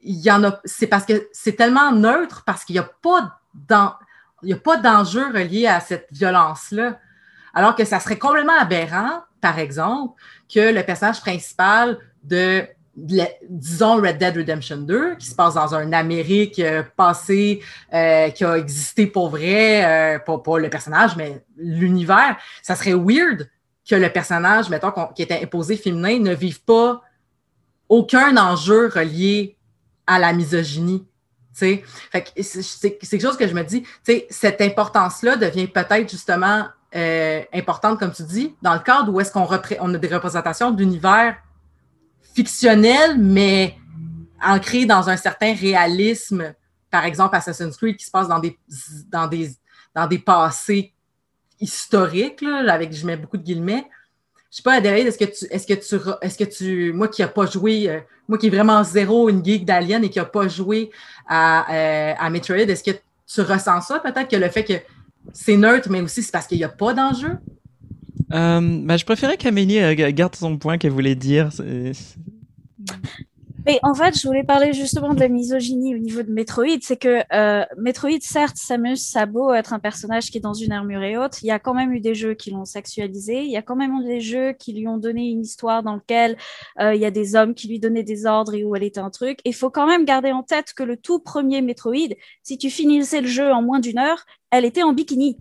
il 0.00 0.16
y 0.16 0.30
en 0.30 0.42
a. 0.42 0.58
C'est 0.64 0.86
parce 0.86 1.04
que 1.04 1.28
c'est 1.32 1.56
tellement 1.56 1.92
neutre 1.92 2.44
parce 2.46 2.64
qu'il 2.64 2.76
n'y 2.76 2.80
a 2.80 2.90
pas 3.02 3.38
il 4.42 4.54
a 4.54 4.56
pas 4.56 4.78
d'enjeu 4.78 5.26
relié 5.26 5.66
à 5.66 5.80
cette 5.80 6.08
violence-là. 6.12 6.98
Alors 7.52 7.76
que 7.76 7.84
ça 7.84 8.00
serait 8.00 8.18
complètement 8.18 8.58
aberrant, 8.58 9.22
par 9.42 9.58
exemple, 9.58 10.18
que 10.50 10.72
le 10.72 10.82
personnage 10.82 11.20
principal 11.20 11.98
de, 12.22 12.66
disons, 13.48 13.96
Red 13.96 14.18
Dead 14.18 14.36
Redemption 14.36 14.78
2, 14.78 15.16
qui 15.16 15.26
se 15.26 15.34
passe 15.34 15.54
dans 15.54 15.74
un 15.74 15.92
Amérique 15.92 16.58
euh, 16.58 16.82
passée, 16.96 17.60
euh, 17.92 18.30
qui 18.30 18.44
a 18.44 18.56
existé 18.56 19.06
pour 19.06 19.30
vrai, 19.30 19.84
euh, 19.84 20.18
pas, 20.18 20.38
pas, 20.38 20.58
le 20.58 20.68
personnage, 20.68 21.16
mais 21.16 21.42
l'univers, 21.56 22.36
ça 22.62 22.74
serait 22.74 22.94
weird 22.94 23.48
que 23.88 23.94
le 23.94 24.10
personnage, 24.10 24.68
mettons, 24.68 24.92
qui 25.14 25.22
était 25.22 25.40
imposé 25.42 25.76
féminin, 25.76 26.18
ne 26.18 26.34
vive 26.34 26.62
pas 26.62 27.00
aucun 27.88 28.36
enjeu 28.36 28.88
relié 28.88 29.56
à 30.06 30.18
la 30.18 30.32
misogynie. 30.32 31.06
C'est 31.52 31.82
quelque 32.12 33.20
chose 33.20 33.36
que 33.36 33.48
je 33.48 33.54
me 33.54 33.62
dis, 33.62 33.84
cette 34.30 34.60
importance-là 34.60 35.36
devient 35.36 35.66
peut-être 35.66 36.10
justement 36.10 36.66
importante, 37.52 37.98
comme 37.98 38.12
tu 38.12 38.22
dis, 38.24 38.54
dans 38.62 38.74
le 38.74 38.80
cadre 38.80 39.12
où 39.12 39.20
est-ce 39.20 39.32
qu'on 39.32 39.48
on 39.80 39.94
a 39.94 39.98
des 39.98 40.08
représentations 40.08 40.70
d'univers 40.70 41.36
fictionnels, 42.38 43.18
mais 43.18 43.74
ancrés 44.40 44.86
dans 44.86 45.08
un 45.08 45.16
certain 45.16 45.54
réalisme. 45.54 46.54
Par 46.88 47.04
exemple, 47.04 47.34
Assassin's 47.34 47.76
Creed 47.76 47.96
qui 47.96 48.04
se 48.04 48.12
passe 48.12 48.28
dans 48.28 48.38
des, 48.38 48.56
dans 49.10 49.26
des, 49.26 49.50
dans 49.92 50.06
des 50.06 50.20
passés 50.20 50.94
historique, 51.60 52.40
là, 52.42 52.72
avec 52.72 52.92
je 52.92 53.04
mets 53.04 53.16
beaucoup 53.16 53.38
de 53.38 53.42
guillemets. 53.42 53.84
Je 54.52 54.58
sais 54.58 54.62
pas, 54.62 54.74
Adélaïde, 54.74 55.08
est-ce 55.08 55.18
que 55.18 55.24
tu, 55.24 55.44
est-ce 55.50 55.66
que 55.66 55.74
tu, 55.74 56.00
est-ce 56.22 56.38
que 56.38 56.44
tu, 56.44 56.92
moi 56.92 57.08
qui 57.08 57.22
n'ai 57.22 57.28
pas 57.28 57.44
joué, 57.44 57.90
euh, 57.90 57.98
moi 58.28 58.38
qui 58.38 58.46
est 58.46 58.50
vraiment 58.50 58.84
zéro 58.84 59.28
une 59.28 59.44
geek 59.44 59.64
d'Alien 59.64 60.04
et 60.04 60.08
qui 60.08 60.20
n'a 60.20 60.24
pas 60.24 60.46
joué 60.46 60.90
à, 61.26 61.74
euh, 61.74 62.14
à 62.16 62.30
Metroid, 62.30 62.56
est-ce 62.56 62.84
que 62.84 62.96
tu 63.26 63.40
ressens 63.40 63.80
ça 63.80 63.98
peut-être 63.98 64.30
que 64.30 64.36
le 64.36 64.48
fait 64.48 64.64
que 64.64 64.74
c'est 65.32 65.56
neutre, 65.56 65.90
mais 65.90 66.00
aussi 66.00 66.22
c'est 66.22 66.30
parce 66.30 66.46
qu'il 66.46 66.58
n'y 66.58 66.64
a 66.64 66.68
pas 66.68 66.94
d'enjeu? 66.94 67.36
Euh, 68.32 68.60
bah, 68.84 68.96
je 68.96 69.04
préférais 69.04 69.36
qu'Amélie 69.36 69.94
garde 70.12 70.36
son 70.36 70.58
point 70.58 70.78
qu'elle 70.78 70.92
voulait 70.92 71.14
dire. 71.14 71.50
Mais 73.66 73.78
en 73.82 73.92
fait, 73.92 74.18
je 74.18 74.26
voulais 74.26 74.44
parler 74.44 74.72
justement 74.72 75.12
de 75.12 75.20
la 75.20 75.28
misogynie 75.28 75.94
au 75.94 75.98
niveau 75.98 76.22
de 76.22 76.32
Metroid. 76.32 76.78
C'est 76.80 76.96
que 76.96 77.22
euh, 77.34 77.66
Metroid, 77.76 78.18
certes, 78.22 78.56
Samus, 78.56 78.96
ça 78.96 79.22
a 79.22 79.26
beau 79.26 79.52
être 79.52 79.74
un 79.74 79.78
personnage 79.78 80.30
qui 80.30 80.38
est 80.38 80.40
dans 80.40 80.54
une 80.54 80.72
armure 80.72 81.02
et 81.02 81.18
haute, 81.18 81.42
il 81.42 81.48
y 81.48 81.50
a 81.50 81.58
quand 81.58 81.74
même 81.74 81.92
eu 81.92 82.00
des 82.00 82.14
jeux 82.14 82.32
qui 82.32 82.50
l'ont 82.50 82.64
sexualisé. 82.64 83.42
Il 83.42 83.50
y 83.50 83.58
a 83.58 83.62
quand 83.62 83.76
même 83.76 83.92
eu 84.00 84.04
des 84.04 84.20
jeux 84.20 84.52
qui 84.52 84.72
lui 84.72 84.88
ont 84.88 84.96
donné 84.96 85.28
une 85.28 85.42
histoire 85.42 85.82
dans 85.82 85.96
laquelle 85.96 86.38
euh, 86.80 86.94
il 86.94 87.00
y 87.02 87.04
a 87.04 87.10
des 87.10 87.36
hommes 87.36 87.54
qui 87.54 87.68
lui 87.68 87.78
donnaient 87.78 88.04
des 88.04 88.24
ordres 88.24 88.54
et 88.54 88.64
où 88.64 88.74
elle 88.74 88.84
était 88.84 89.00
un 89.00 89.10
truc. 89.10 89.40
Il 89.44 89.54
faut 89.54 89.70
quand 89.70 89.86
même 89.86 90.06
garder 90.06 90.32
en 90.32 90.42
tête 90.42 90.72
que 90.72 90.82
le 90.82 90.96
tout 90.96 91.18
premier 91.18 91.60
Metroid, 91.60 92.14
si 92.42 92.56
tu 92.56 92.70
finissais 92.70 93.20
le 93.20 93.28
jeu 93.28 93.52
en 93.52 93.60
moins 93.60 93.80
d'une 93.80 93.98
heure, 93.98 94.24
elle 94.50 94.64
était 94.64 94.82
en 94.82 94.94
bikini. 94.94 95.36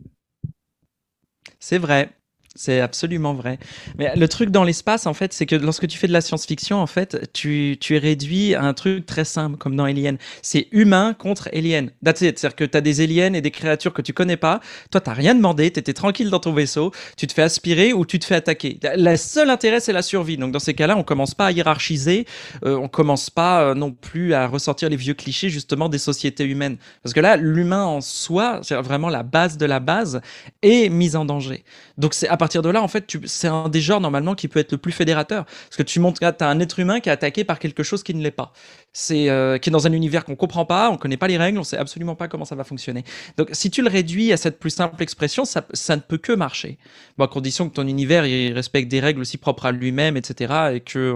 C'est 1.60 1.78
vrai. 1.78 2.17
C'est 2.58 2.82
absolument 2.82 3.34
vrai. 3.34 3.60
Mais 3.98 4.12
le 4.16 4.28
truc 4.28 4.50
dans 4.50 4.64
l'espace, 4.64 5.06
en 5.06 5.14
fait, 5.14 5.32
c'est 5.32 5.46
que 5.46 5.56
lorsque 5.56 5.88
tu 5.88 5.98
fais 5.98 6.08
de 6.08 6.14
la 6.14 6.22
science-fiction, 6.22 6.78
en 6.78 6.88
fait, 6.88 7.30
tu, 7.34 7.78
tu 7.80 7.96
es 7.96 8.00
réduit 8.00 8.56
à 8.56 8.64
un 8.64 8.74
truc 8.74 9.06
très 9.06 9.26
simple, 9.26 9.58
comme 9.58 9.76
dans 9.76 9.86
Alien. 9.86 10.18
C'est 10.42 10.68
humain 10.72 11.14
contre 11.18 11.50
alien. 11.54 11.92
C'est-à-dire 12.04 12.56
que 12.56 12.64
tu 12.64 12.78
as 12.78 12.82
des 12.82 13.02
aliens 13.02 13.34
et 13.34 13.42
des 13.42 13.52
créatures 13.52 13.94
que 13.94 14.02
tu 14.02 14.14
connais 14.14 14.38
pas. 14.38 14.60
Toi, 14.92 15.02
tu 15.02 15.10
rien 15.10 15.36
demandé, 15.36 15.72
tu 15.72 15.80
étais 15.80 15.94
tranquille 15.94 16.30
dans 16.30 16.40
ton 16.40 16.54
vaisseau, 16.54 16.92
tu 17.16 17.28
te 17.28 17.34
fais 17.34 17.44
aspirer 17.44 17.94
ou 17.94 18.06
tu 18.06 18.20
te 18.20 18.26
fais 18.26 18.36
attaquer. 18.36 18.80
Le 18.84 19.16
seul 19.16 19.50
intérêt, 19.50 19.80
c'est 19.80 19.94
la 19.94 20.02
survie. 20.02 20.38
Donc, 20.38 20.52
dans 20.52 20.60
ces 20.60 20.74
cas-là, 20.74 20.98
on 20.98 21.04
commence 21.04 21.34
pas 21.34 21.48
à 21.48 21.52
hiérarchiser, 21.52 22.26
euh, 22.66 22.76
on 22.76 22.88
commence 22.88 23.30
pas 23.30 23.62
euh, 23.62 23.74
non 23.76 23.92
plus 23.92 24.34
à 24.34 24.48
ressortir 24.48 24.90
les 24.90 24.96
vieux 24.96 25.14
clichés, 25.14 25.50
justement, 25.50 25.90
des 25.90 25.98
sociétés 25.98 26.46
humaines. 26.46 26.78
Parce 27.04 27.14
que 27.14 27.20
là, 27.20 27.38
l'humain 27.38 27.86
en 27.86 28.02
soi, 28.02 28.62
c'est 28.64 28.76
vraiment 28.76 29.10
la 29.10 29.24
base 29.24 29.58
de 29.58 29.66
la 29.66 29.80
base, 29.80 30.22
est 30.62 30.90
mise 30.90 31.16
en 31.16 31.26
danger. 31.26 31.64
Donc, 31.98 32.14
c'est 32.14 32.28
à 32.28 32.38
partir 32.38 32.47
de 32.48 32.70
là, 32.70 32.82
en 32.82 32.88
fait, 32.88 33.18
c'est 33.26 33.48
un 33.48 33.70
des 33.70 33.82
genres 33.82 34.02
normalement 34.02 34.36
qui 34.36 34.48
peut 34.48 34.60
être 34.60 34.72
le 34.72 34.78
plus 34.78 34.92
fédérateur. 34.92 35.46
Parce 35.46 35.78
que 35.78 35.84
tu 35.84 36.00
montres, 36.00 36.20
tu 36.20 36.26
as 36.26 36.48
un 36.48 36.60
être 36.60 36.80
humain 36.80 37.00
qui 37.00 37.10
est 37.10 37.12
attaqué 37.12 37.44
par 37.44 37.60
quelque 37.60 37.84
chose 37.84 38.04
qui 38.04 38.14
ne 38.14 38.24
l'est 38.24 38.32
pas. 38.32 38.54
C'est 38.94 39.30
euh, 39.30 39.58
qui 39.58 39.70
est 39.70 39.72
dans 39.72 39.88
un 39.88 39.92
univers 39.92 40.26
qu'on 40.26 40.36
comprend 40.36 40.66
pas, 40.66 40.90
on 40.90 40.98
connaît 40.98 41.18
pas 41.18 41.28
les 41.28 41.38
règles, 41.38 41.60
on 41.60 41.64
sait 41.64 41.78
absolument 41.78 42.16
pas 42.16 42.28
comment 42.28 42.46
ça 42.46 42.56
va 42.56 42.64
fonctionner. 42.64 43.04
Donc, 43.38 43.50
si 43.52 43.70
tu 43.70 43.82
le 43.82 43.90
réduis 43.90 44.34
à 44.34 44.38
cette 44.38 44.60
plus 44.60 44.72
simple 44.72 45.02
expression, 45.04 45.46
ça, 45.46 45.64
ne 45.90 46.02
peut 46.02 46.18
que 46.18 46.34
marcher. 46.34 46.78
Bon, 47.18 47.26
à 47.26 47.28
condition 47.28 47.70
que 47.70 47.74
ton 47.76 47.88
univers 47.88 48.24
respecte 48.56 48.90
des 48.90 49.00
règles 49.00 49.22
aussi 49.22 49.38
propres 49.38 49.66
à 49.66 49.72
lui-même, 49.72 50.18
etc., 50.18 50.54
et 50.74 50.80
que 50.80 51.16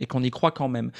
et 0.00 0.06
qu'on 0.06 0.22
y 0.22 0.30
croit 0.30 0.50
quand 0.50 0.68
même. 0.68 0.90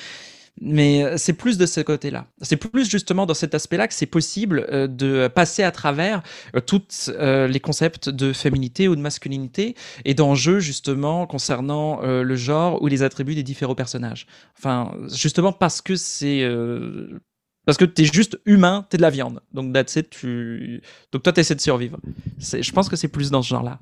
Mais 0.60 1.02
euh, 1.02 1.16
c'est 1.16 1.32
plus 1.32 1.58
de 1.58 1.66
ce 1.66 1.80
côté-là. 1.80 2.26
C'est 2.40 2.56
plus 2.56 2.88
justement 2.88 3.26
dans 3.26 3.34
cet 3.34 3.54
aspect-là 3.54 3.88
que 3.88 3.94
c'est 3.94 4.06
possible 4.06 4.66
euh, 4.70 4.86
de 4.86 5.28
passer 5.28 5.62
à 5.62 5.72
travers 5.72 6.22
euh, 6.54 6.60
tous 6.60 7.10
les 7.18 7.60
concepts 7.60 8.08
de 8.08 8.32
féminité 8.32 8.88
ou 8.88 8.96
de 8.96 9.00
masculinité 9.00 9.74
et 10.04 10.14
d'enjeux 10.14 10.60
justement 10.60 11.26
concernant 11.26 12.00
le 12.02 12.36
genre 12.36 12.82
ou 12.82 12.86
les 12.86 13.02
attributs 13.02 13.34
des 13.34 13.42
différents 13.42 13.74
personnages. 13.74 14.26
Enfin, 14.58 14.92
justement 15.12 15.52
parce 15.52 15.80
que 15.80 15.96
c'est 15.96 16.48
parce 17.66 17.78
que 17.78 17.84
tu 17.84 18.02
es 18.02 18.04
juste 18.04 18.38
humain, 18.44 18.86
tu 18.90 18.96
es 18.96 18.98
de 18.98 19.02
la 19.02 19.10
viande. 19.10 19.40
Donc, 19.52 19.72
that's 19.72 19.96
it, 19.96 20.10
tu... 20.10 20.82
Donc 21.12 21.22
toi, 21.22 21.32
tu 21.32 21.40
essaies 21.40 21.54
de 21.54 21.60
survivre. 21.60 21.98
Je 22.38 22.72
pense 22.72 22.88
que 22.88 22.96
c'est 22.96 23.08
plus 23.08 23.30
dans 23.30 23.42
ce 23.42 23.48
genre-là 23.48 23.80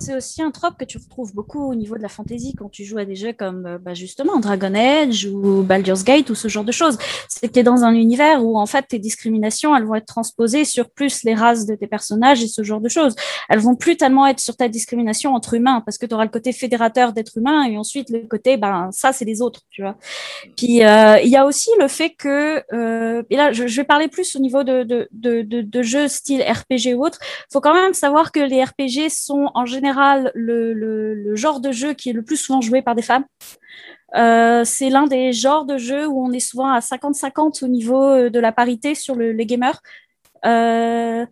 c'est 0.00 0.14
aussi 0.14 0.42
un 0.42 0.50
trope 0.50 0.78
que 0.78 0.84
tu 0.84 0.98
retrouves 0.98 1.34
beaucoup 1.34 1.70
au 1.70 1.74
niveau 1.74 1.96
de 1.96 2.02
la 2.02 2.08
fantasy 2.08 2.54
quand 2.56 2.70
tu 2.70 2.84
joues 2.84 2.98
à 2.98 3.04
des 3.04 3.16
jeux 3.16 3.32
comme 3.32 3.66
euh, 3.66 3.78
bah, 3.78 3.94
justement 3.94 4.38
Dragon 4.38 4.74
Age 4.74 5.26
ou 5.26 5.62
Baldur's 5.62 6.04
Gate 6.04 6.30
ou 6.30 6.34
ce 6.34 6.48
genre 6.48 6.64
de 6.64 6.72
choses. 6.72 6.96
C'est 7.28 7.48
que 7.48 7.52
tu 7.52 7.60
es 7.60 7.62
dans 7.62 7.84
un 7.84 7.92
univers 7.92 8.44
où 8.44 8.58
en 8.58 8.66
fait 8.66 8.82
tes 8.88 8.98
discriminations, 8.98 9.76
elles 9.76 9.84
vont 9.84 9.94
être 9.94 10.06
transposées 10.06 10.64
sur 10.64 10.90
plus 10.90 11.22
les 11.24 11.34
races 11.34 11.66
de 11.66 11.74
tes 11.74 11.86
personnages 11.86 12.42
et 12.42 12.48
ce 12.48 12.62
genre 12.62 12.80
de 12.80 12.88
choses. 12.88 13.14
Elles 13.48 13.58
vont 13.58 13.76
plus 13.76 13.96
tellement 13.96 14.26
être 14.26 14.40
sur 14.40 14.56
ta 14.56 14.68
discrimination 14.68 15.34
entre 15.34 15.54
humains 15.54 15.82
parce 15.84 15.98
que 15.98 16.06
tu 16.06 16.14
auras 16.14 16.24
le 16.24 16.30
côté 16.30 16.52
fédérateur 16.52 17.12
d'être 17.12 17.36
humain 17.36 17.64
et 17.64 17.76
ensuite 17.76 18.08
le 18.10 18.20
côté, 18.20 18.56
ben 18.56 18.88
ça 18.92 19.12
c'est 19.12 19.26
les 19.26 19.42
autres, 19.42 19.60
tu 19.70 19.82
vois. 19.82 19.96
Puis 20.56 20.82
euh, 20.82 21.18
il 21.22 21.28
y 21.28 21.36
a 21.36 21.44
aussi 21.44 21.70
le 21.78 21.88
fait 21.88 22.10
que, 22.10 22.62
euh, 22.72 23.22
et 23.28 23.36
là 23.36 23.52
je, 23.52 23.64
vais 23.64 23.84
parler 23.84 24.08
plus 24.08 24.34
au 24.34 24.38
niveau 24.38 24.64
de, 24.64 24.82
de, 24.82 25.08
de, 25.12 25.42
de, 25.42 25.60
de 25.60 25.82
jeux 25.82 26.08
style 26.08 26.42
RPG 26.42 26.94
ou 26.96 27.04
autre, 27.04 27.18
faut 27.52 27.60
quand 27.60 27.74
même 27.74 27.94
savoir 27.94 28.32
que 28.32 28.40
les 28.40 28.64
RPG 28.64 29.10
sont 29.10 29.50
en 29.54 29.66
général 29.66 29.89
le, 30.34 31.34
genre 31.36 31.60
de 31.60 31.72
jeu 31.72 31.94
qui 31.94 32.10
est 32.10 32.12
le 32.12 32.22
plus 32.22 32.36
souvent 32.36 32.60
joué 32.60 32.82
par 32.82 32.94
des 32.94 33.02
femmes. 33.02 33.24
Euh, 34.16 34.64
c'est 34.64 34.90
l'un 34.90 35.06
des 35.06 35.32
genres 35.32 35.64
de 35.64 35.78
jeux 35.78 36.06
où 36.06 36.24
on 36.24 36.32
est 36.32 36.40
souvent 36.40 36.68
à 36.68 36.80
50-50 36.80 37.64
au 37.64 37.68
niveau 37.68 38.02
euh, 38.02 38.30
de 38.30 38.40
la 38.40 38.50
parité 38.52 38.94
sur 38.94 39.14
les 39.14 39.46
gamers. 39.46 39.80
Euh, 40.44 41.26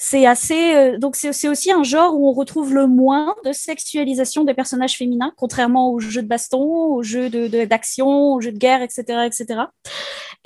c'est 0.00 0.26
assez 0.26 0.96
donc 0.98 1.16
c'est 1.16 1.48
aussi 1.48 1.72
un 1.72 1.82
genre 1.82 2.14
où 2.14 2.28
on 2.28 2.32
retrouve 2.32 2.72
le 2.72 2.86
moins 2.86 3.34
de 3.44 3.50
sexualisation 3.50 4.44
des 4.44 4.54
personnages 4.54 4.96
féminins 4.96 5.32
contrairement 5.36 5.90
aux 5.90 5.98
jeux 5.98 6.22
de 6.22 6.28
baston 6.28 6.60
aux 6.60 7.02
jeux 7.02 7.28
d'action 7.66 8.34
aux 8.34 8.40
jeux 8.40 8.52
de 8.52 8.58
guerre 8.58 8.80
etc 8.80 9.26
etc 9.26 9.62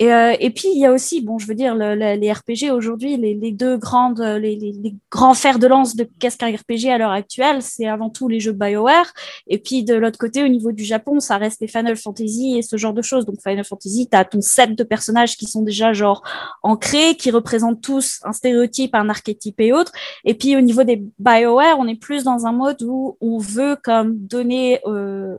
et, 0.03 0.11
euh, 0.11 0.35
et 0.41 0.49
puis 0.49 0.67
il 0.73 0.79
y 0.79 0.85
a 0.85 0.91
aussi, 0.91 1.21
bon, 1.21 1.39
je 1.39 1.47
veux 1.47 1.55
dire, 1.55 1.75
le, 1.75 1.95
les 1.95 2.31
RPG 2.33 2.73
aujourd'hui, 2.73 3.15
les, 3.15 3.51
deux 3.53 3.77
grandes, 3.77 4.19
les, 4.19 4.57
les, 4.57 4.95
grands 5.09 5.33
fers 5.33 5.59
de 5.59 5.67
lance 5.67 5.95
de 5.95 6.05
qu'est-ce 6.19 6.37
qu'un 6.37 6.53
RPG 6.53 6.91
à 6.91 6.97
l'heure 6.97 7.11
actuelle, 7.11 7.61
c'est 7.61 7.87
avant 7.87 8.09
tout 8.09 8.27
les 8.27 8.41
jeux 8.41 8.51
Bioware. 8.51 9.13
Et 9.47 9.57
puis 9.59 9.85
de 9.85 9.93
l'autre 9.93 10.17
côté, 10.17 10.43
au 10.43 10.49
niveau 10.49 10.73
du 10.73 10.83
Japon, 10.83 11.21
ça 11.21 11.37
reste 11.37 11.61
les 11.61 11.69
Final 11.69 11.95
Fantasy 11.95 12.57
et 12.57 12.61
ce 12.63 12.75
genre 12.75 12.91
de 12.93 13.01
choses. 13.01 13.25
Donc 13.25 13.37
Final 13.41 13.63
Fantasy, 13.63 14.09
tu 14.11 14.17
as 14.17 14.25
ton 14.25 14.41
set 14.41 14.75
de 14.75 14.83
personnages 14.83 15.37
qui 15.37 15.45
sont 15.45 15.61
déjà 15.61 15.93
genre 15.93 16.21
ancrés, 16.63 17.15
qui 17.15 17.31
représentent 17.31 17.79
tous 17.79 18.19
un 18.25 18.33
stéréotype, 18.33 18.95
un 18.95 19.07
archétype 19.07 19.61
et 19.61 19.71
autres. 19.71 19.93
Et 20.25 20.33
puis 20.33 20.57
au 20.57 20.61
niveau 20.61 20.83
des 20.83 21.01
Bioware, 21.17 21.79
on 21.79 21.87
est 21.87 21.95
plus 21.95 22.25
dans 22.25 22.45
un 22.45 22.51
mode 22.51 22.83
où 22.83 23.15
on 23.21 23.37
veut 23.37 23.77
comme 23.81 24.17
donner 24.17 24.81
euh, 24.85 25.37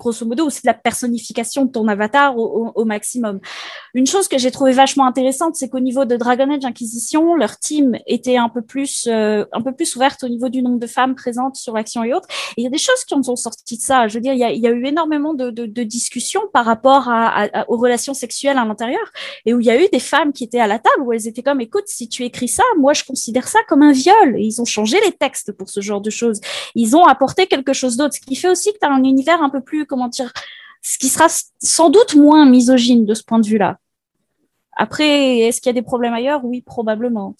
grosso 0.00 0.26
modo, 0.26 0.46
ou 0.46 0.50
c'est 0.50 0.64
la 0.64 0.74
personnification 0.74 1.64
de 1.64 1.70
ton 1.70 1.86
avatar 1.86 2.36
au, 2.36 2.84
maximum. 2.84 3.38
Une 3.94 4.06
chose 4.06 4.26
que 4.26 4.38
j'ai 4.38 4.50
trouvé 4.50 4.72
vachement 4.72 5.06
intéressante, 5.06 5.54
c'est 5.54 5.68
qu'au 5.68 5.78
niveau 5.78 6.04
de 6.04 6.16
Dragon 6.16 6.50
Age 6.50 6.64
Inquisition, 6.64 7.36
leur 7.36 7.58
team 7.58 7.96
était 8.06 8.36
un 8.36 8.48
peu 8.48 8.62
plus, 8.62 9.06
euh, 9.06 9.44
un 9.52 9.60
peu 9.60 9.72
plus 9.72 9.94
ouverte 9.94 10.24
au 10.24 10.28
niveau 10.28 10.48
du 10.48 10.62
nombre 10.62 10.80
de 10.80 10.86
femmes 10.86 11.14
présentes 11.14 11.56
sur 11.56 11.74
l'action 11.74 12.02
et 12.02 12.12
autres. 12.12 12.28
Et 12.56 12.62
il 12.62 12.64
y 12.64 12.66
a 12.66 12.70
des 12.70 12.78
choses 12.78 13.04
qui 13.04 13.14
en 13.14 13.22
sont 13.22 13.36
sorties 13.36 13.76
de 13.76 13.82
ça. 13.82 14.08
Je 14.08 14.14
veux 14.14 14.20
dire, 14.20 14.32
il 14.32 14.38
y 14.38 14.44
a, 14.44 14.50
il 14.50 14.60
y 14.60 14.66
a 14.66 14.70
eu 14.70 14.84
énormément 14.86 15.34
de, 15.34 15.50
de, 15.50 15.66
de, 15.66 15.82
discussions 15.82 16.42
par 16.52 16.64
rapport 16.64 17.08
à, 17.08 17.44
à, 17.44 17.70
aux 17.70 17.76
relations 17.76 18.14
sexuelles 18.14 18.58
à 18.58 18.64
l'intérieur, 18.64 19.12
et 19.44 19.54
où 19.54 19.60
il 19.60 19.66
y 19.66 19.70
a 19.70 19.80
eu 19.80 19.86
des 19.92 20.00
femmes 20.00 20.32
qui 20.32 20.44
étaient 20.44 20.60
à 20.60 20.66
la 20.66 20.78
table 20.78 21.02
où 21.02 21.12
elles 21.12 21.28
étaient 21.28 21.42
comme, 21.42 21.60
écoute, 21.60 21.84
si 21.86 22.08
tu 22.08 22.24
écris 22.24 22.48
ça, 22.48 22.64
moi 22.78 22.92
je 22.92 23.04
considère 23.04 23.46
ça 23.46 23.58
comme 23.68 23.82
un 23.82 23.92
viol. 23.92 24.36
Et 24.36 24.42
ils 24.42 24.60
ont 24.60 24.64
changé 24.64 24.98
les 25.04 25.12
textes 25.12 25.52
pour 25.52 25.68
ce 25.68 25.80
genre 25.80 26.00
de 26.00 26.10
choses. 26.10 26.40
Ils 26.74 26.96
ont 26.96 27.04
apporté 27.04 27.46
quelque 27.46 27.72
chose 27.72 27.96
d'autre, 27.96 28.14
ce 28.14 28.20
qui 28.20 28.36
fait 28.36 28.48
aussi 28.48 28.72
que 28.72 28.78
tu 28.78 28.86
as 28.86 28.90
un 28.90 29.04
univers 29.04 29.42
un 29.42 29.50
peu 29.50 29.60
plus, 29.60 29.86
comment 29.90 30.08
dire, 30.08 30.32
ce 30.80 30.96
qui 30.96 31.08
sera 31.08 31.26
sans 31.60 31.90
doute 31.90 32.14
moins 32.14 32.46
misogyne 32.46 33.04
de 33.04 33.12
ce 33.12 33.22
point 33.22 33.40
de 33.40 33.46
vue-là. 33.46 33.78
Après, 34.76 35.40
est-ce 35.40 35.60
qu'il 35.60 35.68
y 35.68 35.70
a 35.70 35.74
des 35.74 35.82
problèmes 35.82 36.14
ailleurs? 36.14 36.42
Oui, 36.44 36.62
probablement. 36.62 37.34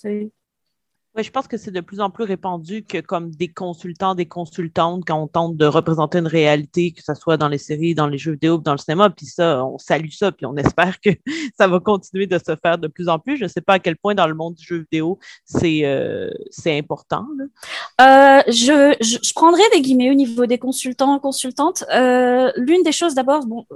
Oui, 1.17 1.25
je 1.25 1.31
pense 1.33 1.49
que 1.49 1.57
c'est 1.57 1.73
de 1.73 1.81
plus 1.81 1.99
en 1.99 2.09
plus 2.09 2.23
répandu 2.23 2.85
que 2.85 2.99
comme 2.99 3.33
des 3.33 3.49
consultants, 3.49 4.15
des 4.15 4.27
consultantes, 4.27 5.03
quand 5.05 5.21
on 5.21 5.27
tente 5.27 5.57
de 5.57 5.67
représenter 5.67 6.19
une 6.19 6.29
réalité, 6.29 6.93
que 6.93 7.03
ce 7.03 7.15
soit 7.15 7.37
dans 7.37 7.49
les 7.49 7.59
séries, 7.59 7.97
dans 7.97 8.07
les 8.07 8.17
jeux 8.17 8.33
vidéo, 8.33 8.59
dans 8.59 8.71
le 8.71 8.79
cinéma, 8.79 9.11
puis 9.11 9.27
ça, 9.27 9.65
on 9.65 9.77
salue 9.77 10.11
ça, 10.11 10.31
puis 10.31 10.47
on 10.47 10.57
espère 10.57 11.01
que 11.01 11.11
ça 11.59 11.67
va 11.67 11.81
continuer 11.81 12.29
de 12.29 12.39
se 12.39 12.55
faire 12.55 12.79
de 12.79 12.87
plus 12.87 13.09
en 13.09 13.19
plus. 13.19 13.37
Je 13.39 13.45
ne 13.45 13.49
sais 13.49 13.61
pas 13.61 13.75
à 13.75 13.79
quel 13.81 13.97
point 13.97 14.15
dans 14.15 14.29
le 14.29 14.35
monde 14.35 14.55
du 14.55 14.65
jeu 14.65 14.87
vidéo, 14.91 15.19
c'est 15.45 15.85
euh, 15.85 16.31
important. 16.67 17.27
Euh, 18.01 18.43
je, 18.47 18.95
je, 19.01 19.35
prendrai 19.35 19.63
des 19.73 19.81
guillemets 19.81 20.13
au 20.13 20.15
niveau 20.15 20.47
des 20.47 20.59
consultants, 20.59 21.19
consultantes. 21.19 21.83
Euh, 21.93 22.53
l'une 22.55 22.85
des 22.85 22.93
choses 22.93 23.17
d'abord, 23.17 23.45
bon, 23.47 23.67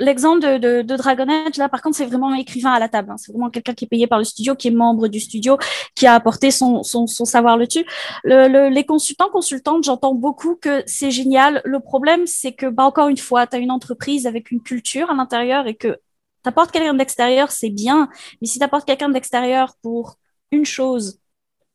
L'exemple 0.00 0.40
de, 0.40 0.82
de, 0.82 0.96
Dragon 0.96 1.28
Age, 1.28 1.56
là, 1.56 1.68
par 1.68 1.82
contre, 1.82 1.96
c'est 1.96 2.06
vraiment 2.06 2.32
un 2.32 2.36
écrivain 2.36 2.72
à 2.72 2.78
la 2.78 2.88
table. 2.88 3.10
Hein. 3.10 3.16
C'est 3.18 3.32
vraiment 3.32 3.50
quelqu'un 3.50 3.74
qui 3.74 3.84
est 3.84 3.88
payé 3.88 4.06
par 4.06 4.18
le 4.18 4.24
studio, 4.24 4.54
qui 4.54 4.68
est 4.68 4.72
membre 4.72 5.08
du 5.08 5.20
studio, 5.20 5.58
qui 5.94 6.06
a 6.06 6.14
apporté 6.14 6.50
son, 6.50 6.82
son, 6.82 7.06
son 7.06 7.24
savoir 7.24 7.58
dessus. 7.58 7.84
Le, 8.24 8.70
les 8.70 8.84
consultants, 8.84 9.28
consultantes, 9.28 9.84
j'entends 9.84 10.14
beaucoup 10.14 10.56
que 10.56 10.82
c'est 10.86 11.10
génial. 11.10 11.60
Le 11.64 11.80
problème, 11.80 12.26
c'est 12.26 12.52
que, 12.52 12.66
bah, 12.66 12.84
encore 12.84 13.08
une 13.08 13.18
fois, 13.18 13.46
tu 13.46 13.56
as 13.56 13.58
une 13.58 13.70
entreprise 13.70 14.26
avec 14.26 14.50
une 14.50 14.62
culture 14.62 15.10
à 15.10 15.14
l'intérieur 15.14 15.66
et 15.66 15.74
que 15.74 15.98
t'apportes 16.42 16.70
quelqu'un 16.70 16.94
d'extérieur, 16.94 17.50
c'est 17.50 17.70
bien. 17.70 18.08
Mais 18.40 18.48
si 18.48 18.58
t'apportes 18.58 18.86
quelqu'un 18.86 19.10
d'extérieur 19.10 19.74
pour 19.82 20.16
une 20.50 20.64
chose 20.64 21.20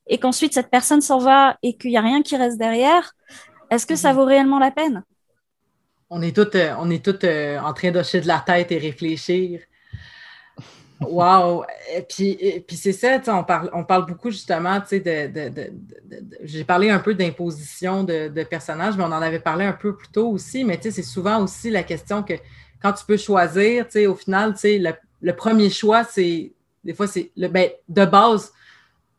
et 0.07 0.17
qu'ensuite 0.17 0.53
cette 0.53 0.69
personne 0.69 1.01
s'en 1.01 1.19
va 1.19 1.57
et 1.63 1.77
qu'il 1.77 1.91
n'y 1.91 1.97
a 1.97 2.01
rien 2.01 2.21
qui 2.21 2.35
reste 2.35 2.57
derrière, 2.57 3.13
est-ce 3.69 3.85
que 3.85 3.95
ça 3.95 4.11
mhm. 4.11 4.19
vaut 4.19 4.25
réellement 4.25 4.59
la 4.59 4.71
peine? 4.71 5.03
On 6.09 6.21
est 6.21 6.35
tous 6.35 6.55
euh, 6.55 6.73
on 6.79 6.89
euh, 6.91 7.59
en 7.59 7.73
train 7.73 7.91
d'hocher 7.91 8.21
de 8.21 8.27
la 8.27 8.43
tête 8.45 8.71
et 8.71 8.77
réfléchir. 8.77 9.61
Wow! 11.01 11.65
Et 11.93 12.01
puis, 12.65 12.77
c'est 12.77 12.93
ça, 12.93 13.19
on 13.27 13.43
parle, 13.43 13.69
on 13.73 13.83
parle 13.83 14.05
beaucoup 14.05 14.31
justement, 14.31 14.79
tu 14.79 14.87
sais, 14.87 14.99
de, 15.01 15.73
j'ai 16.41 16.63
parlé 16.63 16.89
un 16.89 16.99
peu 16.99 17.13
d'imposition 17.13 18.05
de, 18.05 18.43
personnages, 18.43 18.95
mais 18.95 19.03
on 19.03 19.07
en 19.07 19.21
avait 19.21 19.39
parlé 19.39 19.65
un 19.65 19.73
peu 19.73 19.95
plus 19.95 20.07
tôt 20.07 20.29
aussi, 20.29 20.63
mais 20.63 20.77
tu 20.77 20.83
sais, 20.83 20.91
c'est 20.91 21.03
souvent 21.03 21.43
aussi 21.43 21.69
la 21.69 21.83
question 21.83 22.23
que 22.23 22.33
quand 22.81 22.93
tu 22.93 23.03
peux 23.05 23.17
choisir, 23.17 23.85
tu 23.85 23.91
sais, 23.91 24.07
au 24.07 24.15
final, 24.15 24.53
tu 24.53 24.59
sais, 24.59 24.95
le, 25.21 25.35
premier 25.35 25.69
choix, 25.69 26.05
c'est, 26.05 26.53
des 26.83 26.93
fois, 26.93 27.07
c'est, 27.07 27.29
le, 27.35 27.49
ben, 27.49 27.69
de 27.89 28.05
base, 28.05 28.53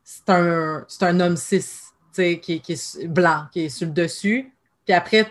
c'est 0.03 0.31
un, 0.31 0.87
un 1.03 1.21
homme 1.21 1.37
cis, 1.37 1.59
tu 1.59 1.65
sais, 2.13 2.41
qui, 2.41 2.61
qui 2.61 2.73
est 2.73 3.07
blanc, 3.07 3.45
qui 3.53 3.67
est 3.67 3.69
sur 3.69 3.87
le 3.87 3.93
dessus, 3.93 4.51
puis 4.87 4.95
après, 4.95 5.31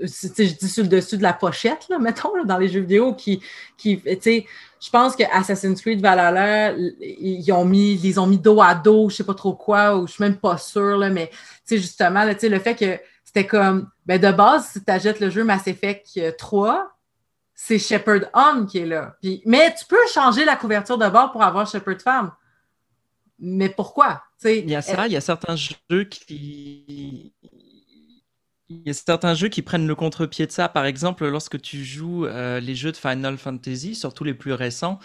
je 0.00 0.54
dis 0.54 0.68
sur 0.68 0.82
le 0.82 0.88
dessus 0.88 1.16
de 1.16 1.22
la 1.22 1.32
pochette, 1.32 1.88
là, 1.88 1.98
mettons, 1.98 2.44
dans 2.44 2.58
les 2.58 2.68
jeux 2.68 2.80
vidéo, 2.80 3.14
qui, 3.14 3.40
qui 3.76 4.00
je 4.04 4.90
pense 4.90 5.16
que 5.16 5.24
Assassin's 5.32 5.80
Creed 5.80 6.00
Valhalla, 6.00 6.72
ils 7.00 7.50
ont 7.52 7.64
mis, 7.64 7.94
ils 7.94 8.20
ont 8.20 8.26
mis 8.26 8.38
dos 8.38 8.60
à 8.60 8.74
dos, 8.74 9.08
je 9.08 9.16
sais 9.16 9.24
pas 9.24 9.34
trop 9.34 9.54
quoi, 9.54 9.96
ou 9.96 10.06
je 10.06 10.12
suis 10.12 10.22
même 10.22 10.36
pas 10.36 10.58
sûre, 10.58 10.98
là, 10.98 11.08
mais 11.10 11.30
justement, 11.68 12.24
là, 12.24 12.34
le 12.40 12.58
fait 12.58 12.74
que 12.74 13.00
c'était 13.24 13.46
comme, 13.46 13.90
ben 14.04 14.20
de 14.20 14.30
base, 14.30 14.68
si 14.72 14.84
tu 14.84 14.90
achètes 14.90 15.20
le 15.20 15.30
jeu 15.30 15.44
Mass 15.44 15.66
Effect 15.66 16.36
3, 16.36 16.92
c'est 17.54 17.78
Shepard 17.78 18.28
Homme 18.34 18.66
qui 18.66 18.78
est 18.78 18.86
là. 18.86 19.16
Puis, 19.22 19.42
mais 19.46 19.74
tu 19.74 19.86
peux 19.86 20.06
changer 20.12 20.44
la 20.44 20.56
couverture 20.56 20.98
de 20.98 21.08
bord 21.08 21.32
pour 21.32 21.42
avoir 21.42 21.66
Shepard 21.66 22.00
Femme. 22.02 22.32
Mais 23.38 23.68
pourquoi? 23.68 24.22
il 24.44 24.70
y 24.70 24.76
a 24.76 24.82
ça, 24.82 25.06
il 25.06 25.12
y 25.12 25.16
a 25.16 25.20
certains 25.20 25.56
jeux 25.56 26.04
qui 26.04 27.32
il 28.68 28.82
y 28.84 28.90
a 28.90 28.94
certains 28.94 29.34
jeux 29.34 29.48
qui 29.48 29.62
prennent 29.62 29.86
le 29.86 29.94
contre-pied 29.94 30.44
de 30.46 30.50
ça. 30.50 30.68
Par 30.68 30.86
exemple, 30.86 31.24
lorsque 31.28 31.60
tu 31.60 31.84
joues 31.84 32.26
euh, 32.26 32.58
les 32.58 32.74
jeux 32.74 32.90
de 32.90 32.96
Final 32.96 33.38
Fantasy, 33.38 33.94
surtout 33.94 34.24
les 34.24 34.34
plus 34.34 34.52
récents, 34.52 34.98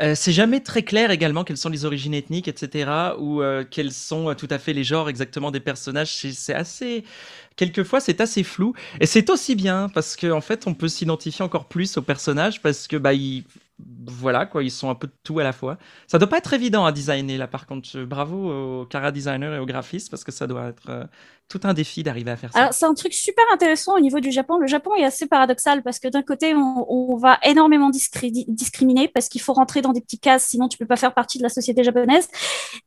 euh, 0.00 0.14
c'est 0.14 0.32
jamais 0.32 0.60
très 0.60 0.84
clair 0.84 1.10
également 1.10 1.42
quelles 1.42 1.56
sont 1.56 1.68
les 1.68 1.84
origines 1.84 2.14
ethniques, 2.14 2.46
etc., 2.46 2.90
ou 3.18 3.42
euh, 3.42 3.64
quels 3.68 3.90
sont 3.92 4.32
tout 4.36 4.46
à 4.50 4.58
fait 4.60 4.72
les 4.72 4.84
genres 4.84 5.08
exactement 5.08 5.50
des 5.50 5.58
personnages. 5.58 6.14
C'est 6.14 6.54
assez, 6.54 7.02
quelquefois, 7.56 7.98
c'est 8.00 8.20
assez 8.20 8.44
flou. 8.44 8.74
Et 9.00 9.06
c'est 9.06 9.30
aussi 9.30 9.56
bien 9.56 9.88
parce 9.92 10.14
qu'en 10.16 10.36
en 10.38 10.40
fait, 10.40 10.68
on 10.68 10.74
peut 10.74 10.88
s'identifier 10.88 11.44
encore 11.44 11.66
plus 11.66 11.96
aux 11.96 12.02
personnages 12.02 12.62
parce 12.62 12.86
que 12.86 12.96
bah 12.96 13.14
ils 13.14 13.44
voilà 14.06 14.46
quoi, 14.46 14.62
ils 14.62 14.70
sont 14.70 14.90
un 14.90 14.94
peu 14.94 15.06
de 15.06 15.12
tout 15.22 15.38
à 15.38 15.44
la 15.44 15.52
fois. 15.52 15.78
Ça 16.06 16.18
doit 16.18 16.28
pas 16.28 16.38
être 16.38 16.52
évident 16.52 16.84
à 16.84 16.92
designer 16.92 17.38
là 17.38 17.46
par 17.46 17.66
contre. 17.66 18.04
Bravo 18.04 18.80
aux 18.82 18.86
cara 18.86 19.12
designers 19.12 19.54
et 19.56 19.58
aux 19.58 19.66
graphistes 19.66 20.10
parce 20.10 20.24
que 20.24 20.32
ça 20.32 20.46
doit 20.46 20.68
être 20.68 21.08
tout 21.48 21.60
un 21.64 21.72
défi 21.72 22.02
d'arriver 22.02 22.30
à 22.30 22.36
faire 22.36 22.52
ça. 22.52 22.70
c'est 22.72 22.84
un 22.84 22.94
truc 22.94 23.14
super 23.14 23.44
intéressant 23.52 23.96
au 23.96 24.00
niveau 24.00 24.20
du 24.20 24.30
Japon. 24.30 24.58
Le 24.58 24.66
Japon 24.66 24.94
est 24.96 25.04
assez 25.04 25.26
paradoxal 25.26 25.82
parce 25.82 25.98
que 25.98 26.08
d'un 26.08 26.22
côté, 26.22 26.54
on, 26.54 27.16
va 27.16 27.38
énormément 27.42 27.90
discriminer 27.90 29.08
parce 29.08 29.28
qu'il 29.28 29.40
faut 29.40 29.54
rentrer 29.54 29.80
dans 29.80 29.92
des 29.92 30.00
petits 30.00 30.20
cases, 30.20 30.46
sinon 30.46 30.68
tu 30.68 30.78
peux 30.78 30.86
pas 30.86 30.96
faire 30.96 31.14
partie 31.14 31.38
de 31.38 31.42
la 31.42 31.48
société 31.48 31.82
japonaise. 31.82 32.28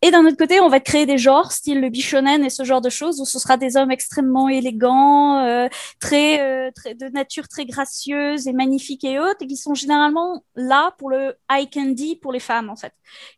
Et 0.01 0.11
d'un 0.11 0.25
autre 0.25 0.37
côté, 0.37 0.61
on 0.61 0.69
va 0.69 0.79
créer 0.79 1.05
des 1.05 1.17
genres, 1.17 1.51
style 1.51 1.81
le 1.81 1.89
bishonen 1.89 2.45
et 2.45 2.49
ce 2.49 2.63
genre 2.63 2.81
de 2.81 2.89
choses, 2.89 3.19
où 3.19 3.25
ce 3.25 3.39
sera 3.39 3.57
des 3.57 3.75
hommes 3.77 3.91
extrêmement 3.91 4.47
élégants, 4.47 5.39
euh, 5.39 5.67
très, 5.99 6.39
euh, 6.39 6.71
très 6.73 6.93
de 6.93 7.07
nature 7.07 7.47
très 7.47 7.65
gracieuse 7.65 8.47
et 8.47 8.53
magnifique 8.53 9.03
et 9.03 9.19
haute, 9.19 9.41
et 9.41 9.47
qui 9.47 9.57
sont 9.57 9.73
généralement 9.73 10.43
là 10.55 10.80
pour 10.97 11.09
le 11.09 11.35
eye 11.51 11.69
candy 11.69 12.15
pour 12.15 12.31
les 12.31 12.39
femmes 12.39 12.69
en 12.69 12.75
fait, 12.75 12.93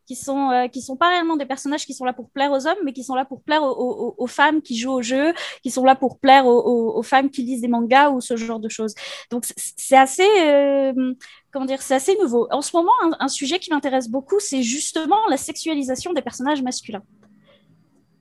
qui 0.06 0.16
sont 0.16 0.50
euh, 0.50 0.68
qui 0.68 0.80
sont 0.80 0.96
pas 0.96 1.08
réellement 1.08 1.36
des 1.36 1.44
personnages 1.44 1.84
qui 1.84 1.92
sont 1.92 2.04
là 2.04 2.12
pour 2.12 2.30
plaire 2.30 2.52
aux 2.52 2.66
hommes, 2.66 2.78
mais 2.84 2.92
qui 2.92 3.04
sont 3.04 3.14
là 3.14 3.24
pour 3.24 3.42
plaire 3.42 3.62
aux, 3.62 4.26
femmes 4.26 4.62
qui 4.62 4.78
jouent 4.78 4.92
au 4.92 5.02
jeu 5.02 5.34
qui 5.62 5.70
sont 5.70 5.84
là 5.84 5.94
pour 5.94 6.18
plaire 6.18 6.46
aux, 6.46 7.02
femmes 7.02 7.30
qui 7.30 7.42
lisent 7.42 7.60
des 7.60 7.68
mangas 7.68 8.10
ou 8.10 8.20
ce 8.20 8.36
genre 8.36 8.60
de 8.60 8.68
choses. 8.68 8.94
Donc 9.30 9.44
c'est 9.56 9.96
assez, 9.96 10.28
euh, 10.40 11.14
comment 11.52 11.66
dire, 11.66 11.82
c'est 11.82 11.94
assez 11.94 12.16
nouveau. 12.16 12.48
En 12.50 12.62
ce 12.62 12.74
moment, 12.76 12.92
un, 13.18 13.28
sujet 13.28 13.58
qui 13.58 13.70
m'intéresse 13.70 14.08
beaucoup, 14.08 14.40
c'est 14.40 14.62
justement 14.62 15.26
la 15.28 15.36
sexualisation 15.36 16.12
des 16.12 16.22
personnages 16.22 16.62
masculins. 16.62 17.02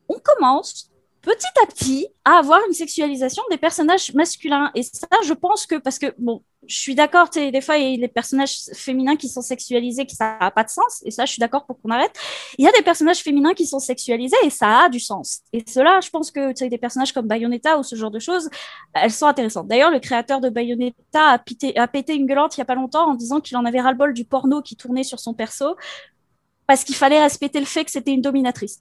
On 0.10 0.20
commence 0.20 0.92
petit 1.22 1.48
à 1.64 1.66
petit 1.68 2.08
à 2.26 2.38
avoir 2.38 2.60
une 2.68 2.74
sexualisation 2.74 3.44
des 3.50 3.58
personnages 3.58 4.14
masculins. 4.14 4.72
Et 4.76 4.84
ça, 4.84 5.08
je 5.26 5.34
pense 5.34 5.66
que, 5.66 5.76
parce 5.76 5.98
que, 5.98 6.14
bon, 6.18 6.44
je 6.68 6.76
suis 6.76 6.96
d'accord, 6.96 7.30
des 7.30 7.62
fois, 7.62 7.78
il 7.78 7.92
y 7.92 7.94
a 7.96 7.98
les 7.98 8.08
personnages 8.08 8.58
féminins 8.74 9.16
qui 9.16 9.30
sont 9.30 9.42
sexualisés, 9.42 10.06
qui 10.06 10.16
ça 10.16 10.38
n'a 10.40 10.52
pas 10.52 10.64
de 10.64 10.70
sens, 10.70 11.02
et 11.06 11.12
ça, 11.12 11.26
je 11.26 11.32
suis 11.32 11.40
d'accord 11.40 11.66
pour 11.66 11.80
qu'on 11.82 11.90
arrête. 11.90 12.14
Il 12.58 12.66
y 12.66 12.68
a 12.68 12.72
des 12.72 12.84
personnages 12.84 13.20
féminins 13.20 13.54
qui 13.54 13.66
sont 13.66 13.80
sexualisés, 13.80 14.38
et 14.44 14.50
ça 14.50 14.86
a 14.86 14.90
du 14.90 15.00
sens. 15.00 15.42
Et 15.52 15.64
cela, 15.68 16.00
je 16.02 16.10
pense 16.10 16.32
que, 16.32 16.54
des 16.68 16.78
personnages 16.78 17.12
comme 17.12 17.28
Bayonetta 17.28 17.78
ou 17.78 17.84
ce 17.84 17.96
genre 17.96 18.12
de 18.12 18.20
choses, 18.20 18.50
elles 18.94 19.12
sont 19.12 19.28
intéressantes. 19.28 19.68
D'ailleurs, 19.68 19.92
le 19.92 20.00
créateur 20.00 20.40
de 20.40 20.50
Bayonetta 20.50 21.32
a, 21.32 21.40
pité, 21.40 21.78
a 21.78 21.88
pété 21.88 22.16
une 22.16 22.26
gueulante 22.26 22.56
il 22.58 22.60
y 22.60 22.62
a 22.62 22.66
pas 22.66 22.76
longtemps 22.76 23.10
en 23.10 23.16
disant 23.16 23.42
qu'il 23.42 23.58
en 23.58 23.66
avait 23.66 23.82
ras-le-bol 23.82 24.14
du 24.14 24.26
porno 24.26 24.62
qui 24.62 24.76
tournait 24.76 25.04
sur 25.04 25.20
son 25.20 25.34
perso, 25.34 25.76
parce 26.68 26.84
qu'il 26.84 26.96
fallait 26.96 27.22
respecter 27.22 27.60
le 27.60 27.66
fait 27.66 27.84
que 27.84 27.92
c'était 27.92 28.14
une 28.14 28.22
dominatrice 28.22 28.80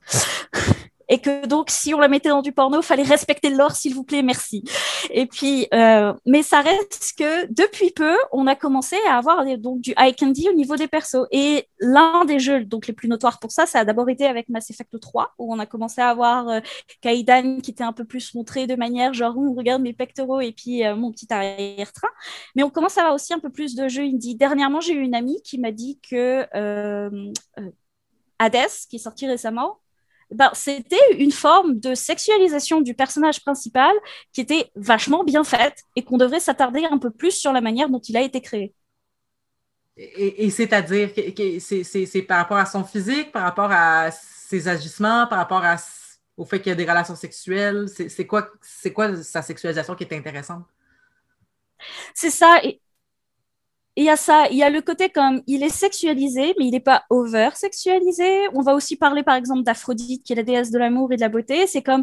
et 1.13 1.19
que 1.19 1.47
donc 1.47 1.69
si 1.69 1.93
on 1.93 1.99
la 2.01 2.09
mettait 2.09 2.31
dans 2.31 2.41
du 2.41 2.53
porno, 2.53 2.81
fallait 2.81 3.03
respecter 3.03 3.51
l'or, 3.51 3.73
s'il 3.73 3.95
vous 3.95 4.03
plaît, 4.03 4.23
merci. 4.23 4.65
Et 5.11 5.27
puis, 5.27 5.69
euh, 5.75 6.15
mais 6.25 6.43
ça 6.43 6.63
reste 6.63 7.13
que 7.19 7.53
depuis 7.53 7.91
peu, 7.91 8.17
on 8.33 8.47
a 8.47 8.57
commencé 8.57 8.97
à 9.07 9.19
avoir 9.19 9.45
donc 9.59 9.83
du 9.83 9.93
high 9.99 10.17
candy 10.17 10.49
au 10.49 10.55
niveau 10.55 10.75
des 10.77 10.89
persos. 10.89 11.27
Et 11.31 11.69
l'un 11.81 12.25
des 12.25 12.39
jeux 12.39 12.65
donc 12.65 12.87
les 12.87 12.95
plus 12.95 13.09
notoires 13.09 13.41
pour 13.41 13.53
ça, 13.53 13.67
ça 13.67 13.81
a 13.81 13.85
d'abord 13.85 14.09
été 14.09 14.25
avec 14.25 14.49
Mass 14.49 14.71
Effect 14.71 14.99
3, 14.99 15.35
où 15.37 15.53
on 15.53 15.59
a 15.59 15.67
commencé 15.67 16.01
à 16.01 16.09
avoir 16.09 16.49
euh, 16.49 16.61
Kaidan 17.03 17.59
qui 17.63 17.73
était 17.73 17.85
un 17.85 17.93
peu 17.93 18.07
plus 18.07 18.35
montré 18.35 18.67
de 18.67 18.75
manière 18.75 19.13
genre, 19.13 19.37
on 19.37 19.53
regarde 19.53 19.83
mes 19.83 19.93
pectoraux 19.93 20.41
et 20.41 20.53
puis 20.53 20.83
euh, 20.83 20.97
mon 20.97 21.13
petit 21.13 21.27
arrière-train. 21.31 22.09
Mais 22.57 22.63
on 22.63 22.71
commence 22.71 22.97
à 22.97 23.03
avoir 23.03 23.17
aussi 23.17 23.35
un 23.35 23.39
peu 23.39 23.51
plus 23.51 23.75
de 23.75 23.87
jeux 23.87 24.05
indie. 24.05 24.35
Dernièrement, 24.35 24.81
j'ai 24.81 24.95
eu 24.95 25.03
une 25.03 25.15
amie 25.15 25.43
qui 25.43 25.59
m'a 25.59 25.73
dit 25.73 26.01
que 26.09 26.49
Hades, 28.39 28.71
qui 28.89 28.97
est 28.97 28.99
sorti 28.99 29.27
récemment, 29.27 29.82
ben, 30.33 30.51
c'était 30.55 30.97
une 31.19 31.33
forme 31.33 31.79
de 31.79 31.95
sexualisation 31.95 32.81
du 32.81 32.95
personnage 32.95 33.41
principal 33.43 33.93
qui 34.33 34.41
était 34.41 34.71
vachement 34.75 35.25
bien 35.25 35.45
faite 35.45 35.83
et 35.97 36.03
qu'on 36.03 36.17
devrait 36.17 36.41
s'attarder 36.41 36.85
un 36.85 36.99
peu 36.99 37.11
plus 37.11 37.33
sur 37.33 37.53
la 37.53 37.61
manière 37.61 37.89
dont 37.89 38.01
il 38.01 38.17
a 38.17 38.23
été 38.23 38.41
créé. 38.41 38.75
Et, 39.97 40.49
c'est-à-dire, 40.51 41.11
c'est 41.61 42.23
par 42.23 42.39
rapport 42.39 42.57
à 42.57 42.65
son 42.67 42.83
physique, 42.83 43.31
par 43.31 43.43
rapport 43.43 43.71
à 43.71 44.11
ses 44.11 44.67
agissements, 44.67 45.27
par 45.27 45.39
rapport 45.39 45.63
à, 45.65 45.77
au 46.37 46.47
fait 46.47 46.61
qu'il 46.61 46.71
y 46.71 46.73
a 46.73 46.77
des 46.77 46.89
relations 46.89 47.15
sexuelles, 47.15 47.87
c'est 47.89 48.27
quoi, 48.27 48.49
quoi 48.95 49.23
sa 49.23 49.43
sexualisation 49.43 49.95
qui 49.95 50.05
est 50.05 50.15
intéressante? 50.15 50.65
C'est 52.15 52.31
ça. 52.31 52.59
Et 52.63 52.81
il 53.97 54.05
y 54.05 54.09
a 54.09 54.17
ça, 54.17 54.49
il 54.51 54.57
y 54.57 54.63
a 54.63 54.71
le 54.71 54.81
côté 54.81 55.11
comme 55.11 55.43
il 55.47 55.63
est 55.63 55.69
sexualisé, 55.69 56.55
mais 56.59 56.67
il 56.67 56.71
n'est 56.71 56.81
pas 56.81 57.05
over 57.11 57.51
sexualisé. 57.55 58.49
On 58.55 58.63
va 58.63 58.75
aussi 58.75 58.97
parler 58.97 59.23
par 59.23 59.35
exemple 59.35 59.63
d'Aphrodite, 59.65 60.25
qui 60.25 60.33
est 60.33 60.37
la 60.37 60.43
déesse 60.43 60.71
de 60.71 60.79
l'amour 60.79 61.13
et 61.13 61.17
de 61.17 61.21
la 61.21 61.29
beauté. 61.29 61.67
C'est 61.67 61.83
comme 61.83 62.03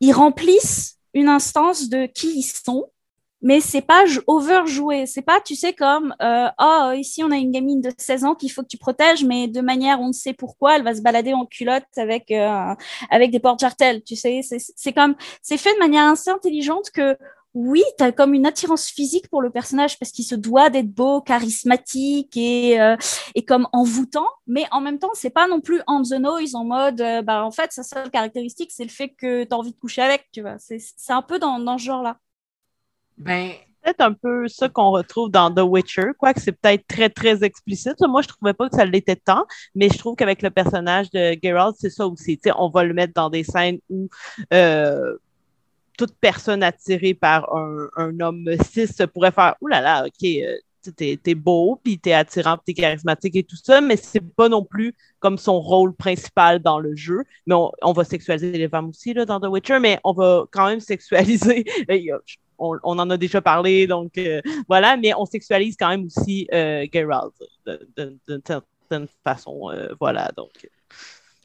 ils 0.00 0.12
remplissent 0.12 0.98
une 1.12 1.28
instance 1.28 1.88
de 1.88 2.06
qui 2.06 2.38
ils 2.38 2.42
sont, 2.42 2.90
mais 3.42 3.60
c'est 3.60 3.82
pas 3.82 4.04
overjoué. 4.26 5.04
C'est 5.06 5.22
pas, 5.22 5.40
tu 5.42 5.54
sais, 5.54 5.74
comme 5.74 6.14
euh, 6.22 6.48
oh 6.58 6.92
ici 6.96 7.22
on 7.22 7.30
a 7.30 7.36
une 7.36 7.50
gamine 7.50 7.82
de 7.82 7.90
16 7.96 8.24
ans 8.24 8.34
qu'il 8.34 8.50
faut 8.50 8.62
que 8.62 8.68
tu 8.68 8.78
protèges, 8.78 9.24
mais 9.24 9.46
de 9.48 9.60
manière 9.60 10.00
on 10.00 10.08
ne 10.08 10.12
sait 10.12 10.32
pourquoi, 10.32 10.76
elle 10.76 10.84
va 10.84 10.94
se 10.94 11.02
balader 11.02 11.34
en 11.34 11.44
culotte 11.44 11.84
avec 11.96 12.30
euh, 12.30 12.74
avec 13.10 13.30
des 13.30 13.40
portes 13.40 13.60
jartelles. 13.60 14.02
Tu 14.02 14.16
sais, 14.16 14.40
c'est 14.42 14.92
comme 14.94 15.16
c'est 15.42 15.58
fait 15.58 15.74
de 15.74 15.78
manière 15.78 16.08
assez 16.10 16.30
intelligente 16.30 16.90
que 16.90 17.16
oui, 17.54 17.82
tu 17.96 18.04
as 18.04 18.10
comme 18.10 18.34
une 18.34 18.46
attirance 18.46 18.88
physique 18.88 19.28
pour 19.28 19.40
le 19.40 19.48
personnage 19.50 19.98
parce 19.98 20.10
qu'il 20.10 20.24
se 20.24 20.34
doit 20.34 20.70
d'être 20.70 20.90
beau, 20.90 21.20
charismatique 21.20 22.36
et, 22.36 22.80
euh, 22.80 22.96
et 23.36 23.44
comme 23.44 23.68
envoûtant, 23.72 24.26
mais 24.48 24.66
en 24.72 24.80
même 24.80 24.98
temps, 24.98 25.12
c'est 25.14 25.30
pas 25.30 25.46
non 25.46 25.60
plus 25.60 25.80
on 25.86 26.02
the 26.02 26.18
noise 26.20 26.56
en 26.56 26.64
mode, 26.64 27.00
euh, 27.00 27.22
bah 27.22 27.44
en 27.44 27.52
fait, 27.52 27.72
sa 27.72 27.84
seule 27.84 28.10
caractéristique, 28.10 28.72
c'est 28.72 28.84
le 28.84 28.90
fait 28.90 29.10
que 29.10 29.44
tu 29.44 29.54
as 29.54 29.56
envie 29.56 29.72
de 29.72 29.78
coucher 29.78 30.02
avec, 30.02 30.28
tu 30.32 30.40
vois. 30.40 30.56
C'est 30.58 31.12
un 31.12 31.22
peu 31.22 31.38
dans, 31.38 31.60
dans 31.60 31.78
ce 31.78 31.84
genre-là. 31.84 32.18
Ben, 33.18 33.52
peut-être 33.84 34.00
un 34.00 34.12
peu 34.14 34.48
ça 34.48 34.68
qu'on 34.68 34.90
retrouve 34.90 35.30
dans 35.30 35.54
The 35.54 35.60
Witcher, 35.60 36.12
quoique 36.18 36.40
c'est 36.40 36.52
peut-être 36.52 36.86
très, 36.88 37.10
très 37.10 37.44
explicite. 37.44 38.00
Moi, 38.00 38.22
je 38.22 38.28
trouvais 38.28 38.54
pas 38.54 38.68
que 38.68 38.76
ça 38.76 38.84
l'était 38.84 39.16
tant, 39.16 39.46
mais 39.74 39.88
je 39.88 39.98
trouve 39.98 40.16
qu'avec 40.16 40.42
le 40.42 40.50
personnage 40.50 41.10
de 41.10 41.36
Geralt, 41.42 41.76
c'est 41.78 41.90
ça 41.90 42.06
aussi. 42.06 42.40
on 42.56 42.68
va 42.68 42.84
le 42.84 42.94
mettre 42.94 43.12
dans 43.14 43.30
des 43.30 43.44
scènes 43.44 43.78
où 43.90 44.08
euh, 44.52 45.14
toute 45.96 46.14
personne 46.20 46.62
attirée 46.62 47.14
par 47.14 47.54
un, 47.54 48.20
homme 48.20 48.48
cis 48.62 48.88
pourrait 49.12 49.32
faire 49.32 49.54
Ouh 49.60 49.68
là 49.68 49.80
là, 49.80 50.06
ok, 50.06 50.24
euh, 50.24 50.56
t'es 50.96 51.18
es 51.24 51.34
beau, 51.34 51.80
puis 51.82 51.98
t'es 51.98 52.12
attirant, 52.12 52.58
t'es 52.58 52.74
charismatique 52.74 53.36
et 53.36 53.42
tout 53.42 53.56
ça, 53.56 53.80
mais 53.80 53.96
c'est 53.96 54.20
pas 54.20 54.48
non 54.48 54.64
plus 54.64 54.94
comme 55.18 55.38
son 55.38 55.60
rôle 55.60 55.94
principal 55.94 56.60
dans 56.60 56.78
le 56.78 56.94
jeu. 56.94 57.24
Mais 57.46 57.54
on, 57.82 57.92
va 57.92 58.04
sexualiser 58.04 58.52
les 58.52 58.68
femmes 58.68 58.90
aussi 58.90 59.14
là, 59.14 59.24
dans 59.24 59.40
The 59.40 59.46
Witcher, 59.46 59.78
mais 59.78 59.98
on 60.04 60.12
va 60.12 60.44
quand 60.50 60.66
même 60.66 60.80
sexualiser. 60.80 61.64
on, 62.58 62.78
en 62.84 63.10
a 63.10 63.16
déjà 63.16 63.40
parlé, 63.40 63.86
donc 63.86 64.18
euh, 64.18 64.40
voilà, 64.68 64.96
mais 64.96 65.12
on 65.16 65.26
sexualise 65.26 65.76
quand 65.78 65.88
même 65.88 66.04
aussi 66.04 66.46
euh, 66.52 66.86
Geralt 66.92 67.32
d'une 67.96 68.42
certaine 68.46 69.06
façon. 69.24 69.70
voilà, 69.98 70.30
donc. 70.36 70.68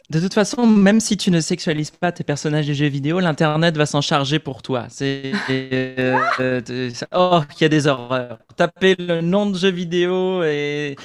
De 0.10 0.20
toute 0.20 0.34
façon, 0.34 0.66
même 0.66 1.00
si 1.00 1.18
tu 1.18 1.30
ne 1.30 1.40
sexualises 1.40 1.92
pas 1.92 2.12
tes 2.12 2.24
personnages 2.24 2.68
de 2.68 2.74
jeux 2.74 2.88
vidéo, 2.88 3.20
l'Internet 3.20 3.78
va 3.78 3.86
s'en 3.86 4.02
charger 4.02 4.40
pour 4.40 4.64
toi. 4.64 4.88
C'est 4.90 5.32
euh, 5.52 6.20
euh, 6.40 6.92
oh, 7.14 7.42
il 7.56 7.62
y 7.62 7.66
a 7.66 7.70
des 7.70 7.86
horreurs. 7.86 8.40
Tapez 8.56 8.96
le 8.98 9.22
nom 9.22 9.46
de 9.46 9.56
jeu 9.56 9.70
vidéo 9.70 10.44
et, 10.44 10.96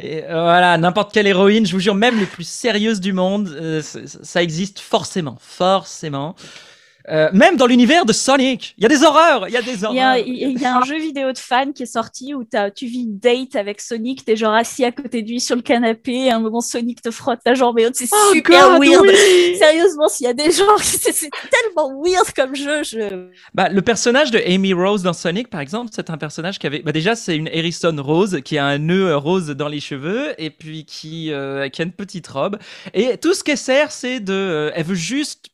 voilà, 0.00 0.78
n'importe 0.78 1.12
quelle 1.12 1.26
héroïne, 1.26 1.66
je 1.66 1.72
vous 1.72 1.80
jure, 1.80 1.94
même 1.94 2.18
les 2.18 2.24
plus 2.24 2.48
sérieuses 2.48 3.00
du 3.00 3.12
monde, 3.12 3.48
euh, 3.48 3.82
ça 3.82 4.42
existe 4.42 4.78
forcément, 4.78 5.36
forcément. 5.40 6.34
Euh, 7.10 7.30
même 7.32 7.56
dans 7.56 7.66
l'univers 7.66 8.04
de 8.04 8.12
Sonic, 8.12 8.74
il 8.76 8.82
y 8.82 8.86
a 8.86 8.88
des 8.88 9.02
horreurs, 9.02 9.48
il 9.48 9.54
y 9.54 9.56
a 9.56 9.62
des 9.62 9.84
horreurs. 9.84 10.18
Il 10.18 10.60
y, 10.60 10.64
a 10.64 10.76
un 10.76 10.84
jeu 10.84 10.98
vidéo 10.98 11.32
de 11.32 11.38
fans 11.38 11.72
qui 11.72 11.84
est 11.84 11.86
sorti 11.86 12.34
où 12.34 12.44
tu 12.74 12.86
vis 12.86 13.02
une 13.02 13.18
date 13.18 13.56
avec 13.56 13.80
Sonic, 13.80 14.24
t'es 14.24 14.36
genre 14.36 14.54
assis 14.54 14.84
à 14.84 14.92
côté 14.92 15.22
de 15.22 15.28
lui 15.28 15.40
sur 15.40 15.56
le 15.56 15.62
canapé, 15.62 16.26
et 16.26 16.30
à 16.30 16.36
un 16.36 16.40
moment 16.40 16.60
Sonic 16.60 17.02
te 17.02 17.10
frotte 17.10 17.40
la 17.46 17.54
jambe 17.54 17.78
et 17.78 17.88
c'est 17.92 18.08
oh 18.12 18.32
super 18.32 18.78
weird. 18.78 19.06
Sérieusement, 19.58 20.08
s'il 20.08 20.26
y 20.26 20.30
a 20.30 20.34
des 20.34 20.50
gens, 20.50 20.76
c'est 20.80 21.30
tellement 21.50 22.02
weird 22.02 22.30
comme 22.34 22.54
jeu. 22.54 22.82
Je... 22.82 23.28
Bah, 23.54 23.68
le 23.68 23.82
personnage 23.82 24.30
de 24.30 24.38
Amy 24.46 24.72
Rose 24.72 25.02
dans 25.02 25.12
Sonic, 25.12 25.48
par 25.48 25.60
exemple, 25.60 25.90
c'est 25.94 26.10
un 26.10 26.18
personnage 26.18 26.58
qui 26.58 26.66
avait, 26.66 26.80
bah, 26.80 26.92
déjà 26.92 27.14
c'est 27.14 27.36
une 27.36 27.48
Harrison 27.48 27.94
Rose 27.98 28.40
qui 28.44 28.58
a 28.58 28.66
un 28.66 28.78
nœud 28.78 29.16
rose 29.16 29.48
dans 29.48 29.68
les 29.68 29.80
cheveux 29.80 30.34
et 30.38 30.50
puis 30.50 30.84
qui, 30.84 31.32
euh, 31.32 31.68
qui 31.68 31.82
a 31.82 31.84
une 31.84 31.92
petite 31.92 32.26
robe 32.26 32.58
et 32.94 33.16
tout 33.16 33.34
ce 33.34 33.44
qu'elle 33.44 33.58
sert, 33.58 33.92
c'est 33.92 34.20
de, 34.20 34.32
euh, 34.32 34.70
elle 34.74 34.84
veut 34.84 34.94
juste 34.94 35.46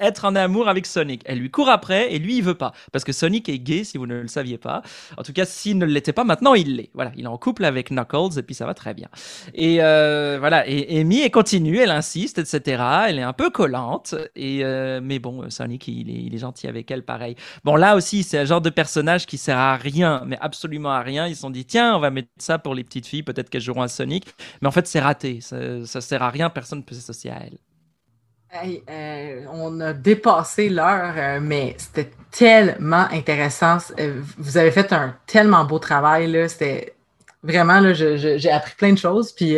être 0.00 0.24
en 0.24 0.34
amour 0.34 0.68
avec 0.68 0.86
Sonic. 0.86 1.22
Elle 1.24 1.38
lui 1.38 1.50
court 1.50 1.68
après 1.68 2.12
et 2.12 2.18
lui, 2.18 2.38
il 2.38 2.42
veut 2.42 2.54
pas. 2.54 2.72
Parce 2.92 3.04
que 3.04 3.12
Sonic 3.12 3.48
est 3.48 3.58
gay, 3.58 3.84
si 3.84 3.98
vous 3.98 4.06
ne 4.06 4.20
le 4.20 4.28
saviez 4.28 4.58
pas. 4.58 4.82
En 5.16 5.22
tout 5.22 5.32
cas, 5.32 5.44
s'il 5.44 5.78
ne 5.78 5.84
l'était 5.84 6.12
pas, 6.12 6.24
maintenant, 6.24 6.54
il 6.54 6.76
l'est. 6.76 6.90
Voilà, 6.94 7.12
il 7.16 7.24
est 7.24 7.28
en 7.28 7.38
couple 7.38 7.64
avec 7.64 7.90
Knuckles 7.90 8.38
et 8.38 8.42
puis 8.42 8.54
ça 8.54 8.66
va 8.66 8.74
très 8.74 8.94
bien. 8.94 9.08
Et 9.54 9.78
euh, 9.80 10.38
voilà, 10.40 10.66
et 10.68 11.00
Amy, 11.00 11.20
elle 11.20 11.30
continue, 11.30 11.78
elle 11.78 11.90
insiste, 11.90 12.38
etc. 12.38 12.82
Elle 13.08 13.18
est 13.18 13.22
un 13.22 13.32
peu 13.32 13.50
collante. 13.50 14.14
Et, 14.36 14.64
euh, 14.64 15.00
mais 15.02 15.18
bon, 15.18 15.48
Sonic, 15.50 15.86
il 15.88 16.10
est, 16.10 16.22
il 16.24 16.34
est 16.34 16.38
gentil 16.38 16.66
avec 16.66 16.90
elle, 16.90 17.04
pareil. 17.04 17.36
Bon, 17.64 17.76
là 17.76 17.96
aussi, 17.96 18.22
c'est 18.22 18.38
un 18.38 18.44
genre 18.44 18.60
de 18.60 18.70
personnage 18.70 19.26
qui 19.26 19.38
sert 19.38 19.58
à 19.58 19.76
rien, 19.76 20.22
mais 20.26 20.38
absolument 20.40 20.90
à 20.90 21.00
rien. 21.00 21.26
Ils 21.26 21.34
se 21.34 21.42
sont 21.42 21.50
dit, 21.50 21.64
tiens, 21.64 21.96
on 21.96 22.00
va 22.00 22.10
mettre 22.10 22.28
ça 22.38 22.58
pour 22.58 22.74
les 22.74 22.84
petites 22.84 23.06
filles, 23.06 23.22
peut-être 23.22 23.50
qu'elles 23.50 23.60
joueront 23.60 23.82
à 23.82 23.88
Sonic. 23.88 24.26
Mais 24.62 24.68
en 24.68 24.72
fait, 24.72 24.86
c'est 24.86 25.00
raté. 25.00 25.40
Ça, 25.40 25.84
ça 25.86 26.00
sert 26.00 26.22
à 26.22 26.30
rien, 26.30 26.50
personne 26.50 26.80
ne 26.80 26.84
peut 26.84 26.94
s'associer 26.94 27.30
à 27.30 27.40
elle. 27.44 27.58
Euh, 28.52 29.44
on 29.52 29.80
a 29.80 29.92
dépassé 29.92 30.68
l'heure, 30.68 31.14
euh, 31.16 31.38
mais 31.40 31.76
c'était 31.78 32.10
tellement 32.32 33.06
intéressant. 33.12 33.78
Euh, 33.98 34.20
vous 34.38 34.58
avez 34.58 34.72
fait 34.72 34.92
un 34.92 35.14
tellement 35.26 35.64
beau 35.64 35.78
travail. 35.78 36.48
C'était 36.48 36.94
vraiment, 37.44 37.78
là, 37.78 37.92
j'ai 37.92 38.50
appris 38.50 38.74
plein 38.76 38.92
de 38.92 38.98
choses. 38.98 39.32
Puis, 39.32 39.56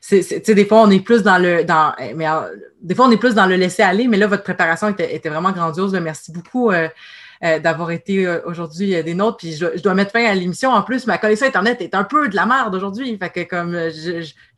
c'est, 0.00 0.50
des 0.50 0.64
fois, 0.64 0.82
on 0.82 0.90
est 0.90 1.00
plus 1.00 1.22
dans 1.22 1.38
le. 1.38 1.64
Dans, 1.64 1.94
mais, 2.16 2.26
des 2.82 2.94
fois, 2.96 3.06
on 3.06 3.10
est 3.10 3.16
plus 3.16 3.34
dans 3.34 3.46
le 3.46 3.56
laisser 3.56 3.82
aller, 3.82 4.08
mais 4.08 4.16
là, 4.16 4.26
votre 4.26 4.42
préparation 4.42 4.88
était, 4.88 5.28
vraiment 5.28 5.52
grandiose. 5.52 5.92
Merci 5.94 6.32
beaucoup. 6.32 6.72
D'avoir 7.42 7.90
été 7.90 8.26
euh, 8.26 8.40
aujourd'hui 8.44 8.94
euh, 8.94 9.02
des 9.02 9.14
nôtres. 9.14 9.38
Puis 9.38 9.52
je, 9.52 9.80
dois 9.80 9.94
mettre 9.94 10.12
fin 10.12 10.24
à 10.24 10.34
l'émission. 10.34 10.70
En 10.70 10.82
plus, 10.82 11.06
ma 11.06 11.18
connexion 11.18 11.46
Internet 11.46 11.80
est 11.80 11.94
un 11.94 12.04
peu 12.04 12.28
de 12.28 12.36
la 12.36 12.46
merde 12.46 12.74
aujourd'hui. 12.74 13.16
Fait 13.18 13.30
que 13.30 13.48
comme 13.48 13.78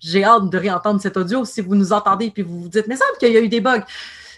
j'ai 0.00 0.24
hâte 0.24 0.50
de 0.50 0.58
réentendre 0.58 1.00
cet 1.00 1.16
audio, 1.16 1.44
si 1.44 1.60
vous 1.60 1.74
nous 1.74 1.92
entendez 1.92 2.30
puis 2.30 2.42
vous 2.42 2.62
vous 2.62 2.68
dites, 2.68 2.86
mais 2.88 2.96
ça 2.96 3.04
qu'il 3.18 3.32
y 3.32 3.36
a 3.36 3.40
eu 3.40 3.48
des 3.48 3.60
bugs. 3.60 3.84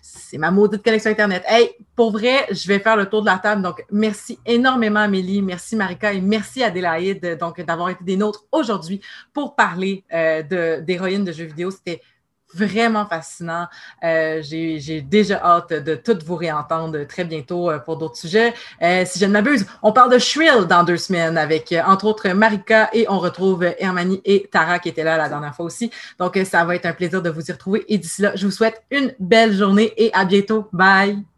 C'est 0.02 0.38
ma 0.38 0.50
maudite 0.50 0.82
connexion 0.82 1.10
Internet. 1.10 1.42
Hey, 1.46 1.70
pour 1.94 2.12
vrai, 2.12 2.46
je 2.50 2.66
vais 2.68 2.78
faire 2.78 2.96
le 2.96 3.06
tour 3.06 3.20
de 3.20 3.26
la 3.26 3.38
table. 3.38 3.62
Donc, 3.62 3.84
merci 3.90 4.38
énormément, 4.46 5.00
Amélie. 5.00 5.42
Merci, 5.42 5.76
Marika. 5.76 6.12
Et 6.12 6.20
merci, 6.20 6.62
Adélaïde, 6.62 7.36
donc, 7.38 7.60
d'avoir 7.60 7.90
été 7.90 8.04
des 8.04 8.16
nôtres 8.16 8.44
aujourd'hui 8.52 9.00
pour 9.32 9.56
parler 9.56 10.04
d'héroïnes 10.10 11.24
de, 11.24 11.30
de 11.30 11.36
jeux 11.36 11.44
vidéo. 11.44 11.70
C'était 11.70 12.00
vraiment 12.54 13.06
fascinant. 13.06 13.66
Euh, 14.02 14.42
j'ai 14.42 15.00
déjà 15.00 15.42
hâte 15.44 15.72
de 15.72 15.94
toutes 15.94 16.22
vous 16.22 16.36
réentendre 16.36 17.06
très 17.06 17.24
bientôt 17.24 17.70
euh, 17.70 17.78
pour 17.78 17.96
d'autres 17.96 18.16
sujets. 18.16 18.54
Euh, 18.82 19.04
si 19.06 19.18
je 19.18 19.26
ne 19.26 19.32
m'abuse, 19.32 19.66
on 19.82 19.92
parle 19.92 20.12
de 20.12 20.18
Shrill 20.18 20.66
dans 20.68 20.84
deux 20.84 20.96
semaines 20.96 21.38
avec, 21.38 21.74
entre 21.86 22.06
autres, 22.06 22.28
Marika 22.30 22.90
et 22.92 23.06
on 23.08 23.18
retrouve 23.18 23.64
Hermanie 23.78 24.20
et 24.24 24.48
Tara 24.50 24.78
qui 24.78 24.88
étaient 24.88 25.04
là 25.04 25.16
la 25.16 25.28
dernière 25.28 25.54
fois 25.54 25.66
aussi. 25.66 25.90
Donc, 26.18 26.38
ça 26.44 26.64
va 26.64 26.74
être 26.74 26.86
un 26.86 26.92
plaisir 26.92 27.22
de 27.22 27.30
vous 27.30 27.46
y 27.48 27.52
retrouver. 27.52 27.84
Et 27.88 27.98
d'ici 27.98 28.22
là, 28.22 28.32
je 28.34 28.46
vous 28.46 28.52
souhaite 28.52 28.82
une 28.90 29.14
belle 29.18 29.52
journée 29.52 29.92
et 29.96 30.12
à 30.14 30.24
bientôt. 30.24 30.68
Bye! 30.72 31.29